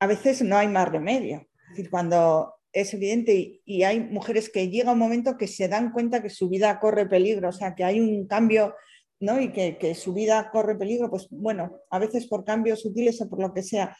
a 0.00 0.06
veces 0.06 0.42
no 0.42 0.56
hay 0.56 0.68
más 0.68 0.88
remedio. 0.88 1.46
Es 1.64 1.76
decir, 1.76 1.90
cuando 1.90 2.54
es 2.72 2.92
evidente 2.94 3.60
y, 3.64 3.82
hay 3.82 4.00
mujeres 4.00 4.50
que 4.50 4.68
llega 4.68 4.92
un 4.92 4.98
momento 4.98 5.36
que 5.36 5.46
se 5.46 5.68
dan 5.68 5.92
cuenta 5.92 6.22
que 6.22 6.30
su 6.30 6.48
vida 6.48 6.78
corre 6.80 7.06
peligro, 7.06 7.48
o 7.48 7.52
sea, 7.52 7.74
que 7.74 7.84
hay 7.84 8.00
un 8.00 8.26
cambio 8.26 8.74
¿no? 9.20 9.40
y 9.40 9.52
que, 9.52 9.78
que, 9.78 9.94
su 9.94 10.12
vida 10.12 10.50
corre 10.52 10.76
peligro, 10.76 11.10
pues 11.10 11.28
bueno, 11.30 11.72
a 11.90 11.98
veces 11.98 12.26
por 12.26 12.44
cambios 12.44 12.82
sutiles 12.82 13.20
o 13.20 13.28
por 13.28 13.40
lo 13.40 13.52
que 13.52 13.62
sea. 13.62 13.96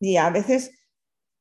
Y 0.00 0.16
a 0.16 0.30
veces 0.30 0.72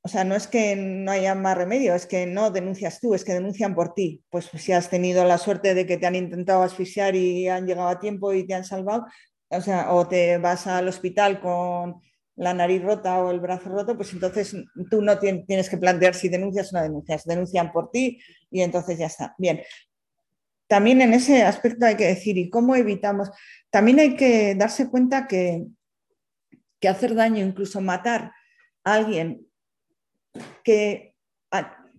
o 0.04 0.08
sea, 0.08 0.24
no 0.24 0.36
es 0.36 0.48
que 0.48 0.76
no 0.76 1.12
haya 1.12 1.36
más 1.36 1.56
remedio, 1.56 1.94
es 1.94 2.08
que 2.08 2.26
no 2.26 2.50
denuncias 2.50 3.00
tú, 3.00 3.14
es 3.14 3.24
que 3.24 3.34
denuncian 3.34 3.76
por 3.76 3.94
ti. 3.94 4.24
Pues 4.32 4.50
si 4.56 4.72
has 4.72 4.90
tenido 4.90 5.24
la 5.26 5.38
suerte 5.38 5.76
de 5.76 5.86
que 5.86 5.98
te 5.98 6.08
han 6.08 6.16
intentado 6.16 6.64
asfixiar 6.64 7.16
y 7.16 7.48
han 7.48 7.68
llegado 7.68 7.88
a 7.88 8.00
tiempo 8.00 8.34
y 8.34 8.48
te 8.48 8.56
han 8.56 8.64
salvado, 8.64 9.06
o 9.52 9.62
sea, 9.62 9.94
o 9.94 10.08
te 10.08 10.38
vas 10.38 10.68
al 10.68 10.88
hospital 10.88 11.40
con 11.40 12.02
la 12.36 12.54
nariz 12.54 12.82
rota 12.82 13.20
o 13.20 13.32
el 13.32 13.40
brazo 13.40 13.70
roto, 13.70 13.96
pues 13.96 14.14
entonces 14.14 14.56
tú 14.90 15.02
no 15.02 15.20
tienes 15.20 15.70
que 15.70 15.78
plantear 15.78 16.16
si 16.16 16.30
denuncias 16.30 16.74
o 16.74 16.78
no 16.78 16.84
denuncias, 16.84 17.26
denuncian 17.26 17.72
por 17.72 17.92
ti 17.92 18.20
y 18.50 18.62
entonces 18.62 18.98
ya 18.98 19.08
está. 19.08 19.36
Bien. 19.38 19.62
También 20.68 21.02
en 21.02 21.14
ese 21.14 21.44
aspecto 21.44 21.86
hay 21.86 21.96
que 21.96 22.08
decir, 22.08 22.38
¿y 22.38 22.50
cómo 22.50 22.76
evitamos? 22.76 23.30
También 23.70 24.00
hay 24.00 24.16
que 24.16 24.56
darse 24.56 24.90
cuenta 24.90 25.28
que, 25.28 25.66
que 26.80 26.88
hacer 26.88 27.14
daño, 27.14 27.46
incluso 27.46 27.82
matar 27.82 28.32
a 28.84 28.94
alguien 28.94 29.46
que, 30.64 31.16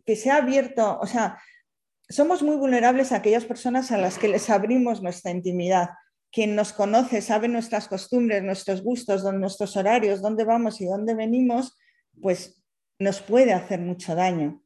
que 0.06 0.16
se 0.16 0.30
ha 0.30 0.36
abierto, 0.36 0.98
o 0.98 1.06
sea, 1.06 1.38
somos 2.08 2.42
muy 2.42 2.56
vulnerables 2.56 3.12
a 3.12 3.16
aquellas 3.16 3.44
personas 3.44 3.92
a 3.92 3.98
las 3.98 4.18
que 4.18 4.28
les 4.28 4.50
abrimos 4.50 5.02
nuestra 5.02 5.30
intimidad. 5.30 5.90
Quien 6.32 6.56
nos 6.56 6.72
conoce 6.72 7.20
sabe 7.20 7.46
nuestras 7.46 7.86
costumbres, 7.86 8.42
nuestros 8.42 8.82
gustos, 8.82 9.22
nuestros 9.34 9.76
horarios, 9.76 10.22
dónde 10.22 10.44
vamos 10.44 10.80
y 10.80 10.86
dónde 10.86 11.14
venimos, 11.14 11.76
pues 12.20 12.64
nos 12.98 13.20
puede 13.20 13.52
hacer 13.52 13.80
mucho 13.80 14.14
daño. 14.14 14.62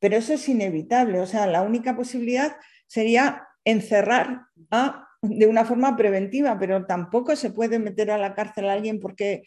Pero 0.00 0.16
eso 0.16 0.32
es 0.32 0.48
inevitable. 0.48 1.20
O 1.20 1.26
sea, 1.26 1.46
la 1.46 1.62
única 1.62 1.94
posibilidad 1.94 2.56
sería 2.86 3.46
encerrar 3.64 4.46
a, 4.70 5.08
de 5.20 5.46
una 5.46 5.64
forma 5.64 5.96
preventiva, 5.96 6.58
pero 6.58 6.86
tampoco 6.86 7.36
se 7.36 7.50
puede 7.50 7.78
meter 7.78 8.10
a 8.10 8.18
la 8.18 8.34
cárcel 8.34 8.68
a 8.68 8.72
alguien 8.72 8.98
porque 8.98 9.42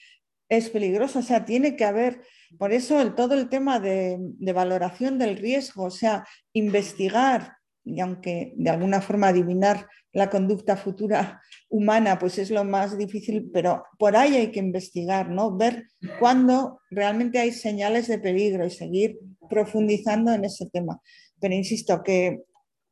es 0.48 0.70
peligroso. 0.70 1.20
O 1.20 1.24
sea, 1.24 1.44
tiene 1.44 1.76
que 1.76 1.86
haber 1.86 2.22
por 2.58 2.72
eso 2.72 3.14
todo 3.14 3.34
el 3.34 3.50
tema 3.50 3.80
de, 3.80 4.18
valoración 4.54 5.18
del 5.18 5.38
riesgo, 5.38 5.86
o 5.86 5.92
sea, 5.92 6.26
investigar, 6.54 7.58
y 7.86 8.00
aunque 8.00 8.54
de 8.56 8.70
alguna 8.70 9.02
forma 9.02 9.28
adivinar 9.28 9.88
la 10.14 10.30
conducta 10.30 10.78
futura 10.78 11.42
humana, 11.70 12.20
pues 12.20 12.38
es 12.38 12.52
lo 12.52 12.64
más 12.64 12.98
difícil, 12.98 13.50
pero 13.52 13.84
por 13.98 14.16
ahí 14.16 14.36
hay 14.36 14.52
que 14.52 14.60
investigar, 14.60 15.30
¿no? 15.30 15.58
Ver 15.58 15.88
cuándo 16.20 16.80
realmente 16.92 17.40
hay 17.40 17.52
señales 17.52 18.08
de 18.08 18.20
peligro 18.20 18.66
y 18.66 18.70
seguir 18.70 19.18
profundizando 19.50 20.32
en 20.32 20.46
ese 20.46 20.70
tema. 20.70 21.02
Pero 21.40 21.56
insisto 21.56 22.04
que 22.04 22.44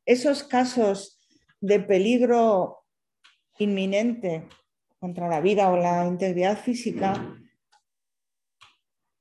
esos 0.05 0.43
casos 0.43 1.19
de 1.61 1.80
peligro 1.80 2.84
inminente 3.59 4.47
contra 4.99 5.27
la 5.27 5.41
vida 5.41 5.69
o 5.69 5.77
la 5.77 6.07
integridad 6.07 6.57
física 6.57 7.38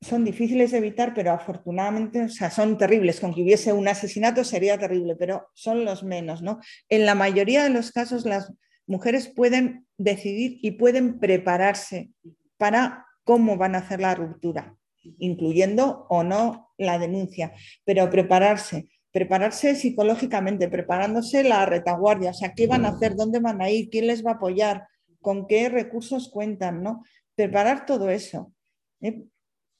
son 0.03 0.25
difíciles 0.25 0.71
de 0.71 0.79
evitar, 0.79 1.13
pero 1.15 1.33
afortunadamente, 1.33 2.23
o 2.25 2.29
sea, 2.29 2.51
son 2.51 2.79
terribles. 2.79 3.21
Con 3.21 3.35
que 3.35 3.43
hubiese 3.43 3.73
un 3.73 3.87
asesinato 3.87 4.45
sería 4.45 4.79
terrible, 4.79 5.15
pero 5.17 5.49
son 5.55 5.85
los 5.85 6.03
menos, 6.03 6.43
¿no? 6.43 6.59
En 6.89 7.05
la 7.05 7.15
mayoría 7.15 7.65
de 7.65 7.71
los 7.71 7.93
casos 7.93 8.25
las 8.25 8.53
mujeres 8.87 9.29
pueden 9.29 9.87
decidir 9.99 10.59
y 10.63 10.73
pueden 10.73 11.19
prepararse 11.21 12.11
para 12.57 13.07
cómo 13.25 13.57
van 13.57 13.75
a 13.75 13.79
hacer 13.79 14.01
la 14.01 14.15
ruptura, 14.15 14.77
incluyendo 15.19 16.07
o 16.09 16.25
no 16.25 16.73
la 16.79 16.99
denuncia, 16.99 17.53
pero 17.85 18.09
prepararse, 18.11 18.89
prepararse 19.13 19.75
psicológicamente, 19.75 20.69
preparándose 20.69 21.45
la 21.45 21.67
retaguardia, 21.67 22.31
o 22.31 22.35
sea, 22.35 22.55
qué 22.55 22.67
van 22.67 22.87
a 22.87 22.91
hacer, 22.91 23.15
dónde 23.17 23.39
van 23.39 23.61
a 23.61 23.71
ir, 23.71 23.91
quién 23.91 24.07
les 24.07 24.25
va 24.25 24.33
a 24.33 24.35
apoyar, 24.35 24.89
con 25.21 25.47
qué 25.47 25.69
recursos 25.69 26.31
cuentan, 26.31 26.83
¿no? 26.83 27.05
Preparar 27.35 27.85
todo 27.85 28.09
eso. 28.09 28.53
¿eh? 29.03 29.25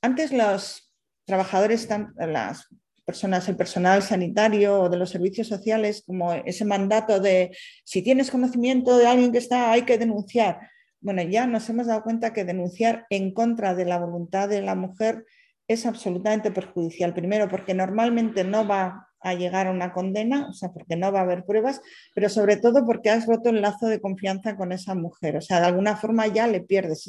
Antes 0.03 0.33
los 0.33 0.93
trabajadores, 1.25 1.89
las 2.19 2.69
personas, 3.05 3.49
el 3.49 3.57
personal 3.57 4.03
sanitario 4.03 4.83
o 4.83 4.89
de 4.89 4.97
los 4.97 5.11
servicios 5.11 5.49
sociales, 5.49 6.05
como 6.07 6.33
ese 6.33 6.65
mandato 6.65 7.21
de 7.21 7.57
si 7.85 8.03
tienes 8.03 8.31
conocimiento 8.31 8.97
de 8.97 9.07
alguien 9.07 9.33
que 9.33 9.39
está, 9.39 9.73
hay 9.73 9.83
que 9.83 9.99
denunciar. 9.99 10.61
Bueno, 11.01 11.23
ya 11.23 11.47
nos 11.47 11.69
hemos 11.71 11.87
dado 11.87 12.03
cuenta 12.03 12.33
que 12.33 12.45
denunciar 12.45 13.07
en 13.11 13.33
contra 13.33 13.75
de 13.75 13.85
la 13.85 13.99
voluntad 13.99 14.49
de 14.49 14.63
la 14.63 14.75
mujer 14.75 15.25
es 15.67 15.87
absolutamente 15.87 16.51
perjudicial. 16.51 17.15
Primero, 17.15 17.49
porque 17.49 17.75
normalmente 17.75 18.45
no 18.45 18.67
va 18.67 19.09
a 19.21 19.35
llegar 19.35 19.67
a 19.67 19.71
una 19.71 19.93
condena, 19.93 20.49
o 20.49 20.53
sea, 20.53 20.73
porque 20.73 20.97
no 20.97 21.13
va 21.13 21.21
a 21.21 21.23
haber 21.23 21.45
pruebas, 21.45 21.81
pero 22.15 22.29
sobre 22.29 22.57
todo 22.57 22.87
porque 22.87 23.11
has 23.11 23.27
roto 23.27 23.51
el 23.51 23.61
lazo 23.61 23.87
de 23.87 24.01
confianza 24.01 24.57
con 24.57 24.73
esa 24.73 24.95
mujer. 24.95 25.37
O 25.37 25.41
sea, 25.41 25.61
de 25.61 25.67
alguna 25.67 25.97
forma 25.97 26.27
ya 26.27 26.47
le 26.47 26.61
pierdes, 26.61 27.05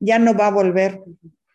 ya 0.00 0.18
no 0.18 0.34
va 0.34 0.48
a 0.48 0.50
volver 0.50 1.00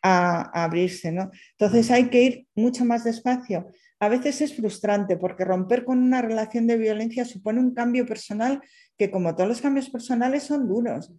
a, 0.07 0.41
abrirse. 0.63 1.11
¿no? 1.11 1.31
Entonces 1.51 1.91
hay 1.91 2.09
que 2.09 2.23
ir 2.23 2.47
mucho 2.55 2.85
más 2.85 3.03
despacio. 3.03 3.67
A 3.99 4.09
veces 4.09 4.41
es 4.41 4.55
frustrante 4.55 5.17
porque 5.17 5.45
romper 5.45 5.83
con 5.83 5.99
una 5.99 6.21
relación 6.21 6.67
de 6.67 6.77
violencia 6.77 7.25
supone 7.25 7.59
un 7.59 7.73
cambio 7.73 8.05
personal 8.05 8.61
que 8.97 9.09
como 9.09 9.35
todos 9.35 9.49
los 9.49 9.61
cambios 9.61 9.89
personales 9.89 10.43
son 10.43 10.67
duros. 10.67 11.11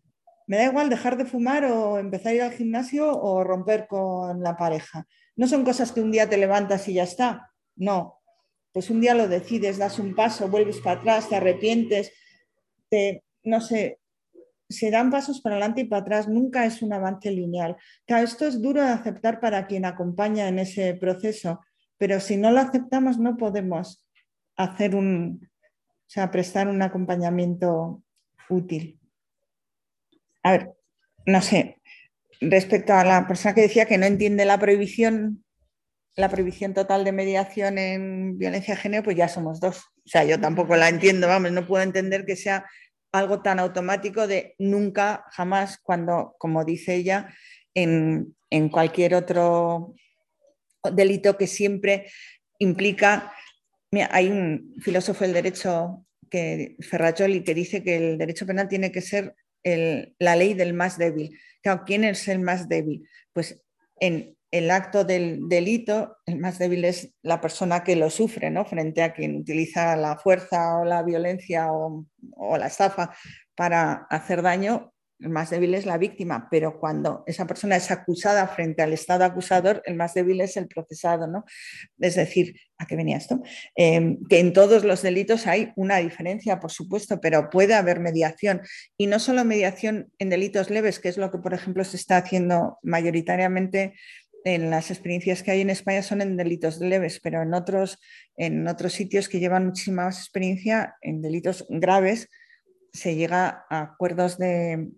Me 0.47 0.57
da 0.57 0.65
igual 0.65 0.89
dejar 0.89 1.17
de 1.17 1.27
fumar 1.27 1.65
o 1.65 1.99
empezar 1.99 2.33
a 2.33 2.35
ir 2.35 2.43
al 2.43 2.53
gimnasio 2.53 3.13
o 3.13 3.45
romper 3.45 3.87
con 3.87 4.43
la 4.43 4.57
pareja. 4.57 5.07
No 5.37 5.47
son 5.47 5.65
cosas 5.65 5.93
que 5.93 6.01
un 6.01 6.11
día 6.11 6.29
te 6.29 6.39
levantas 6.39 6.89
y 6.89 6.95
ya 6.95 7.03
está. 7.03 7.51
No. 7.77 8.21
Pues 8.73 8.91
un 8.91 9.01
día 9.01 9.15
lo 9.15 9.29
decides, 9.29 9.79
das 9.79 9.99
un 9.99 10.15
paso, 10.15 10.49
vuelves 10.49 10.79
para 10.79 11.01
atrás, 11.01 11.29
te 11.29 11.37
arrepientes, 11.37 12.13
te, 12.89 13.25
no 13.43 13.61
sé, 13.61 13.99
se 14.69 14.91
dan 14.91 15.11
pasos 15.11 15.41
para 15.41 15.57
adelante 15.57 15.83
y 15.83 15.85
para 15.85 16.03
atrás, 16.03 16.29
nunca 16.29 16.65
es 16.67 16.83
un 16.83 16.93
avance 16.93 17.31
lineal. 17.31 17.77
Esto 18.07 18.47
es 18.47 18.61
duro 18.61 18.83
de 18.83 18.91
aceptar 18.91 19.41
para 19.41 19.67
quien 19.67 19.85
acompaña 19.85 20.49
en 20.49 20.59
ese 20.59 20.95
proceso, 20.95 21.61
pero 21.97 22.21
si 22.21 22.37
no 22.37 22.51
lo 22.51 22.61
aceptamos 22.61 23.19
no 23.19 23.37
podemos 23.37 24.07
hacer 24.57 24.95
un, 24.95 25.41
o 25.43 26.11
sea, 26.11 26.31
prestar 26.31 26.69
un 26.69 26.83
acompañamiento 26.83 28.03
útil. 28.51 29.01
A 30.43 30.53
ver, 30.53 30.73
no 31.27 31.41
sé, 31.43 31.81
respecto 32.41 32.93
a 32.93 33.05
la 33.05 33.27
persona 33.27 33.55
que 33.55 33.63
decía 33.63 33.87
que 33.87 33.99
no 33.99 34.07
entiende 34.07 34.45
la 34.45 34.59
prohibición, 34.59 35.45
la 36.15 36.29
prohibición 36.29 36.75
total 36.75 37.05
de 37.05 37.13
mediación 37.13 37.79
en 37.79 38.39
violencia 38.39 38.75
de 38.75 38.81
género, 38.81 39.05
pues 39.05 39.17
ya 39.17 39.29
somos 39.29 39.61
dos. 39.61 39.79
O 39.79 40.09
sea, 40.09 40.25
yo 40.25 40.41
tampoco 40.41 40.77
la 40.77 40.89
entiendo, 40.89 41.29
vamos, 41.29 41.53
no 41.53 41.67
puedo 41.67 41.83
entender 41.83 42.25
que 42.27 42.37
sea 42.37 42.67
algo 43.13 43.41
tan 43.43 43.59
automático 43.59 44.27
de 44.27 44.55
nunca, 44.59 45.25
jamás, 45.31 45.79
cuando, 45.83 46.35
como 46.39 46.65
dice 46.65 46.95
ella, 46.95 47.35
en, 47.75 48.35
cualquier 48.71 49.15
otro 49.15 49.95
delito 50.93 51.37
que 51.37 51.47
siempre 51.47 52.11
implica... 52.59 53.33
hay 54.11 54.29
un 54.29 54.75
filósofo 54.81 55.25
del 55.25 55.35
derecho, 55.35 56.05
que, 56.31 56.77
Ferracholi, 56.81 57.43
que 57.43 57.55
dice 57.55 57.83
que 57.83 57.97
el 57.97 58.19
derecho 58.19 58.47
penal 58.47 58.69
tiene 58.69 58.93
que 58.93 59.01
ser 59.01 59.35
la 59.65 60.37
ley 60.37 60.55
del 60.55 60.75
más 60.75 60.99
débil. 60.99 61.39
¿quién 61.85 62.05
es 62.05 62.29
el 62.29 62.39
más 62.39 62.69
débil? 62.69 63.09
Pues 63.33 63.61
en, 64.01 64.38
el 64.51 64.71
acto 64.71 65.05
del 65.05 65.49
delito, 65.49 66.17
el 66.27 66.39
más 66.39 66.59
débil 66.59 66.85
es 66.85 67.15
la 67.23 67.41
persona 67.41 67.85
que 67.85 67.97
lo 67.97 68.09
sufre, 68.09 68.51
¿no? 68.51 68.65
Frente 68.65 69.03
a 69.03 69.13
quien 69.13 69.37
utiliza 69.37 69.95
la 69.97 70.17
fuerza 70.17 70.79
o 70.79 70.85
la 70.85 71.03
violencia 71.03 71.73
o, 71.73 72.07
la 72.57 72.67
estafa 72.67 73.15
para 73.55 74.07
hacer 74.11 74.43
daño, 74.43 74.93
el 75.21 75.31
más 75.31 75.51
débil 75.51 75.75
es 75.75 75.85
la 75.85 75.99
víctima, 75.99 76.47
pero 76.49 76.79
cuando 76.79 77.25
esa 77.27 77.45
persona 77.45 77.75
es 77.75 77.91
acusada 77.91 78.47
frente 78.47 78.83
al 78.83 78.93
Estado 78.93 79.25
acusador, 79.25 79.83
el 79.85 79.97
más 79.97 80.15
débil 80.15 80.41
es 80.41 80.57
el 80.57 80.69
procesado, 80.69 81.27
¿no? 81.27 81.45
Es 81.99 82.15
decir, 82.15 82.55
¿a 82.79 82.87
qué 82.87 82.95
venía 82.95 83.17
esto? 83.17 83.43
Em, 83.75 84.19
que 84.29 84.39
en 84.39 84.53
todos 84.53 84.85
los 84.85 85.03
delitos 85.03 85.49
hay 85.49 85.73
una 85.75 85.97
diferencia, 85.97 86.61
por 86.61 86.71
supuesto, 86.71 87.21
pero 87.21 87.51
puede 87.51 87.75
haber 87.75 87.99
mediación. 87.99 88.63
Y 88.97 89.09
no 89.09 89.19
solo 89.19 89.45
mediación 89.45 90.13
en 90.21 90.31
delitos 90.31 90.71
leves, 90.71 91.01
que 91.01 91.09
es 91.09 91.19
lo 91.19 91.33
que, 91.33 91.39
por 91.39 91.53
ejemplo, 91.53 91.83
se 91.83 91.97
está 91.97 92.19
haciendo 92.19 92.79
mayoritariamente 92.83 93.95
en 94.45 94.71
las 94.71 94.91
experiencias 94.91 95.43
que 95.43 95.51
hay 95.51 95.61
en 95.61 95.71
España 95.71 96.03
son 96.03 96.23
en 96.23 96.37
delitos 96.37 96.81
leves, 96.81 97.21
pero 97.23 97.43
en 97.43 97.55
otros, 97.55 97.99
en 98.37 98.67
otros 98.69 98.93
sitios 98.93 99.29
que 99.29 99.41
llevan 99.41 99.67
muchísima 99.67 100.05
más 100.05 100.19
experiencia, 100.19 100.97
en 101.03 101.23
delitos 101.23 101.67
graves, 101.69 102.29
se 102.93 103.15
llega 103.17 103.67
a 103.69 103.81
acuerdos 103.81 104.39
de, 104.39 104.89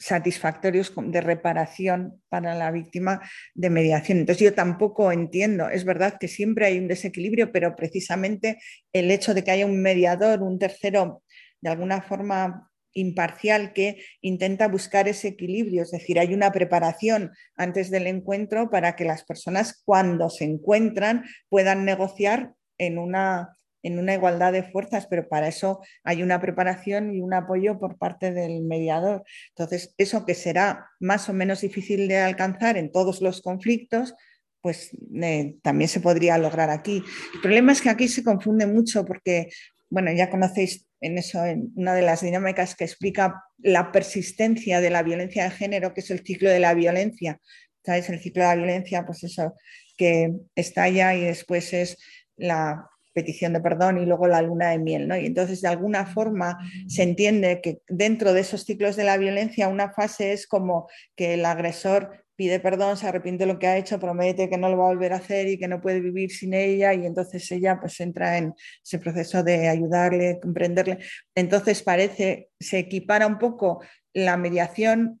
satisfactorios 0.00 0.92
de 0.96 1.20
reparación 1.20 2.22
para 2.30 2.54
la 2.54 2.70
víctima 2.70 3.20
de 3.54 3.68
mediación. 3.68 4.18
Entonces 4.18 4.42
yo 4.42 4.54
tampoco 4.54 5.12
entiendo, 5.12 5.68
es 5.68 5.84
verdad 5.84 6.16
que 6.18 6.26
siempre 6.26 6.66
hay 6.66 6.78
un 6.78 6.88
desequilibrio, 6.88 7.52
pero 7.52 7.76
precisamente 7.76 8.58
el 8.94 9.10
hecho 9.10 9.34
de 9.34 9.44
que 9.44 9.50
haya 9.50 9.66
un 9.66 9.82
mediador, 9.82 10.42
un 10.42 10.58
tercero, 10.58 11.22
de 11.60 11.70
alguna 11.70 12.00
forma 12.00 12.69
imparcial 12.92 13.72
que 13.72 14.02
intenta 14.20 14.68
buscar 14.68 15.08
ese 15.08 15.28
equilibrio, 15.28 15.82
es 15.82 15.90
decir, 15.90 16.18
hay 16.18 16.34
una 16.34 16.52
preparación 16.52 17.32
antes 17.56 17.90
del 17.90 18.06
encuentro 18.06 18.70
para 18.70 18.96
que 18.96 19.04
las 19.04 19.24
personas 19.24 19.82
cuando 19.84 20.30
se 20.30 20.44
encuentran 20.44 21.24
puedan 21.48 21.84
negociar 21.84 22.52
en 22.78 22.98
una 22.98 23.56
en 23.82 23.98
una 23.98 24.14
igualdad 24.14 24.52
de 24.52 24.62
fuerzas, 24.62 25.06
pero 25.06 25.28
para 25.28 25.48
eso 25.48 25.80
hay 26.04 26.22
una 26.22 26.40
preparación 26.40 27.14
y 27.14 27.20
un 27.20 27.34
apoyo 27.34 27.78
por 27.78 27.96
parte 27.96 28.32
del 28.32 28.62
mediador. 28.62 29.24
Entonces, 29.50 29.94
eso 29.96 30.26
que 30.26 30.34
será 30.34 30.90
más 30.98 31.28
o 31.28 31.32
menos 31.32 31.62
difícil 31.62 32.08
de 32.08 32.18
alcanzar 32.18 32.76
en 32.76 32.92
todos 32.92 33.22
los 33.22 33.40
conflictos, 33.40 34.14
pues 34.60 34.90
eh, 35.14 35.56
también 35.62 35.88
se 35.88 36.00
podría 36.00 36.36
lograr 36.36 36.70
aquí. 36.70 37.02
El 37.34 37.40
problema 37.40 37.72
es 37.72 37.80
que 37.80 37.88
aquí 37.88 38.08
se 38.08 38.22
confunde 38.22 38.66
mucho 38.66 39.04
porque, 39.04 39.48
bueno, 39.90 40.12
ya 40.12 40.30
conocéis 40.30 40.86
en 41.00 41.18
eso, 41.18 41.44
en 41.44 41.72
una 41.74 41.94
de 41.94 42.02
las 42.02 42.20
dinámicas 42.20 42.74
que 42.74 42.84
explica 42.84 43.44
la 43.58 43.92
persistencia 43.92 44.80
de 44.80 44.90
la 44.90 45.02
violencia 45.02 45.44
de 45.44 45.50
género, 45.50 45.92
que 45.92 46.00
es 46.00 46.10
el 46.10 46.24
ciclo 46.24 46.48
de 46.48 46.60
la 46.60 46.74
violencia. 46.74 47.40
¿Sabes? 47.84 48.08
El 48.10 48.20
ciclo 48.20 48.42
de 48.42 48.48
la 48.48 48.56
violencia, 48.56 49.04
pues 49.06 49.24
eso, 49.24 49.54
que 49.96 50.32
estalla 50.54 51.14
y 51.14 51.22
después 51.22 51.72
es 51.72 51.98
la 52.36 52.88
petición 53.12 53.52
de 53.52 53.60
perdón 53.60 53.98
y 53.98 54.06
luego 54.06 54.26
la 54.26 54.42
luna 54.42 54.70
de 54.70 54.78
miel. 54.78 55.08
¿no? 55.08 55.16
Y 55.16 55.26
entonces, 55.26 55.60
de 55.60 55.68
alguna 55.68 56.06
forma, 56.06 56.58
se 56.86 57.02
entiende 57.02 57.60
que 57.62 57.80
dentro 57.88 58.32
de 58.32 58.40
esos 58.40 58.64
ciclos 58.64 58.96
de 58.96 59.04
la 59.04 59.16
violencia, 59.16 59.68
una 59.68 59.92
fase 59.92 60.32
es 60.32 60.46
como 60.46 60.88
que 61.16 61.34
el 61.34 61.44
agresor 61.44 62.24
pide 62.40 62.58
perdón, 62.58 62.96
se 62.96 63.06
arrepiente 63.06 63.44
de 63.44 63.52
lo 63.52 63.58
que 63.58 63.66
ha 63.66 63.76
hecho, 63.76 64.00
promete 64.00 64.48
que 64.48 64.56
no 64.56 64.70
lo 64.70 64.78
va 64.78 64.86
a 64.86 64.94
volver 64.94 65.12
a 65.12 65.16
hacer 65.16 65.46
y 65.46 65.58
que 65.58 65.68
no 65.68 65.82
puede 65.82 66.00
vivir 66.00 66.30
sin 66.30 66.54
ella 66.54 66.94
y 66.94 67.04
entonces 67.04 67.52
ella 67.52 67.78
pues 67.78 68.00
entra 68.00 68.38
en 68.38 68.54
ese 68.82 68.98
proceso 68.98 69.42
de 69.42 69.68
ayudarle, 69.68 70.40
comprenderle. 70.40 71.00
Entonces 71.34 71.82
parece, 71.82 72.48
se 72.58 72.78
equipara 72.78 73.26
un 73.26 73.36
poco 73.36 73.82
la 74.14 74.38
mediación 74.38 75.20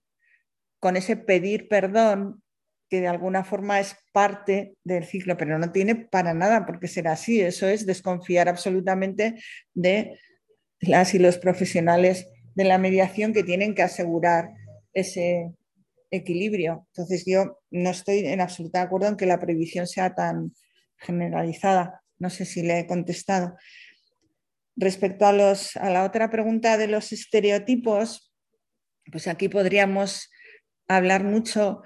con 0.78 0.96
ese 0.96 1.14
pedir 1.14 1.68
perdón 1.68 2.42
que 2.88 3.02
de 3.02 3.08
alguna 3.08 3.44
forma 3.44 3.80
es 3.80 3.98
parte 4.14 4.76
del 4.82 5.04
ciclo, 5.04 5.36
pero 5.36 5.58
no 5.58 5.72
tiene 5.72 5.96
para 5.96 6.32
nada 6.32 6.64
por 6.64 6.80
qué 6.80 6.88
ser 6.88 7.06
así. 7.06 7.42
Eso 7.42 7.68
es 7.68 7.84
desconfiar 7.84 8.48
absolutamente 8.48 9.34
de 9.74 10.18
las 10.80 11.12
y 11.12 11.18
los 11.18 11.36
profesionales 11.36 12.26
de 12.54 12.64
la 12.64 12.78
mediación 12.78 13.34
que 13.34 13.44
tienen 13.44 13.74
que 13.74 13.82
asegurar 13.82 14.52
ese 14.94 15.52
equilibrio. 16.10 16.86
Entonces 16.88 17.24
yo 17.26 17.58
no 17.70 17.90
estoy 17.90 18.20
en 18.20 18.40
absoluta 18.40 18.82
acuerdo 18.82 19.08
en 19.08 19.16
que 19.16 19.26
la 19.26 19.38
prohibición 19.38 19.86
sea 19.86 20.14
tan 20.14 20.54
generalizada. 20.98 22.02
No 22.18 22.30
sé 22.30 22.44
si 22.44 22.62
le 22.62 22.80
he 22.80 22.86
contestado. 22.86 23.56
Respecto 24.76 25.26
a, 25.26 25.32
los, 25.32 25.76
a 25.76 25.90
la 25.90 26.04
otra 26.04 26.30
pregunta 26.30 26.78
de 26.78 26.86
los 26.86 27.12
estereotipos, 27.12 28.32
pues 29.10 29.28
aquí 29.28 29.48
podríamos 29.48 30.30
hablar 30.88 31.24
mucho 31.24 31.82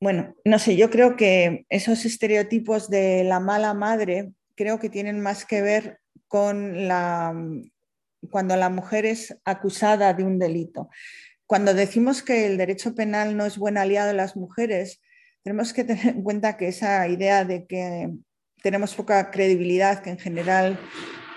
bueno, 0.00 0.36
no 0.44 0.60
sé, 0.60 0.76
yo 0.76 0.90
creo 0.90 1.16
que 1.16 1.66
esos 1.70 2.04
estereotipos 2.04 2.88
de 2.88 3.24
la 3.24 3.40
mala 3.40 3.74
madre 3.74 4.30
creo 4.54 4.78
que 4.78 4.90
tienen 4.90 5.20
más 5.20 5.44
que 5.44 5.60
ver 5.60 5.98
con 6.28 6.86
la 6.86 7.34
cuando 8.30 8.56
la 8.56 8.68
mujer 8.68 9.06
es 9.06 9.36
acusada 9.44 10.12
de 10.12 10.24
un 10.24 10.38
delito. 10.38 10.88
Cuando 11.48 11.72
decimos 11.72 12.22
que 12.22 12.44
el 12.44 12.58
derecho 12.58 12.94
penal 12.94 13.34
no 13.34 13.46
es 13.46 13.56
buen 13.56 13.78
aliado 13.78 14.08
de 14.08 14.14
las 14.14 14.36
mujeres, 14.36 15.00
tenemos 15.42 15.72
que 15.72 15.82
tener 15.82 16.08
en 16.08 16.22
cuenta 16.22 16.58
que 16.58 16.68
esa 16.68 17.08
idea 17.08 17.46
de 17.46 17.66
que 17.66 18.10
tenemos 18.62 18.94
poca 18.94 19.30
credibilidad, 19.30 20.02
que 20.02 20.10
en 20.10 20.18
general 20.18 20.78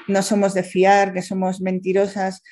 no 0.10 0.22
somos 0.22 0.54
de 0.54 0.64
fiar, 0.64 1.14
que 1.14 1.22
somos 1.22 1.62
mentirosas, 1.62 2.44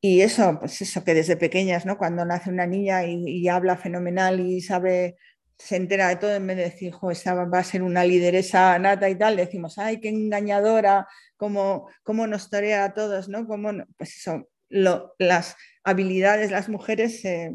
y 0.00 0.20
eso, 0.20 0.58
pues 0.60 0.80
eso 0.82 1.02
que 1.02 1.14
desde 1.14 1.36
pequeñas, 1.36 1.84
¿no? 1.84 1.98
Cuando 1.98 2.24
nace 2.24 2.48
una 2.50 2.66
niña 2.66 3.04
y, 3.06 3.48
habla 3.48 3.76
fenomenal 3.76 4.38
y 4.38 4.60
sabe 4.60 5.16
se 5.58 5.76
entera 5.76 6.08
de 6.10 6.16
todo, 6.16 6.34
en 6.34 6.46
vez 6.46 6.56
de 6.58 6.64
decir, 6.64 6.92
jo, 6.92 7.08
va 7.08 7.58
a 7.58 7.64
ser 7.64 7.82
una 7.82 8.04
lideresa 8.04 8.78
nata 8.78 9.08
y 9.08 9.16
tal, 9.16 9.36
decimos, 9.36 9.78
ay, 9.78 10.00
qué 10.00 10.10
engañadora, 10.10 11.08
cómo, 11.36 11.88
cómo 12.04 12.28
nos 12.28 12.50
torea 12.50 12.84
a 12.84 12.94
todos, 12.94 13.28
¿no? 13.28 13.46
Cómo, 13.48 13.72
pues 13.96 14.16
eso, 14.16 14.48
las 14.68 15.56
habilidades, 15.84 16.50
las 16.50 16.68
mujeres 16.68 17.20
se, 17.20 17.52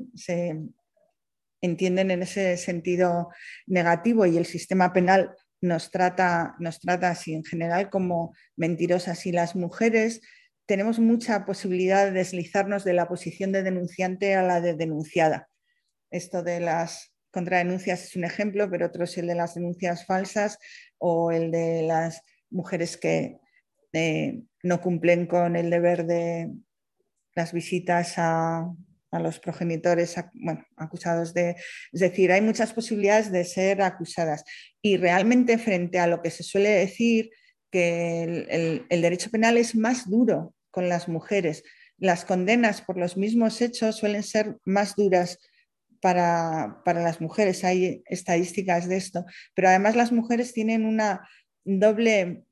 entienden 1.62 2.12
en 2.12 2.22
ese 2.24 2.56
sentido 2.56 3.30
negativo 3.68 4.26
y 4.26 4.38
el 4.38 4.46
sistema 4.46 4.94
penal 4.94 5.36
nos 5.62 5.92
trata, 5.92 6.56
nos 6.60 6.80
trata 6.80 7.10
así 7.10 7.34
en 7.34 7.44
general 7.44 7.90
como 7.90 8.34
mentirosas 8.56 9.26
y 9.26 9.34
las 9.34 9.58
mujeres 9.58 10.22
tenemos 10.66 11.00
mucha 11.00 11.46
posibilidad 11.46 12.06
de 12.06 12.12
deslizarnos 12.12 12.86
de 12.86 12.94
la 12.94 13.08
posición 13.08 13.52
de 13.52 13.64
denunciante 13.64 14.36
a 14.36 14.44
la 14.44 14.62
de 14.62 14.76
denunciada. 14.76 15.50
Esto 16.12 16.44
de 16.44 16.60
las 16.60 17.12
contra 17.32 17.58
denuncias 17.58 18.04
es 18.04 18.16
un 18.16 18.24
ejemplo, 18.24 18.70
pero 18.70 18.86
otro 18.86 19.04
es 19.04 19.18
el 19.18 19.28
de 19.28 19.36
las 19.36 19.56
denuncias 19.56 20.06
falsas 20.06 20.60
o 20.98 21.32
el 21.32 21.52
de 21.52 21.84
las 21.84 22.22
mujeres 22.52 22.98
que 22.98 23.38
eh, 23.94 24.42
no 24.64 24.82
cumplen 24.82 25.26
con 25.26 25.56
el 25.56 25.70
deber 25.70 26.06
de 26.06 26.52
las 27.40 27.54
visitas 27.54 28.14
a, 28.18 28.70
los 29.12 29.40
progenitores 29.40 30.16
acusados 30.78 31.34
de... 31.34 31.56
Es 31.92 32.00
decir, 32.00 32.32
hay 32.32 32.42
muchas 32.42 32.74
posibilidades 32.74 33.32
de 33.32 33.44
ser 33.44 33.82
acusadas. 33.82 34.44
Y 34.84 34.98
realmente 34.98 35.58
frente 35.58 35.98
a 35.98 36.06
lo 36.06 36.22
que 36.22 36.30
se 36.30 36.44
suele 36.44 36.70
decir, 36.70 37.32
que 37.72 38.86
el 38.90 39.02
derecho 39.02 39.32
penal 39.32 39.58
es 39.58 39.76
más 39.76 40.08
duro 40.08 40.54
con 40.70 40.90
las 40.90 41.08
mujeres. 41.08 41.64
Las 41.98 42.24
condenas 42.24 42.82
por 42.82 42.98
los 42.98 43.18
mismos 43.18 43.62
hechos 43.62 43.98
suelen 43.98 44.24
ser 44.24 44.58
más 44.64 44.96
duras 44.96 45.40
para, 46.02 46.82
las 46.86 47.22
mujeres, 47.22 47.64
hay 47.64 48.04
estadísticas 48.06 48.88
de 48.88 48.98
esto, 48.98 49.26
pero 49.54 49.70
además 49.70 49.96
las 49.96 50.12
mujeres 50.12 50.54
tienen 50.54 50.86
una 50.86 51.28
doble 51.66 52.44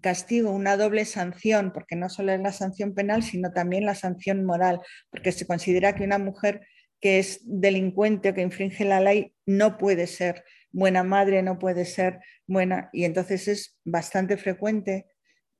castigo, 0.00 0.50
una 0.50 0.76
doble 0.76 1.04
sanción, 1.04 1.72
porque 1.72 1.96
no 1.96 2.08
solo 2.08 2.32
es 2.32 2.40
la 2.40 2.52
sanción 2.52 2.94
penal, 2.94 3.22
sino 3.22 3.52
también 3.52 3.84
la 3.84 3.94
sanción 3.94 4.44
moral, 4.44 4.80
porque 5.10 5.32
se 5.32 5.46
considera 5.46 5.94
que 5.94 6.04
una 6.04 6.18
mujer 6.18 6.66
que 7.00 7.18
es 7.18 7.40
delincuente 7.44 8.30
o 8.30 8.34
que 8.34 8.42
infringe 8.42 8.84
la 8.84 9.00
ley 9.00 9.34
no 9.46 9.78
puede 9.78 10.06
ser 10.06 10.44
buena 10.70 11.02
madre, 11.02 11.42
no 11.42 11.58
puede 11.58 11.84
ser 11.84 12.20
buena, 12.46 12.90
y 12.92 13.04
entonces 13.04 13.48
es 13.48 13.78
bastante 13.84 14.36
frecuente 14.36 15.06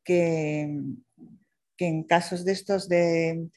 que, 0.04 0.68
que 1.76 1.86
en 1.86 2.04
casos 2.04 2.44
de 2.44 2.52
estos 2.52 2.88
de 2.88 3.48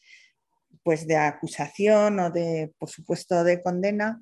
pues 0.84 1.08
de 1.08 1.16
acusación 1.16 2.20
o 2.20 2.30
de, 2.30 2.74
por 2.78 2.90
supuesto, 2.90 3.44
de 3.44 3.62
condena, 3.62 4.22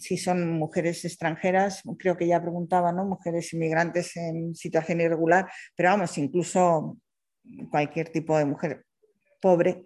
si 0.00 0.16
son 0.16 0.52
mujeres 0.52 1.04
extranjeras, 1.04 1.82
creo 1.98 2.16
que 2.16 2.26
ya 2.26 2.40
preguntaba, 2.40 2.92
¿no? 2.92 3.04
Mujeres 3.04 3.52
inmigrantes 3.52 4.16
en 4.16 4.54
situación 4.54 5.00
irregular, 5.00 5.46
pero 5.76 5.90
vamos, 5.90 6.16
incluso 6.18 6.98
cualquier 7.70 8.08
tipo 8.10 8.36
de 8.36 8.44
mujer 8.46 8.84
pobre 9.40 9.84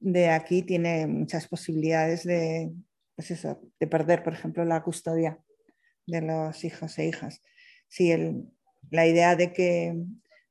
de 0.00 0.30
aquí 0.30 0.62
tiene 0.62 1.06
muchas 1.06 1.48
posibilidades 1.48 2.24
de, 2.24 2.70
pues 3.16 3.30
eso, 3.30 3.60
de 3.80 3.86
perder, 3.86 4.22
por 4.22 4.32
ejemplo, 4.32 4.64
la 4.64 4.82
custodia 4.82 5.38
de 6.06 6.22
los 6.22 6.64
hijos 6.64 6.98
e 6.98 7.06
hijas. 7.06 7.42
Sí, 7.88 8.14
la 8.90 9.06
idea 9.06 9.36
de 9.36 9.52
que 9.52 9.94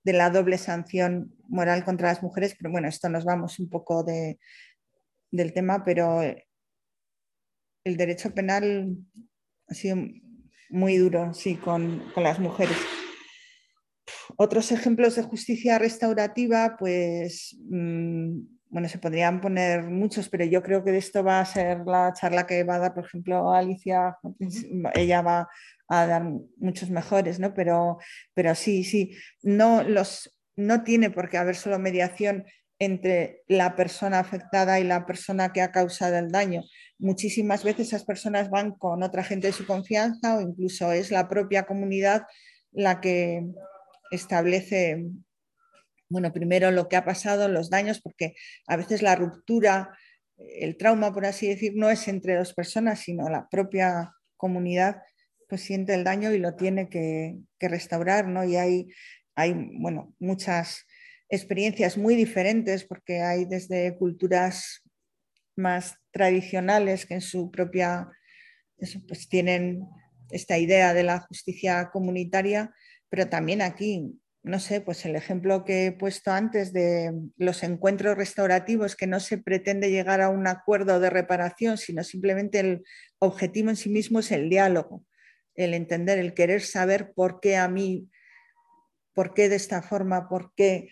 de 0.04 0.14
la 0.14 0.30
doble 0.30 0.58
sanción 0.58 1.34
moral 1.48 1.84
contra 1.84 2.10
las 2.10 2.24
mujeres, 2.24 2.56
pero 2.58 2.72
bueno, 2.72 2.88
esto 2.88 3.10
nos 3.10 3.26
vamos 3.26 3.60
un 3.60 3.70
poco 3.70 4.04
de, 4.04 4.40
del 5.32 5.54
tema, 5.54 5.84
pero 5.84 6.22
el 7.88 7.98
derecho 7.98 8.34
penal 8.34 8.98
ha 9.70 9.74
sido 9.74 9.98
muy 10.70 10.98
duro, 10.98 11.34
sí, 11.34 11.56
con, 11.56 12.04
las 12.16 12.40
mujeres. 12.40 12.78
Otros 14.36 14.72
ejemplos 14.72 15.16
de 15.16 15.24
justicia 15.24 15.80
restaurativa, 15.80 16.76
pues, 16.78 17.58
mm, 17.70 18.40
bueno, 18.70 18.90
se 18.90 19.00
podrían 19.00 19.40
poner 19.40 19.86
muchos, 19.86 20.28
pero 20.28 20.44
yo 20.44 20.62
creo 20.62 20.84
que 20.84 20.92
de 20.92 20.98
esto 20.98 21.24
va 21.24 21.40
a 21.40 21.46
ser 21.46 21.80
la 21.86 22.14
charla 22.14 22.46
que 22.46 22.64
va 22.64 22.76
a 22.76 22.80
dar, 22.80 22.94
por 22.94 23.06
ejemplo, 23.06 23.54
Alicia. 23.54 24.18
Ella 24.94 25.22
va 25.22 25.48
a 25.88 26.06
dar 26.06 26.24
muchos 26.58 26.90
mejores, 26.90 27.40
¿no? 27.40 27.54
Pero, 27.54 27.98
pero 28.34 28.54
sí, 28.56 28.84
sí, 28.84 29.16
no, 29.42 29.84
los, 29.84 30.38
no 30.58 30.84
tiene 30.84 31.10
por 31.10 31.30
qué 31.30 31.38
haber 31.38 31.56
solo 31.56 31.80
mediación 31.80 32.46
entre 32.80 33.44
la 33.48 33.76
persona 33.76 34.20
afectada 34.20 34.80
y 34.80 34.84
la 34.84 35.06
persona 35.06 35.52
que 35.54 35.62
ha 35.62 35.72
causado 35.72 36.18
el 36.18 36.30
daño. 36.30 36.64
Muchísimas 37.00 37.64
veces 37.64 37.88
esas 37.88 38.06
personas 38.06 38.50
van 38.50 38.72
con 38.72 39.04
otra 39.04 39.24
gente 39.24 39.48
de 39.48 39.54
su 39.54 39.66
confianza 39.66 40.38
o 40.38 40.42
incluso 40.42 40.92
es 40.92 41.12
la 41.12 41.28
propia 41.28 41.64
comunidad 41.64 42.24
la 42.72 43.02
que 43.02 43.46
establece 44.12 45.06
bueno, 46.10 46.32
primero 46.32 46.72
lo 46.72 46.88
que 46.88 46.96
ha 46.96 47.06
pasado, 47.06 47.48
los 47.48 47.70
daños, 47.70 48.02
porque 48.02 48.36
a 48.68 48.78
veces 48.78 49.02
la 49.02 49.16
ruptura, 49.16 49.98
el 50.38 50.78
trauma, 50.78 51.14
por 51.14 51.26
así 51.26 51.48
decir, 51.48 51.74
no 51.76 51.90
es 51.90 52.08
entre 52.08 52.36
dos 52.36 52.54
personas, 52.54 53.00
sino 53.00 53.30
la 53.30 53.48
propia 53.50 54.14
comunidad 54.38 55.02
pues 55.50 55.62
siente 55.62 55.94
el 55.94 56.04
daño 56.04 56.34
y 56.34 56.40
lo 56.40 56.56
tiene 56.56 56.90
que, 56.90 57.38
restaurar, 57.60 58.28
¿no? 58.28 58.44
Y 58.44 58.58
hay, 58.58 58.88
hay, 59.36 59.54
bueno, 59.80 60.14
muchas 60.20 60.86
experiencias 61.30 61.98
muy 61.98 62.16
diferentes 62.16 62.84
porque 62.84 63.22
hay 63.22 63.46
desde 63.46 63.98
culturas 63.98 64.84
más 65.58 65.98
tradicionales 66.12 67.06
que 67.06 67.16
en 67.16 67.22
su 67.22 67.52
propia, 67.52 68.10
pues 69.08 69.28
tienen 69.30 69.88
esta 70.32 70.58
idea 70.58 70.94
de 70.94 71.04
la 71.04 71.20
justicia 71.20 71.90
comunitaria, 71.92 72.74
pero 73.10 73.28
también 73.30 73.62
aquí, 73.62 74.20
no 74.44 74.60
sé, 74.60 74.82
pues 74.82 75.06
el 75.06 75.16
ejemplo 75.16 75.66
que 75.66 75.88
he 75.88 75.92
puesto 75.92 76.32
antes 76.32 76.74
de 76.74 77.12
los 77.38 77.64
encuentros 77.64 78.18
restaurativos, 78.18 78.96
que 78.96 79.08
no 79.08 79.20
se 79.20 79.38
pretende 79.38 79.92
llegar 79.92 80.22
a 80.22 80.30
un 80.30 80.48
acuerdo 80.48 81.00
de 81.00 81.10
reparación, 81.10 81.78
sino 81.78 82.04
simplemente 82.04 82.60
el 82.60 82.84
objetivo 83.20 83.70
en 83.70 83.76
sí 83.76 83.90
mismo 83.90 84.20
es 84.20 84.32
el 84.32 84.50
diálogo, 84.50 85.06
el 85.56 85.74
entender, 85.74 86.20
el 86.20 86.34
querer 86.34 86.62
saber 86.62 87.14
por 87.14 87.40
qué 87.40 87.58
a 87.58 87.68
mí, 87.68 88.10
por 89.14 89.34
qué 89.34 89.50
de 89.50 89.56
esta 89.56 89.82
forma, 89.82 90.30
por 90.30 90.54
qué 90.56 90.90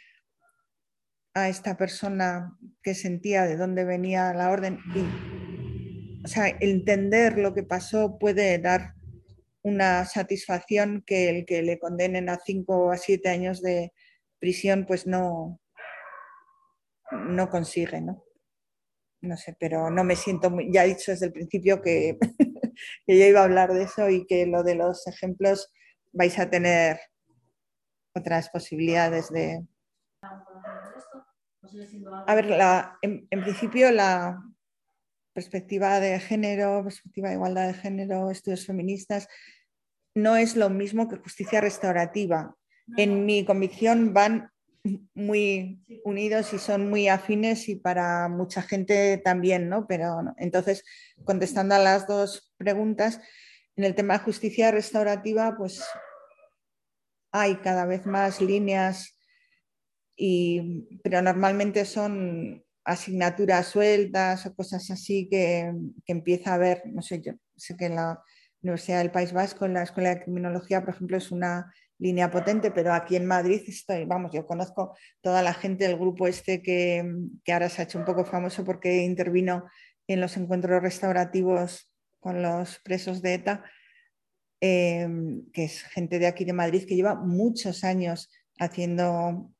a 1.35 1.49
esta 1.49 1.75
persona 1.75 2.57
que 2.81 2.95
sentía 2.95 3.43
de 3.43 3.57
dónde 3.57 3.83
venía 3.83 4.33
la 4.33 4.49
orden. 4.49 4.79
Y, 4.95 6.21
o 6.23 6.27
sea, 6.27 6.47
entender 6.47 7.37
lo 7.37 7.53
que 7.53 7.63
pasó 7.63 8.17
puede 8.17 8.57
dar 8.57 8.95
una 9.61 10.05
satisfacción 10.05 11.03
que 11.05 11.29
el 11.29 11.45
que 11.45 11.61
le 11.61 11.77
condenen 11.77 12.29
a 12.29 12.39
cinco 12.39 12.89
a 12.89 12.97
siete 12.97 13.29
años 13.29 13.61
de 13.61 13.91
prisión, 14.39 14.85
pues 14.87 15.07
no, 15.07 15.59
no 17.11 17.49
consigue, 17.49 17.99
¿no? 17.99 18.23
No 19.21 19.35
sé, 19.35 19.57
pero 19.59 19.89
no 19.89 20.03
me 20.03 20.15
siento 20.15 20.49
muy, 20.49 20.71
ya 20.71 20.85
he 20.85 20.89
dicho 20.89 21.11
desde 21.11 21.25
el 21.25 21.33
principio 21.33 21.81
que, 21.81 22.17
que 23.05 23.19
yo 23.19 23.25
iba 23.25 23.41
a 23.41 23.45
hablar 23.45 23.73
de 23.73 23.83
eso 23.83 24.09
y 24.09 24.25
que 24.25 24.45
lo 24.45 24.63
de 24.63 24.75
los 24.75 25.05
ejemplos 25.07 25.73
vais 26.13 26.39
a 26.39 26.49
tener 26.49 26.99
otras 28.13 28.49
posibilidades 28.49 29.29
de, 29.31 29.65
a 32.27 32.35
ver, 32.35 32.59
en, 33.01 33.41
principio 33.41 33.91
la 33.91 34.41
perspectiva 35.33 35.99
de 35.99 36.19
género, 36.19 36.83
perspectiva 36.83 37.29
de 37.29 37.35
igualdad 37.35 37.67
de 37.67 37.73
género, 37.73 38.31
estudios 38.31 38.65
feministas, 38.65 39.27
no 40.15 40.37
es 40.37 40.55
lo 40.55 40.69
mismo 40.69 41.09
que 41.09 41.17
justicia 41.17 41.61
restaurativa. 41.61 42.55
En 42.97 43.25
mi 43.25 43.43
convicción 43.43 44.13
van 44.13 44.51
muy 45.13 45.81
unidos 46.03 46.53
y 46.53 46.59
son 46.59 46.89
muy 46.89 47.07
afines 47.07 47.67
y 47.69 47.75
para 47.75 48.29
mucha 48.29 48.61
gente 48.61 49.17
también, 49.17 49.67
¿no? 49.67 49.87
Pero 49.87 50.21
entonces, 50.37 50.83
contestando 51.25 51.75
a 51.75 51.79
las 51.79 52.07
dos 52.07 52.53
preguntas, 52.57 53.19
en 53.75 53.83
el 53.83 53.95
tema 53.95 54.13
de 54.13 54.23
justicia 54.23 54.71
restaurativa, 54.71 55.55
pues 55.57 55.83
hay 57.31 57.57
cada 57.57 57.85
vez 57.85 58.05
más 58.05 58.39
líneas 58.39 59.14
pero 61.03 61.21
normalmente 61.21 61.85
son 61.85 62.63
asignaturas 62.85 63.67
sueltas 63.67 64.45
o 64.45 64.55
cosas 64.55 64.89
así 64.91 65.27
que, 65.29 65.73
empieza 66.07 66.51
a 66.51 66.55
haber, 66.55 66.83
no 66.85 67.01
sé, 67.01 67.21
yo 67.21 67.33
sé 67.55 67.75
que 67.75 67.85
en 67.85 67.95
la 67.95 68.21
Universidad 68.61 68.99
del 68.99 69.11
País 69.11 69.33
Vasco, 69.33 69.65
en 69.65 69.73
la 69.73 69.83
Escuela 69.83 70.09
de 70.09 70.21
Criminología, 70.21 70.81
por 70.81 70.93
ejemplo, 70.93 71.17
es 71.17 71.31
una 71.31 71.73
línea 71.97 72.29
potente, 72.29 72.71
pero 72.71 72.93
aquí 72.93 73.15
en 73.15 73.25
Madrid 73.25 73.61
estoy, 73.67 74.05
vamos, 74.05 74.31
yo 74.33 74.45
conozco 74.45 74.95
toda 75.21 75.41
la 75.41 75.53
gente 75.53 75.87
del 75.87 75.97
grupo 75.97 76.27
este 76.27 76.61
que, 76.61 77.03
ahora 77.51 77.69
se 77.69 77.81
ha 77.81 77.85
hecho 77.85 77.99
un 77.99 78.05
poco 78.05 78.23
famoso 78.25 78.63
porque 78.63 79.03
intervino 79.03 79.65
en 80.07 80.21
los 80.21 80.37
encuentros 80.37 80.81
restaurativos 80.81 81.91
con 82.19 82.41
los 82.41 82.79
presos 82.79 83.21
de 83.21 83.33
ETA, 83.35 83.63
eh, 84.61 85.07
que 85.53 85.65
es 85.65 85.83
gente 85.83 86.19
de 86.19 86.27
aquí 86.27 86.45
de 86.45 86.53
Madrid 86.53 86.85
que 86.87 86.95
lleva 86.95 87.15
muchos 87.15 87.83
años 87.83 88.29
haciendo 88.59 89.51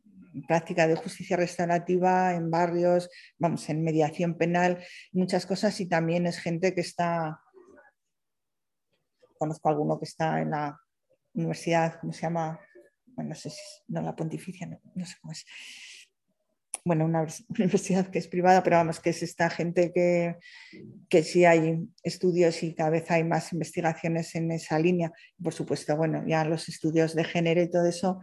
práctica 0.42 0.88
de 0.88 0.96
justicia 0.96 1.38
restaurativa 1.38 2.34
en 2.34 2.50
barrios, 2.52 3.10
vamos, 3.38 3.70
en 3.70 3.84
mediación 3.84 4.38
penal, 4.38 4.84
muchas 5.12 5.46
cosas 5.46 5.80
y 5.80 5.88
también 5.88 6.28
es 6.28 6.40
gente 6.40 6.74
que 6.74 6.82
está, 6.82 7.40
conozco 9.38 9.68
a 9.68 9.72
alguno 9.72 10.00
que 10.00 10.06
está 10.06 10.42
en 10.42 10.52
la 10.52 10.80
universidad, 11.34 12.00
¿cómo 12.00 12.14
se 12.14 12.22
llama? 12.22 12.60
Bueno, 13.08 13.30
no 13.30 13.36
sé 13.36 13.50
si, 13.50 13.62
no 13.88 14.02
la 14.02 14.16
pontificia, 14.16 14.68
no, 14.68 15.06
sé 15.06 15.16
cómo 15.22 15.32
es. 15.32 15.46
Bueno, 16.84 17.06
una 17.06 17.26
universidad 17.50 18.08
que 18.08 18.20
es 18.20 18.28
privada, 18.28 18.62
pero 18.62 18.78
vamos, 18.78 19.00
que 19.00 19.12
es 19.12 19.24
esta 19.24 19.50
gente 19.50 19.92
que, 19.94 20.38
que 21.10 21.24
sí 21.24 21.46
hay 21.46 21.88
estudios 22.04 22.62
y 22.64 22.76
cada 22.76 22.90
vez 22.90 23.10
hay 23.10 23.24
más 23.24 23.54
investigaciones 23.54 24.36
en 24.36 24.52
esa 24.52 24.78
línea. 24.80 25.12
Por 25.42 25.54
supuesto, 25.54 25.96
bueno, 25.96 26.24
ya 26.28 26.44
los 26.46 26.70
estudios 26.70 27.16
de 27.16 27.24
género 27.24 27.62
y 27.62 27.72
todo 27.72 27.88
eso 27.88 28.22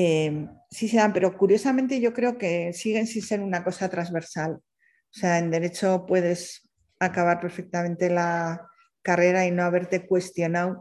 Em, 0.00 0.48
sí 0.70 0.86
se 0.86 0.96
dan, 0.98 1.12
pero 1.12 1.36
curiosamente 1.36 2.00
yo 2.00 2.12
creo 2.14 2.38
que 2.38 2.72
siguen 2.72 3.08
sin 3.08 3.20
ser 3.20 3.40
una 3.40 3.64
cosa 3.64 3.88
transversal. 3.88 4.52
O 4.52 4.62
sea, 5.10 5.38
en 5.38 5.50
derecho 5.50 6.06
puedes 6.06 6.70
acabar 7.00 7.40
perfectamente 7.40 8.08
la 8.08 8.64
carrera 9.02 9.44
y 9.44 9.50
no 9.50 9.64
haberte 9.64 10.06
cuestionado, 10.06 10.80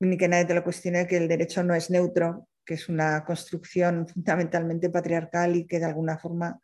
ni 0.00 0.16
que 0.16 0.26
nadie 0.26 0.46
te 0.46 0.54
lo 0.54 0.64
cuestione, 0.64 1.06
que 1.06 1.18
el 1.18 1.28
derecho 1.28 1.62
no 1.64 1.74
es 1.74 1.90
neutro, 1.90 2.48
que 2.64 2.74
es 2.74 2.88
una 2.88 3.26
construcción 3.26 4.08
fundamentalmente 4.14 4.88
patriarcal 4.88 5.54
y 5.54 5.66
que 5.66 5.78
de 5.78 5.84
alguna 5.84 6.16
forma 6.16 6.58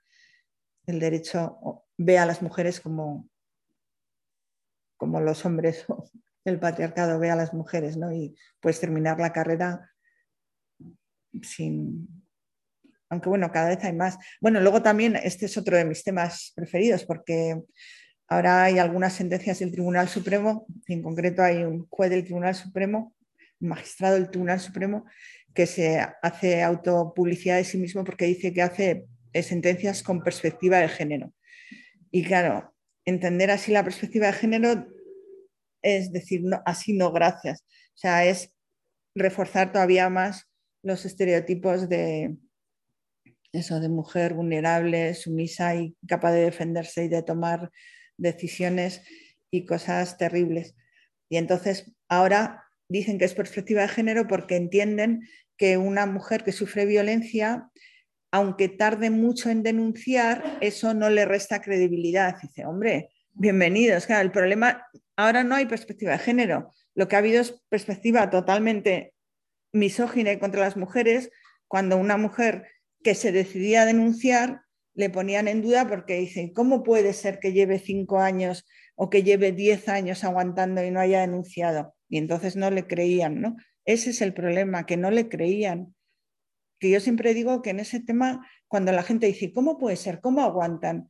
el 0.87 0.99
derecho 0.99 1.85
ve 1.99 2.19
a 2.19 2.25
las 2.25 2.41
mujeres 2.41 2.81
como, 2.81 3.29
como 4.97 5.21
los 5.21 5.45
hombres 5.45 5.85
el 6.47 6.59
patriarcado 6.59 7.19
ve 7.19 7.31
a 7.31 7.37
las 7.37 7.53
mujeres, 7.53 7.99
¿no? 7.99 8.11
Y 8.13 8.35
puedes 8.61 8.81
terminar 8.81 9.21
la 9.21 9.35
carrera 9.35 9.92
sin... 11.43 12.09
Aunque 13.09 13.29
bueno, 13.29 13.51
cada 13.53 13.69
vez 13.69 13.85
hay 13.85 13.93
más. 13.93 14.17
Bueno, 14.41 14.61
luego 14.61 14.83
también 14.83 15.17
este 15.17 15.47
es 15.47 15.57
otro 15.57 15.77
de 15.77 15.85
mis 15.85 16.03
temas 16.03 16.53
preferidos 16.55 17.05
porque 17.05 17.61
ahora 18.27 18.65
hay 18.65 18.79
algunas 18.79 19.13
sentencias 19.13 19.59
del 19.59 19.71
Tribunal 19.71 20.09
Supremo, 20.09 20.67
en 20.87 21.03
concreto 21.03 21.43
hay 21.43 21.65
un 21.65 21.87
juez 21.89 22.11
del 22.11 22.25
Tribunal 22.25 22.55
Supremo, 22.55 23.15
un 23.61 23.69
magistrado 23.69 24.15
del 24.15 24.31
Tribunal 24.31 24.61
Supremo, 24.61 25.05
que 25.55 25.67
se 25.67 26.01
hace 26.23 26.63
autopublicidad 26.63 27.57
de 27.57 27.65
sí 27.65 27.77
mismo 27.77 28.03
porque 28.03 28.25
dice 28.25 28.55
que 28.55 28.63
hace 28.63 29.05
eh, 29.35 29.43
sentencias 29.43 30.03
con 30.03 30.23
perspectiva 30.23 30.79
de 30.79 30.89
género. 30.89 31.35
Y 32.11 32.25
claro, 32.25 32.75
entender 33.05 33.51
así 33.51 33.73
la 33.73 33.85
perspectiva 33.85 34.29
de 34.29 34.33
género 34.33 34.87
es 35.83 36.13
decir, 36.13 36.43
así 36.65 36.95
no, 36.95 37.13
gracias. 37.13 37.65
O 37.95 37.99
sea, 37.99 38.25
es 38.25 38.55
reforzar 39.15 39.73
todavía 39.73 40.09
más 40.09 40.49
los 40.83 41.05
estereotipos 41.05 41.89
de 41.89 42.37
eso, 43.53 43.81
de 43.81 43.89
mujer 43.89 44.35
vulnerable, 44.35 45.15
sumisa 45.15 45.75
y 45.77 45.95
capaz 46.07 46.33
de 46.33 46.45
defenderse 46.45 47.05
y 47.05 47.09
de 47.09 47.23
tomar 47.23 47.71
decisiones 48.17 49.03
y 49.51 49.67
cosas 49.67 50.17
terribles. 50.17 50.75
Y 51.29 51.37
entonces 51.37 51.93
ahora 52.09 52.65
dicen 52.89 53.19
que 53.19 53.25
es 53.25 53.35
perspectiva 53.35 53.83
de 53.83 53.89
género 53.89 54.27
porque 54.27 54.57
entienden 54.57 55.29
que 55.57 55.77
una 55.77 56.07
mujer 56.07 56.45
que 56.45 56.53
sufre 56.53 56.87
violencia, 56.87 57.71
aunque 58.31 58.69
tarde 58.69 59.11
mucho 59.11 59.51
en 59.51 59.63
denunciar, 59.63 60.59
eso 60.61 60.95
no 60.95 61.11
le 61.11 61.25
resta 61.25 61.61
credibilidad. 61.61 62.37
Dice, 62.41 62.65
hombre, 62.65 63.11
bienvenidos. 63.33 64.07
Claro, 64.07 64.23
el 64.23 64.33
problema, 64.33 64.87
ahora 65.17 65.45
no 65.45 65.55
hay 65.55 65.67
perspectiva 65.67 66.13
de 66.13 66.19
género. 66.19 66.73
Lo 66.95 67.09
que 67.09 67.17
ha 67.17 67.21
habido 67.21 67.41
es 67.41 67.63
perspectiva 67.69 68.29
totalmente 68.31 69.15
misógina 69.73 70.39
contra 70.39 70.61
las 70.61 70.77
mujeres, 70.77 71.31
cuando 71.67 71.97
una 71.97 72.17
mujer 72.17 72.67
que 73.03 73.15
se 73.15 73.33
decidía 73.33 73.83
a 73.83 73.87
denunciar 73.87 74.63
le 74.95 75.11
ponían 75.11 75.49
en 75.49 75.63
duda 75.63 75.89
porque 75.89 76.19
dicen, 76.19 76.53
¿cómo 76.53 76.83
puede 76.83 77.13
ser 77.13 77.39
que 77.41 77.53
lleve 77.53 77.79
cinco 77.79 78.21
años 78.21 78.67
o 78.95 79.09
que 79.09 79.23
lleve 79.23 79.53
diez 79.53 79.89
años 79.89 80.23
aguantando 80.25 80.85
y 80.85 80.91
no 80.91 81.01
haya 81.01 81.21
denunciado? 81.21 81.95
Y 82.09 82.19
entonces 82.19 82.57
no 82.57 82.71
le 82.71 82.87
creían, 82.87 83.41
¿no? 83.41 83.57
Ese 83.85 84.11
es 84.11 84.21
el 84.21 84.35
problema, 84.35 84.85
que 84.85 84.97
no 84.97 85.11
le 85.11 85.29
creían. 85.29 85.95
Que 86.79 86.91
yo 86.91 87.01
siempre 87.01 87.33
digo 87.33 87.63
que 87.63 87.71
en 87.71 87.81
ese 87.81 88.01
tema, 88.01 88.47
cuando 88.69 88.93
la 88.93 89.03
gente 89.03 89.27
dice, 89.27 89.53
¿cómo 89.53 89.79
puede 89.79 89.97
ser? 89.97 90.21
¿Cómo 90.21 90.43
aguantan? 90.43 91.09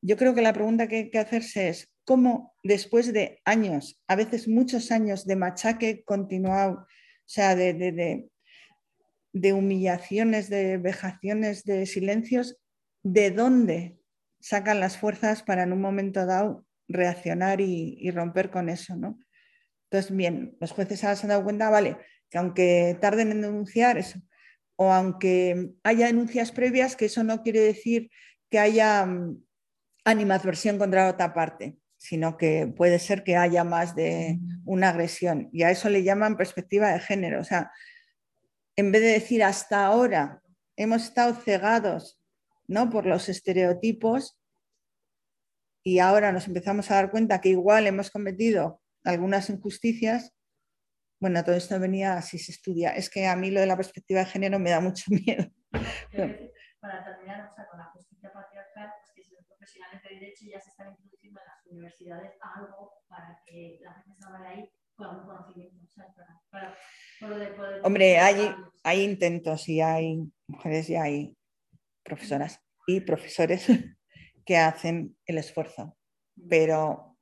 Yo 0.00 0.16
creo 0.16 0.34
que 0.34 0.42
la 0.42 0.52
pregunta 0.52 0.86
que 0.86 0.96
hay 0.96 1.10
que 1.10 1.18
hacerse 1.18 1.68
es, 1.68 1.92
¿cómo 2.04 2.54
después 2.62 3.12
de 3.12 3.40
años, 3.44 4.00
a 4.06 4.14
veces 4.14 4.46
muchos 4.46 4.92
años 4.92 5.26
de 5.26 5.36
machaque 5.36 6.04
continuado, 6.04 6.86
o 7.28 7.30
sea, 7.30 7.54
de, 7.54 8.30
humillaciones, 9.52 10.48
de 10.48 10.78
vejaciones, 10.78 11.64
de 11.64 11.84
silencios, 11.84 12.56
¿de 13.02 13.30
dónde 13.30 13.98
sacan 14.40 14.80
las 14.80 14.96
fuerzas 14.96 15.42
para 15.42 15.64
en 15.64 15.74
un 15.74 15.82
momento 15.82 16.24
dado 16.24 16.64
reaccionar 16.88 17.60
y, 17.60 18.10
romper 18.12 18.50
con 18.50 18.70
eso? 18.70 18.96
¿no? 18.96 19.18
Entonces, 19.90 20.16
bien, 20.16 20.56
los 20.58 20.72
jueces 20.72 21.00
se 21.00 21.06
han 21.06 21.28
dado 21.28 21.44
cuenta, 21.44 21.68
vale, 21.68 21.98
que 22.30 22.38
aunque 22.38 22.96
tarden 22.98 23.32
en 23.32 23.42
denunciar 23.42 23.98
eso, 23.98 24.20
o 24.76 24.90
aunque 24.90 25.72
haya 25.84 26.06
denuncias 26.06 26.50
previas, 26.50 26.96
que 26.96 27.06
eso 27.06 27.24
no 27.24 27.42
quiere 27.42 27.60
decir 27.60 28.10
que 28.48 28.58
haya 28.58 29.04
mm, 29.04 29.44
animadversión 30.06 30.78
contra 30.78 31.04
la 31.04 31.10
otra 31.10 31.34
parte, 31.34 31.76
sino 31.98 32.36
que 32.38 32.72
puede 32.74 32.98
ser 32.98 33.24
que 33.24 33.36
haya 33.36 33.64
más 33.64 33.94
de 33.94 34.38
una 34.64 34.90
agresión. 34.90 35.50
Y 35.52 35.64
a 35.64 35.70
eso 35.70 35.90
le 35.90 36.04
llaman 36.04 36.36
perspectiva 36.36 36.92
de 36.92 37.00
género. 37.00 37.40
O 37.40 37.44
sea, 37.44 37.70
en 38.76 38.92
vez 38.92 39.02
de 39.02 39.08
decir 39.08 39.42
hasta 39.42 39.84
ahora 39.84 40.40
hemos 40.76 41.02
estado 41.02 41.34
cegados 41.34 42.22
¿no? 42.68 42.88
por 42.88 43.04
los 43.04 43.28
estereotipos 43.28 44.40
y 45.82 45.98
ahora 45.98 46.32
nos 46.32 46.46
empezamos 46.46 46.90
a 46.90 46.94
dar 46.94 47.10
cuenta 47.10 47.40
que 47.40 47.48
igual 47.48 47.86
hemos 47.86 48.10
cometido 48.10 48.80
algunas 49.04 49.50
injusticias, 49.50 50.34
bueno, 51.20 51.42
todo 51.42 51.56
esto 51.56 51.80
venía 51.80 52.22
si 52.22 52.38
se 52.38 52.52
estudia. 52.52 52.90
Es 52.90 53.10
que 53.10 53.26
a 53.26 53.34
mí 53.34 53.50
lo 53.50 53.60
de 53.60 53.66
la 53.66 53.76
perspectiva 53.76 54.20
de 54.20 54.26
género 54.26 54.58
me 54.60 54.70
da 54.70 54.80
mucho 54.80 55.04
miedo. 55.10 55.50
Para 56.80 57.04
terminar, 57.04 57.48
o 57.50 57.54
sea, 57.54 57.66
con 57.68 57.78
la 57.78 57.86
justicia 57.86 58.32
patriarcal, 58.32 58.92
pues 59.00 59.12
que 59.14 59.22
si 59.24 59.34
los 59.34 59.44
profesionales 59.46 60.02
de 60.02 60.14
derecho 60.14 60.44
ya 60.46 60.60
se 60.60 60.70
están 60.70 60.90
introduciendo 60.90 61.40
en 61.40 61.46
las 61.46 61.66
universidades 61.66 62.32
algo 62.40 62.92
para 63.08 63.42
que 63.44 63.78
la 63.82 63.94
gente 63.94 64.20
salga 64.20 64.40
de 64.40 64.48
ahí 64.48 64.70
con 64.94 65.16
un 65.16 65.26
conocimiento. 65.26 65.76
O 65.84 65.90
sea, 65.90 66.06
para, 66.14 66.40
para, 66.50 66.76
poder, 67.20 67.56
poder 67.56 67.80
Hombre, 67.84 68.18
hay, 68.18 68.54
hay 68.84 69.02
intentos 69.02 69.68
y 69.68 69.80
hay 69.80 70.22
mujeres 70.46 70.88
y 70.90 70.96
hay 70.96 71.36
profesoras 72.04 72.60
y 72.86 73.00
profesores 73.00 73.66
que 74.46 74.56
hacen 74.56 75.16
el 75.26 75.38
esfuerzo, 75.38 75.96
pero 76.48 77.16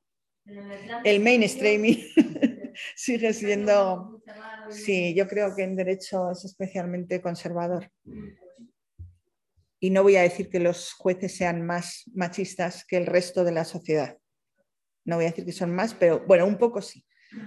el 1.03 1.19
mainstreaming 1.19 1.99
sigue 2.95 3.33
siendo, 3.33 4.21
sí, 4.69 5.13
yo 5.13 5.27
creo 5.27 5.53
que 5.55 5.63
en 5.63 5.75
derecho 5.75 6.31
es 6.31 6.45
especialmente 6.45 7.21
conservador. 7.21 7.91
Y 9.79 9.89
no 9.91 10.03
voy 10.03 10.15
a 10.15 10.23
decir 10.23 10.49
que 10.49 10.59
los 10.59 10.93
jueces 10.93 11.35
sean 11.35 11.65
más 11.65 12.03
machistas 12.13 12.85
que 12.85 12.97
el 12.97 13.05
resto 13.05 13.43
de 13.43 13.51
la 13.51 13.63
sociedad. 13.63 14.17
No 15.05 15.17
voy 15.17 15.25
a 15.25 15.29
decir 15.29 15.45
que 15.45 15.51
son 15.51 15.73
más, 15.73 15.93
pero 15.93 16.25
bueno, 16.25 16.45
un 16.45 16.57
poco 16.57 16.81
sí. 16.81 17.05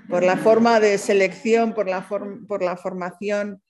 Por 0.08 0.22
la 0.22 0.36
forma 0.36 0.78
de 0.78 0.98
selección, 0.98 1.74
por 1.74 1.88
la, 1.88 2.06
por 2.08 2.62
la 2.62 2.76
formación, 2.76 3.62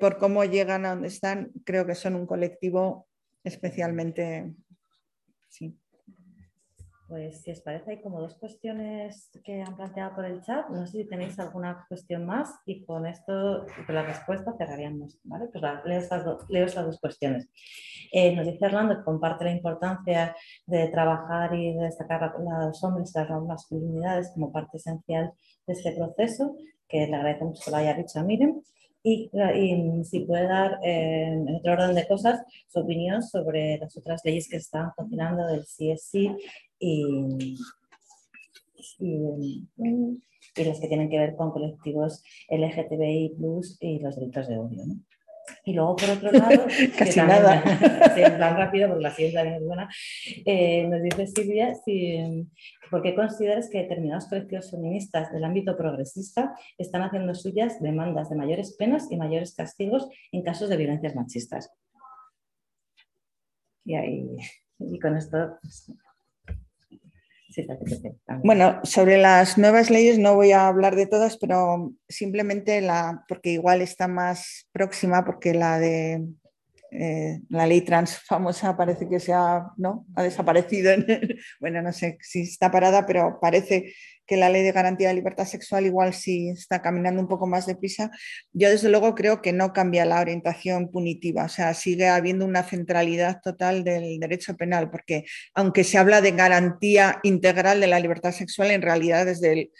por 0.00 0.18
cómo 0.18 0.44
llegan 0.44 0.86
a 0.86 0.90
donde 0.90 1.08
están, 1.08 1.52
creo 1.64 1.86
que 1.86 1.94
son 1.94 2.14
un 2.14 2.26
colectivo 2.26 3.08
especialmente... 3.42 4.54
Sí. 5.48 5.78
Pues 7.06 7.42
si 7.42 7.50
os 7.50 7.60
parece, 7.60 7.90
hay 7.90 8.00
como 8.00 8.18
dos 8.18 8.34
cuestiones 8.36 9.30
que 9.44 9.60
han 9.60 9.76
planteado 9.76 10.14
por 10.14 10.24
el 10.24 10.40
chat. 10.40 10.68
No 10.70 10.86
sé 10.86 11.02
si 11.02 11.08
tenéis 11.08 11.38
alguna 11.38 11.84
cuestión 11.86 12.24
más 12.24 12.50
y 12.64 12.82
con 12.84 13.06
esto, 13.06 13.66
con 13.84 13.94
la 13.94 14.04
respuesta 14.04 14.54
cerraríamos. 14.56 15.18
¿vale? 15.24 15.48
Pues 15.52 15.62
leo, 15.84 15.98
estas 15.98 16.24
leo 16.48 16.64
estas 16.64 16.86
dos 16.86 16.98
cuestiones. 16.98 17.50
Eh, 18.10 18.34
nos 18.34 18.46
dice 18.46 18.64
Orlando 18.64 18.96
que 18.96 19.04
comparte 19.04 19.44
la 19.44 19.50
importancia 19.50 20.34
de 20.66 20.88
trabajar 20.88 21.54
y 21.54 21.74
de 21.74 21.84
destacar 21.84 22.24
a 22.24 22.66
los 22.66 22.82
hombres 22.82 23.12
y 23.14 23.18
las 23.18 23.42
masculinidades 23.42 24.30
como 24.32 24.50
parte 24.50 24.78
esencial 24.78 25.32
de 25.66 25.72
este 25.74 25.92
proceso, 25.92 26.56
que 26.88 27.06
le 27.06 27.16
agradecemos 27.16 27.62
que 27.62 27.70
lo 27.70 27.76
haya 27.76 27.94
dicho 27.94 28.18
a 28.18 28.22
Miren. 28.22 28.62
Y, 29.06 29.30
si 30.04 30.20
puede 30.20 30.48
dar, 30.48 30.78
eh, 30.82 31.26
en 31.26 31.56
otro 31.56 31.74
orden 31.74 31.94
de 31.94 32.08
cosas, 32.08 32.42
su 32.68 32.80
opinión 32.80 33.22
sobre 33.22 33.76
las 33.76 33.94
otras 33.98 34.22
leyes 34.24 34.48
que 34.48 34.56
están 34.56 34.94
funcionando 34.94 35.46
del 35.46 35.66
CSC 35.66 36.34
y, 36.84 37.56
y, 38.98 39.68
y, 40.56 40.64
las 40.64 40.80
que 40.80 40.88
tienen 40.88 41.08
que 41.08 41.18
ver 41.18 41.34
con 41.34 41.50
colectivos 41.50 42.22
LGTBI 42.50 43.36
y 43.80 43.98
los 44.00 44.16
delitos 44.16 44.48
de 44.48 44.58
odio. 44.58 44.86
¿no? 44.86 44.94
Y 45.64 45.72
luego, 45.72 45.96
por 45.96 46.10
otro 46.10 46.30
lado, 46.32 46.66
casi 46.98 47.20
nada. 47.20 47.62
en 48.16 48.36
plan 48.36 48.56
rápido, 48.56 48.88
porque 48.88 49.02
la 49.02 49.10
siguiente 49.10 49.36
también 49.36 49.56
es 49.56 49.66
buena, 49.66 49.88
eh, 50.44 50.86
nos 50.86 51.02
dice 51.02 51.26
Silvia, 51.26 51.74
si, 51.74 52.46
¿por 52.90 53.02
qué 53.02 53.14
consideras 53.14 53.68
que 53.70 53.78
determinados 53.78 54.26
colectivos 54.26 54.70
feministas 54.70 55.32
del 55.32 55.44
ámbito 55.44 55.76
progresista 55.76 56.54
están 56.78 57.02
haciendo 57.02 57.34
suyas 57.34 57.80
demandas 57.80 58.28
de 58.28 58.36
mayores 58.36 58.74
penas 58.76 59.10
y 59.10 59.16
mayores 59.16 59.54
castigos 59.54 60.08
en 60.32 60.42
casos 60.42 60.68
de 60.68 60.76
violencias 60.76 61.14
machistas? 61.14 61.70
Y, 63.86 63.94
ahí, 63.94 64.36
y 64.78 64.98
con 64.98 65.16
esto 65.16 65.58
pues, 65.60 65.92
bueno, 68.42 68.80
sobre 68.84 69.18
las 69.18 69.58
nuevas 69.58 69.90
leyes 69.90 70.18
no 70.18 70.34
voy 70.34 70.52
a 70.52 70.66
hablar 70.66 70.96
de 70.96 71.06
todas, 71.06 71.36
pero 71.36 71.92
simplemente 72.08 72.80
la, 72.80 73.24
porque 73.28 73.50
igual 73.50 73.82
está 73.82 74.08
más 74.08 74.68
próxima, 74.72 75.24
porque 75.24 75.54
la 75.54 75.78
de 75.78 76.24
eh, 76.96 77.40
la 77.48 77.66
ley 77.66 77.80
trans 77.80 78.18
famosa 78.18 78.76
parece 78.76 79.08
que 79.08 79.18
se 79.18 79.32
ha, 79.32 79.66
¿no? 79.76 80.06
ha 80.14 80.22
desaparecido. 80.22 80.92
bueno, 81.60 81.82
no 81.82 81.92
sé 81.92 82.18
si 82.20 82.42
está 82.42 82.70
parada, 82.70 83.04
pero 83.04 83.38
parece 83.40 83.92
que 84.26 84.36
la 84.36 84.48
ley 84.48 84.62
de 84.62 84.72
garantía 84.72 85.08
de 85.08 85.14
libertad 85.14 85.44
sexual 85.44 85.86
igual 85.86 86.14
sí 86.14 86.50
está 86.50 86.80
caminando 86.80 87.20
un 87.20 87.28
poco 87.28 87.46
más 87.46 87.66
deprisa. 87.66 88.10
Yo 88.52 88.70
desde 88.70 88.88
luego 88.88 89.14
creo 89.14 89.42
que 89.42 89.52
no 89.52 89.72
cambia 89.72 90.04
la 90.04 90.20
orientación 90.20 90.90
punitiva, 90.90 91.44
o 91.44 91.48
sea, 91.48 91.74
sigue 91.74 92.08
habiendo 92.08 92.44
una 92.44 92.62
centralidad 92.62 93.40
total 93.42 93.84
del 93.84 94.20
derecho 94.20 94.56
penal, 94.56 94.90
porque 94.90 95.24
aunque 95.54 95.84
se 95.84 95.98
habla 95.98 96.20
de 96.20 96.32
garantía 96.32 97.18
integral 97.22 97.80
de 97.80 97.88
la 97.88 98.00
libertad 98.00 98.32
sexual, 98.32 98.70
en 98.70 98.82
realidad 98.82 99.26
desde 99.26 99.52
el 99.52 99.70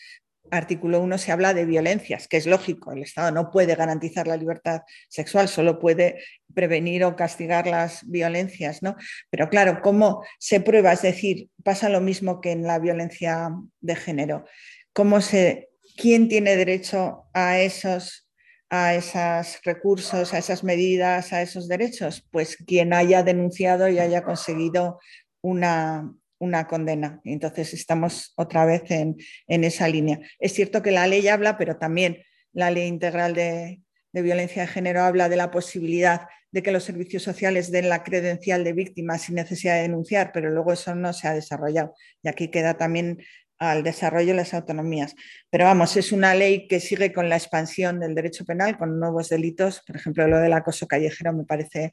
artículo 0.50 1.00
1 1.00 1.18
se 1.18 1.32
habla 1.32 1.54
de 1.54 1.64
violencias, 1.64 2.28
que 2.28 2.36
es 2.36 2.46
lógico, 2.46 2.92
el 2.92 3.02
Estado 3.02 3.30
no 3.30 3.50
puede 3.50 3.74
garantizar 3.74 4.26
la 4.26 4.36
libertad 4.36 4.82
sexual, 5.08 5.48
solo 5.48 5.78
puede 5.78 6.18
prevenir 6.52 7.04
o 7.04 7.16
castigar 7.16 7.66
las 7.66 8.08
violencias, 8.08 8.82
¿no? 8.82 8.96
Pero 9.30 9.48
claro, 9.48 9.80
¿cómo 9.82 10.24
se 10.38 10.60
prueba? 10.60 10.92
Es 10.92 11.02
decir, 11.02 11.48
pasa 11.62 11.88
lo 11.88 12.00
mismo 12.00 12.40
que 12.40 12.52
en 12.52 12.62
la 12.62 12.78
violencia 12.78 13.50
de 13.80 13.96
género. 13.96 14.44
¿Cómo 14.92 15.20
se, 15.20 15.70
¿Quién 15.96 16.28
tiene 16.28 16.56
derecho 16.56 17.26
a 17.32 17.58
esos, 17.58 18.28
a 18.70 18.94
esos 18.94 19.60
recursos, 19.64 20.34
a 20.34 20.38
esas 20.38 20.62
medidas, 20.64 21.32
a 21.32 21.42
esos 21.42 21.68
derechos? 21.68 22.26
Pues 22.30 22.56
quien 22.56 22.92
haya 22.92 23.22
denunciado 23.22 23.88
y 23.88 23.98
haya 23.98 24.22
conseguido 24.22 25.00
una, 25.40 26.12
una 26.39 26.66
condena. 26.66 27.20
Entonces 27.24 27.74
estamos 27.74 28.32
otra 28.36 28.65
vez 28.65 28.90
en, 28.90 29.16
esa 29.47 29.89
línea. 29.89 30.20
Es 30.39 30.52
cierto 30.52 30.82
que 30.82 30.90
la 30.90 31.06
ley 31.06 31.27
habla, 31.28 31.56
pero 31.56 31.77
también 31.77 32.23
la 32.52 32.70
ley 32.70 32.86
integral 32.86 33.35
de, 33.35 33.81
violencia 34.12 34.62
de 34.62 34.69
género 34.69 35.02
habla 35.02 35.28
de 35.28 35.36
la 35.36 35.51
posibilidad 35.51 36.28
de 36.52 36.62
que 36.62 36.70
los 36.70 36.85
servicios 36.85 37.24
sociales 37.24 37.73
den 37.73 37.89
la 37.89 38.05
credencial 38.05 38.62
de 38.62 38.73
víctima 38.73 39.19
sin 39.19 39.35
necesidad 39.35 39.74
de 39.74 39.82
denunciar, 39.82 40.31
pero 40.32 40.51
luego 40.51 40.73
eso 40.73 40.94
no 40.94 41.12
se 41.12 41.27
ha 41.27 41.35
desarrollado. 41.35 41.94
Y 42.23 42.28
aquí 42.28 42.48
queda 42.48 42.74
también 42.74 43.19
al 43.59 43.82
desarrollo 43.82 44.28
de 44.28 44.35
las 44.35 44.55
autonomías. 44.55 45.15
Pero 45.51 45.65
vamos, 45.65 45.97
es 45.97 46.12
una 46.12 46.35
ley 46.35 46.69
que 46.69 46.81
sigue 46.81 47.12
con 47.12 47.28
la 47.28 47.36
expansión 47.36 48.01
del 48.01 48.15
derecho 48.15 48.44
penal, 48.44 48.78
con 48.78 48.98
nuevos 49.01 49.28
delitos. 49.28 49.82
Por 49.86 49.97
ejemplo, 49.97 50.28
lo 50.28 50.39
del 50.39 50.52
acoso 50.52 50.86
callejero 50.86 51.32
me 51.32 51.44
parece, 51.44 51.93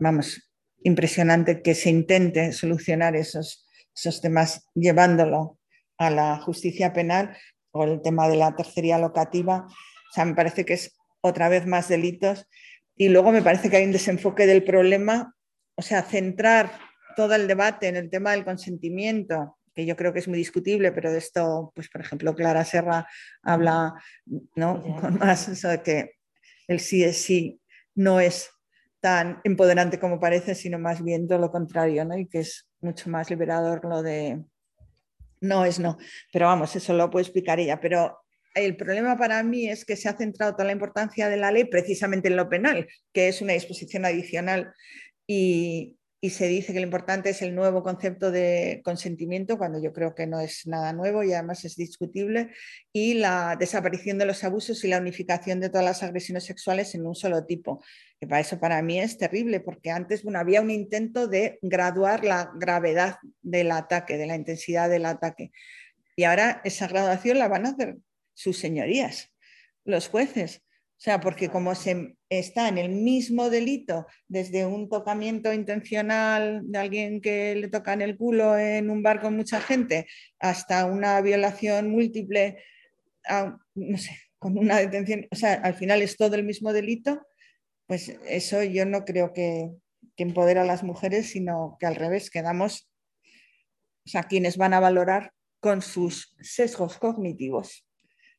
vamos, 0.00 0.45
impresionante 0.82 1.62
que 1.62 1.74
se 1.74 1.90
intente 1.90 2.52
solucionar 2.52 3.16
esos, 3.16 3.66
esos 3.94 4.20
temas 4.20 4.66
llevándolo 4.74 5.58
a 5.98 6.10
la 6.10 6.38
justicia 6.38 6.92
penal 6.92 7.36
o 7.70 7.84
el 7.84 8.02
tema 8.02 8.28
de 8.28 8.36
la 8.36 8.54
tercería 8.54 8.98
locativa. 8.98 9.66
O 9.66 10.14
sea, 10.14 10.24
me 10.24 10.34
parece 10.34 10.64
que 10.64 10.74
es 10.74 10.96
otra 11.20 11.48
vez 11.48 11.66
más 11.66 11.88
delitos. 11.88 12.46
Y 12.96 13.08
luego 13.08 13.32
me 13.32 13.42
parece 13.42 13.68
que 13.68 13.76
hay 13.76 13.84
un 13.84 13.92
desenfoque 13.92 14.46
del 14.46 14.64
problema, 14.64 15.34
o 15.74 15.82
sea, 15.82 16.02
centrar 16.02 16.72
todo 17.14 17.34
el 17.34 17.46
debate 17.46 17.88
en 17.88 17.96
el 17.96 18.08
tema 18.08 18.32
del 18.32 18.44
consentimiento, 18.44 19.58
que 19.74 19.84
yo 19.84 19.96
creo 19.96 20.12
que 20.12 20.20
es 20.20 20.28
muy 20.28 20.38
discutible, 20.38 20.92
pero 20.92 21.12
de 21.12 21.18
esto, 21.18 21.72
pues 21.74 21.88
por 21.90 22.00
ejemplo, 22.00 22.34
Clara 22.34 22.64
Serra 22.64 23.06
habla 23.42 23.94
¿no? 24.54 24.82
con 25.00 25.18
más 25.18 25.48
eso 25.48 25.68
de 25.68 25.82
que 25.82 26.12
el 26.68 26.80
sí 26.80 27.04
es 27.04 27.18
sí 27.18 27.60
no 27.94 28.20
es 28.20 28.50
tan 29.06 29.40
empoderante 29.44 30.00
como 30.00 30.18
parece, 30.18 30.56
sino 30.56 30.80
más 30.80 31.00
bien 31.00 31.28
todo 31.28 31.38
lo 31.38 31.52
contrario, 31.52 32.04
¿no? 32.04 32.18
y 32.18 32.26
que 32.26 32.40
es 32.40 32.66
mucho 32.80 33.08
más 33.08 33.30
liberador 33.30 33.84
lo 33.84 34.02
de 34.02 34.42
no 35.40 35.64
es 35.64 35.78
no. 35.78 35.96
Pero 36.32 36.46
vamos, 36.46 36.74
eso 36.74 36.92
lo 36.92 37.08
puede 37.08 37.22
explicar 37.22 37.60
ella. 37.60 37.78
Pero 37.80 38.18
el 38.52 38.76
problema 38.76 39.16
para 39.16 39.40
mí 39.44 39.68
es 39.68 39.84
que 39.84 39.94
se 39.94 40.08
ha 40.08 40.16
centrado 40.16 40.54
toda 40.54 40.64
la 40.64 40.72
importancia 40.72 41.28
de 41.28 41.36
la 41.36 41.52
ley 41.52 41.66
precisamente 41.66 42.26
en 42.26 42.34
lo 42.34 42.48
penal, 42.48 42.88
que 43.12 43.28
es 43.28 43.40
una 43.40 43.52
disposición 43.52 44.04
adicional. 44.04 44.74
Y, 45.24 45.96
y 46.26 46.30
se 46.30 46.48
dice 46.48 46.72
que 46.72 46.80
lo 46.80 46.86
importante 46.86 47.30
es 47.30 47.40
el 47.40 47.54
nuevo 47.54 47.84
concepto 47.84 48.32
de 48.32 48.80
consentimiento, 48.84 49.56
cuando 49.58 49.80
yo 49.80 49.92
creo 49.92 50.12
que 50.12 50.26
no 50.26 50.40
es 50.40 50.66
nada 50.66 50.92
nuevo 50.92 51.22
y 51.22 51.32
además 51.32 51.64
es 51.64 51.76
discutible, 51.76 52.50
y 52.92 53.14
la 53.14 53.54
desaparición 53.56 54.18
de 54.18 54.26
los 54.26 54.42
abusos 54.42 54.82
y 54.82 54.88
la 54.88 54.98
unificación 54.98 55.60
de 55.60 55.68
todas 55.68 55.84
las 55.84 56.02
agresiones 56.02 56.42
sexuales 56.42 56.96
en 56.96 57.06
un 57.06 57.14
solo 57.14 57.46
tipo. 57.46 57.80
Que 58.18 58.26
para 58.26 58.40
eso 58.40 58.58
para 58.58 58.82
mí 58.82 58.98
es 58.98 59.18
terrible, 59.18 59.60
porque 59.60 59.92
antes 59.92 60.24
había 60.34 60.60
un 60.60 60.72
intento 60.72 61.28
de 61.28 61.60
graduar 61.62 62.24
la 62.24 62.50
gravedad 62.56 63.18
del 63.40 63.70
ataque, 63.70 64.18
de 64.18 64.26
la 64.26 64.34
intensidad 64.34 64.90
del 64.90 65.06
ataque. 65.06 65.52
Y 66.16 66.24
ahora 66.24 66.60
esa 66.64 66.88
graduación 66.88 67.38
la 67.38 67.46
van 67.46 67.66
a 67.66 67.68
hacer 67.68 67.98
sus 68.34 68.58
señorías, 68.58 69.32
los 69.84 70.08
jueces 70.08 70.65
O 70.98 70.98
sea, 70.98 71.20
porque 71.20 71.50
como 71.50 71.74
se 71.74 72.16
está 72.30 72.68
en 72.68 72.78
el 72.78 72.88
mismo 72.88 73.50
delito, 73.50 74.06
desde 74.28 74.64
un 74.64 74.88
tocamiento 74.88 75.52
intencional 75.52 76.62
de 76.64 76.78
alguien 76.78 77.20
que 77.20 77.54
le 77.54 77.68
toca 77.68 77.92
en 77.92 78.00
el 78.00 78.16
culo 78.16 78.56
en 78.56 78.88
un 78.88 79.02
bar 79.02 79.20
con 79.20 79.36
mucha 79.36 79.60
gente, 79.60 80.06
hasta 80.38 80.86
una 80.86 81.20
violación 81.20 81.90
múltiple, 81.90 82.62
no 83.74 83.98
sé, 83.98 84.18
con 84.38 84.56
una 84.56 84.78
detención, 84.78 85.26
o 85.30 85.36
sea, 85.36 85.54
al 85.54 85.74
final 85.74 86.00
es 86.00 86.16
todo 86.16 86.34
el 86.34 86.44
mismo 86.44 86.72
delito, 86.72 87.26
pues 87.86 88.08
eso 88.26 88.62
yo 88.62 88.86
no 88.86 89.04
creo 89.04 89.34
que, 89.34 89.70
que 90.16 90.22
empodera 90.22 90.62
a 90.62 90.66
las 90.66 90.82
mujeres, 90.82 91.30
sino 91.30 91.76
que 91.78 91.86
al 91.86 91.94
revés, 91.94 92.30
quedamos, 92.30 92.88
o 94.06 94.08
sea, 94.08 94.22
quienes 94.22 94.56
van 94.56 94.72
a 94.72 94.80
valorar 94.80 95.32
con 95.60 95.82
sus 95.82 96.34
sesgos 96.40 96.96
cognitivos, 96.96 97.86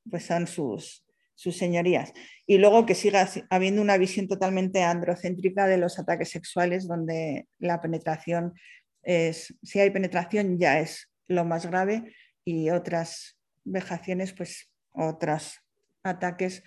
pues 0.09 0.25
son 0.25 0.47
sus, 0.47 1.06
sus 1.37 1.55
señorías. 1.55 2.13
Y 2.47 2.57
luego 2.57 2.85
que 2.87 2.95
siga 2.95 3.29
habiendo 3.51 3.81
una 3.81 3.97
visión 3.97 4.27
totalmente 4.27 4.81
androcéntrica 4.81 5.67
de 5.67 5.77
los 5.77 5.99
ataques 5.99 6.29
sexuales, 6.29 6.87
donde 6.87 7.47
la 7.59 7.79
penetración 7.79 8.55
es, 9.03 9.55
si 9.61 9.79
hay 9.79 9.91
penetración 9.91 10.57
ya 10.57 10.79
es 10.79 11.09
lo 11.27 11.45
más 11.45 11.67
grave 11.67 12.11
y 12.43 12.71
otras 12.71 13.37
vejaciones, 13.63 14.33
pues 14.33 14.71
otros 14.91 15.59
ataques 16.03 16.63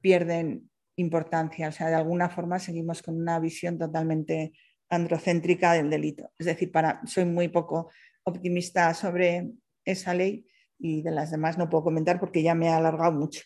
pierden 0.00 0.70
importancia. 0.94 1.68
O 1.68 1.72
sea, 1.72 1.88
de 1.88 1.96
alguna 1.96 2.30
forma 2.30 2.60
seguimos 2.60 3.02
con 3.02 3.20
una 3.20 3.40
visión 3.40 3.76
totalmente 3.76 4.52
androcéntrica 4.88 5.72
del 5.72 5.90
delito. 5.90 6.30
Es 6.38 6.46
decir, 6.46 6.70
para, 6.70 7.00
soy 7.06 7.24
muy 7.24 7.48
poco 7.48 7.90
optimista 8.22 8.94
sobre 8.94 9.50
esa 9.84 10.14
ley 10.14 10.46
y 10.78 11.02
de 11.02 11.10
las 11.10 11.32
demás 11.32 11.58
no 11.58 11.68
puedo 11.68 11.82
comentar 11.82 12.20
porque 12.20 12.44
ya 12.44 12.54
me 12.54 12.68
ha 12.68 12.76
alargado 12.76 13.10
mucho. 13.10 13.42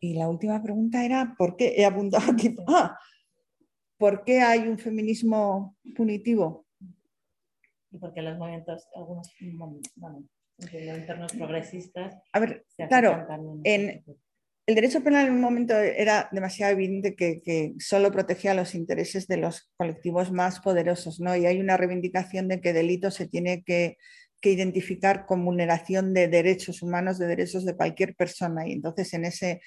Y 0.00 0.14
la 0.14 0.28
última 0.28 0.62
pregunta 0.62 1.04
era, 1.04 1.34
¿por 1.36 1.56
qué 1.56 1.74
he 1.76 1.84
apuntado 1.84 2.30
aquí? 2.32 2.54
Ah, 2.68 2.98
¿Por 3.98 4.24
qué 4.24 4.40
hay 4.40 4.68
un 4.68 4.78
feminismo 4.78 5.76
punitivo? 5.96 6.66
Y 7.90 7.98
porque 7.98 8.20
los 8.20 8.36
movimientos, 8.36 8.86
algunos 8.94 9.32
bueno, 9.94 10.22
los 10.58 10.72
entornos 10.72 11.32
progresistas... 11.32 12.14
A 12.32 12.40
ver, 12.40 12.66
claro, 12.88 13.26
en, 13.64 14.04
el 14.66 14.74
derecho 14.74 15.02
penal 15.02 15.28
en 15.28 15.34
un 15.34 15.40
momento 15.40 15.74
era 15.74 16.28
demasiado 16.32 16.72
evidente 16.72 17.14
que, 17.14 17.40
que, 17.40 17.74
solo 17.78 18.10
protegía 18.10 18.52
los 18.52 18.74
intereses 18.74 19.28
de 19.28 19.38
los 19.38 19.70
colectivos 19.78 20.30
más 20.30 20.60
poderosos, 20.60 21.20
¿no? 21.20 21.34
Y 21.36 21.46
hay 21.46 21.60
una 21.60 21.76
reivindicación 21.76 22.48
de 22.48 22.60
que 22.60 22.72
delito 22.72 23.10
se 23.10 23.28
tiene 23.28 23.62
que 23.62 23.96
que 24.40 24.50
identificar 24.50 25.26
con 25.26 25.44
vulneración 25.44 26.12
de 26.14 26.28
derechos 26.28 26.82
humanos, 26.82 27.18
de 27.18 27.26
derechos 27.26 27.64
de 27.64 27.76
cualquier 27.76 28.14
persona. 28.14 28.66
Y 28.66 28.72
entonces 28.72 29.12
en 29.14 29.24
ese 29.24 29.60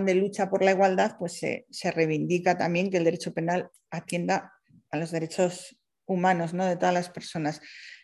de 0.00 0.14
lucha 0.14 0.50
por 0.50 0.62
la 0.62 0.72
igualdad, 0.72 1.16
pues 1.18 1.38
se, 1.38 1.90
reivindica 1.92 2.56
también 2.56 2.90
que 2.90 2.96
el 2.96 3.04
derecho 3.04 3.32
penal 3.32 3.70
atienda 3.90 4.52
a 4.90 4.96
los 4.96 5.10
derechos 5.10 5.76
humanos 6.06 6.54
¿no? 6.54 6.66
de 6.66 6.76
todas 6.76 6.94
las 6.94 7.10
personas. 7.10 7.60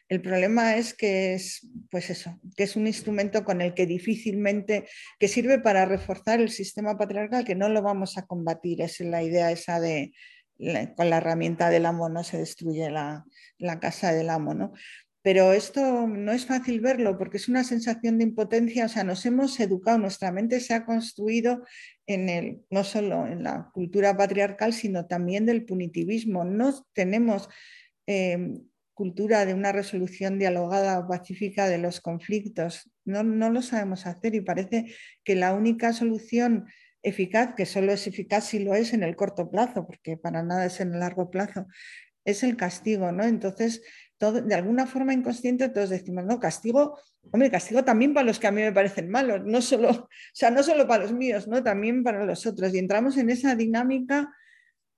El 0.09 0.23
problema 0.23 0.77
es 0.77 0.93
que 0.95 1.35
es, 1.35 1.69
pues 1.91 2.11
eso, 2.11 2.41
que 2.57 2.65
es 2.65 2.75
un 2.75 2.87
instrumento 2.87 3.45
con 3.45 3.61
el 3.61 3.75
que 3.75 3.87
difícilmente, 3.87 4.89
que 5.19 5.29
sirve 5.29 5.61
para 5.61 5.85
reforzar 5.85 6.41
el 6.41 6.51
sistema 6.51 6.99
patriarcal, 6.99 7.45
que 7.45 7.55
no 7.55 7.69
lo 7.69 7.81
vamos 7.81 8.19
a 8.19 8.27
combatir. 8.27 8.83
Es 8.83 8.99
la 9.01 9.23
idea 9.23 9.53
esa 9.53 9.79
de, 9.79 10.13
con 10.97 11.11
la 11.11 11.19
herramienta 11.19 11.71
del 11.71 11.87
amo 11.87 12.09
no 12.09 12.25
se 12.25 12.39
destruye 12.39 12.91
la, 12.91 13.25
la 13.59 13.79
casa 13.79 14.13
del 14.13 14.31
amo. 14.31 14.53
¿no? 14.53 14.73
Pero 15.23 15.53
esto 15.53 16.07
no 16.07 16.33
es 16.33 16.47
fácil 16.47 16.81
verlo 16.81 17.19
porque 17.19 17.37
es 17.37 17.49
una 17.49 17.63
sensación 17.63 18.19
de 18.19 18.25
impotencia, 18.25 18.87
o 18.87 18.89
sea, 18.89 19.05
nos 19.05 19.27
hemos 19.27 19.61
educado, 19.61 19.99
nuestra 19.99 20.33
mente 20.33 20.61
se 20.61 20.73
ha 20.73 20.87
construido 20.87 21.65
en 22.07 22.29
el, 22.29 22.63
no 22.71 22.85
solo 22.85 23.27
en 23.27 23.43
la 23.43 23.71
cultura 23.73 24.17
patriarcal, 24.17 24.73
sino 24.73 25.07
también 25.07 25.45
del 25.45 25.67
punitivismo. 25.67 26.45
No 26.45 26.73
tenemos 26.95 27.49
em, 28.07 28.65
cultura 28.95 29.45
de 29.45 29.55
una 29.55 29.73
resolución 29.73 30.39
dialogada 30.39 30.99
o 30.99 31.09
pacífica 31.09 31.69
de 31.69 31.79
los 31.79 32.01
conflictos, 32.01 32.91
no, 33.05 33.23
no 33.23 33.51
lo 33.51 33.63
sabemos 33.63 34.07
hacer 34.07 34.35
y 34.35 34.41
parece 34.41 34.95
que 35.25 35.35
la 35.35 35.55
única 35.55 35.93
solución 35.93 36.67
eficaz, 37.03 37.55
que 37.55 37.67
solo 37.67 37.93
es 37.93 38.07
eficaz 38.07 38.45
si 38.49 38.59
lo 38.59 38.75
es 38.75 38.93
en 38.93 39.03
el 39.03 39.17
corto 39.17 39.51
plazo, 39.51 39.87
porque 39.87 40.17
para 40.17 40.43
nada 40.43 40.67
es 40.67 40.81
en 40.81 40.93
el 40.93 41.01
largo 41.01 41.31
plazo, 41.31 41.67
es 42.25 42.43
el 42.43 42.57
castigo, 42.57 43.11
¿no? 43.13 43.25
Entonces, 43.25 43.83
de 44.21 44.55
alguna 44.55 44.87
forma 44.87 45.15
inconsciente 45.15 45.71
todos 45.71 45.89
decimos, 45.89 46.25
no, 46.25 46.39
castigo, 46.39 46.99
hombre, 47.31 47.51
castigo 47.51 47.85
también 47.85 48.13
para 48.13 48.27
los 48.27 48.39
que 48.39 48.47
a 48.47 48.51
mí 48.51 48.61
me 48.61 48.73
parecen 48.73 49.09
malos, 49.09 49.41
no 49.45 49.63
solo, 49.63 49.91
o 49.91 50.09
sea, 50.33 50.51
no 50.51 50.63
solo 50.63 50.87
para 50.87 51.05
los 51.05 51.13
míos, 51.13 51.49
¿no? 51.49 51.63
también 51.63 52.05
para 52.05 52.25
los 52.27 52.47
otros. 52.47 52.75
Y 52.75 52.79
entramos 52.79 53.17
en 53.17 53.31
esa 53.31 53.55
dinámica, 53.57 54.31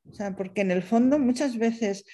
o 0.08 0.12
sea, 0.12 0.34
porque 0.34 0.62
en 0.62 0.72
el 0.72 0.82
fondo 0.82 1.20
muchas 1.20 1.56
veces 1.56 2.04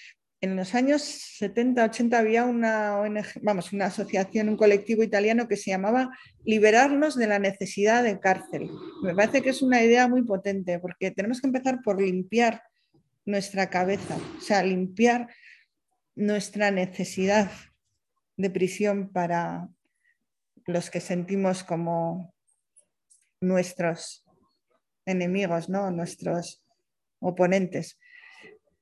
en 0.41 0.55
los 0.55 0.75
años 0.75 1.03
70, 1.03 1.85
80 1.85 2.19
había 2.19 2.45
una 2.45 2.97
vamos, 3.43 3.73
una 3.73 3.87
asociación, 3.87 4.51
un 4.51 4.57
colectivo 4.57 5.03
italiano 5.03 5.49
que 5.49 5.57
se 5.57 5.71
llamaba 5.71 6.11
Liberarnos 6.45 7.17
de 7.17 7.27
la 7.27 7.39
necesidad 7.41 8.05
de 8.05 8.21
cárcel. 8.21 8.71
Me 9.03 9.15
parece 9.15 9.43
que 9.43 9.51
es 9.51 9.63
una 9.63 9.83
idea 9.83 10.07
muy 10.07 10.23
potente 10.23 10.79
porque 10.79 11.11
tenemos 11.11 11.41
que 11.41 11.49
empezar 11.49 11.81
por 11.83 12.01
limpiar 12.01 12.63
nuestra 13.25 13.69
cabeza, 13.69 14.17
o 14.39 14.41
sea, 14.41 14.63
limpiar 14.63 15.29
nuestra 16.19 16.73
necesidad 16.73 17.49
de 18.37 18.51
prisión 18.51 19.11
para 19.13 19.69
los 20.67 20.91
que 20.91 21.01
sentimos 21.01 21.63
como 21.63 22.35
nuestros 23.41 24.25
enemigos, 25.07 25.69
¿no? 25.69 25.91
nuestros 25.93 26.63
oponentes. 27.21 27.99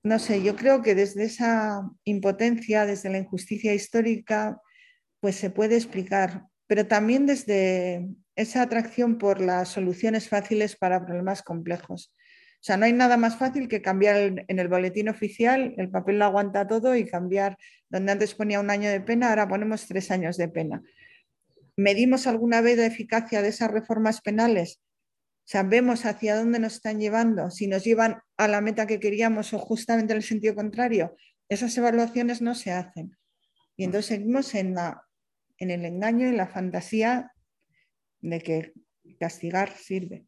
No 0.03 0.19
sé, 0.19 0.43
yo 0.43 0.57
creo 0.57 0.81
que 0.83 0.95
desde 0.95 1.25
esa 1.25 1.83
impotencia, 2.05 2.87
desde 2.87 3.11
la 3.11 3.19
injusticia 3.19 3.75
histórica, 3.75 4.59
pues 5.21 5.37
se 5.37 5.51
puede 5.51 5.77
explicar, 5.77 6.45
pero 6.67 6.87
también 6.87 7.27
desde 7.27 8.09
esa 8.35 8.63
atracción 8.63 9.19
por 9.19 9.43
las 9.43 9.69
soluciones 9.69 10.29
fáciles 10.29 10.75
para 10.75 11.05
problemas 11.05 11.43
complejos. 11.43 12.15
O 12.57 12.65
sea, 12.67 12.77
no 12.77 12.87
hay 12.87 12.93
nada 12.93 13.17
más 13.17 13.37
fácil 13.37 13.69
que 13.69 13.83
cambiar 13.83 14.45
en 14.49 14.59
el 14.59 14.69
boletín 14.69 15.09
oficial, 15.09 15.75
el 15.77 15.91
papel 15.91 16.19
lo 16.19 16.25
aguanta 16.25 16.67
todo 16.67 16.97
y 16.97 17.07
cambiar 17.07 17.57
donde 17.89 18.13
antes 18.13 18.35
ponía 18.35 18.61
un 18.61 18.71
año 18.71 18.91
de 18.91 19.01
pena, 19.01 19.29
ahora 19.31 19.47
ponemos 19.47 19.87
tres 19.87 20.11
años 20.11 20.37
de 20.37 20.49
pena. 20.49 20.83
¿Medimos 21.77 22.27
alguna 22.27 22.61
vez 22.63 22.79
la 22.79 22.87
eficacia 22.87 23.43
de 23.43 23.49
esas 23.49 23.71
reformas 23.71 24.21
penales? 24.21 24.81
¿Sabemos 25.45 26.07
hacia 26.07 26.35
dónde 26.35 26.59
nos 26.59 26.75
están 26.75 26.99
llevando? 26.99 27.51
Si 27.51 27.69
nos 27.69 27.85
llevan 27.85 28.21
a 28.37 28.49
la 28.49 28.61
meta 28.61 28.87
que 28.87 28.99
queríamos 28.99 29.53
o 29.53 29.59
justamente 29.59 30.13
en 30.13 30.17
el 30.17 30.23
sentido 30.25 30.55
contrario. 30.55 31.15
Esas 31.49 31.77
evaluaciones 31.77 32.43
no 32.43 32.55
se 32.55 32.73
hacen. 32.73 33.17
Y 33.77 33.85
entonces 33.85 34.07
seguimos 34.07 34.55
en, 34.55 34.75
la, 34.75 35.05
en 35.59 35.71
el 35.71 35.85
engaño 35.85 36.29
y 36.29 36.35
la 36.35 36.49
fantasía 36.49 37.33
de 38.21 38.41
que 38.41 38.73
castigar 39.21 39.71
sirve. 39.77 40.27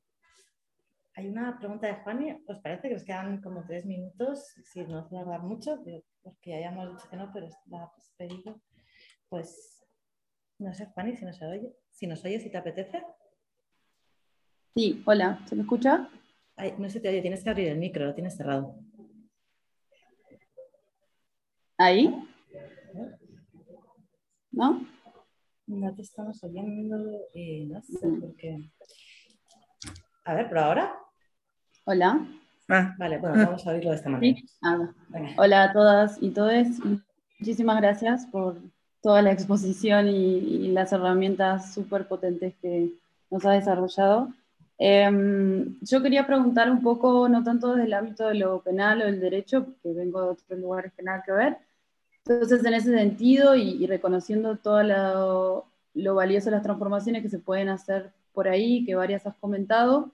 Hay 1.18 1.26
una 1.26 1.58
pregunta 1.58 1.88
de 1.88 1.96
Fanny, 1.96 2.44
¿os 2.46 2.60
parece 2.60 2.88
que 2.88 2.94
os 2.94 3.02
quedan 3.02 3.42
como 3.42 3.64
tres 3.66 3.84
minutos? 3.84 4.54
Si 4.62 4.84
no 4.84 5.00
os 5.00 5.12
va 5.12 5.34
a 5.34 5.38
mucho, 5.40 5.82
porque 6.22 6.50
ya 6.50 6.58
hayamos 6.58 6.90
dicho 6.90 7.10
que 7.10 7.16
no, 7.16 7.32
pero 7.32 7.48
has 7.48 8.12
pedido. 8.16 8.60
Pues 9.28 9.84
no 10.60 10.72
sé, 10.72 10.86
Fanny, 10.94 11.16
si 11.16 11.24
nos 11.24 11.42
oye, 11.42 11.74
si 11.90 12.06
nos 12.06 12.24
oye, 12.24 12.38
si 12.38 12.50
te 12.50 12.56
apetece. 12.56 13.02
Sí, 14.76 15.02
hola, 15.06 15.44
¿se 15.48 15.56
me 15.56 15.62
escucha? 15.62 16.08
no 16.78 16.88
se 16.88 17.00
te 17.00 17.08
oye, 17.08 17.20
tienes 17.20 17.42
que 17.42 17.50
abrir 17.50 17.66
el 17.66 17.78
micro, 17.78 18.06
lo 18.06 18.14
tienes 18.14 18.36
cerrado. 18.36 18.76
¿Ahí? 21.78 22.14
¿No? 24.52 24.86
No 25.66 25.94
te 25.96 26.02
estamos 26.02 26.44
oyendo, 26.44 27.28
y 27.34 27.66
no 27.66 27.82
sé 27.82 28.06
por 28.06 28.36
qué. 28.36 28.70
A 30.24 30.34
ver, 30.34 30.48
pero 30.48 30.60
ahora. 30.60 31.07
Hola. 31.90 32.20
Ah, 32.68 32.94
vale, 32.98 33.16
bueno, 33.16 33.46
vamos 33.46 33.66
a 33.66 33.70
oírlo 33.70 33.88
de 33.88 33.96
esta 33.96 34.10
manera. 34.10 34.38
Ah, 34.60 34.92
hola 35.38 35.62
a 35.62 35.72
todas 35.72 36.18
y 36.20 36.28
todos. 36.28 36.66
Muchísimas 37.38 37.80
gracias 37.80 38.26
por 38.26 38.60
toda 39.00 39.22
la 39.22 39.32
exposición 39.32 40.06
y, 40.06 40.68
las 40.72 40.92
herramientas 40.92 41.72
súper 41.72 42.06
potentes 42.06 42.54
que 42.60 42.92
nos 43.30 43.42
ha 43.46 43.52
desarrollado. 43.52 44.28
Em, 44.76 45.78
yo 45.80 46.02
quería 46.02 46.26
preguntar 46.26 46.70
un 46.70 46.82
poco, 46.82 47.26
no 47.26 47.42
tanto 47.42 47.68
desde 47.68 47.86
el 47.86 47.94
ámbito 47.94 48.28
de 48.28 48.34
lo 48.34 48.60
penal 48.60 49.00
o 49.00 49.06
del 49.06 49.18
derecho, 49.18 49.64
porque 49.64 49.98
vengo 49.98 50.20
de 50.20 50.28
otros 50.28 50.58
lugares 50.58 50.92
que 50.92 51.02
nada 51.02 51.22
que 51.24 51.32
ver. 51.32 51.56
Entonces, 52.26 52.62
en 52.66 52.74
ese 52.74 52.92
sentido 52.92 53.56
y, 53.56 53.86
reconociendo 53.86 54.56
todo 54.56 54.82
lo, 54.82 55.64
lo 55.94 56.14
valioso 56.14 56.50
de 56.50 56.56
las 56.56 56.62
transformaciones 56.62 57.22
que 57.22 57.30
se 57.30 57.38
pueden 57.38 57.70
hacer 57.70 58.12
por 58.34 58.46
ahí, 58.46 58.84
que 58.84 58.94
varias 58.94 59.24
has 59.24 59.36
comentado, 59.36 60.12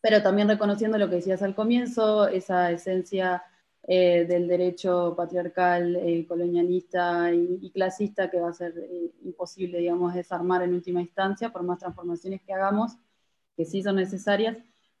pero 0.00 0.22
también 0.22 0.48
reconociendo 0.48 0.98
lo 0.98 1.08
que 1.08 1.16
decías 1.16 1.42
al 1.42 1.54
comienzo, 1.54 2.28
esa 2.28 2.70
esencia 2.70 3.42
eh, 3.86 4.26
del 4.26 4.48
derecho 4.48 5.14
patriarcal, 5.16 5.96
eh, 5.96 6.26
colonialista 6.26 7.32
y, 7.32 7.70
clasista 7.70 8.30
que 8.30 8.40
va 8.40 8.50
a 8.50 8.52
ser 8.52 8.74
eh, 8.78 9.12
imposible, 9.24 9.78
digamos, 9.78 10.14
desarmar 10.14 10.62
en 10.62 10.74
última 10.74 11.00
instancia 11.00 11.50
por 11.50 11.62
más 11.62 11.78
transformaciones 11.78 12.42
que 12.42 12.52
hagamos. 12.52 12.96
que 13.56 13.64
sí 13.64 13.82
son 13.82 13.96
necesarias, 13.96 14.56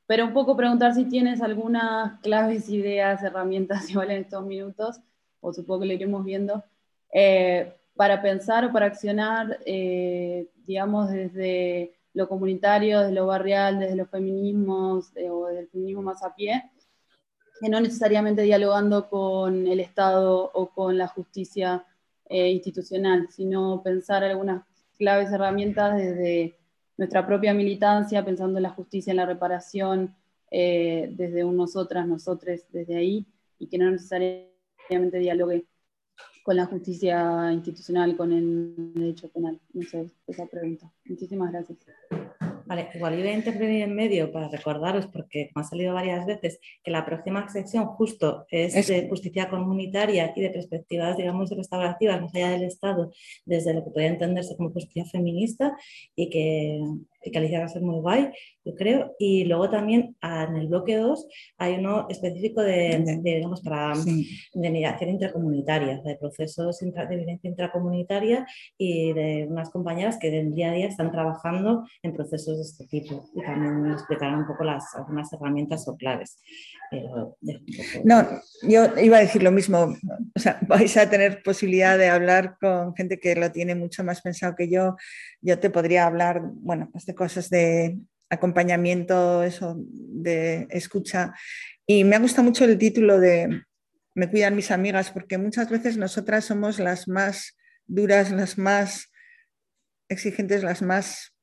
pero 0.08 0.24
un 0.24 0.32
poco 0.32 0.56
preguntar 0.56 0.94
si 0.94 1.04
tienes 1.04 1.42
algunas 1.42 2.18
claves, 2.20 2.70
ideas, 2.70 3.22
herramientas, 3.22 3.88
igual 3.90 4.10
en 4.10 4.22
estos 4.22 4.44
minutos, 4.46 5.00
o 5.40 5.52
supongo 5.52 5.80
que 5.80 5.86
lo 5.88 5.92
iremos 5.92 6.24
viendo, 6.24 6.64
eh, 7.12 7.74
para 7.94 8.22
pensar 8.22 8.64
o 8.64 8.72
para 8.72 8.86
accionar, 8.86 9.58
eh, 9.66 10.48
digamos, 10.64 11.10
desde 11.10 11.97
lo 12.18 12.28
comunitario, 12.28 13.00
desde 13.00 13.14
lo 13.14 13.26
barrial, 13.26 13.78
desde 13.78 13.96
los 13.96 14.10
feminismos 14.10 15.12
o 15.30 15.46
desde 15.46 15.60
el 15.60 15.68
feminismo 15.68 16.02
más 16.02 16.22
a 16.24 16.34
pie, 16.34 16.70
que 17.60 17.68
no 17.68 17.80
necesariamente 17.80 18.42
dialogando 18.42 19.08
con 19.08 19.66
el 19.68 19.78
Estado 19.78 20.50
o 20.52 20.70
con 20.70 20.98
la 20.98 21.06
justicia 21.06 21.86
eh, 22.28 22.50
institucional, 22.50 23.28
sino 23.30 23.82
pensar 23.82 24.24
algunas 24.24 24.64
claves 24.98 25.30
herramientas 25.32 25.96
desde 25.96 26.56
nuestra 26.96 27.24
propia 27.24 27.54
militancia, 27.54 28.24
pensando 28.24 28.58
en 28.58 28.64
la 28.64 28.70
justicia, 28.70 29.12
en 29.12 29.18
la 29.18 29.26
reparación, 29.26 30.16
eh, 30.50 31.08
desde 31.12 31.44
un 31.44 31.56
nosotras, 31.56 32.06
nosotres, 32.08 32.66
desde 32.72 32.96
ahí, 32.96 33.26
y 33.60 33.68
que 33.68 33.78
no 33.78 33.90
necesariamente 33.90 35.18
dialogue 35.18 35.66
con 36.48 36.56
la 36.56 36.64
justicia 36.64 37.52
institucional, 37.52 38.16
con 38.16 38.32
el 38.32 38.94
derecho 38.94 39.28
penal. 39.28 39.60
No 39.74 39.82
sé, 39.82 40.08
esa 40.26 40.46
pregunta. 40.46 40.90
Muchísimas 41.04 41.52
gracias. 41.52 41.78
Vale, 42.64 42.88
igual 42.94 43.16
voy 43.16 43.28
a 43.28 43.34
intervenir 43.34 43.82
en 43.82 43.94
medio 43.94 44.32
para 44.32 44.48
recordaros, 44.48 45.06
porque 45.08 45.50
me 45.54 45.60
ha 45.60 45.64
salido 45.64 45.92
varias 45.92 46.24
veces, 46.24 46.58
que 46.82 46.90
la 46.90 47.04
próxima 47.04 47.46
sección 47.50 47.84
justo 47.84 48.46
es, 48.50 48.86
de 48.86 49.10
justicia 49.10 49.50
comunitaria 49.50 50.32
y 50.34 50.40
de 50.40 50.48
perspectivas, 50.48 51.18
digamos, 51.18 51.50
restaurativas 51.50 52.22
más 52.22 52.34
allá 52.34 52.52
del 52.52 52.64
Estado, 52.64 53.12
desde 53.44 53.74
lo 53.74 53.84
que 53.84 53.90
puede 53.90 54.06
entenderse 54.06 54.56
como 54.56 54.70
justicia 54.70 55.04
feminista 55.04 55.76
y 56.16 56.30
que 56.30 56.80
que 57.22 57.38
Alicia 57.38 57.60
va 57.60 57.66
a 57.66 57.68
ser 57.68 57.82
muy 57.82 58.00
guay, 58.00 58.30
yo 58.64 58.74
creo. 58.74 59.14
Y 59.18 59.44
luego 59.44 59.70
también 59.70 60.16
ah, 60.20 60.46
en 60.48 60.56
el 60.56 60.68
bloque 60.68 60.96
2 60.96 61.26
hay 61.58 61.74
uno 61.74 62.06
específico 62.08 62.62
de, 62.62 63.20
digamos, 63.22 63.60
para, 63.62 63.94
de 63.94 64.70
mediación 64.70 65.10
intracomunitaria, 65.10 66.00
de 66.04 66.16
procesos 66.16 66.78
de 66.78 67.16
violencia 67.16 67.48
intracomunitaria 67.48 68.46
y 68.76 69.12
de 69.12 69.46
unas 69.48 69.70
compañeras 69.70 70.18
que 70.18 70.30
del 70.30 70.54
día 70.54 70.70
a 70.70 70.74
día 70.74 70.86
están 70.86 71.10
trabajando 71.10 71.86
en 72.02 72.12
procesos 72.12 72.56
de 72.56 72.62
este 72.62 72.86
tipo. 72.86 73.24
Y 73.34 73.42
también 73.42 73.82
me 73.82 73.92
explicarán 73.92 74.40
un 74.40 74.46
poco 74.46 74.64
las, 74.64 74.94
algunas 74.94 75.32
herramientas 75.32 75.86
o 75.88 75.96
claves. 75.96 76.38
No, 78.04 78.26
yo 78.62 78.98
iba 78.98 79.18
a 79.18 79.20
decir 79.20 79.42
lo 79.42 79.52
mismo. 79.52 79.94
O 80.34 80.40
sea, 80.40 80.58
vais 80.68 80.96
a 80.96 81.08
tener 81.08 81.42
posibilidad 81.42 81.98
de 81.98 82.08
hablar 82.08 82.56
con 82.60 82.94
gente 82.94 83.18
que 83.20 83.34
lo 83.34 83.52
tiene 83.52 83.74
mucho 83.74 84.04
más 84.04 84.22
pensado 84.22 84.54
que 84.56 84.70
yo. 84.70 84.96
Yo 85.40 85.58
te 85.58 85.70
podría 85.70 86.06
hablar, 86.06 86.40
bueno, 86.42 86.88
pues 86.90 87.04
de 87.08 87.14
cosas 87.14 87.48
de 87.48 87.96
acompañamiento, 88.28 89.42
eso, 89.42 89.76
de 89.88 90.68
escucha. 90.70 91.32
Y 91.86 92.04
me 92.04 92.16
ha 92.16 92.20
gustado 92.20 92.44
mucho 92.44 92.66
el 92.66 92.76
título 92.76 93.18
de 93.18 93.62
Me 94.14 94.30
cuidan 94.30 94.54
mis 94.54 94.70
amigas, 94.70 95.10
porque 95.10 95.38
muchas 95.38 95.70
veces 95.70 95.96
nosotras 95.96 96.44
somos 96.44 96.78
las 96.78 97.08
más 97.08 97.56
duras, 97.86 98.30
las 98.30 98.58
más 98.58 99.10
exigentes, 100.10 100.62
las 100.62 100.82
más 100.82 101.34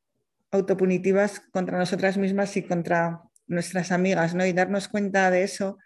autopunitivas 0.51 1.41
contra 1.51 1.79
nosotras 1.79 2.15
mismas 2.17 2.55
y 2.57 2.61
contra 2.61 3.21
nuestras 3.47 3.91
amigas, 3.91 4.35
¿no? 4.35 4.45
Y 4.45 4.53
darnos 4.53 4.87
cuenta 4.87 5.31
de 5.31 5.43
eso, 5.43 5.79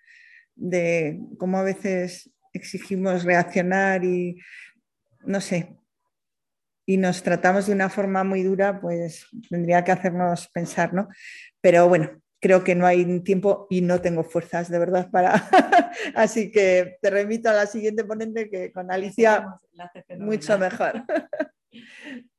de 0.55 1.21
cómo 1.37 1.57
a 1.57 1.63
veces 1.63 2.29
exigimos 2.51 3.23
reaccionar 3.23 4.03
y, 4.03 4.41
no 5.21 5.39
sé, 5.39 5.78
y 6.89 6.97
nos 6.97 7.21
tratamos 7.21 7.67
de 7.67 7.73
una 7.73 7.87
forma 7.87 8.23
muy 8.23 8.41
dura, 8.41 8.81
pues 8.81 9.27
tendría 9.47 9.83
que 9.83 9.91
hacernos 9.91 10.47
pensar, 10.47 10.91
¿no? 10.91 11.07
Pero 11.61 11.87
bueno, 11.87 12.09
creo 12.41 12.63
que 12.63 12.73
no 12.73 12.87
hay 12.87 13.19
tiempo 13.19 13.67
y 13.69 13.81
no 13.81 14.01
tengo 14.01 14.23
fuerzas 14.23 14.71
de 14.71 14.79
verdad 14.79 15.07
para... 15.11 15.33
Así 16.15 16.51
que 16.51 16.97
te 16.99 17.11
remito 17.11 17.47
a 17.47 17.53
la 17.53 17.67
siguiente 17.67 18.05
ponente 18.05 18.49
que 18.49 18.71
con 18.71 18.91
Alicia 18.91 19.45
mucho 20.17 20.57
mejor. 20.57 21.03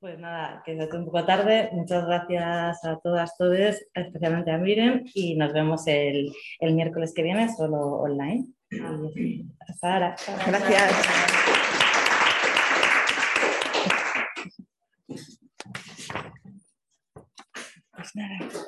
Pues 0.00 0.18
nada, 0.18 0.60
que 0.66 0.76
es 0.76 0.92
un 0.92 1.04
poco 1.04 1.24
tarde. 1.24 1.70
Muchas 1.72 2.04
gracias 2.04 2.84
a 2.84 2.98
todas, 2.98 3.36
todos, 3.38 3.76
especialmente 3.94 4.50
a 4.50 4.58
Miren, 4.58 5.04
y 5.14 5.36
nos 5.36 5.52
vemos 5.52 5.86
el, 5.86 6.32
el 6.58 6.74
miércoles 6.74 7.12
que 7.14 7.22
viene, 7.22 7.48
solo 7.54 7.78
online. 7.78 8.46
Hasta 9.68 9.94
ahora. 9.94 10.16
Gracias. 10.48 11.69
next. 18.14 18.64